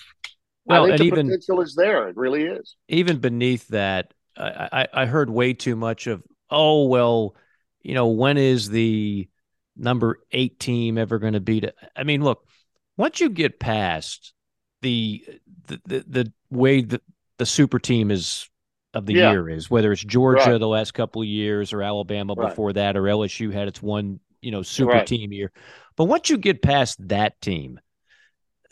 Well, 0.64 0.84
I 0.84 0.96
think 0.96 0.98
the 1.00 1.06
even 1.06 1.26
potential 1.26 1.60
is 1.60 1.74
there. 1.74 2.08
It 2.08 2.16
really 2.16 2.44
is. 2.44 2.76
even 2.88 3.18
beneath 3.18 3.68
that, 3.68 4.14
I, 4.36 4.68
I, 4.94 5.02
I 5.02 5.06
heard 5.06 5.28
way 5.28 5.52
too 5.54 5.74
much 5.76 6.06
of, 6.06 6.22
oh, 6.50 6.86
well, 6.86 7.34
you 7.82 7.94
know, 7.94 8.08
when 8.08 8.38
is 8.38 8.68
the 8.70 9.28
number 9.76 10.20
eight 10.30 10.60
team 10.60 10.98
ever 10.98 11.18
going 11.18 11.32
to 11.32 11.40
beat 11.40 11.64
it? 11.64 11.74
I 11.96 12.04
mean, 12.04 12.22
look, 12.22 12.46
once 12.96 13.20
you 13.20 13.28
get 13.28 13.58
past 13.58 14.32
the 14.82 15.24
the 15.66 15.80
the, 15.86 16.04
the 16.08 16.32
way 16.50 16.82
that 16.82 17.02
the 17.38 17.46
super 17.46 17.78
team 17.78 18.10
is 18.10 18.48
of 18.94 19.06
the 19.06 19.14
Yeah. 19.14 19.30
year 19.30 19.48
is, 19.48 19.70
whether 19.70 19.92
it's 19.92 20.04
Georgia 20.04 20.50
Right. 20.52 20.58
the 20.58 20.68
last 20.68 20.92
couple 20.92 21.22
of 21.22 21.28
years 21.28 21.72
or 21.72 21.82
Alabama 21.82 22.34
Right. 22.36 22.48
before 22.48 22.72
that 22.74 22.96
or 22.96 23.08
LSU 23.08 23.50
had 23.50 23.68
its 23.68 23.82
one, 23.82 24.20
you 24.40 24.50
know, 24.50 24.62
super 24.62 24.96
Right. 24.96 25.06
team 25.06 25.32
year. 25.32 25.50
But 25.96 26.04
once 26.04 26.28
you 26.30 26.36
get 26.38 26.62
past 26.62 27.08
that 27.08 27.40
team, 27.40 27.80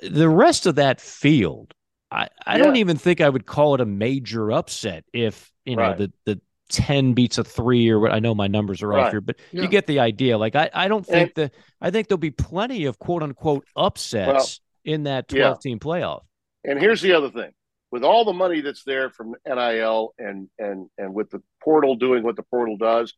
the 0.03 0.29
rest 0.29 0.67
of 0.67 0.77
that 0.77 1.01
field, 1.01 1.73
I, 2.11 2.29
I 2.47 2.59
don't 2.59 2.77
even 2.77 2.97
think 2.97 3.21
I 3.21 3.29
would 3.29 3.47
call 3.47 3.75
it 3.75 3.81
a 3.81 3.87
major 3.87 4.51
upset 4.51 5.05
if 5.13 5.53
you 5.65 5.77
know 5.77 5.95
the 5.97 6.13
the 6.25 6.41
ten 6.69 7.13
beats 7.13 7.39
a 7.39 7.45
three 7.45 7.89
or 7.89 8.01
what. 8.01 8.13
I 8.13 8.19
know 8.19 8.35
my 8.35 8.49
numbers 8.49 8.83
are 8.83 8.93
off 8.95 9.11
here, 9.11 9.21
but 9.21 9.37
Yeah. 9.53 9.63
you 9.63 9.69
get 9.69 9.87
the 9.87 10.01
idea. 10.01 10.37
Like 10.37 10.57
I, 10.57 10.71
I 10.75 10.89
don't 10.89 11.07
think 11.07 11.35
that 11.35 11.53
I 11.81 11.91
think 11.91 12.09
there'll 12.09 12.19
be 12.19 12.31
plenty 12.33 12.87
of 12.87 12.99
quote 12.99 13.23
unquote 13.23 13.65
upsets 13.77 14.61
in 14.85 15.05
that 15.05 15.29
twelve 15.29 15.61
team 15.61 15.79
playoff. 15.79 16.23
And 16.65 16.79
here's 16.81 17.01
the 17.01 17.13
other 17.13 17.31
thing: 17.31 17.53
with 17.91 18.05
all 18.05 18.25
the 18.25 18.33
money 18.33 18.61
that's 18.61 18.85
there 18.85 19.11
from 19.11 19.35
NIL 19.47 20.15
and 20.19 20.49
and 20.59 20.89
and 20.99 21.15
with 21.15 21.31
the 21.31 21.43
portal 21.63 21.97
doing 21.97 22.23
what 22.23 22.37
the 22.37 22.43
portal 22.45 22.77
does, 22.77 23.13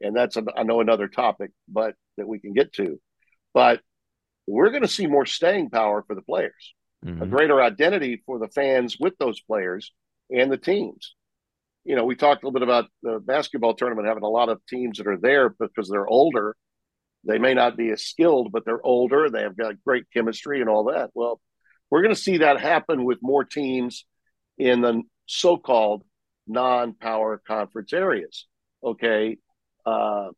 and 0.00 0.14
that's 0.14 0.36
a, 0.36 0.44
I 0.56 0.62
know 0.64 0.80
another 0.80 1.08
topic, 1.08 1.50
but 1.68 1.94
that 2.16 2.28
we 2.28 2.38
can 2.38 2.52
get 2.52 2.72
to. 2.74 3.00
But 3.54 3.80
we're 4.46 4.70
going 4.70 4.82
to 4.82 4.88
see 4.88 5.06
more 5.06 5.26
staying 5.26 5.70
power 5.70 6.02
for 6.06 6.14
the 6.14 6.22
players, 6.22 6.74
a 7.02 7.06
Mhm. 7.06 7.30
greater 7.30 7.60
identity 7.60 8.22
for 8.26 8.38
the 8.38 8.48
fans 8.48 8.96
with 8.98 9.16
those 9.18 9.40
players 9.40 9.92
and 10.30 10.50
the 10.50 10.56
teams. 10.58 11.14
You 11.84 11.96
know, 11.96 12.04
we 12.04 12.16
talked 12.16 12.42
a 12.42 12.46
little 12.46 12.58
bit 12.58 12.68
about 12.68 12.90
the 13.02 13.20
basketball 13.20 13.74
tournament 13.74 14.08
having 14.08 14.22
a 14.24 14.28
lot 14.28 14.48
of 14.48 14.64
teams 14.66 14.98
that 14.98 15.06
are 15.06 15.18
there 15.18 15.50
because 15.50 15.88
they're 15.88 16.06
older. 16.08 16.56
They 17.24 17.38
may 17.38 17.54
not 17.54 17.76
be 17.76 17.90
as 17.90 18.04
skilled, 18.04 18.52
but 18.52 18.64
they're 18.64 18.84
older. 18.84 19.30
They 19.30 19.42
have 19.42 19.56
got 19.56 19.82
great 19.84 20.04
chemistry 20.12 20.60
and 20.60 20.68
all 20.68 20.84
that. 20.84 21.10
Well, 21.14 21.40
we're 21.90 22.02
going 22.02 22.14
to 22.14 22.20
see 22.20 22.38
that 22.38 22.60
happen 22.60 23.04
with 23.04 23.18
more 23.22 23.44
teams 23.44 24.06
in 24.58 24.80
the 24.80 25.02
so-called 25.26 26.02
non-power 26.46 27.42
conference 27.46 27.92
areas. 27.92 28.46
Okay, 28.82 29.38
uh, 29.86 30.28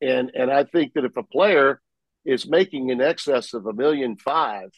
and 0.00 0.30
and 0.34 0.50
I 0.50 0.64
think 0.64 0.94
that 0.94 1.04
if 1.04 1.16
a 1.16 1.22
player 1.22 1.80
is 2.24 2.48
making 2.48 2.90
in 2.90 3.00
excess 3.00 3.54
of 3.54 3.66
a 3.66 3.72
million 3.72 4.16
five, 4.16 4.70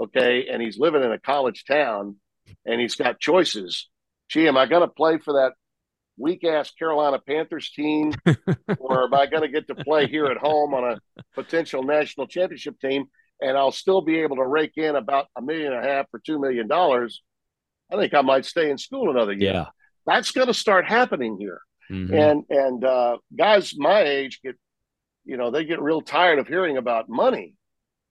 okay, 0.00 0.46
and 0.50 0.62
he's 0.62 0.78
living 0.78 1.02
in 1.02 1.12
a 1.12 1.18
college 1.18 1.64
town 1.64 2.16
and 2.64 2.80
he's 2.80 2.94
got 2.94 3.18
choices, 3.18 3.88
gee, 4.28 4.46
am 4.46 4.56
I 4.56 4.66
going 4.66 4.82
to 4.82 4.88
play 4.88 5.18
for 5.18 5.34
that 5.34 5.54
weak 6.16 6.44
ass 6.44 6.70
Carolina 6.70 7.18
Panthers 7.18 7.70
team, 7.70 8.12
or 8.78 9.04
am 9.04 9.14
I 9.14 9.26
going 9.26 9.42
to 9.42 9.48
get 9.48 9.66
to 9.68 9.74
play 9.74 10.06
here 10.06 10.26
at 10.26 10.38
home 10.38 10.72
on 10.74 10.92
a 10.92 11.22
potential 11.34 11.82
national 11.82 12.28
championship 12.28 12.78
team? 12.80 13.06
and 13.40 13.56
I'll 13.56 13.72
still 13.72 14.00
be 14.00 14.20
able 14.20 14.36
to 14.36 14.46
rake 14.46 14.76
in 14.76 14.96
about 14.96 15.26
a 15.36 15.42
million 15.42 15.72
and 15.72 15.84
a 15.84 15.88
half 15.88 16.06
or 16.12 16.20
two 16.24 16.38
million 16.40 16.68
dollars, 16.68 17.22
I 17.90 17.96
think 17.96 18.14
I 18.14 18.22
might 18.22 18.44
stay 18.44 18.70
in 18.70 18.78
school 18.78 19.10
another 19.10 19.32
year. 19.32 19.52
Yeah. 19.52 19.66
That's 20.06 20.30
going 20.32 20.46
to 20.48 20.54
start 20.54 20.86
happening 20.86 21.36
here. 21.38 21.60
Mhm. 21.90 22.12
And 22.12 22.44
and 22.50 22.84
uh, 22.84 23.18
guys 23.36 23.74
my 23.76 24.00
age 24.02 24.40
get, 24.42 24.56
you 25.24 25.36
know, 25.36 25.50
they 25.50 25.64
get 25.64 25.80
real 25.80 26.00
tired 26.00 26.38
of 26.38 26.48
hearing 26.48 26.76
about 26.76 27.08
money, 27.08 27.54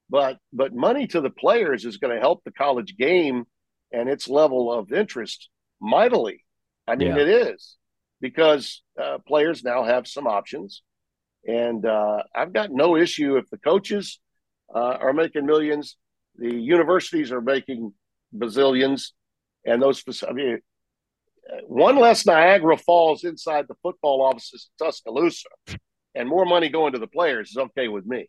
but 0.10 0.38
but 0.54 0.74
money 0.74 1.08
to 1.08 1.20
the 1.22 1.30
players 1.30 1.84
is 1.86 1.98
going 1.98 2.14
to 2.16 2.22
help 2.22 2.44
the 2.44 2.52
college 2.52 2.96
game 2.98 3.46
and 3.92 4.08
its 4.10 4.30
level 4.30 4.72
of 4.72 4.92
interest 4.94 5.50
mightily. 5.82 6.44
I 6.88 6.96
mean, 6.96 7.16
Yeah. 7.16 7.22
it 7.24 7.28
is 7.28 7.76
because 8.22 8.82
uh, 9.02 9.18
players 9.28 9.64
now 9.64 9.84
have 9.84 10.08
some 10.08 10.26
options, 10.26 10.82
and 11.46 11.86
uh, 11.86 12.24
I've 12.34 12.54
got 12.54 12.72
no 12.72 12.96
issue 12.96 13.36
if 13.36 13.50
the 13.50 13.58
coaches 13.58 14.20
uh, 14.74 14.98
are 15.06 15.14
making 15.14 15.46
millions, 15.46 15.98
the 16.38 16.54
universities 16.54 17.32
are 17.32 17.42
making 17.42 17.94
bazillions, 18.34 19.12
and 19.66 19.82
those. 19.82 20.00
fac- 20.02 20.30
I 20.30 20.34
mean, 20.34 20.60
one 21.68 21.98
less 21.98 22.26
Niagara 22.26 22.78
Falls 22.78 23.24
inside 23.24 23.66
the 23.68 23.76
football 23.84 24.22
offices 24.22 24.70
in 24.80 24.86
Tuscaloosa, 24.86 25.50
and 26.16 26.28
more 26.28 26.46
money 26.46 26.70
going 26.70 26.94
to 26.94 27.00
the 27.00 27.08
players 27.08 27.52
is 27.52 27.58
okay 27.58 27.88
with 27.88 28.06
me. 28.06 28.28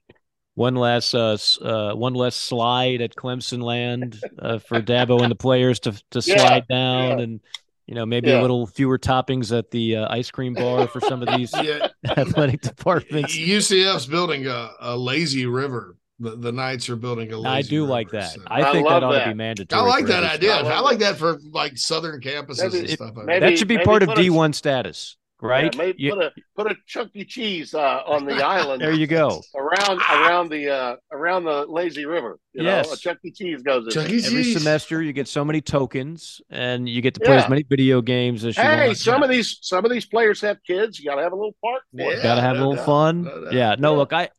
One 0.55 0.75
last, 0.75 1.15
uh, 1.15 1.37
uh, 1.61 1.95
one 1.95 2.15
less 2.15 2.35
slide 2.35 3.03
at 3.03 3.15
Clemson 3.15 3.63
land 3.63 4.19
uh, 4.39 4.59
for 4.59 4.81
Dabo 4.81 5.21
and 5.23 5.31
the 5.31 5.37
players 5.37 5.81
to 5.81 5.93
to 6.13 6.23
Yeah, 6.23 6.37
slide 6.37 6.67
down, 6.69 7.19
yeah. 7.19 7.25
and 7.25 7.41
you 7.87 7.95
know 7.95 8.07
maybe 8.07 8.31
Yeah. 8.31 8.39
a 8.39 8.41
little 8.41 8.67
fewer 8.67 8.99
toppings 8.99 9.57
at 9.57 9.71
the 9.71 9.97
uh, 9.97 10.07
ice 10.11 10.31
cream 10.31 10.55
bar 10.55 10.89
for 10.89 11.01
some 11.01 11.23
of 11.23 11.29
these 11.29 11.53
Yeah, 11.63 11.89
athletic 12.17 12.63
departments. 12.63 13.37
UCF's 13.37 14.07
building 14.07 14.47
a, 14.47 14.71
a 14.81 14.97
lazy 14.97 15.45
river. 15.47 15.97
The, 16.19 16.37
the 16.37 16.53
Knights 16.53 16.89
are 16.89 16.97
building 16.97 17.31
a 17.33 17.37
lazy 17.37 17.47
I 17.49 17.63
do 17.63 17.83
river, 17.83 17.91
like 17.93 18.11
that. 18.11 18.33
so- 18.33 18.43
I 18.47 18.63
I 18.63 18.73
think 18.73 18.87
love 18.87 19.03
that 19.03 19.07
ought 19.07 19.19
to 19.25 19.29
be 19.31 19.35
mandatory. 19.35 19.83
I 19.83 19.85
like 19.85 20.07
that 20.07 20.25
idea. 20.25 20.55
I 20.57 20.61
I 20.77 20.81
like 20.81 20.99
that 21.01 21.17
for 21.19 21.39
like 21.53 21.77
southern 21.77 22.21
campuses 22.23 22.73
Maybe- 22.73 22.79
and 22.79 22.91
stuff. 22.91 23.15
maybe- 23.17 23.41
That 23.41 23.59
should 23.59 23.69
be 23.69 23.79
part 23.79 24.03
of 24.03 24.15
D 24.15 24.31
one 24.31 24.55
status, 24.55 25.19
right? 25.43 25.75
Yeah, 25.75 25.79
maybe 25.79 26.03
You- 26.03 26.15
put 26.15 26.23
a 26.25 26.33
put 26.57 26.73
a 26.73 26.77
Chuck 26.87 27.09
E. 27.13 27.23
Cheese 27.27 27.75
uh, 27.75 28.01
on 28.07 28.25
the 28.25 28.33
island 28.57 28.81
there 28.81 28.93
you 28.95 29.07
go. 29.07 29.43
around 29.55 30.01
around 30.11 30.49
the 30.49 30.71
uh, 30.71 30.97
around 31.13 31.45
the 31.45 31.67
lazy 31.67 32.07
river. 32.07 32.39
You 32.55 32.65
Yes. 32.65 32.87
know, 32.87 32.95
a 32.95 32.97
Chuck 32.97 33.19
E. 33.23 33.31
Cheese 33.31 33.61
goes 33.61 33.85
in. 33.85 33.91
Chuck 33.93 34.07
there. 34.07 34.15
E. 34.17 34.25
Every 34.25 34.45
semester, 34.55 35.03
you 35.03 35.13
get 35.13 35.29
so 35.29 35.45
many 35.45 35.61
tokens, 35.61 36.41
and 36.49 36.89
you 36.89 37.03
get 37.03 37.13
to 37.13 37.21
play 37.21 37.37
as 37.37 37.47
many 37.51 37.63
video 37.63 38.01
games 38.01 38.43
as 38.47 38.57
you 38.57 38.63
Hey, 38.63 38.87
want. 38.87 38.97
some 38.99 39.23
of 39.23 39.29
these 39.29 39.59
some 39.61 39.85
of 39.85 39.91
these 39.91 40.07
players 40.07 40.41
have 40.41 40.57
kids. 40.67 40.99
You 40.99 41.05
got 41.11 41.17
to 41.17 41.23
have 41.23 41.33
a 41.33 41.37
little 41.37 41.55
park 41.63 41.83
Yeah. 41.93 42.23
got 42.23 42.37
to 42.37 42.41
have 42.41 42.57
a 42.57 42.61
little 42.61 42.77
doubt, 42.77 42.87
fun. 42.87 43.23
no 43.25 43.49
yeah, 43.53 43.77
no, 43.79 43.95
look, 43.97 44.15
I, 44.15 44.31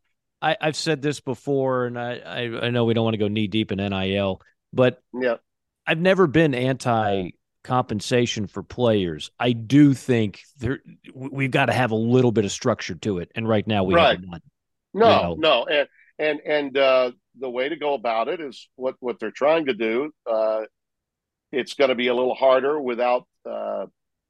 I, 0.41 0.55
I've 0.61 0.75
said 0.75 1.01
this 1.01 1.19
before, 1.19 1.85
and 1.85 1.97
I, 1.99 2.17
I, 2.17 2.65
I 2.67 2.69
know 2.69 2.85
we 2.85 2.93
don't 2.93 3.03
want 3.03 3.15
to 3.15 3.17
go 3.19 3.27
knee 3.27 3.47
deep 3.47 3.71
in 3.71 3.77
NIL, 3.79 4.41
but 4.73 5.01
Yeah, 5.13 5.35
I've 5.85 5.99
never 5.99 6.27
been 6.27 6.53
anti 6.53 7.31
compensation 7.63 8.47
for 8.47 8.63
players. 8.63 9.31
I 9.39 9.51
do 9.53 9.93
think 9.93 10.41
there 10.59 10.79
we- 11.13 11.29
we've 11.31 11.51
got 11.51 11.65
to 11.67 11.73
have 11.73 11.91
a 11.91 11.95
little 11.95 12.31
bit 12.31 12.45
of 12.45 12.51
structure 12.51 12.95
to 12.95 13.17
it, 13.19 13.31
and 13.35 13.47
right 13.47 13.65
now 13.67 13.83
we 13.83 13.95
Right. 13.95 14.17
have 14.19 14.25
none. 14.27 14.41
no, 14.93 15.07
You 15.07 15.21
know. 15.21 15.35
no, 15.37 15.65
and 15.65 15.87
and 16.19 16.39
and 16.45 16.77
uh, 16.77 17.11
the 17.39 17.49
way 17.49 17.69
to 17.69 17.75
go 17.75 17.93
about 17.93 18.27
it 18.27 18.39
is 18.39 18.69
what 18.75 18.95
what 18.99 19.19
they're 19.19 19.31
trying 19.31 19.65
to 19.65 19.73
do. 19.73 20.11
Uh, 20.25 20.61
it's 21.51 21.73
going 21.73 21.89
to 21.89 21.95
be 21.95 22.07
a 22.07 22.13
little 22.13 22.35
harder 22.35 22.79
without 22.79 23.27
uh, 23.49 23.85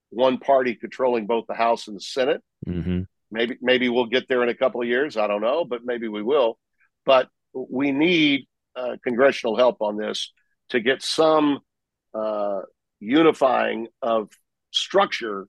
one 0.09 0.37
party 0.37 0.75
controlling 0.75 1.25
both 1.27 1.45
the 1.47 1.53
House 1.55 1.87
and 1.87 1.95
the 1.97 2.01
Senate. 2.01 2.41
Mm-hmm. 2.67 3.01
Maybe 3.31 3.57
maybe 3.61 3.89
we'll 3.89 4.05
get 4.05 4.27
there 4.27 4.43
in 4.43 4.49
a 4.49 4.55
couple 4.55 4.81
of 4.81 4.87
years. 4.87 5.17
I 5.17 5.27
don't 5.27 5.41
know 5.41 5.65
but 5.65 5.81
maybe 5.83 6.07
we 6.07 6.21
will. 6.21 6.57
But 7.05 7.29
we 7.53 7.91
need 7.91 8.47
uh, 8.75 8.97
congressional 9.03 9.57
help 9.57 9.81
on 9.81 9.97
this 9.97 10.31
to 10.69 10.79
get 10.79 11.01
some 11.01 11.59
uh, 12.13 12.61
unifying 12.99 13.87
of 14.01 14.29
structure 14.71 15.47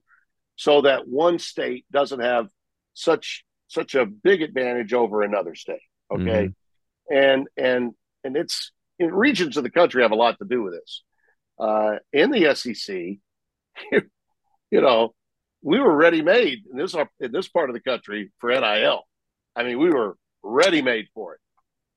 so 0.55 0.81
that 0.81 1.07
one 1.07 1.39
state 1.39 1.85
doesn't 1.91 2.21
have 2.21 2.47
such 2.93 3.43
such 3.67 3.93
a 3.93 4.05
big 4.05 4.41
advantage 4.41 4.93
over 4.93 5.21
another 5.21 5.55
state 5.55 5.81
okay? 6.11 6.49
And 7.11 7.47
and 7.57 7.93
and 8.23 8.35
it's 8.35 8.71
in 8.97 9.13
regions 9.13 9.57
of 9.57 9.63
the 9.63 9.69
country 9.69 10.01
have 10.01 10.11
a 10.11 10.15
lot 10.15 10.37
to 10.39 10.45
do 10.45 10.63
with 10.63 10.73
this. 10.73 11.03
Uh, 11.59 11.97
in 12.13 12.31
the 12.31 12.53
sec 12.55 12.75
you 14.71 14.81
know 14.81 15.13
we 15.61 15.79
were 15.79 15.95
ready 15.95 16.21
made 16.21 16.59
in 16.71 16.77
this 16.77 16.95
in 17.19 17.31
this 17.31 17.47
part 17.47 17.69
of 17.69 17.73
the 17.73 17.81
country 17.81 18.31
for 18.39 18.49
NIL. 18.49 19.03
I 19.55 19.63
mean, 19.63 19.79
we 19.79 19.89
were 19.89 20.17
ready 20.43 20.81
made 20.81 21.07
for 21.13 21.35
it. 21.35 21.39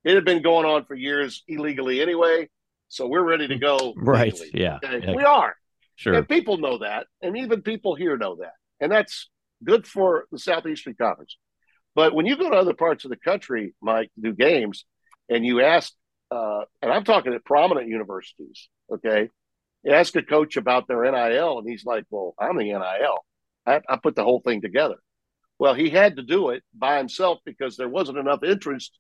It 0.05 0.15
had 0.15 0.25
been 0.25 0.43
going 0.43 0.67
on 0.67 0.85
for 0.85 0.95
years 0.95 1.43
illegally 1.47 2.01
anyway, 2.01 2.49
so 2.89 3.07
we're 3.07 3.23
ready 3.23 3.49
to 3.49 3.59
go. 3.59 3.95
Right? 3.97 4.33
legally, 4.33 4.51
Yeah. 4.61 4.79
okay? 4.83 5.01
yeah, 5.05 5.15
We 5.15 5.23
are, 5.23 5.55
sure. 5.97 6.15
and 6.15 6.29
people 6.29 6.59
know 6.59 6.79
that, 6.79 7.07
and 7.21 7.37
even 7.39 7.63
people 7.63 7.95
here 7.95 8.17
know 8.17 8.37
that, 8.37 8.55
and 8.81 8.91
that's 8.91 9.29
good 9.63 9.87
for 9.87 10.25
the 10.33 10.39
Southeastern 10.39 10.95
Conference. 10.95 11.37
But 11.95 12.15
when 12.15 12.27
you 12.27 12.37
go 12.37 12.51
to 12.51 12.57
other 12.57 12.75
parts 12.75 13.05
of 13.05 13.11
the 13.11 13.17
country, 13.17 13.75
Mike, 13.81 14.11
to 14.17 14.21
do 14.23 14.33
games, 14.33 14.85
and 15.29 15.45
you 15.47 15.61
ask, 15.61 15.93
uh, 16.31 16.63
and 16.81 16.91
I'm 16.91 17.05
talking 17.05 17.33
at 17.35 17.45
prominent 17.45 17.87
universities, 17.89 18.69
okay, 18.91 19.29
you 19.85 19.93
ask 19.93 20.17
a 20.17 20.23
coach 20.23 20.57
about 20.57 20.89
their 20.89 21.03
NIL, 21.03 21.59
and 21.59 21.69
he's 21.69 21.85
like, 21.85 22.05
"Well, 22.11 22.35
I'm 22.41 22.57
the 22.57 22.65
NIL. 22.65 23.25
I, 23.67 23.81
I 23.89 23.97
put 23.97 24.17
the 24.17 24.25
whole 24.25 24.41
thing 24.41 24.61
together." 24.61 24.97
Well, 25.59 25.75
he 25.75 25.91
had 25.91 26.17
to 26.17 26.23
do 26.23 26.51
it 26.51 26.63
by 26.75 26.99
himself 26.99 27.39
because 27.45 27.77
there 27.77 27.89
wasn't 27.89 28.19
enough 28.19 28.43
interest 28.43 28.99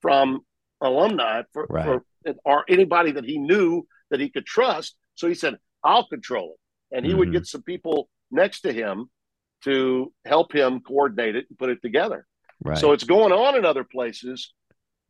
from 0.00 0.40
alumni 0.80 1.42
for, 1.52 1.66
Right. 1.70 1.84
for 1.84 2.04
or 2.44 2.64
anybody 2.68 3.12
that 3.12 3.24
he 3.24 3.38
knew 3.38 3.86
that 4.10 4.20
he 4.20 4.28
could 4.30 4.46
trust. 4.46 4.96
So 5.14 5.28
he 5.28 5.34
said, 5.34 5.58
"I'll 5.84 6.06
control 6.08 6.54
it," 6.54 6.96
and 6.96 7.06
he 7.06 7.14
would 7.14 7.28
Mhm. 7.28 7.32
get 7.32 7.46
some 7.46 7.62
people 7.62 8.08
next 8.30 8.62
to 8.62 8.72
him 8.72 9.10
to 9.64 10.12
help 10.24 10.52
him 10.52 10.80
coordinate 10.80 11.36
it 11.36 11.46
and 11.48 11.58
put 11.58 11.70
it 11.70 11.80
together. 11.82 12.26
Right. 12.64 12.78
So 12.78 12.92
it's 12.92 13.04
going 13.04 13.32
on 13.32 13.56
in 13.56 13.64
other 13.64 13.84
places, 13.84 14.52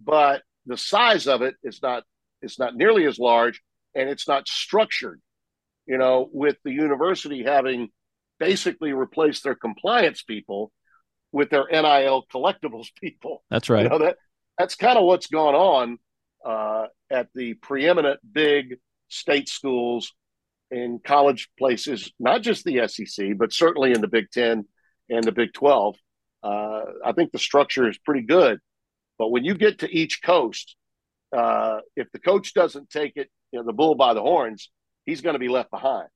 but 0.00 0.42
the 0.66 0.76
size 0.76 1.26
of 1.26 1.42
it 1.42 1.56
is 1.62 1.80
not 1.82 2.04
it's 2.42 2.58
not 2.58 2.74
nearly 2.74 3.06
as 3.06 3.18
large 3.20 3.62
and 3.94 4.08
it's 4.08 4.26
not 4.26 4.48
structured. 4.48 5.22
You 5.86 5.96
know, 5.96 6.28
with 6.32 6.56
the 6.64 6.72
university 6.72 7.44
having 7.44 7.92
basically 8.42 8.92
replaced 8.92 9.44
their 9.44 9.54
compliance 9.54 10.24
people 10.24 10.72
with 11.30 11.48
their 11.50 11.66
NIL 11.70 12.26
collectibles 12.34 12.88
people. 13.00 13.44
That's 13.50 13.68
You 13.68 13.76
right. 13.76 13.88
know 13.88 13.98
that 14.00 14.16
that's 14.58 14.74
kind 14.74 14.98
of 14.98 15.04
what's 15.04 15.28
gone 15.28 15.54
on 15.54 15.98
uh, 16.44 16.86
at 17.08 17.28
the 17.36 17.54
preeminent 17.54 18.18
big 18.32 18.78
state 19.08 19.48
schools 19.48 20.12
in 20.72 20.98
college 21.04 21.50
places, 21.56 22.10
not 22.18 22.42
just 22.42 22.64
the 22.64 22.88
SEC, 22.88 23.36
but 23.36 23.52
certainly 23.52 23.92
in 23.92 24.00
the 24.00 24.08
Big 24.08 24.28
Ten 24.32 24.64
and 25.08 25.22
the 25.22 25.32
Big 25.32 25.52
Twelve. 25.52 25.94
Uh, 26.42 26.82
I 27.04 27.12
think 27.12 27.30
the 27.30 27.38
structure 27.38 27.88
is 27.88 27.96
pretty 27.98 28.22
good, 28.26 28.58
but 29.18 29.28
when 29.30 29.44
you 29.44 29.54
get 29.54 29.78
to 29.80 29.88
each 29.88 30.20
coast, 30.24 30.74
uh, 31.36 31.78
if 31.94 32.10
the 32.10 32.18
coach 32.18 32.54
doesn't 32.54 32.90
take 32.90 33.12
it, 33.14 33.30
you 33.52 33.60
know, 33.60 33.64
the 33.64 33.72
bull 33.72 33.94
by 33.94 34.14
the 34.14 34.20
horns, 34.20 34.68
he's 35.06 35.20
going 35.20 35.34
to 35.34 35.38
be 35.38 35.48
left 35.48 35.70
behind. 35.70 36.08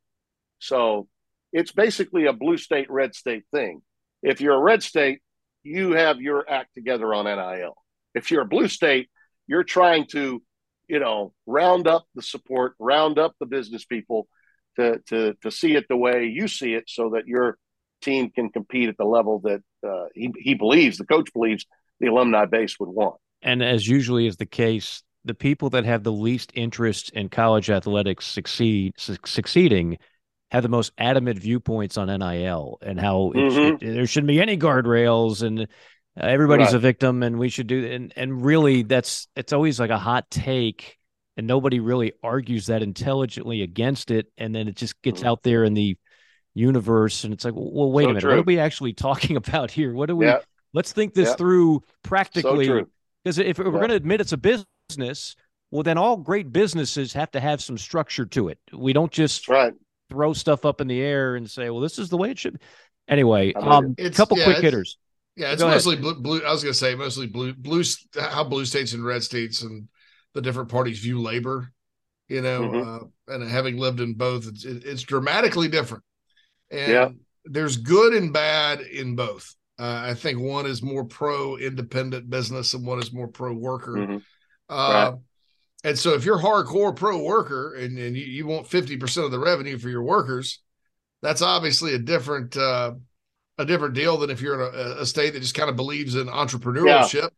So 0.58 1.06
it's 1.52 1.72
basically 1.72 2.26
a 2.26 2.32
blue 2.32 2.56
state, 2.56 2.90
red 2.90 3.14
state 3.14 3.44
thing. 3.52 3.82
If 4.22 4.40
you're 4.40 4.54
a 4.54 4.60
red 4.60 4.82
state, 4.82 5.20
you 5.62 5.92
have 5.92 6.20
your 6.20 6.48
act 6.48 6.74
together 6.74 7.12
on 7.12 7.24
NIL. 7.24 7.74
If 8.14 8.30
you're 8.30 8.42
a 8.42 8.46
blue 8.46 8.68
state, 8.68 9.08
you're 9.46 9.64
trying 9.64 10.06
to, 10.08 10.42
you 10.88 10.98
know, 10.98 11.32
round 11.46 11.86
up 11.86 12.06
the 12.14 12.22
support, 12.22 12.74
round 12.78 13.18
up 13.18 13.34
the 13.40 13.46
business 13.46 13.84
people 13.84 14.26
to 14.76 15.00
to 15.08 15.34
to 15.42 15.50
see 15.50 15.74
it 15.74 15.86
the 15.88 15.96
way 15.96 16.26
you 16.26 16.48
see 16.48 16.74
it, 16.74 16.84
so 16.88 17.10
that 17.10 17.26
your 17.26 17.58
team 18.02 18.30
can 18.30 18.50
compete 18.50 18.88
at 18.88 18.96
the 18.96 19.04
level 19.04 19.40
that 19.40 19.62
uh, 19.86 20.06
he 20.14 20.32
he 20.38 20.54
believes, 20.54 20.98
the 20.98 21.06
coach 21.06 21.32
believes, 21.32 21.66
the 22.00 22.06
alumni 22.06 22.44
base 22.44 22.78
would 22.78 22.88
want. 22.88 23.16
And 23.42 23.62
as 23.62 23.86
usually 23.86 24.26
is 24.26 24.36
the 24.36 24.46
case, 24.46 25.02
the 25.24 25.34
people 25.34 25.70
that 25.70 25.84
have 25.84 26.02
the 26.02 26.12
least 26.12 26.52
interest 26.54 27.10
in 27.10 27.28
college 27.28 27.70
athletics 27.70 28.26
succeed 28.26 28.94
su- 28.96 29.16
succeeding 29.24 29.98
have 30.50 30.62
the 30.62 30.68
most 30.68 30.92
adamant 30.98 31.38
viewpoints 31.38 31.96
on 31.96 32.08
NIL 32.08 32.78
and 32.82 33.00
how 33.00 33.32
it, 33.34 33.36
Mhm. 33.38 33.82
it- 33.82 33.94
there 33.94 34.06
shouldn't 34.06 34.28
be 34.28 34.40
any 34.40 34.56
guardrails 34.56 35.42
and 35.42 35.60
uh, 35.62 35.64
everybody's 36.16 36.66
Right. 36.68 36.74
a 36.76 36.78
victim 36.78 37.22
and 37.22 37.38
we 37.38 37.48
should 37.48 37.66
do 37.66 37.84
and 37.86 38.12
and 38.16 38.44
really 38.44 38.82
that's 38.82 39.28
it's 39.36 39.52
always 39.52 39.78
like 39.80 39.90
a 39.90 39.98
hot 39.98 40.30
take 40.30 40.98
and 41.36 41.46
nobody 41.46 41.80
really 41.80 42.12
argues 42.22 42.66
that 42.66 42.82
intelligently 42.82 43.62
against 43.62 44.10
it 44.10 44.26
and 44.38 44.54
then 44.54 44.68
it 44.68 44.76
just 44.76 45.00
gets 45.02 45.22
Mhm. 45.22 45.26
out 45.26 45.42
there 45.42 45.64
in 45.64 45.74
the 45.74 45.96
universe 46.54 47.24
and 47.24 47.34
it's 47.34 47.44
like 47.44 47.54
well 47.54 47.90
wait 47.92 48.04
So 48.04 48.06
a 48.06 48.08
minute 48.10 48.20
true. 48.20 48.30
what 48.30 48.38
are 48.38 48.42
we 48.42 48.58
actually 48.58 48.92
talking 49.06 49.36
about 49.36 49.70
here 49.70 49.92
what 49.92 50.06
do 50.06 50.16
we 50.16 50.26
Yeah. 50.26 50.38
let's 50.72 50.92
think 50.92 51.12
this 51.12 51.28
Yeah. 51.30 51.34
through 51.36 51.82
practically 52.02 52.84
because 53.24 53.38
if 53.38 53.58
we're 53.58 53.66
Yeah. 53.66 53.70
going 53.72 53.88
to 53.88 53.94
admit 53.96 54.20
it's 54.20 54.32
a 54.32 54.36
business, 54.88 55.34
well, 55.72 55.82
then 55.82 55.98
all 55.98 56.16
great 56.16 56.52
businesses 56.52 57.12
have 57.14 57.28
to 57.32 57.40
have 57.40 57.60
some 57.60 57.76
structure 57.76 58.24
to 58.26 58.48
it. 58.50 58.58
We 58.72 58.92
don't 58.92 59.10
just 59.10 59.48
right. 59.48 59.72
Throw 60.10 60.32
stuff 60.32 60.64
up 60.64 60.80
in 60.80 60.88
the 60.88 61.00
air 61.00 61.36
and 61.36 61.50
say, 61.50 61.70
"Well, 61.70 61.80
this 61.80 61.98
is 61.98 62.08
the 62.08 62.16
way 62.16 62.30
it 62.30 62.38
should." 62.38 62.54
be. 62.54 62.64
Anyway, 63.08 63.52
I'm 63.56 63.68
um, 63.68 63.94
a 63.98 64.02
It's- 64.02 64.16
couple 64.16 64.38
yeah, 64.38 64.44
quick 64.44 64.58
hitters. 64.58 64.98
Yeah, 65.36 65.52
it's 65.52 65.60
Go 65.60 65.66
ahead. 65.66 65.76
mostly 65.76 65.96
blue, 65.96 66.14
blue. 66.14 66.40
I 66.42 66.50
was 66.52 66.62
going 66.62 66.72
to 66.72 66.78
say 66.78 66.94
mostly 66.94 67.26
blue, 67.26 67.52
blue. 67.52 67.82
How 68.18 68.42
blue 68.42 68.64
states 68.64 68.94
and 68.94 69.04
red 69.04 69.22
states 69.22 69.62
and 69.62 69.88
the 70.34 70.40
different 70.40 70.70
parties 70.70 70.98
view 71.00 71.20
labor. 71.20 71.72
You 72.28 72.40
know, 72.42 72.60
Mhm. 72.62 73.02
uh, 73.28 73.34
and 73.34 73.48
having 73.48 73.76
lived 73.76 74.00
in 74.00 74.14
both, 74.14 74.48
it's 74.48 74.64
it, 74.64 74.84
it's 74.84 75.02
dramatically 75.02 75.68
different. 75.68 76.02
And 76.70 76.92
Yeah. 76.92 77.08
there's 77.44 77.76
good 77.76 78.14
and 78.14 78.32
bad 78.32 78.80
in 78.80 79.14
both. 79.14 79.54
Uh, 79.78 80.00
I 80.06 80.14
think 80.14 80.40
one 80.40 80.66
is 80.66 80.82
more 80.82 81.04
pro 81.04 81.56
independent 81.58 82.28
business 82.30 82.72
and 82.74 82.84
one 82.84 82.98
is 82.98 83.12
more 83.12 83.28
pro 83.28 83.52
worker. 83.52 83.92
Mhm. 83.92 84.22
Uh, 84.68 85.12
And 85.86 85.98
so 85.98 86.14
if 86.14 86.24
you're 86.24 86.40
hardcore 86.40 86.96
pro 86.96 87.22
worker 87.22 87.74
and, 87.74 87.98
and 87.98 88.16
you, 88.16 88.24
you 88.24 88.46
want 88.48 88.68
50% 88.68 89.24
of 89.26 89.30
the 89.30 89.38
revenue 89.38 89.78
for 89.78 89.88
your 89.88 90.02
workers, 90.02 90.60
that's 91.22 91.42
obviously 91.42 91.94
a 91.94 91.98
different 91.98 92.56
uh, 92.56 92.94
a 93.58 93.64
different 93.64 93.94
deal 93.94 94.18
than 94.18 94.30
if 94.30 94.40
you're 94.40 94.54
in 94.54 94.74
a, 94.74 95.02
a 95.02 95.06
state 95.06 95.32
that 95.32 95.40
just 95.40 95.54
kind 95.54 95.70
of 95.70 95.76
believes 95.76 96.14
in 96.14 96.26
entrepreneurship 96.28 97.30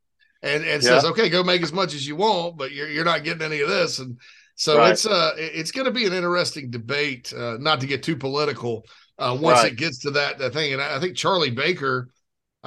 and, 0.42 0.64
and 0.64 0.82
says, 0.84 1.04
okay, 1.04 1.28
go 1.28 1.44
make 1.44 1.62
as 1.62 1.72
much 1.72 1.94
as 1.94 2.06
you 2.06 2.16
want, 2.16 2.56
but 2.56 2.72
you're, 2.72 2.88
you're 2.88 3.04
not 3.04 3.24
getting 3.24 3.42
any 3.42 3.60
of 3.60 3.68
this. 3.68 3.98
And 3.98 4.18
so 4.56 4.78
Right. 4.78 4.82
it's 4.84 5.06
uh 5.06 5.32
it's 5.36 5.72
going 5.72 5.86
to 5.86 5.92
be 5.92 6.06
an 6.06 6.12
interesting 6.12 6.70
debate, 6.70 7.32
uh, 7.36 7.56
not 7.60 7.80
to 7.80 7.86
get 7.86 8.02
too 8.02 8.16
political 8.16 8.84
uh, 9.18 9.36
once 9.40 9.62
Right. 9.62 9.72
it 9.72 9.76
gets 9.76 9.98
to 10.00 10.10
that, 10.12 10.38
that 10.38 10.52
thing. 10.52 10.72
And 10.72 10.82
I, 10.82 10.96
I 10.96 11.00
think 11.00 11.16
Charlie 11.16 11.50
Baker, 11.50 12.08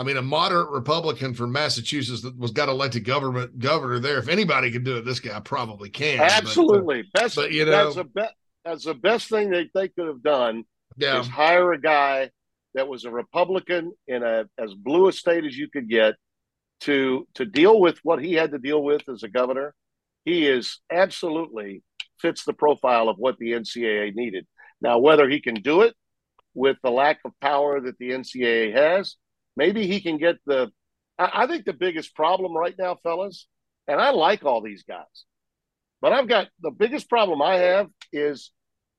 I 0.02 0.04
mean, 0.04 0.18
a 0.18 0.22
moderate 0.24 0.70
Republican 0.70 1.36
from 1.36 1.52
Massachusetts 1.52 2.24
that 2.24 2.36
was 2.36 2.50
got 2.50 2.70
elected 2.70 3.06
government 3.06 3.60
governor 3.60 4.00
there. 4.00 4.18
If 4.18 4.30
anybody 4.30 4.72
can 4.72 4.84
do 4.84 4.98
it, 4.98 5.06
this 5.06 5.20
guy 5.20 5.40
probably 5.42 5.92
can. 5.92 6.20
Absolutely, 6.20 7.04
but, 7.14 7.22
uh, 7.22 7.24
best. 7.24 7.36
But 7.36 7.52
you 7.52 7.66
know, 7.66 7.72
that's, 7.72 7.98
a 7.98 8.04
be- 8.04 8.36
that's 8.66 8.86
the 8.86 8.96
best 8.96 9.30
thing 9.30 9.52
that 9.52 9.68
they 9.76 9.90
could 9.90 10.08
have 10.08 10.24
done. 10.24 10.64
Yeah. 10.98 11.20
is 11.20 11.28
hire 11.28 11.72
a 11.72 11.80
guy 11.80 12.32
that 12.74 12.88
was 12.88 13.06
a 13.06 13.12
Republican 13.12 13.92
in 14.08 14.24
a 14.24 14.46
as 14.58 14.74
blue 14.74 15.08
a 15.08 15.12
state 15.12 15.46
as 15.46 15.56
you 15.56 15.70
could 15.70 15.88
get 15.88 16.16
to 16.82 17.28
to 17.36 17.46
deal 17.46 17.80
with 17.80 18.00
what 18.02 18.24
he 18.24 18.34
had 18.34 18.52
to 18.54 18.58
deal 18.58 18.82
with 18.82 19.08
as 19.08 19.22
a 19.22 19.30
governor. 19.30 19.76
He 20.26 20.48
is 20.48 20.80
absolutely 20.92 21.84
fits 22.20 22.44
the 22.44 22.54
profile 22.54 23.08
of 23.08 23.18
what 23.20 23.38
the 23.38 23.52
NCAA 23.52 24.16
needed. 24.16 24.48
Now, 24.82 24.98
whether 24.98 25.30
he 25.30 25.42
can 25.42 25.56
do 25.56 25.82
it 25.82 25.94
with 26.56 26.78
the 26.82 26.90
lack 26.90 27.20
of 27.24 27.32
power 27.40 27.80
that 27.80 28.00
the 28.00 28.10
NCAA 28.10 28.74
has, 28.74 29.16
maybe 29.62 29.86
he 29.86 30.02
can 30.02 30.18
get 30.18 30.38
the. 30.46 30.72
I, 31.20 31.44
I 31.44 31.48
think 31.48 31.66
the 31.66 31.74
biggest 31.74 32.16
problem 32.16 32.54
right 32.58 32.76
now, 32.78 32.96
fellas, 33.04 33.48
and 33.88 34.02
I 34.02 34.10
like 34.10 34.44
all 34.44 34.62
these 34.62 34.84
guys, 34.84 35.26
but 36.02 36.14
I've 36.14 36.28
got 36.28 36.48
the 36.62 36.72
biggest 36.72 37.10
problem 37.10 37.42
I 37.42 37.56
have 37.58 37.88
is 38.12 38.52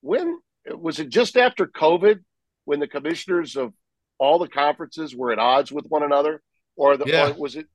when 0.02 0.39
was 0.66 1.01
it 1.01 1.09
just 1.09 1.36
after 1.36 1.66
COVID 1.66 2.20
when 2.64 2.78
the 2.78 2.86
commissioners 2.86 3.56
of 3.56 3.72
all 4.18 4.39
the 4.39 4.48
conferences 4.48 5.16
were 5.16 5.32
at 5.32 5.40
odds 5.40 5.72
with 5.72 5.86
one 5.86 6.05
another, 6.05 6.40
or, 6.76 6.97
the, 6.97 7.06
yeah. 7.06 7.30
or 7.30 7.32
was 7.34 7.56
it? 7.56 7.66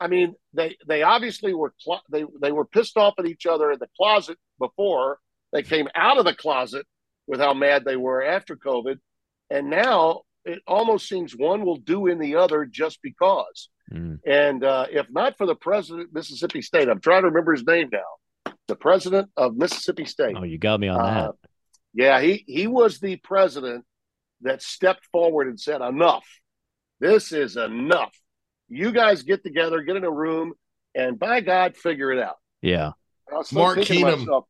I 0.00 0.08
mean, 0.08 0.34
they 0.52 0.76
they 0.88 1.04
obviously 1.04 1.54
were 1.54 1.72
cl- 1.78 2.02
they 2.10 2.24
they 2.40 2.50
were 2.50 2.64
pissed 2.64 2.96
off 2.96 3.14
at 3.20 3.26
each 3.26 3.46
other 3.46 3.70
in 3.70 3.78
the 3.78 3.88
closet 3.96 4.36
before 4.58 5.18
they 5.52 5.62
came 5.62 5.86
out 5.94 6.18
of 6.18 6.24
the 6.24 6.34
closet 6.34 6.84
with 7.28 7.38
how 7.38 7.54
mad 7.54 7.84
they 7.84 7.96
were 7.96 8.20
after 8.20 8.56
COVID, 8.56 8.98
and 9.48 9.70
now 9.70 10.22
it 10.44 10.60
almost 10.66 11.08
seems 11.08 11.36
one 11.36 11.64
will 11.64 11.76
do 11.76 12.06
in 12.06 12.18
the 12.18 12.36
other 12.36 12.64
just 12.64 13.00
because. 13.02 13.68
Mm. 13.92 14.18
And 14.26 14.64
uh, 14.64 14.86
if 14.90 15.06
not 15.10 15.36
for 15.36 15.46
the 15.46 15.54
president 15.54 16.08
of 16.08 16.14
Mississippi 16.14 16.62
State, 16.62 16.88
I'm 16.88 17.00
trying 17.00 17.22
to 17.22 17.28
remember 17.28 17.52
his 17.52 17.64
name 17.64 17.90
now. 17.92 18.52
The 18.68 18.76
president 18.76 19.30
of 19.36 19.56
Mississippi 19.56 20.04
State. 20.04 20.36
Oh, 20.38 20.44
you 20.44 20.58
got 20.58 20.80
me 20.80 20.88
on 20.88 21.00
uh, 21.00 21.04
that. 21.04 21.48
Yeah, 21.94 22.20
he 22.20 22.44
he 22.46 22.66
was 22.66 23.00
the 23.00 23.16
president 23.16 23.84
that 24.42 24.62
stepped 24.62 25.04
forward 25.06 25.48
and 25.48 25.60
said, 25.60 25.80
"Enough. 25.80 26.24
This 27.00 27.32
is 27.32 27.56
enough. 27.56 28.16
You 28.68 28.92
guys 28.92 29.24
get 29.24 29.42
together, 29.42 29.82
get 29.82 29.96
in 29.96 30.04
a 30.04 30.10
room, 30.10 30.54
and 30.94 31.18
by 31.18 31.40
God, 31.40 31.76
figure 31.76 32.12
it 32.12 32.18
out." 32.18 32.36
Yeah. 32.62 32.92
Mark 33.52 33.78
Keenum. 33.78 34.20
Myself, 34.20 34.44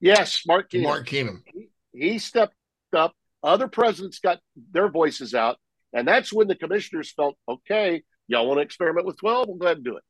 yes, 0.00 0.42
Mark 0.46 0.70
Keenum. 0.70 0.82
Mark 0.82 1.06
Keenum. 1.06 1.42
He, 1.46 1.68
he 1.92 2.18
stepped 2.18 2.54
up. 2.94 3.14
Other 3.42 3.68
presidents 3.68 4.18
got 4.18 4.40
their 4.72 4.88
voices 4.88 5.34
out, 5.34 5.58
and 5.92 6.06
that's 6.06 6.32
when 6.32 6.48
the 6.48 6.56
commissioners 6.56 7.12
felt, 7.12 7.36
"Okay, 7.48 8.02
y'all 8.26 8.46
want 8.46 8.58
to 8.58 8.62
experiment 8.62 9.06
with 9.06 9.18
twelve? 9.18 9.48
We'll 9.48 9.58
go 9.58 9.66
ahead 9.66 9.78
and 9.78 9.84
do 9.84 9.96
it." 9.96 10.04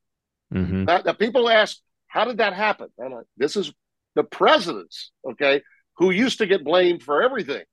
Mm-hmm. 0.54 0.84
Now, 0.84 1.02
now, 1.04 1.12
people 1.12 1.48
ask, 1.48 1.78
"How 2.06 2.24
did 2.24 2.38
that 2.38 2.54
happen?" 2.54 2.88
And 2.98 3.14
uh, 3.14 3.20
this 3.36 3.56
is 3.56 3.72
the 4.14 4.24
presidents, 4.24 5.12
okay, 5.30 5.62
who 5.96 6.10
used 6.10 6.38
to 6.38 6.46
get 6.46 6.64
blamed 6.64 7.02
for 7.02 7.22
everything 7.22 7.64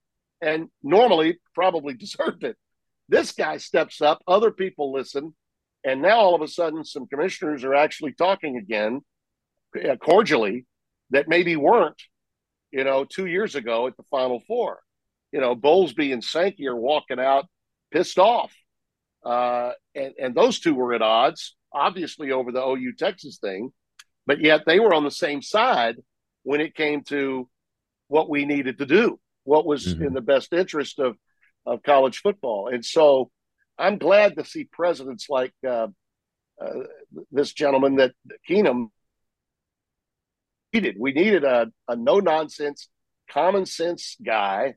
and 0.41 0.69
normally 0.84 1.40
probably 1.53 1.94
deserved 2.06 2.44
it. 2.44 2.57
This 3.07 3.32
guy 3.32 3.57
steps 3.57 4.02
up, 4.02 4.22
other 4.27 4.52
people 4.52 4.91
listen, 4.91 5.36
and 5.84 6.02
now 6.02 6.18
all 6.18 6.36
of 6.36 6.41
a 6.41 6.48
sudden 6.48 6.84
some 6.84 7.07
commissioners 7.07 7.64
are 7.64 7.76
actually 7.76 8.14
talking 8.14 8.57
again 8.57 9.02
uh, 9.76 9.95
cordially 9.98 10.65
that 11.11 11.27
maybe 11.27 11.56
weren't, 11.56 12.02
you 12.72 12.84
know, 12.84 13.06
two 13.06 13.27
years 13.27 13.56
ago 13.56 13.88
at 13.88 13.95
the 13.95 14.03
Final 14.10 14.41
Four. 14.48 14.80
You 15.32 15.42
know, 15.42 15.56
Bowlesby 15.56 16.14
and 16.14 16.24
Sankey 16.24 16.68
are 16.68 16.76
walking 16.76 17.20
out 17.20 17.46
pissed 17.92 18.20
off. 18.20 18.54
Uh, 19.24 19.72
and, 19.96 20.14
and 20.20 20.36
those 20.36 20.60
two 20.60 20.76
were 20.76 20.94
at 20.94 21.02
odds, 21.02 21.56
obviously, 21.74 22.32
over 22.32 22.52
the 22.52 22.64
OU 22.64 22.94
Texas 22.98 23.40
thing, 23.40 23.72
but 24.28 24.40
yet 24.40 24.62
they 24.66 24.80
were 24.80 24.94
on 24.94 25.04
the 25.04 25.12
same 25.12 25.42
side 25.42 25.96
when 26.44 26.62
it 26.62 26.76
came 26.76 27.04
to 27.06 27.50
what 28.08 28.30
we 28.30 28.46
needed 28.46 28.78
to 28.78 28.86
do 28.86 29.20
what 29.46 29.66
was 29.66 29.86
mm-hmm. 29.86 30.04
in 30.04 30.14
the 30.14 30.22
best 30.22 30.52
interest 30.52 31.00
of 31.00 31.16
of 31.66 31.82
college 31.82 32.20
football. 32.20 32.68
And 32.68 32.86
so 32.86 33.32
I'm 33.78 33.98
glad 33.98 34.36
to 34.38 34.46
see 34.46 34.66
presidents 34.66 35.28
like 35.30 35.54
uh, 35.68 35.88
uh, 36.62 36.80
this 37.32 37.54
gentleman 37.54 37.96
that 37.96 38.12
Keenum 38.48 38.90
needed. 40.72 40.98
We 41.00 41.14
needed 41.14 41.44
a, 41.44 41.72
a 41.88 41.96
no 41.96 42.20
nonsense, 42.20 42.88
common 43.32 43.66
sense 43.66 44.16
guy 44.24 44.76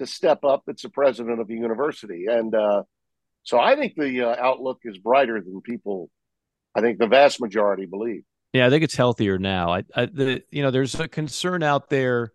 to 0.00 0.06
step 0.06 0.44
up 0.44 0.64
that's 0.66 0.82
the 0.82 0.90
president 0.90 1.40
of 1.40 1.46
the 1.46 1.54
university. 1.54 2.26
And 2.28 2.54
uh, 2.54 2.82
so 3.42 3.58
I 3.58 3.76
think 3.76 3.94
the 3.94 4.22
uh, 4.22 4.36
outlook 4.38 4.80
is 4.84 4.98
brighter 4.98 5.40
than 5.40 5.60
people, 5.60 6.10
I 6.74 6.80
think 6.80 6.98
the 6.98 7.06
vast 7.06 7.40
majority 7.40 7.86
believe. 7.86 8.22
Yeah, 8.52 8.66
I 8.66 8.70
think 8.70 8.82
it's 8.82 8.96
healthier 8.96 9.38
now. 9.38 9.72
I, 9.72 9.84
I 9.94 10.06
the, 10.06 10.42
you 10.50 10.62
know, 10.62 10.70
there's 10.70 10.98
a 10.98 11.06
concern 11.06 11.62
out 11.62 11.88
there 11.88 12.32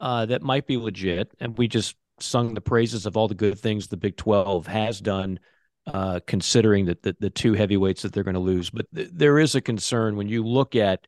uh, 0.00 0.26
that 0.26 0.42
might 0.42 0.66
be 0.66 0.76
legit. 0.76 1.32
And 1.40 1.58
we 1.58 1.68
just 1.68 1.96
sung 2.20 2.54
the 2.54 2.60
praises 2.60 3.06
of 3.06 3.16
all 3.16 3.28
the 3.28 3.34
good 3.34 3.58
things 3.58 3.88
the 3.88 3.96
Big 3.96 4.16
12 4.16 4.66
has 4.66 5.00
done, 5.00 5.40
uh, 5.86 6.20
considering 6.26 6.86
that 6.86 7.02
the, 7.02 7.16
the 7.18 7.30
two 7.30 7.54
heavyweights 7.54 8.02
that 8.02 8.12
they're 8.12 8.24
going 8.24 8.34
to 8.34 8.40
lose. 8.40 8.70
But 8.70 8.86
th- 8.94 9.10
there 9.12 9.38
is 9.38 9.54
a 9.54 9.60
concern 9.60 10.16
when 10.16 10.28
you 10.28 10.44
look 10.44 10.76
at 10.76 11.06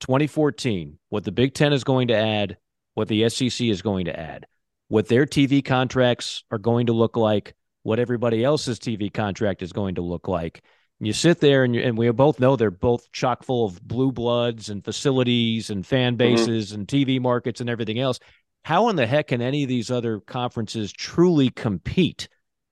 2014, 0.00 0.98
what 1.08 1.24
the 1.24 1.32
Big 1.32 1.54
10 1.54 1.72
is 1.72 1.84
going 1.84 2.08
to 2.08 2.16
add, 2.16 2.56
what 2.94 3.08
the 3.08 3.28
SEC 3.28 3.66
is 3.66 3.82
going 3.82 4.06
to 4.06 4.18
add, 4.18 4.46
what 4.94 5.08
their 5.08 5.26
TV 5.26 5.64
contracts 5.64 6.44
are 6.50 6.58
going 6.58 6.86
to 6.86 6.92
look 6.92 7.16
like, 7.16 7.54
what 7.82 7.98
everybody 7.98 8.44
else's 8.44 8.78
TV 8.78 9.12
contract 9.12 9.62
is 9.62 9.72
going 9.72 9.96
to 9.96 10.02
look 10.02 10.28
like 10.28 10.62
you 11.00 11.12
sit 11.12 11.40
there 11.40 11.64
and, 11.64 11.74
you, 11.74 11.82
and 11.82 11.98
we 11.98 12.10
both 12.10 12.40
know 12.40 12.56
they're 12.56 12.70
both 12.70 13.10
chock 13.12 13.44
full 13.44 13.66
of 13.66 13.82
blue 13.82 14.12
bloods 14.12 14.68
and 14.68 14.84
facilities 14.84 15.70
and 15.70 15.86
fan 15.86 16.12
mm-hmm. 16.12 16.34
bases 16.34 16.70
mm-hmm. 16.70 16.80
and 16.80 16.88
TV 16.88 17.20
markets 17.20 17.60
and 17.60 17.68
everything 17.68 17.98
else. 17.98 18.18
How 18.62 18.88
in 18.88 18.96
the 18.96 19.06
heck 19.06 19.28
can 19.28 19.42
any 19.42 19.64
of 19.64 19.68
these 19.68 19.90
other 19.90 20.20
conferences 20.20 20.92
truly 20.92 21.50
compete 21.50 22.28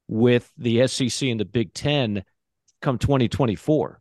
with 0.09 0.51
the 0.57 0.87
SEC 0.87 1.29
and 1.29 1.41
the 1.41 1.45
Big 1.45 1.75
Ten 1.75 2.25
come 2.81 2.99
2024? 2.99 4.01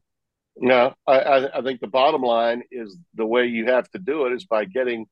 No, 0.57 0.93
I, 1.07 1.49
I 1.53 1.61
think 1.61 1.81
the 1.81 1.87
bottom 1.87 2.21
line 2.21 2.63
is 2.71 2.97
the 3.15 3.25
way 3.25 3.47
you 3.47 3.65
have 3.65 3.89
to 3.91 3.99
do 3.99 4.27
it 4.27 4.33
is 4.33 4.45
by 4.45 4.65
getting 4.65 5.07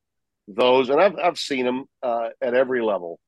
those, 0.48 0.88
and 0.88 1.00
I've 1.00 1.16
I've 1.16 1.38
seen 1.38 1.64
them 1.64 1.84
uh, 2.02 2.28
at 2.40 2.54
every 2.54 2.82
level. 2.82 3.18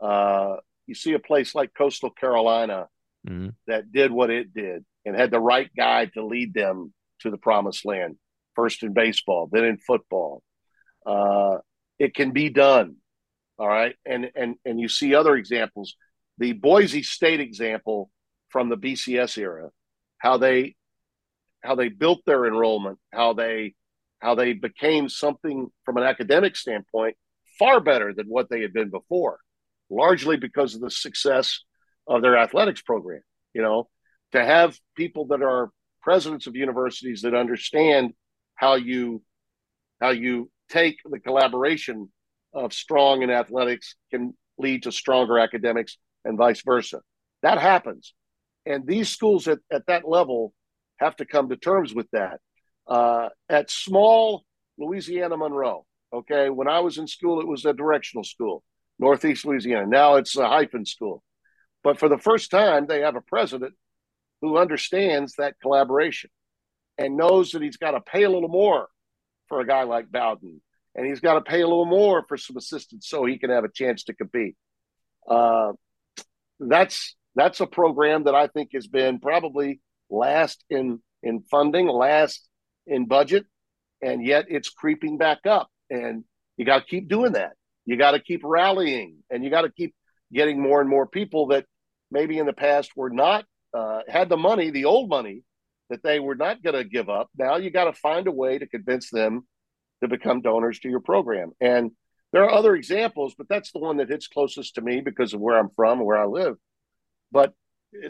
Uh, 0.00 0.56
you 0.86 0.94
see 0.94 1.12
a 1.14 1.18
place 1.18 1.54
like 1.54 1.72
Coastal 1.76 2.10
Carolina 2.10 2.88
mm-hmm. 3.26 3.48
that 3.66 3.90
did 3.92 4.10
what 4.12 4.30
it 4.30 4.52
did 4.54 4.84
and 5.04 5.16
had 5.16 5.30
the 5.30 5.40
right 5.40 5.70
guy 5.76 6.06
to 6.06 6.24
lead 6.24 6.54
them 6.54 6.92
to 7.20 7.30
the 7.30 7.38
promised 7.38 7.84
land. 7.84 8.16
First 8.54 8.82
in 8.82 8.92
baseball, 8.92 9.48
then 9.50 9.64
in 9.64 9.78
football. 9.78 10.42
Uh, 11.04 11.58
it 11.98 12.14
can 12.14 12.32
be 12.32 12.48
done. 12.50 12.96
All 13.58 13.68
right, 13.68 13.94
and 14.04 14.30
and 14.34 14.56
and 14.64 14.78
you 14.78 14.88
see 14.88 15.14
other 15.14 15.34
examples. 15.34 15.94
The 16.38 16.52
Boise 16.52 17.02
State 17.02 17.40
example 17.40 18.10
from 18.50 18.68
the 18.68 18.76
BCS 18.76 19.38
era, 19.38 19.70
how 20.18 20.36
they 20.36 20.76
how 21.62 21.74
they 21.74 21.88
built 21.88 22.20
their 22.26 22.46
enrollment, 22.46 22.98
how 23.12 23.32
they 23.32 23.74
how 24.20 24.34
they 24.34 24.52
became 24.52 25.08
something 25.08 25.68
from 25.84 25.96
an 25.96 26.02
academic 26.02 26.56
standpoint 26.56 27.16
far 27.58 27.80
better 27.80 28.12
than 28.12 28.26
what 28.26 28.48
they 28.50 28.60
had 28.60 28.72
been 28.72 28.90
before, 28.90 29.38
largely 29.90 30.36
because 30.36 30.74
of 30.74 30.80
the 30.80 30.90
success 30.90 31.60
of 32.06 32.22
their 32.22 32.36
athletics 32.36 32.82
program. 32.82 33.22
You 33.54 33.62
know, 33.62 33.88
to 34.32 34.44
have 34.44 34.78
people 34.96 35.26
that 35.28 35.42
are 35.42 35.70
presidents 36.02 36.46
of 36.46 36.54
universities 36.54 37.22
that 37.22 37.34
understand 37.34 38.12
how 38.54 38.74
you 38.74 39.22
how 40.00 40.10
you 40.10 40.50
take 40.68 40.98
the 41.04 41.20
collaboration 41.20 42.10
of 42.52 42.72
strong 42.72 43.22
in 43.22 43.30
athletics 43.30 43.96
can 44.10 44.34
lead 44.58 44.82
to 44.82 44.92
stronger 44.92 45.38
academics 45.38 45.98
and 46.24 46.38
vice 46.38 46.62
versa. 46.62 47.00
That 47.42 47.58
happens. 47.58 48.14
And 48.64 48.86
these 48.86 49.08
schools 49.08 49.46
at, 49.48 49.58
at 49.70 49.86
that 49.86 50.08
level 50.08 50.52
have 50.98 51.16
to 51.16 51.24
come 51.24 51.48
to 51.48 51.56
terms 51.56 51.94
with 51.94 52.08
that. 52.12 52.40
Uh, 52.86 53.28
at 53.48 53.70
small 53.70 54.44
Louisiana 54.78 55.36
Monroe, 55.36 55.86
okay, 56.12 56.50
when 56.50 56.68
I 56.68 56.80
was 56.80 56.98
in 56.98 57.06
school, 57.06 57.40
it 57.40 57.48
was 57.48 57.64
a 57.64 57.72
directional 57.72 58.24
school, 58.24 58.62
Northeast 58.98 59.44
Louisiana. 59.44 59.86
Now 59.86 60.16
it's 60.16 60.36
a 60.36 60.48
hyphen 60.48 60.84
school. 60.84 61.22
But 61.82 61.98
for 61.98 62.08
the 62.08 62.18
first 62.18 62.50
time, 62.50 62.86
they 62.86 63.00
have 63.00 63.16
a 63.16 63.20
president 63.20 63.74
who 64.40 64.58
understands 64.58 65.34
that 65.38 65.60
collaboration 65.60 66.30
and 66.98 67.16
knows 67.16 67.52
that 67.52 67.62
he's 67.62 67.76
got 67.76 67.92
to 67.92 68.00
pay 68.00 68.24
a 68.24 68.30
little 68.30 68.48
more 68.48 68.88
for 69.48 69.60
a 69.60 69.66
guy 69.66 69.84
like 69.84 70.10
Bowden, 70.10 70.60
and 70.94 71.06
he's 71.06 71.20
got 71.20 71.34
to 71.34 71.40
pay 71.40 71.60
a 71.60 71.66
little 71.68 71.86
more 71.86 72.24
for 72.26 72.36
some 72.36 72.56
assistance 72.56 73.08
so 73.08 73.24
he 73.24 73.38
can 73.38 73.50
have 73.50 73.64
a 73.64 73.70
chance 73.72 74.04
to 74.04 74.14
compete. 74.14 74.56
Uh, 75.28 75.72
that's 76.58 77.14
that's 77.34 77.60
a 77.60 77.66
program 77.66 78.24
that 78.24 78.34
I 78.34 78.46
think 78.46 78.70
has 78.72 78.86
been 78.86 79.20
probably 79.20 79.80
last 80.10 80.64
in 80.70 81.00
in 81.22 81.42
funding, 81.50 81.86
last 81.86 82.48
in 82.86 83.06
budget, 83.06 83.46
and 84.02 84.24
yet 84.24 84.46
it's 84.48 84.68
creeping 84.68 85.18
back 85.18 85.46
up. 85.46 85.68
And 85.90 86.24
you 86.56 86.64
got 86.64 86.80
to 86.80 86.86
keep 86.86 87.08
doing 87.08 87.32
that. 87.32 87.52
You 87.84 87.96
got 87.96 88.12
to 88.12 88.20
keep 88.20 88.40
rallying, 88.44 89.18
and 89.30 89.44
you 89.44 89.50
got 89.50 89.62
to 89.62 89.70
keep 89.70 89.94
getting 90.32 90.60
more 90.60 90.80
and 90.80 90.90
more 90.90 91.06
people 91.06 91.48
that 91.48 91.66
maybe 92.10 92.38
in 92.38 92.46
the 92.46 92.52
past 92.52 92.90
were 92.96 93.10
not 93.10 93.44
uh, 93.74 94.00
had 94.08 94.28
the 94.28 94.36
money, 94.36 94.70
the 94.70 94.86
old 94.86 95.08
money 95.08 95.42
that 95.90 96.02
they 96.02 96.18
were 96.18 96.34
not 96.34 96.62
going 96.62 96.74
to 96.74 96.84
give 96.84 97.08
up. 97.08 97.28
Now 97.36 97.56
you 97.56 97.70
got 97.70 97.84
to 97.84 97.92
find 97.92 98.26
a 98.26 98.32
way 98.32 98.58
to 98.58 98.66
convince 98.66 99.10
them 99.10 99.46
to 100.02 100.08
become 100.08 100.40
donors 100.40 100.80
to 100.80 100.88
your 100.88 101.00
program. 101.00 101.52
And 101.60 101.92
there 102.32 102.44
are 102.44 102.52
other 102.52 102.74
examples, 102.74 103.34
but 103.36 103.48
that's 103.48 103.72
the 103.72 103.78
one 103.78 103.98
that 103.98 104.08
hits 104.08 104.26
closest 104.26 104.74
to 104.74 104.80
me 104.80 105.00
because 105.00 105.32
of 105.32 105.40
where 105.40 105.58
I'm 105.58 105.70
from 105.70 106.04
where 106.04 106.18
I 106.18 106.26
live. 106.26 106.56
But 107.30 107.54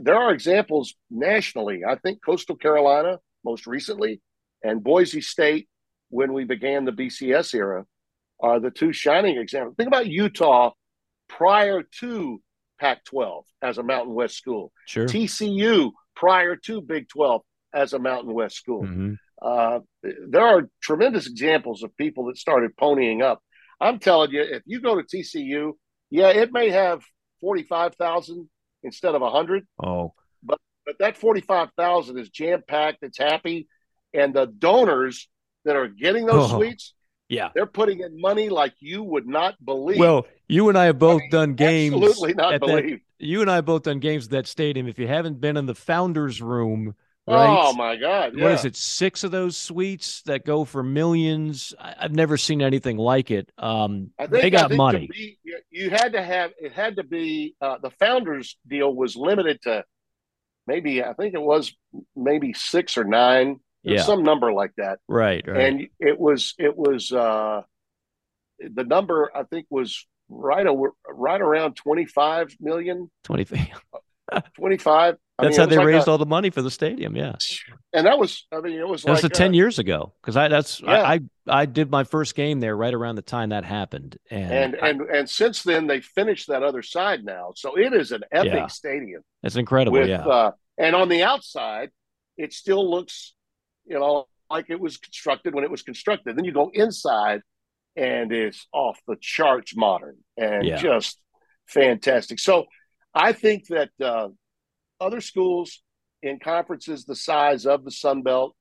there 0.00 0.16
are 0.16 0.32
examples 0.32 0.94
nationally. 1.10 1.82
I 1.86 1.96
think 1.96 2.24
Coastal 2.24 2.56
Carolina, 2.56 3.18
most 3.44 3.66
recently, 3.66 4.20
and 4.62 4.82
Boise 4.82 5.20
State, 5.20 5.68
when 6.10 6.32
we 6.32 6.44
began 6.44 6.84
the 6.84 6.92
BCS 6.92 7.54
era, 7.54 7.84
are 8.40 8.60
the 8.60 8.70
two 8.70 8.92
shining 8.92 9.38
examples. 9.38 9.74
Think 9.76 9.88
about 9.88 10.06
Utah 10.06 10.72
prior 11.28 11.82
to 12.00 12.40
Pac 12.80 13.04
12 13.04 13.44
as 13.62 13.78
a 13.78 13.82
Mountain 13.82 14.14
West 14.14 14.36
school, 14.36 14.72
Sure. 14.86 15.06
TCU 15.06 15.92
prior 16.14 16.56
to 16.56 16.80
Big 16.80 17.08
12 17.08 17.42
as 17.74 17.92
a 17.92 17.98
Mountain 17.98 18.32
West 18.34 18.56
school. 18.56 18.84
hmm 18.86 19.14
Uh, 19.42 19.80
there 20.02 20.46
are 20.46 20.68
tremendous 20.82 21.26
examples 21.26 21.82
of 21.82 21.94
people 21.98 22.24
that 22.26 22.38
started 22.38 22.74
ponying 22.76 23.22
up. 23.22 23.38
I'm 23.80 23.98
telling 23.98 24.30
you, 24.30 24.40
if 24.42 24.62
you 24.64 24.80
go 24.80 24.94
to 24.96 25.02
TCU, 25.02 25.72
yeah, 26.10 26.28
it 26.30 26.52
may 26.52 26.70
have 26.70 27.02
45,000 27.40 28.48
instead 28.82 29.14
of 29.14 29.20
100, 29.22 29.66
Oh, 29.82 30.14
But, 30.42 30.58
but 30.86 30.96
that 31.00 31.16
45,000 31.16 32.18
is 32.18 32.30
jam 32.30 32.62
packed, 32.66 32.98
it's 33.02 33.18
happy. 33.18 33.68
And 34.16 34.34
the 34.34 34.46
donors 34.46 35.28
that 35.64 35.76
are 35.76 35.88
getting 35.88 36.26
those 36.26 36.50
Oh. 36.52 36.56
suites, 36.58 36.94
yeah. 37.28 37.50
they're 37.54 37.66
putting 37.66 38.00
in 38.00 38.20
money 38.20 38.48
like 38.48 38.72
you 38.80 39.02
would 39.02 39.26
not 39.26 39.54
believe. 39.64 39.98
Well, 39.98 40.26
you 40.48 40.68
and 40.68 40.78
I 40.78 40.84
have 40.86 40.98
both 40.98 41.20
mean, 41.22 41.30
done 41.30 41.54
games. 41.54 41.94
absolutely 41.94 42.34
not 42.34 42.54
at 42.54 42.60
that- 42.60 42.66
believe. 42.66 43.00
you 43.18 43.40
and 43.42 43.50
I 43.50 43.56
have 43.56 43.64
both 43.66 43.82
done 43.82 43.98
games 44.00 44.26
at 44.26 44.30
that 44.32 44.46
stadium. 44.46 44.88
If 44.88 44.98
you 44.98 45.06
haven't 45.08 45.40
been 45.40 45.56
in 45.56 45.66
the 45.66 45.74
founders 45.74 46.40
room, 46.40 46.94
right? 47.26 47.48
Oh 47.68 47.72
my 47.72 47.96
God! 47.96 48.40
What 48.40 48.52
is 48.52 48.64
it? 48.64 48.76
Six 48.76 49.24
of 49.24 49.32
those 49.32 49.56
suites 49.56 50.22
that 50.22 50.44
go 50.44 50.64
for 50.64 50.82
millions. 50.84 51.74
I, 51.80 51.94
I've 51.98 52.14
never 52.14 52.36
seen 52.36 52.62
anything 52.62 52.96
like 52.98 53.30
it. 53.32 53.50
Um, 53.58 54.12
think 54.18 54.30
they 54.30 54.50
got 54.50 54.70
money. 54.70 55.08
be- 55.10 55.38
you- 55.70 55.90
had 55.90 56.12
to 56.12 56.22
have 56.22 56.52
it 56.60 56.72
had 56.72 56.96
to 56.96 57.02
be 57.04 57.54
uh, 57.60 57.78
the 57.82 57.90
founders 57.90 58.56
deal 58.66 58.94
was 58.94 59.14
limited 59.16 59.60
to 59.62 59.84
maybe 60.68 61.02
I 61.02 61.12
think 61.14 61.34
it 61.34 61.42
was 61.42 61.74
maybe 62.14 62.52
six 62.52 62.96
or 62.96 63.04
nine, 63.04 63.60
Yeah. 63.82 64.02
some 64.02 64.22
number 64.24 64.52
like 64.52 64.72
that, 64.78 64.98
Right, 65.08 65.44
right. 65.46 65.60
and 65.60 65.88
it 66.00 66.18
was 66.18 66.54
it 66.58 66.76
was 66.76 67.12
uh, 67.12 67.62
the 68.58 68.84
number 68.84 69.30
I 69.34 69.44
think 69.44 69.66
was 69.70 70.06
right 70.28 70.66
over 70.66 70.92
right 71.08 71.40
around 71.40 71.76
twenty 71.76 72.04
five 72.06 72.54
million, 72.60 73.10
20. 73.24 73.46
twenty 74.56 74.76
five. 74.78 75.16
That's 75.38 75.58
how 75.58 75.66
they 75.66 75.76
raised 75.78 76.08
all 76.08 76.16
the 76.16 76.24
money 76.24 76.48
for 76.48 76.62
the 76.62 76.70
stadium. 76.70 77.14
Yeah. 77.14 77.34
and 77.92 78.06
that 78.06 78.18
was 78.18 78.46
I 78.50 78.60
mean 78.60 78.78
it 78.78 78.88
was 78.88 79.02
That 79.02 79.10
was 79.12 79.22
like 79.22 79.30
the 79.32 79.36
10 79.36 79.50
uh, 79.50 79.52
years 79.54 79.78
ago. 79.78 80.14
Cause 80.22 80.34
I, 80.34 80.48
that's, 80.48 80.80
Yeah. 80.80 81.02
I, 81.02 81.12
I, 81.14 81.20
I 81.46 81.66
did 81.66 81.90
my 81.90 82.04
first 82.04 82.34
game 82.34 82.58
there 82.60 82.74
right 82.74 82.94
around 82.94 83.16
the 83.16 83.22
time 83.22 83.50
that 83.50 83.64
happened. 83.66 84.16
And, 84.30 84.50
and 84.52 84.76
I- 84.82 84.88
and 84.88 85.00
and 85.02 85.30
since 85.30 85.62
then 85.62 85.86
they 85.88 86.00
finished 86.00 86.48
that 86.48 86.62
other 86.62 86.80
side 86.82 87.22
now, 87.22 87.52
so 87.54 87.76
it 87.78 87.92
is 87.92 88.12
an 88.12 88.22
epic 88.32 88.52
Yeah. 88.54 88.66
stadium. 88.68 89.22
it's 89.42 89.56
incredible. 89.56 89.98
with 89.98 90.08
yeah. 90.08 90.26
uh, 90.26 90.52
and 90.78 90.96
on 90.96 91.08
the 91.10 91.22
outside 91.22 91.90
it 92.38 92.52
still 92.54 92.90
looks 92.90 93.34
you 93.86 93.98
know 93.98 94.26
like 94.50 94.66
it 94.70 94.78
was 94.80 94.96
constructed 94.96 95.54
when 95.54 95.64
it 95.64 95.70
was 95.70 95.82
constructed. 95.82 96.36
Then 96.36 96.44
you 96.44 96.52
go 96.52 96.70
inside 96.72 97.40
and 97.96 98.32
it's 98.32 98.66
off 98.72 98.98
the 99.08 99.16
charts 99.20 99.74
modern 99.76 100.16
and 100.36 100.64
Yeah. 100.66 100.76
just 100.76 101.18
fantastic. 101.66 102.38
So 102.38 102.66
i 103.14 103.32
think 103.32 103.66
that 103.68 103.90
uh, 104.02 104.28
other 105.00 105.20
schools 105.20 105.82
in 106.22 106.38
conferences 106.38 107.04
the 107.04 107.16
size 107.16 107.66
of 107.66 107.84
the 107.84 107.90
sun 107.90 108.22
belt 108.22 108.54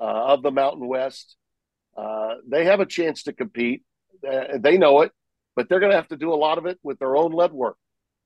uh, 0.00 0.04
of 0.32 0.42
the 0.42 0.50
mountain 0.52 0.86
west 0.86 1.36
uh, 1.96 2.34
they 2.48 2.64
have 2.64 2.78
a 2.78 2.86
chance 2.86 3.24
to 3.24 3.32
compete. 3.32 3.82
Uh, 4.28 4.58
they 4.58 4.78
know 4.78 5.02
it 5.02 5.12
but 5.56 5.68
they're 5.68 5.80
going 5.80 5.90
to 5.90 5.96
have 5.96 6.08
to 6.08 6.16
do 6.16 6.32
a 6.32 6.36
lot 6.46 6.58
of 6.58 6.66
it 6.66 6.78
with 6.82 6.98
their 7.00 7.16
own 7.16 7.32
lead 7.32 7.52
work 7.52 7.76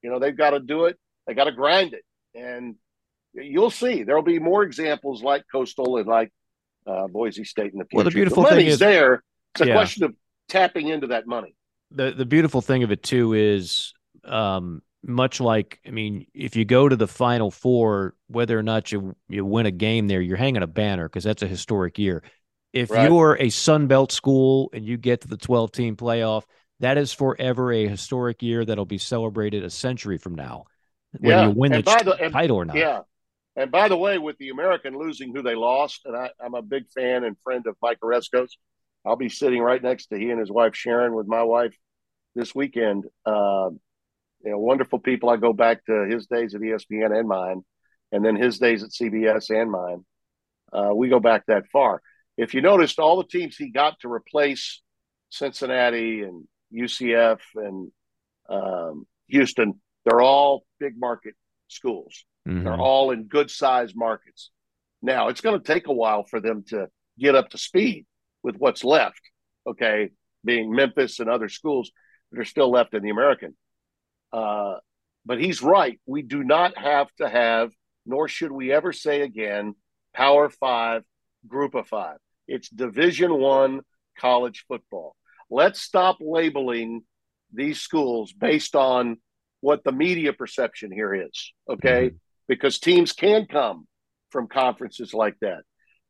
you 0.03 0.11
know 0.11 0.19
they've 0.19 0.37
got 0.37 0.51
to 0.51 0.61
do 0.61 0.85
it. 0.87 0.99
They 1.27 1.35
got 1.35 1.45
to 1.45 1.53
grind 1.53 1.95
it. 1.95 2.05
And 2.35 2.75
you'll 3.35 3.71
see 3.71 4.03
there'll 4.03 4.23
be 4.23 4.39
more 4.39 4.63
examples 4.63 5.23
like 5.23 5.45
Coastal 5.51 5.97
and 5.99 6.07
like 6.07 6.31
uh, 6.87 7.07
Boise 7.09 7.45
State 7.45 7.73
in 7.73 7.79
the 7.79 7.85
future. 7.85 7.97
Well, 7.97 8.05
the 8.05 8.11
beautiful 8.11 8.43
the 8.43 8.49
thing 8.51 8.59
money's 8.59 8.73
is- 8.75 8.79
there. 8.79 9.23
It's 9.55 9.61
a 9.63 9.67
Yeah. 9.67 9.75
question 9.75 10.05
of 10.05 10.15
tapping 10.49 10.89
into 10.89 11.09
that 11.09 11.27
money. 11.27 11.55
the 11.91 12.11
the 12.13 12.25
beautiful 12.27 12.61
thing 12.63 12.83
of 12.83 12.91
it 12.91 13.03
too 13.03 13.35
is 13.35 13.93
um 14.25 14.81
much 15.05 15.41
like 15.41 15.79
I 15.87 15.91
mean 15.91 16.27
if 16.33 16.57
you 16.57 16.65
go 16.65 16.89
to 16.89 16.97
the 16.97 17.07
final 17.09 17.51
four 17.51 18.15
whether 18.29 18.59
or 18.59 18.63
not 18.63 18.93
you 18.93 19.15
you 19.29 19.45
win 19.45 19.67
a 19.67 19.71
game 19.71 20.07
there 20.09 20.21
you're 20.23 20.37
hanging 20.39 20.63
a 20.63 20.67
banner 20.67 21.09
because 21.09 21.25
that's 21.25 21.43
a 21.43 21.47
historic 21.49 21.99
year 21.99 22.23
if 22.73 22.91
Right. 22.91 23.11
you're 23.11 23.37
a 23.41 23.51
Sun 23.51 23.89
Belt 23.89 24.11
school 24.13 24.71
and 24.73 24.85
you 24.87 24.97
get 24.97 25.21
to 25.23 25.29
the 25.29 25.37
12 25.37 25.73
team 25.73 25.97
playoff 25.97 26.45
that 26.81 26.97
is 26.99 27.13
forever 27.13 27.71
a 27.73 27.87
historic 27.89 28.43
year 28.43 28.65
that'll 28.65 28.87
be 28.87 28.99
celebrated 28.99 29.63
a 29.65 29.71
century 29.71 30.17
from 30.19 30.35
now 30.35 30.65
whether 31.19 31.43
Yeah, 31.43 31.49
you 31.49 31.55
win 31.55 31.73
the, 31.73 31.77
and 31.79 31.87
ch- 31.87 32.05
the- 32.05 32.23
and- 32.25 32.33
title 32.33 32.57
or 32.57 32.65
not 32.65 32.77
Yeah. 32.77 33.01
And 33.57 33.71
by 33.71 33.89
the 33.89 33.97
way, 33.97 34.19
with 34.19 34.39
the 34.39 34.49
American 34.49 34.97
losing 34.97 35.35
who 35.35 35.43
they 35.43 35.55
lost, 35.55 36.01
and 36.07 36.17
I, 36.17 36.31
I'm 36.43 36.55
a 36.55 36.63
big 36.63 36.89
fan 36.91 37.25
and 37.25 37.37
friend 37.45 37.67
of 37.67 37.77
Mike 37.83 37.99
Aresco's, 38.03 38.57
I'll 39.05 39.17
be 39.17 39.29
sitting 39.29 39.61
right 39.61 39.83
next 39.83 40.07
to 40.07 40.19
he 40.19 40.31
and 40.31 40.41
his 40.41 40.51
wife 40.51 40.75
Sharon 40.75 41.15
with 41.15 41.27
my 41.27 41.43
wife 41.43 41.77
this 42.35 42.55
weekend. 42.55 43.05
Uh, 43.27 43.71
you 44.45 44.51
know, 44.51 44.59
wonderful 44.59 44.99
people. 44.99 45.29
I 45.29 45.37
go 45.37 45.53
back 45.53 45.85
to 45.87 46.07
his 46.09 46.27
days 46.27 46.55
at 46.55 46.61
ESPN 46.61 47.17
and 47.17 47.29
mine, 47.29 47.63
and 48.11 48.25
then 48.25 48.37
his 48.37 48.59
days 48.59 48.83
at 48.83 48.91
CBS 48.91 49.51
and 49.51 49.71
mine. 49.71 50.05
Uh, 50.73 50.95
we 50.95 51.09
go 51.09 51.21
back 51.21 51.45
that 51.47 51.65
far. 51.71 52.01
If 52.39 52.55
you 52.55 52.63
noticed, 52.63 52.99
all 52.99 53.19
the 53.19 53.29
teams 53.29 53.57
he 53.57 53.71
got 53.71 54.01
to 54.01 54.11
replace 54.11 54.81
Cincinnati 55.29 56.23
and 56.23 56.49
UCF 56.75 57.41
and 57.55 57.93
um, 58.49 59.07
Houston, 59.29 59.81
they're 60.05 60.23
all 60.23 60.65
big 60.81 60.99
market 60.99 61.35
schools. 61.73 62.25
Mhm. 62.47 62.65
They're 62.65 62.77
all 62.77 63.11
in 63.11 63.25
good 63.25 63.51
sized 63.51 63.97
markets. 63.97 64.51
Now, 65.01 65.29
it's 65.29 65.41
going 65.41 65.61
to 65.61 65.67
take 65.67 65.89
a 65.89 65.93
while 65.93 66.25
for 66.25 66.41
them 66.41 66.65
to 66.69 66.89
get 67.19 67.35
up 67.35 67.51
to 67.51 67.59
speed 67.59 68.07
with 68.43 68.57
what's 68.57 68.85
left, 68.85 69.21
okay, 69.67 70.11
being 70.45 70.73
Memphis 70.73 71.21
and 71.21 71.29
other 71.29 71.49
schools 71.49 71.91
that 72.31 72.41
are 72.41 72.45
still 72.45 72.71
left 72.71 72.95
in 72.95 73.03
the 73.03 73.11
American. 73.11 73.57
Uh, 74.33 74.77
but 75.25 75.41
he's 75.41 75.63
right. 75.63 76.01
We 76.07 76.23
do 76.23 76.43
not 76.43 76.77
have 76.77 77.09
to 77.17 77.29
have, 77.29 77.73
nor 78.07 78.29
should 78.29 78.53
we 78.53 78.73
ever 78.73 78.93
say 78.93 79.23
again, 79.23 79.75
Power 80.15 80.49
Five, 80.49 81.05
Group 81.47 81.75
of 81.75 81.87
Five. 81.89 82.19
It's 82.49 82.69
Division 82.69 83.35
One 83.35 83.83
college 84.19 84.65
football. 84.69 85.17
Let's 85.51 85.81
stop 85.81 86.19
labeling 86.21 87.03
these 87.53 87.81
schools 87.81 88.33
based 88.33 88.75
on 88.75 89.19
what 89.63 89.85
the 89.85 89.93
media 89.93 90.33
perception 90.33 90.93
here 90.93 91.15
is, 91.15 91.53
okay? 91.71 92.09
Mm-hmm. 92.09 92.17
Because 92.49 92.79
teams 92.79 93.13
can 93.13 93.47
come 93.47 93.87
from 94.31 94.49
conferences 94.49 95.15
like 95.15 95.37
that. 95.41 95.63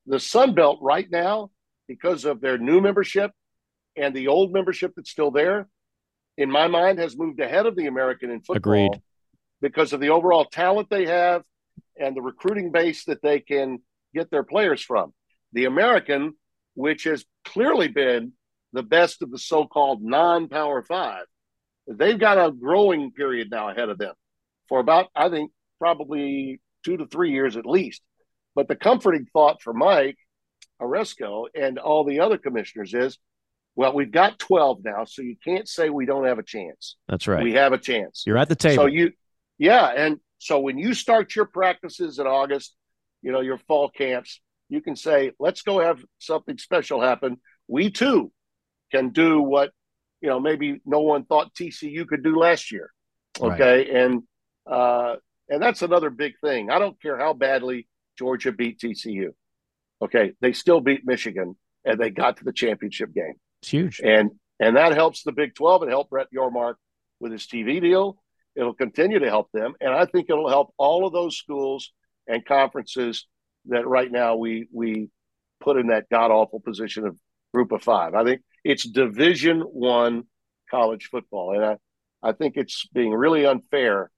The 0.06 0.18
Sun 0.18 0.54
Belt 0.54 0.78
right 0.80 1.08
now, 1.08 1.50
because 1.86 2.24
of 2.24 2.40
their 2.40 2.58
new 2.58 2.80
membership 2.80 3.30
and 3.94 4.16
the 4.16 4.28
old 4.28 4.52
membership 4.52 4.94
that's 4.96 5.10
still 5.10 5.30
there, 5.30 5.68
in 6.38 6.50
my 6.50 6.66
mind, 6.66 6.98
has 6.98 7.16
moved 7.16 7.40
ahead 7.40 7.66
of 7.66 7.76
the 7.76 7.86
American 7.86 8.30
in 8.30 8.40
football 8.40 8.56
Agreed. 8.56 9.02
because 9.60 9.92
of 9.92 10.00
the 10.00 10.08
overall 10.08 10.46
talent 10.46 10.88
they 10.88 11.06
have 11.06 11.42
and 12.00 12.16
the 12.16 12.22
recruiting 12.22 12.72
base 12.72 13.04
that 13.04 13.20
they 13.22 13.38
can 13.38 13.80
get 14.14 14.30
their 14.30 14.42
players 14.42 14.80
from. 14.82 15.12
The 15.52 15.66
American, 15.66 16.34
which 16.74 17.04
has 17.04 17.26
clearly 17.44 17.88
been 17.88 18.32
the 18.72 18.82
best 18.82 19.20
of 19.20 19.30
the 19.30 19.38
so-called 19.38 20.02
non-power 20.02 20.82
five, 20.84 21.26
they've 21.86 22.18
got 22.18 22.38
a 22.38 22.52
growing 22.52 23.12
period 23.12 23.48
now 23.50 23.68
ahead 23.68 23.88
of 23.88 23.98
them 23.98 24.14
for 24.68 24.80
about, 24.80 25.08
I 25.14 25.28
think, 25.28 25.50
probably 25.78 26.60
two 26.84 26.96
to 26.96 27.06
three 27.06 27.32
years 27.32 27.56
at 27.56 27.66
least. 27.66 28.02
But 28.54 28.68
the 28.68 28.76
comforting 28.76 29.26
thought 29.32 29.62
for 29.62 29.72
Mike 29.72 30.16
Aresco 30.80 31.46
and 31.54 31.78
all 31.78 32.04
the 32.04 32.20
other 32.20 32.38
commissioners 32.38 32.94
is, 32.94 33.18
well, 33.74 33.94
we've 33.94 34.12
got 34.12 34.38
12 34.38 34.80
now, 34.84 35.04
so 35.04 35.22
you 35.22 35.36
can't 35.42 35.66
say 35.68 35.88
we 35.88 36.04
don't 36.04 36.26
have 36.26 36.38
a 36.38 36.42
chance. 36.42 36.96
that's 37.08 37.26
right 37.26 37.42
We 37.42 37.54
have 37.54 37.72
a 37.72 37.78
chance. 37.78 38.24
you're 38.26 38.36
at 38.36 38.48
the 38.48 38.56
table 38.56 38.84
So 38.84 38.86
you, 38.86 39.12
yeah, 39.58 39.86
and 39.86 40.18
so 40.38 40.60
when 40.60 40.76
you 40.76 40.92
start 40.92 41.34
your 41.34 41.46
practices 41.46 42.18
in 42.18 42.26
August, 42.26 42.74
you 43.22 43.32
know 43.32 43.40
your 43.40 43.58
fall 43.58 43.88
camps, 43.88 44.40
you 44.68 44.80
can 44.82 44.96
say, 44.96 45.32
"Let's 45.38 45.62
go 45.62 45.78
have 45.78 46.04
something 46.18 46.58
special 46.58 47.00
happen." 47.00 47.36
We 47.68 47.90
too 47.90 48.32
can 48.90 49.10
do 49.10 49.40
what 49.40 49.70
you 50.22 50.28
know 50.28 50.40
maybe 50.40 50.80
no 50.86 51.00
one 51.00 51.24
thought 51.24 51.54
TCU 51.54 52.06
could 52.06 52.22
do 52.22 52.38
last 52.38 52.72
year. 52.72 52.90
Right. 53.40 53.60
Okay, 53.60 54.02
and 54.02 54.22
uh, 54.70 55.16
and 55.48 55.62
that's 55.62 55.82
another 55.82 56.10
big 56.10 56.34
thing. 56.42 56.70
I 56.70 56.78
don't 56.78 57.00
care 57.00 57.18
how 57.18 57.34
badly 57.34 57.88
Georgia 58.18 58.52
beat 58.52 58.78
TCU. 58.78 59.30
Okay, 60.00 60.32
they 60.40 60.52
still 60.52 60.80
beat 60.80 61.02
Michigan, 61.04 61.56
and 61.84 61.98
they 61.98 62.10
got 62.10 62.38
to 62.38 62.44
the 62.44 62.52
championship 62.52 63.12
game 63.14 63.34
it's 63.62 63.70
huge 63.70 64.00
and 64.02 64.30
and 64.60 64.76
that 64.76 64.92
helps 64.94 65.22
the 65.22 65.32
Big 65.32 65.54
Twelve. 65.54 65.82
It 65.82 65.88
helped 65.88 66.10
Brett 66.10 66.28
Yormark 66.34 66.74
with 67.20 67.32
his 67.32 67.46
TV 67.46 67.80
deal, 67.80 68.18
It'll 68.54 68.74
continue 68.74 69.18
to 69.18 69.28
help 69.28 69.50
them, 69.52 69.74
and 69.80 69.94
I 69.94 70.04
think 70.04 70.28
it'll 70.28 70.48
help 70.48 70.74
all 70.76 71.06
of 71.06 71.12
those 71.12 71.36
schools 71.36 71.90
and 72.28 72.44
conferences 72.44 73.26
that 73.66 73.86
right 73.86 74.10
now 74.10 74.36
we 74.36 74.68
we 74.72 75.08
put 75.60 75.78
in 75.78 75.86
that 75.86 76.08
god 76.10 76.30
awful 76.30 76.60
position 76.60 77.06
of 77.06 77.16
group 77.54 77.72
of 77.72 77.82
five. 77.82 78.14
I 78.14 78.24
think 78.24 78.42
it's 78.64 78.84
Division 78.84 79.60
One 79.60 80.24
college 80.70 81.08
football, 81.10 81.54
and 81.54 81.64
I 81.64 81.76
I 82.22 82.32
think 82.32 82.56
it's 82.56 82.86
being 82.92 83.12
really 83.12 83.46
unfair 83.46 84.10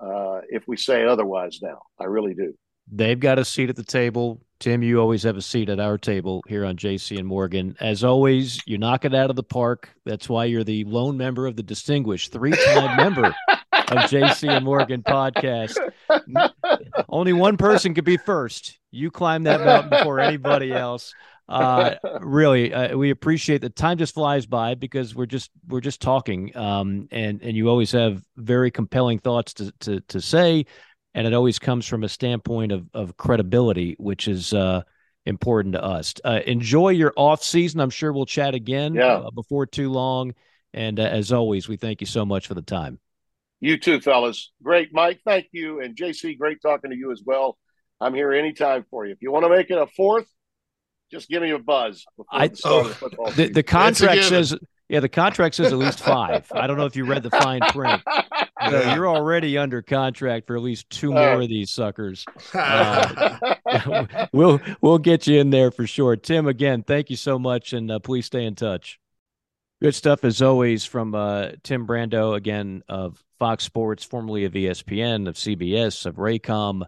uh, 0.00 0.40
if 0.48 0.66
we 0.66 0.76
say 0.76 1.04
otherwise. 1.04 1.60
Now, 1.62 1.82
I 2.00 2.04
really 2.04 2.34
do. 2.34 2.54
They've 2.90 3.18
got 3.18 3.38
a 3.38 3.44
seat 3.44 3.70
at 3.70 3.76
the 3.76 3.84
table. 3.84 4.42
Tim, 4.60 4.82
you 4.82 5.00
always 5.00 5.22
have 5.22 5.36
a 5.36 5.42
seat 5.42 5.68
at 5.68 5.80
our 5.80 5.98
table 5.98 6.42
here 6.48 6.64
on 6.64 6.76
JC 6.76 7.18
and 7.18 7.26
Morgan. 7.26 7.76
As 7.80 8.04
always, 8.04 8.60
you 8.66 8.78
knock 8.78 9.04
it 9.04 9.14
out 9.14 9.30
of 9.30 9.36
the 9.36 9.42
park. 9.42 9.90
That's 10.04 10.28
why 10.28 10.46
you're 10.46 10.64
the 10.64 10.84
lone 10.84 11.16
member 11.16 11.46
of 11.46 11.56
the 11.56 11.62
distinguished 11.62 12.32
three-time 12.32 12.96
member 12.96 13.26
of 13.26 13.98
JC 14.10 14.48
and 14.48 14.64
Morgan 14.64 15.02
podcast. 15.02 15.78
Only 17.08 17.32
one 17.32 17.56
person 17.56 17.94
could 17.94 18.04
be 18.04 18.16
first. 18.16 18.78
You 18.90 19.10
climb 19.10 19.44
that 19.44 19.64
mountain 19.64 19.90
before 19.90 20.20
anybody 20.20 20.72
else. 20.72 21.14
Uh, 21.48 21.94
really, 22.20 22.72
uh, 22.72 22.96
we 22.96 23.10
appreciate 23.10 23.60
the 23.60 23.70
time 23.70 23.98
just 23.98 24.14
flies 24.14 24.46
by 24.46 24.74
because 24.74 25.14
we're 25.14 25.26
just 25.26 25.50
we're 25.68 25.80
just 25.80 26.00
talking, 26.00 26.56
um, 26.56 27.08
and 27.10 27.42
and 27.42 27.56
you 27.56 27.68
always 27.68 27.92
have 27.92 28.22
very 28.36 28.70
compelling 28.70 29.18
thoughts 29.18 29.54
to 29.54 29.72
to 29.80 30.00
to 30.00 30.20
say 30.20 30.64
and 31.14 31.26
it 31.26 31.32
always 31.32 31.58
comes 31.58 31.86
from 31.86 32.04
a 32.04 32.08
standpoint 32.08 32.72
of 32.72 32.88
of 32.92 33.16
credibility, 33.16 33.94
which 33.98 34.28
is 34.28 34.52
uh, 34.52 34.82
important 35.24 35.74
to 35.74 35.82
us. 35.82 36.14
Uh, 36.24 36.40
enjoy 36.46 36.90
your 36.90 37.12
off 37.16 37.42
season. 37.42 37.80
I'm 37.80 37.90
sure 37.90 38.12
we'll 38.12 38.26
chat 38.26 38.54
again 38.54 38.94
yeah. 38.94 39.14
uh, 39.14 39.30
before 39.30 39.66
too 39.66 39.90
long. 39.90 40.34
And 40.72 40.98
uh, 40.98 41.04
as 41.04 41.32
always, 41.32 41.68
we 41.68 41.76
thank 41.76 42.00
you 42.00 42.06
so 42.06 42.24
much 42.24 42.48
for 42.48 42.54
the 42.54 42.62
time. 42.62 42.98
You 43.60 43.78
too, 43.78 44.00
fellas. 44.00 44.50
Great, 44.62 44.92
Mike. 44.92 45.20
Thank 45.24 45.46
you, 45.52 45.80
and 45.80 45.96
JC. 45.96 46.36
Great 46.36 46.60
talking 46.60 46.90
to 46.90 46.96
you 46.96 47.12
as 47.12 47.22
well. 47.24 47.56
I'm 48.00 48.12
here 48.12 48.32
anytime 48.32 48.84
for 48.90 49.06
you. 49.06 49.12
If 49.12 49.22
you 49.22 49.30
want 49.30 49.44
to 49.44 49.50
make 49.50 49.70
it 49.70 49.78
a 49.78 49.86
fourth, 49.86 50.26
just 51.14 51.28
give 51.28 51.42
me 51.42 51.50
a 51.50 51.58
buzz. 51.58 52.04
I, 52.30 52.48
the, 52.48 52.60
oh, 52.64 53.30
the, 53.30 53.48
the 53.48 53.62
contract 53.62 54.24
says 54.24 54.54
yeah, 54.88 55.00
the 55.00 55.08
contract 55.08 55.54
says 55.54 55.72
at 55.72 55.78
least 55.78 56.00
five. 56.00 56.46
I 56.52 56.66
don't 56.66 56.76
know 56.76 56.84
if 56.84 56.94
you 56.94 57.06
read 57.06 57.22
the 57.22 57.30
fine 57.30 57.60
print. 57.60 58.02
So 58.70 58.94
you're 58.94 59.08
already 59.08 59.58
under 59.58 59.82
contract 59.82 60.46
for 60.46 60.56
at 60.56 60.62
least 60.62 60.88
two 60.88 61.12
more 61.12 61.42
of 61.42 61.48
these 61.48 61.70
suckers. 61.70 62.24
Uh, 62.54 64.26
we'll 64.32 64.60
we'll 64.80 64.98
get 64.98 65.26
you 65.26 65.38
in 65.38 65.50
there 65.50 65.70
for 65.70 65.86
sure. 65.86 66.16
Tim, 66.16 66.46
again, 66.46 66.82
thank 66.82 67.10
you 67.10 67.16
so 67.16 67.38
much, 67.38 67.74
and 67.74 67.90
uh, 67.90 67.98
please 67.98 68.24
stay 68.24 68.44
in 68.44 68.54
touch. 68.54 69.00
Good 69.82 69.94
stuff 69.94 70.24
as 70.24 70.40
always 70.40 70.86
from 70.86 71.14
uh, 71.14 71.48
Tim 71.62 71.86
Brando, 71.86 72.34
again 72.34 72.84
of 72.88 73.22
Fox 73.38 73.64
Sports, 73.64 74.04
formerly 74.04 74.44
of 74.44 74.52
ESPN, 74.52 75.28
of 75.28 75.34
CBS, 75.34 76.06
of 76.06 76.14
Raycom, 76.16 76.86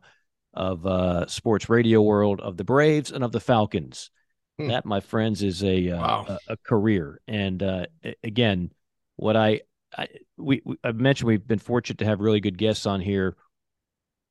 of 0.55 0.87
uh, 0.87 1.27
Sports 1.27 1.69
Radio 1.69 2.01
World, 2.01 2.41
of 2.41 2.57
the 2.57 2.65
Braves, 2.65 3.11
and 3.11 3.23
of 3.23 3.33
the 3.33 3.41
Falcons. 3.41 4.11
Hmm. 4.59 4.69
That, 4.69 4.87
my 4.87 5.01
friends, 5.01 5.43
is 5.43 5.63
a 5.63 5.91
uh, 5.91 5.99
wow. 5.99 6.27
a, 6.29 6.53
a, 6.53 6.57
career. 6.57 7.21
And 7.29 7.63
uh, 7.63 7.87
again, 8.25 8.73
what 9.17 9.37
I, 9.37 9.61
I 9.97 10.09
we, 10.39 10.63
we 10.65 10.77
I 10.83 10.93
mentioned 10.93 11.29
we've 11.29 11.47
been 11.47 11.59
fortunate 11.59 11.99
to 11.99 12.07
have 12.07 12.21
really 12.21 12.41
good 12.41 12.57
guests 12.57 12.87
on 12.87 13.01
here. 13.01 13.37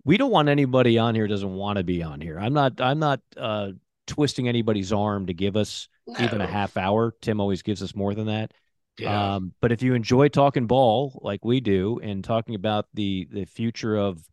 We 0.04 0.18
don't 0.18 0.32
want 0.32 0.50
anybody 0.50 0.98
on 0.98 1.16
here 1.16 1.28
doesn't 1.28 1.54
want 1.54 1.78
to 1.78 1.84
be 1.84 2.02
on 2.02 2.22
here. 2.22 2.40
I'm 2.40 2.54
not 2.54 2.82
I'm 2.82 3.00
not 3.00 3.22
uh, 3.38 3.72
twisting 4.08 4.48
anybody's 4.48 4.92
arm 4.92 5.28
to 5.28 5.34
give 5.34 5.56
us 5.56 5.88
no. 6.08 6.24
even 6.24 6.42
a 6.42 6.48
half 6.48 6.78
hour. 6.78 7.14
Tim 7.22 7.40
always 7.40 7.62
gives 7.62 7.84
us 7.84 7.96
more 7.96 8.14
than 8.16 8.28
that. 8.28 8.52
Yeah. 8.98 9.36
Um, 9.36 9.54
but 9.62 9.72
if 9.72 9.84
you 9.84 9.94
enjoy 9.94 10.30
talking 10.30 10.68
ball 10.68 11.20
like 11.22 11.44
we 11.44 11.60
do 11.60 12.00
and 12.02 12.24
talking 12.24 12.56
about 12.56 12.88
the 12.94 13.28
the 13.32 13.46
future 13.46 13.96
of 13.96 14.28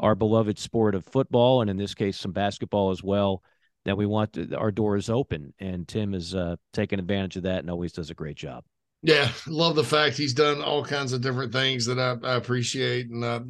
our 0.00 0.14
beloved 0.14 0.58
sport 0.58 0.94
of 0.94 1.04
football 1.04 1.60
and 1.60 1.70
in 1.70 1.76
this 1.76 1.94
case 1.94 2.18
some 2.18 2.32
basketball 2.32 2.90
as 2.90 3.02
well, 3.02 3.42
that 3.84 3.96
we 3.96 4.06
want 4.06 4.32
to, 4.34 4.54
our 4.56 4.70
doors 4.70 5.08
open. 5.08 5.52
And 5.58 5.86
Tim 5.86 6.14
is 6.14 6.34
uh, 6.34 6.56
taking 6.72 6.98
advantage 6.98 7.36
of 7.36 7.44
that 7.44 7.60
and 7.60 7.70
always 7.70 7.92
does 7.92 8.10
a 8.10 8.14
great 8.14 8.36
job. 8.36 8.64
Yeah, 9.02 9.30
love 9.46 9.76
the 9.76 9.84
fact 9.84 10.16
he's 10.16 10.34
done 10.34 10.60
all 10.60 10.84
kinds 10.84 11.12
of 11.12 11.20
different 11.20 11.52
things 11.52 11.86
that 11.86 12.00
I, 12.00 12.16
I 12.26 12.34
appreciate. 12.34 13.08
And 13.08 13.24
uh, 13.24 13.40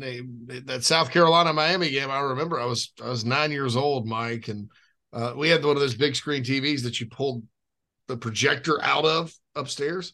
that 0.67 0.85
South 0.85 1.11
Carolina 1.11 1.55
Miami 1.55 1.91
game, 1.91 2.11
I 2.11 2.21
remember 2.21 2.61
I 2.61 2.67
was 2.67 2.93
I 3.03 3.09
was 3.09 3.25
nine 3.25 3.51
years 3.51 3.75
old, 3.75 4.07
Mike, 4.07 4.49
and 4.49 4.71
uh, 5.13 5.33
we 5.35 5.49
had 5.49 5.65
one 5.65 5.75
of 5.75 5.81
those 5.81 5.95
big 5.95 6.15
screen 6.17 6.43
TVs 6.43 6.83
that 6.83 7.01
you 7.01 7.07
pulled 7.07 7.45
the 8.09 8.17
projector 8.17 8.83
out 8.83 9.07
of 9.07 9.33
upstairs. 9.55 10.13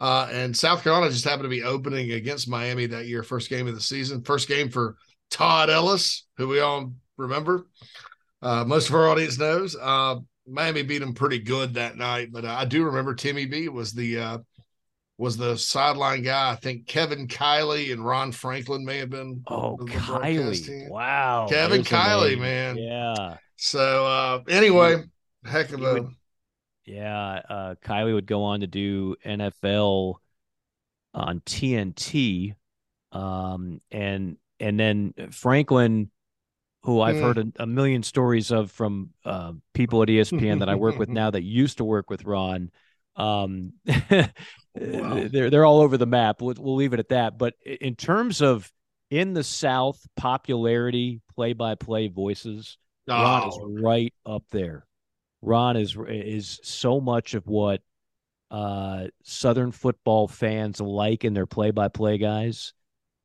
Uh, 0.00 0.28
and 0.32 0.56
South 0.56 0.82
Carolina 0.82 1.12
just 1.12 1.26
happened 1.26 1.44
to 1.44 1.50
be 1.50 1.62
opening 1.62 2.12
against 2.12 2.48
Miami 2.48 2.86
that 2.86 3.06
year, 3.06 3.22
first 3.22 3.50
game 3.50 3.66
of 3.66 3.74
the 3.74 3.82
season, 3.82 4.22
first 4.22 4.48
game 4.48 4.70
for 4.70 4.96
Todd 5.30 5.68
Ellis, 5.68 6.26
who 6.38 6.48
we 6.48 6.60
all 6.60 6.94
remember 7.18 7.66
uh, 8.42 8.64
most 8.64 8.88
of 8.88 8.94
our 8.94 9.08
audience 9.08 9.38
knows. 9.38 9.76
Uh, 9.76 10.16
Miami 10.46 10.82
beat 10.82 10.98
them 10.98 11.14
pretty 11.14 11.38
good 11.38 11.74
that 11.74 11.96
night, 11.96 12.30
but 12.32 12.44
I 12.44 12.64
do 12.64 12.84
remember 12.84 13.14
Timmy 13.14 13.46
B 13.46 13.68
was 13.68 13.92
the 13.92 14.18
uh, 14.18 14.38
was 15.18 15.36
the 15.36 15.56
sideline 15.56 16.22
guy. 16.22 16.50
I 16.50 16.56
think 16.56 16.86
Kevin 16.86 17.28
Kiley 17.28 17.92
and 17.92 18.04
Ron 18.04 18.32
Franklin 18.32 18.84
may 18.84 18.98
have 18.98 19.10
been. 19.10 19.42
Oh, 19.46 19.76
Kiley! 19.80 20.88
Wow, 20.88 21.46
Kevin 21.48 21.82
Kiley, 21.82 22.38
man. 22.38 22.78
Yeah. 22.78 23.36
So 23.56 24.06
uh, 24.06 24.42
anyway, 24.48 25.04
heck 25.44 25.72
of 25.72 25.82
a. 25.82 25.94
Would, 25.94 26.08
yeah, 26.86 27.42
uh, 27.48 27.74
Kiley 27.84 28.14
would 28.14 28.26
go 28.26 28.42
on 28.44 28.60
to 28.60 28.66
do 28.66 29.14
NFL 29.24 30.14
on 31.12 31.40
TNT, 31.40 32.54
um, 33.12 33.80
and 33.90 34.36
and 34.58 34.80
then 34.80 35.14
Franklin 35.30 36.10
who 36.82 37.00
I've 37.00 37.16
mm. 37.16 37.22
heard 37.22 37.38
a, 37.38 37.62
a, 37.62 37.66
million 37.66 38.02
stories 38.02 38.50
of 38.50 38.70
from 38.70 39.10
uh, 39.24 39.52
people 39.74 40.02
at 40.02 40.08
ESPN 40.08 40.60
that 40.60 40.68
I 40.68 40.76
work 40.76 40.98
with 40.98 41.08
now 41.10 41.30
that 41.30 41.42
used 41.42 41.78
to 41.78 41.84
work 41.84 42.08
with 42.08 42.24
Ron. 42.24 42.70
Um, 43.16 43.74
wow. 43.86 44.28
They're 44.74 45.50
they're 45.50 45.64
all 45.64 45.80
over 45.80 45.98
the 45.98 46.06
map. 46.06 46.40
We'll, 46.40 46.54
we'll 46.58 46.76
leave 46.76 46.94
it 46.94 47.00
at 47.00 47.10
that. 47.10 47.38
But 47.38 47.54
in 47.64 47.96
terms 47.96 48.40
of 48.40 48.72
in 49.10 49.34
the 49.34 49.44
South 49.44 50.00
popularity, 50.16 51.20
play 51.34 51.52
by 51.52 51.74
play 51.74 52.08
voices, 52.08 52.78
oh. 53.08 53.12
Ron 53.12 53.48
is 53.48 53.58
oh. 53.60 53.76
right 53.82 54.14
up 54.24 54.44
there. 54.50 54.86
Ron 55.42 55.76
is 55.76 55.96
is 56.08 56.60
so 56.62 57.00
much 57.00 57.34
of 57.34 57.46
what 57.46 57.82
uh, 58.50 59.08
Southern 59.22 59.72
football 59.72 60.28
fans 60.28 60.80
like 60.80 61.24
in 61.24 61.34
their 61.34 61.46
play 61.46 61.70
by 61.70 61.88
play 61.88 62.18
guys. 62.18 62.72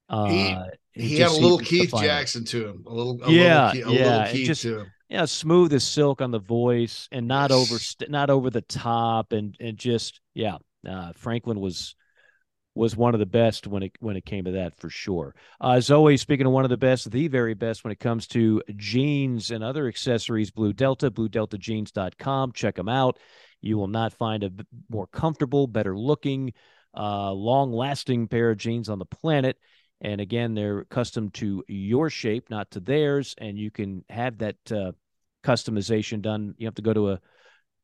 Uh, 0.09 0.25
he, 0.25 0.57
he 0.95 1.19
had 1.19 1.31
a 1.31 1.33
little 1.33 1.57
Keith 1.57 1.93
Jackson 1.95 2.45
to 2.45 2.67
him, 2.67 2.83
a 2.87 2.93
little, 2.93 3.21
a 3.23 3.31
yeah, 3.31 3.71
little, 3.71 3.91
a 3.91 3.95
yeah, 3.95 4.17
little 4.17 4.33
Keith 4.33 4.47
just, 4.47 4.61
to 4.63 4.79
him. 4.79 4.91
Yeah, 5.09 5.25
smooth 5.25 5.73
as 5.73 5.83
silk 5.83 6.21
on 6.21 6.31
the 6.31 6.39
voice, 6.39 7.07
and 7.11 7.27
not 7.27 7.51
yes. 7.51 7.99
over, 8.01 8.11
not 8.11 8.29
over 8.29 8.49
the 8.49 8.61
top, 8.61 9.31
and 9.31 9.55
and 9.59 9.77
just 9.77 10.19
yeah. 10.33 10.57
Uh, 10.87 11.11
Franklin 11.13 11.59
was 11.59 11.95
was 12.75 12.95
one 12.95 13.13
of 13.13 13.19
the 13.19 13.25
best 13.25 13.67
when 13.67 13.83
it 13.83 13.93
when 13.99 14.17
it 14.17 14.25
came 14.25 14.45
to 14.45 14.51
that 14.51 14.75
for 14.75 14.89
sure. 14.89 15.33
Uh, 15.61 15.71
as 15.71 15.89
always, 15.89 16.21
speaking 16.21 16.45
of 16.45 16.51
one 16.51 16.65
of 16.65 16.69
the 16.69 16.77
best, 16.77 17.09
the 17.09 17.27
very 17.27 17.53
best 17.53 17.83
when 17.83 17.91
it 17.91 17.99
comes 17.99 18.27
to 18.27 18.61
jeans 18.75 19.51
and 19.51 19.63
other 19.63 19.87
accessories, 19.87 20.51
Blue 20.51 20.73
Delta, 20.73 21.09
BlueDeltaJeans.com. 21.09 22.51
Check 22.51 22.75
them 22.75 22.89
out. 22.89 23.17
You 23.61 23.77
will 23.77 23.87
not 23.87 24.13
find 24.13 24.43
a 24.43 24.51
more 24.89 25.07
comfortable, 25.07 25.67
better 25.67 25.97
looking, 25.97 26.53
uh, 26.95 27.31
long 27.31 27.71
lasting 27.71 28.27
pair 28.27 28.51
of 28.51 28.57
jeans 28.57 28.89
on 28.89 28.99
the 28.99 29.05
planet. 29.05 29.57
And 30.01 30.19
again, 30.21 30.53
they're 30.53 30.83
custom 30.85 31.29
to 31.31 31.63
your 31.67 32.09
shape, 32.09 32.49
not 32.49 32.71
to 32.71 32.79
theirs. 32.79 33.35
And 33.37 33.57
you 33.57 33.71
can 33.71 34.03
have 34.09 34.37
that 34.39 34.57
uh, 34.71 34.91
customization 35.43 36.21
done. 36.21 36.55
You 36.57 36.67
have 36.67 36.75
to 36.75 36.81
go 36.81 36.93
to 36.93 37.11
a 37.11 37.21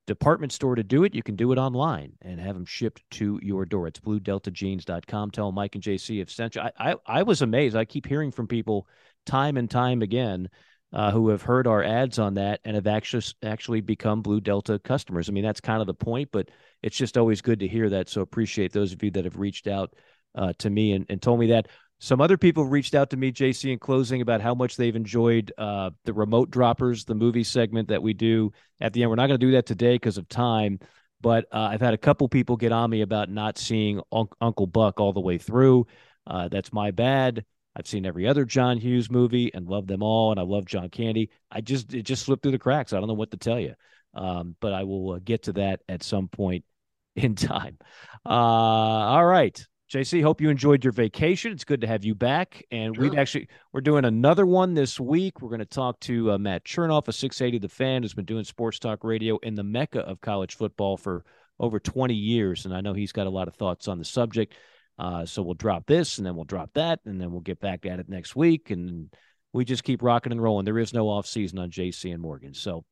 department 0.07 0.51
store 0.51 0.75
to 0.75 0.83
do 0.83 1.03
it. 1.03 1.15
You 1.15 1.23
can 1.23 1.35
do 1.35 1.51
it 1.51 1.57
online 1.57 2.13
and 2.21 2.39
have 2.39 2.55
them 2.55 2.65
shipped 2.65 3.03
to 3.11 3.39
your 3.41 3.65
door. 3.65 3.88
It's 3.88 3.99
bluedeltajeans.com. 3.99 5.31
Tell 5.31 5.51
Mike 5.51 5.75
and 5.75 5.83
JC 5.83 6.19
have 6.19 6.31
sent 6.31 6.55
you. 6.55 6.61
I, 6.61 6.71
I, 6.77 6.95
I 7.05 7.23
was 7.23 7.41
amazed. 7.41 7.75
I 7.75 7.85
keep 7.85 8.05
hearing 8.05 8.31
from 8.31 8.47
people 8.47 8.88
time 9.25 9.57
and 9.57 9.69
time 9.69 10.01
again 10.01 10.49
uh, 10.93 11.11
who 11.11 11.29
have 11.29 11.41
heard 11.41 11.67
our 11.67 11.83
ads 11.83 12.19
on 12.19 12.33
that 12.33 12.59
and 12.65 12.75
have 12.75 12.88
actually 12.88 13.23
actually 13.43 13.81
become 13.81 14.21
Blue 14.21 14.41
Delta 14.41 14.79
customers. 14.79 15.29
I 15.29 15.31
mean, 15.31 15.43
that's 15.43 15.61
kind 15.61 15.79
of 15.79 15.88
the 15.88 15.93
point, 15.93 16.29
but 16.31 16.49
it's 16.81 16.97
just 16.97 17.17
always 17.17 17.41
good 17.41 17.59
to 17.59 17.67
hear 17.67 17.89
that. 17.89 18.09
So 18.09 18.21
appreciate 18.21 18.73
those 18.73 18.91
of 18.91 19.01
you 19.01 19.11
that 19.11 19.25
have 19.25 19.38
reached 19.38 19.67
out 19.67 19.95
uh, 20.35 20.53
to 20.59 20.69
me 20.69 20.93
and, 20.93 21.05
and 21.09 21.21
told 21.21 21.39
me 21.39 21.47
that. 21.47 21.67
Some 22.03 22.19
other 22.19 22.36
people 22.36 22.65
reached 22.65 22.95
out 22.95 23.11
to 23.11 23.18
me, 23.18 23.32
JC, 23.32 23.72
in 23.72 23.78
closing 23.78 24.22
about 24.22 24.41
how 24.41 24.56
much 24.56 24.76
they've 24.76 24.95
enjoyed 24.95 25.53
uh, 25.60 25.91
the 26.03 26.14
remote 26.14 26.49
droppers, 26.49 27.06
the 27.06 27.14
movie 27.14 27.44
segment 27.44 27.90
that 27.90 28.02
we 28.02 28.14
do 28.14 28.52
at 28.80 28.91
the 28.91 29.03
end. 29.03 29.11
We're 29.11 29.18
not 29.18 29.28
going 29.28 29.40
to 29.40 29.45
do 29.45 29.52
that 29.52 29.68
today 29.68 29.94
because 29.94 30.18
of 30.18 30.28
time, 30.28 30.80
but 31.22 31.45
uh, 31.52 31.60
I've 31.60 31.80
had 31.80 31.94
a 31.94 31.99
couple 31.99 32.28
people 32.28 32.57
get 32.57 32.72
on 32.72 32.90
me 32.90 33.02
about 33.02 33.30
not 33.30 33.60
seeing 33.60 34.02
Un- 34.11 34.26
Uncle 34.41 34.65
Buck 34.65 34.99
all 34.99 35.14
the 35.14 35.19
way 35.19 35.38
through. 35.38 35.86
Uh, 36.26 36.48
that's 36.48 36.73
my 36.73 36.90
bad. 36.90 37.45
I've 37.76 37.86
seen 37.86 38.07
every 38.07 38.28
other 38.28 38.45
John 38.45 38.80
Hughes 38.80 39.11
movie 39.11 39.53
and 39.53 39.69
love 39.69 39.86
them 39.86 40.02
all, 40.02 40.32
and 40.32 40.40
I 40.40 40.44
love 40.44 40.65
John 40.65 40.90
Candy. 40.90 41.30
I 41.52 41.61
just 41.61 41.94
it 41.94 42.02
just 42.02 42.23
slipped 42.23 42.41
through 42.41 42.53
the 42.53 42.57
cracks. 42.57 42.94
I 42.94 42.98
don't 42.98 43.10
know 43.10 43.14
what 43.14 43.30
to 43.30 43.38
tell 43.38 43.60
you, 43.60 43.76
um, 44.15 44.56
but 44.60 44.73
I 44.73 44.86
will 44.86 45.11
uh, 45.11 45.19
get 45.23 45.44
to 45.44 45.53
that 45.53 45.82
at 45.88 46.02
some 46.02 46.30
point 46.30 46.65
in 47.15 47.36
time. 47.36 47.78
Uh, 48.26 48.30
all 48.30 49.26
right. 49.26 49.64
JC, 49.91 50.23
hope 50.23 50.39
you 50.39 50.49
enjoyed 50.49 50.85
your 50.85 50.93
vacation. 50.93 51.51
It's 51.51 51.65
good 51.65 51.81
to 51.81 51.88
have 51.88 52.05
you 52.05 52.15
back. 52.15 52.65
And 52.72 52.95
sure. 52.95 53.03
we've 53.03 53.18
actually 53.18 53.49
we're 53.73 53.81
doing 53.81 54.05
another 54.05 54.45
one 54.45 54.73
this 54.73 55.01
week. 55.01 55.41
We're 55.41 55.49
going 55.49 55.59
to 55.59 55.65
talk 55.65 55.99
to 56.01 56.31
uh, 56.31 56.38
Matt 56.38 56.63
Chernoff 56.63 57.09
of 57.09 57.15
680 57.15 57.59
The 57.59 57.68
Fan, 57.68 58.01
who's 58.01 58.13
been 58.13 58.23
doing 58.23 58.45
sports 58.45 58.80
talk 58.80 59.03
radio 59.03 59.38
in 59.39 59.53
the 59.53 59.63
mecca 59.63 59.99
of 59.99 60.22
college 60.22 60.55
football 60.55 60.95
for 60.95 61.26
over 61.59 61.77
20 61.77 62.13
years, 62.13 62.63
and 62.63 62.73
I 62.73 62.80
know 62.80 62.93
he's 62.93 63.11
got 63.11 63.27
a 63.27 63.30
lot 63.31 63.49
of 63.49 63.55
thoughts 63.55 63.89
on 63.89 63.99
the 63.99 64.05
subject. 64.05 64.55
Uh, 64.97 65.26
so 65.26 65.41
we'll 65.41 65.55
drop 65.55 65.85
this, 65.88 66.18
and 66.18 66.26
then 66.26 66.35
we'll 66.35 66.45
drop 66.45 66.72
that, 66.76 67.01
and 67.05 67.19
then 67.19 67.30
we'll 67.30 67.41
get 67.41 67.59
back 67.59 67.85
at 67.85 67.99
it 67.99 68.07
next 68.07 68.34
week, 68.34 68.72
and 68.72 69.13
we 69.51 69.65
just 69.65 69.84
keep 69.84 70.01
rocking 70.01 70.31
and 70.31 70.41
rolling. 70.41 70.63
There 70.63 70.80
is 70.80 70.93
no 70.93 71.09
off 71.09 71.27
season 71.27 71.59
on 71.59 71.69
JC 71.69 72.13
and 72.13 72.22
Morgan, 72.22 72.53
so 72.53 72.85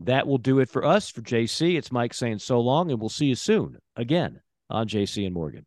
that 0.00 0.26
will 0.26 0.38
do 0.38 0.58
it 0.58 0.68
for 0.68 0.84
us. 0.84 1.08
For 1.08 1.22
JC, 1.22 1.78
it's 1.78 1.90
Mike 1.90 2.12
saying 2.12 2.40
so 2.40 2.60
long, 2.60 2.90
and 2.90 3.00
we'll 3.00 3.08
see 3.08 3.26
you 3.26 3.36
soon 3.36 3.78
again 3.96 4.40
on 4.68 4.86
JC 4.86 5.24
and 5.24 5.34
Morgan. 5.34 5.64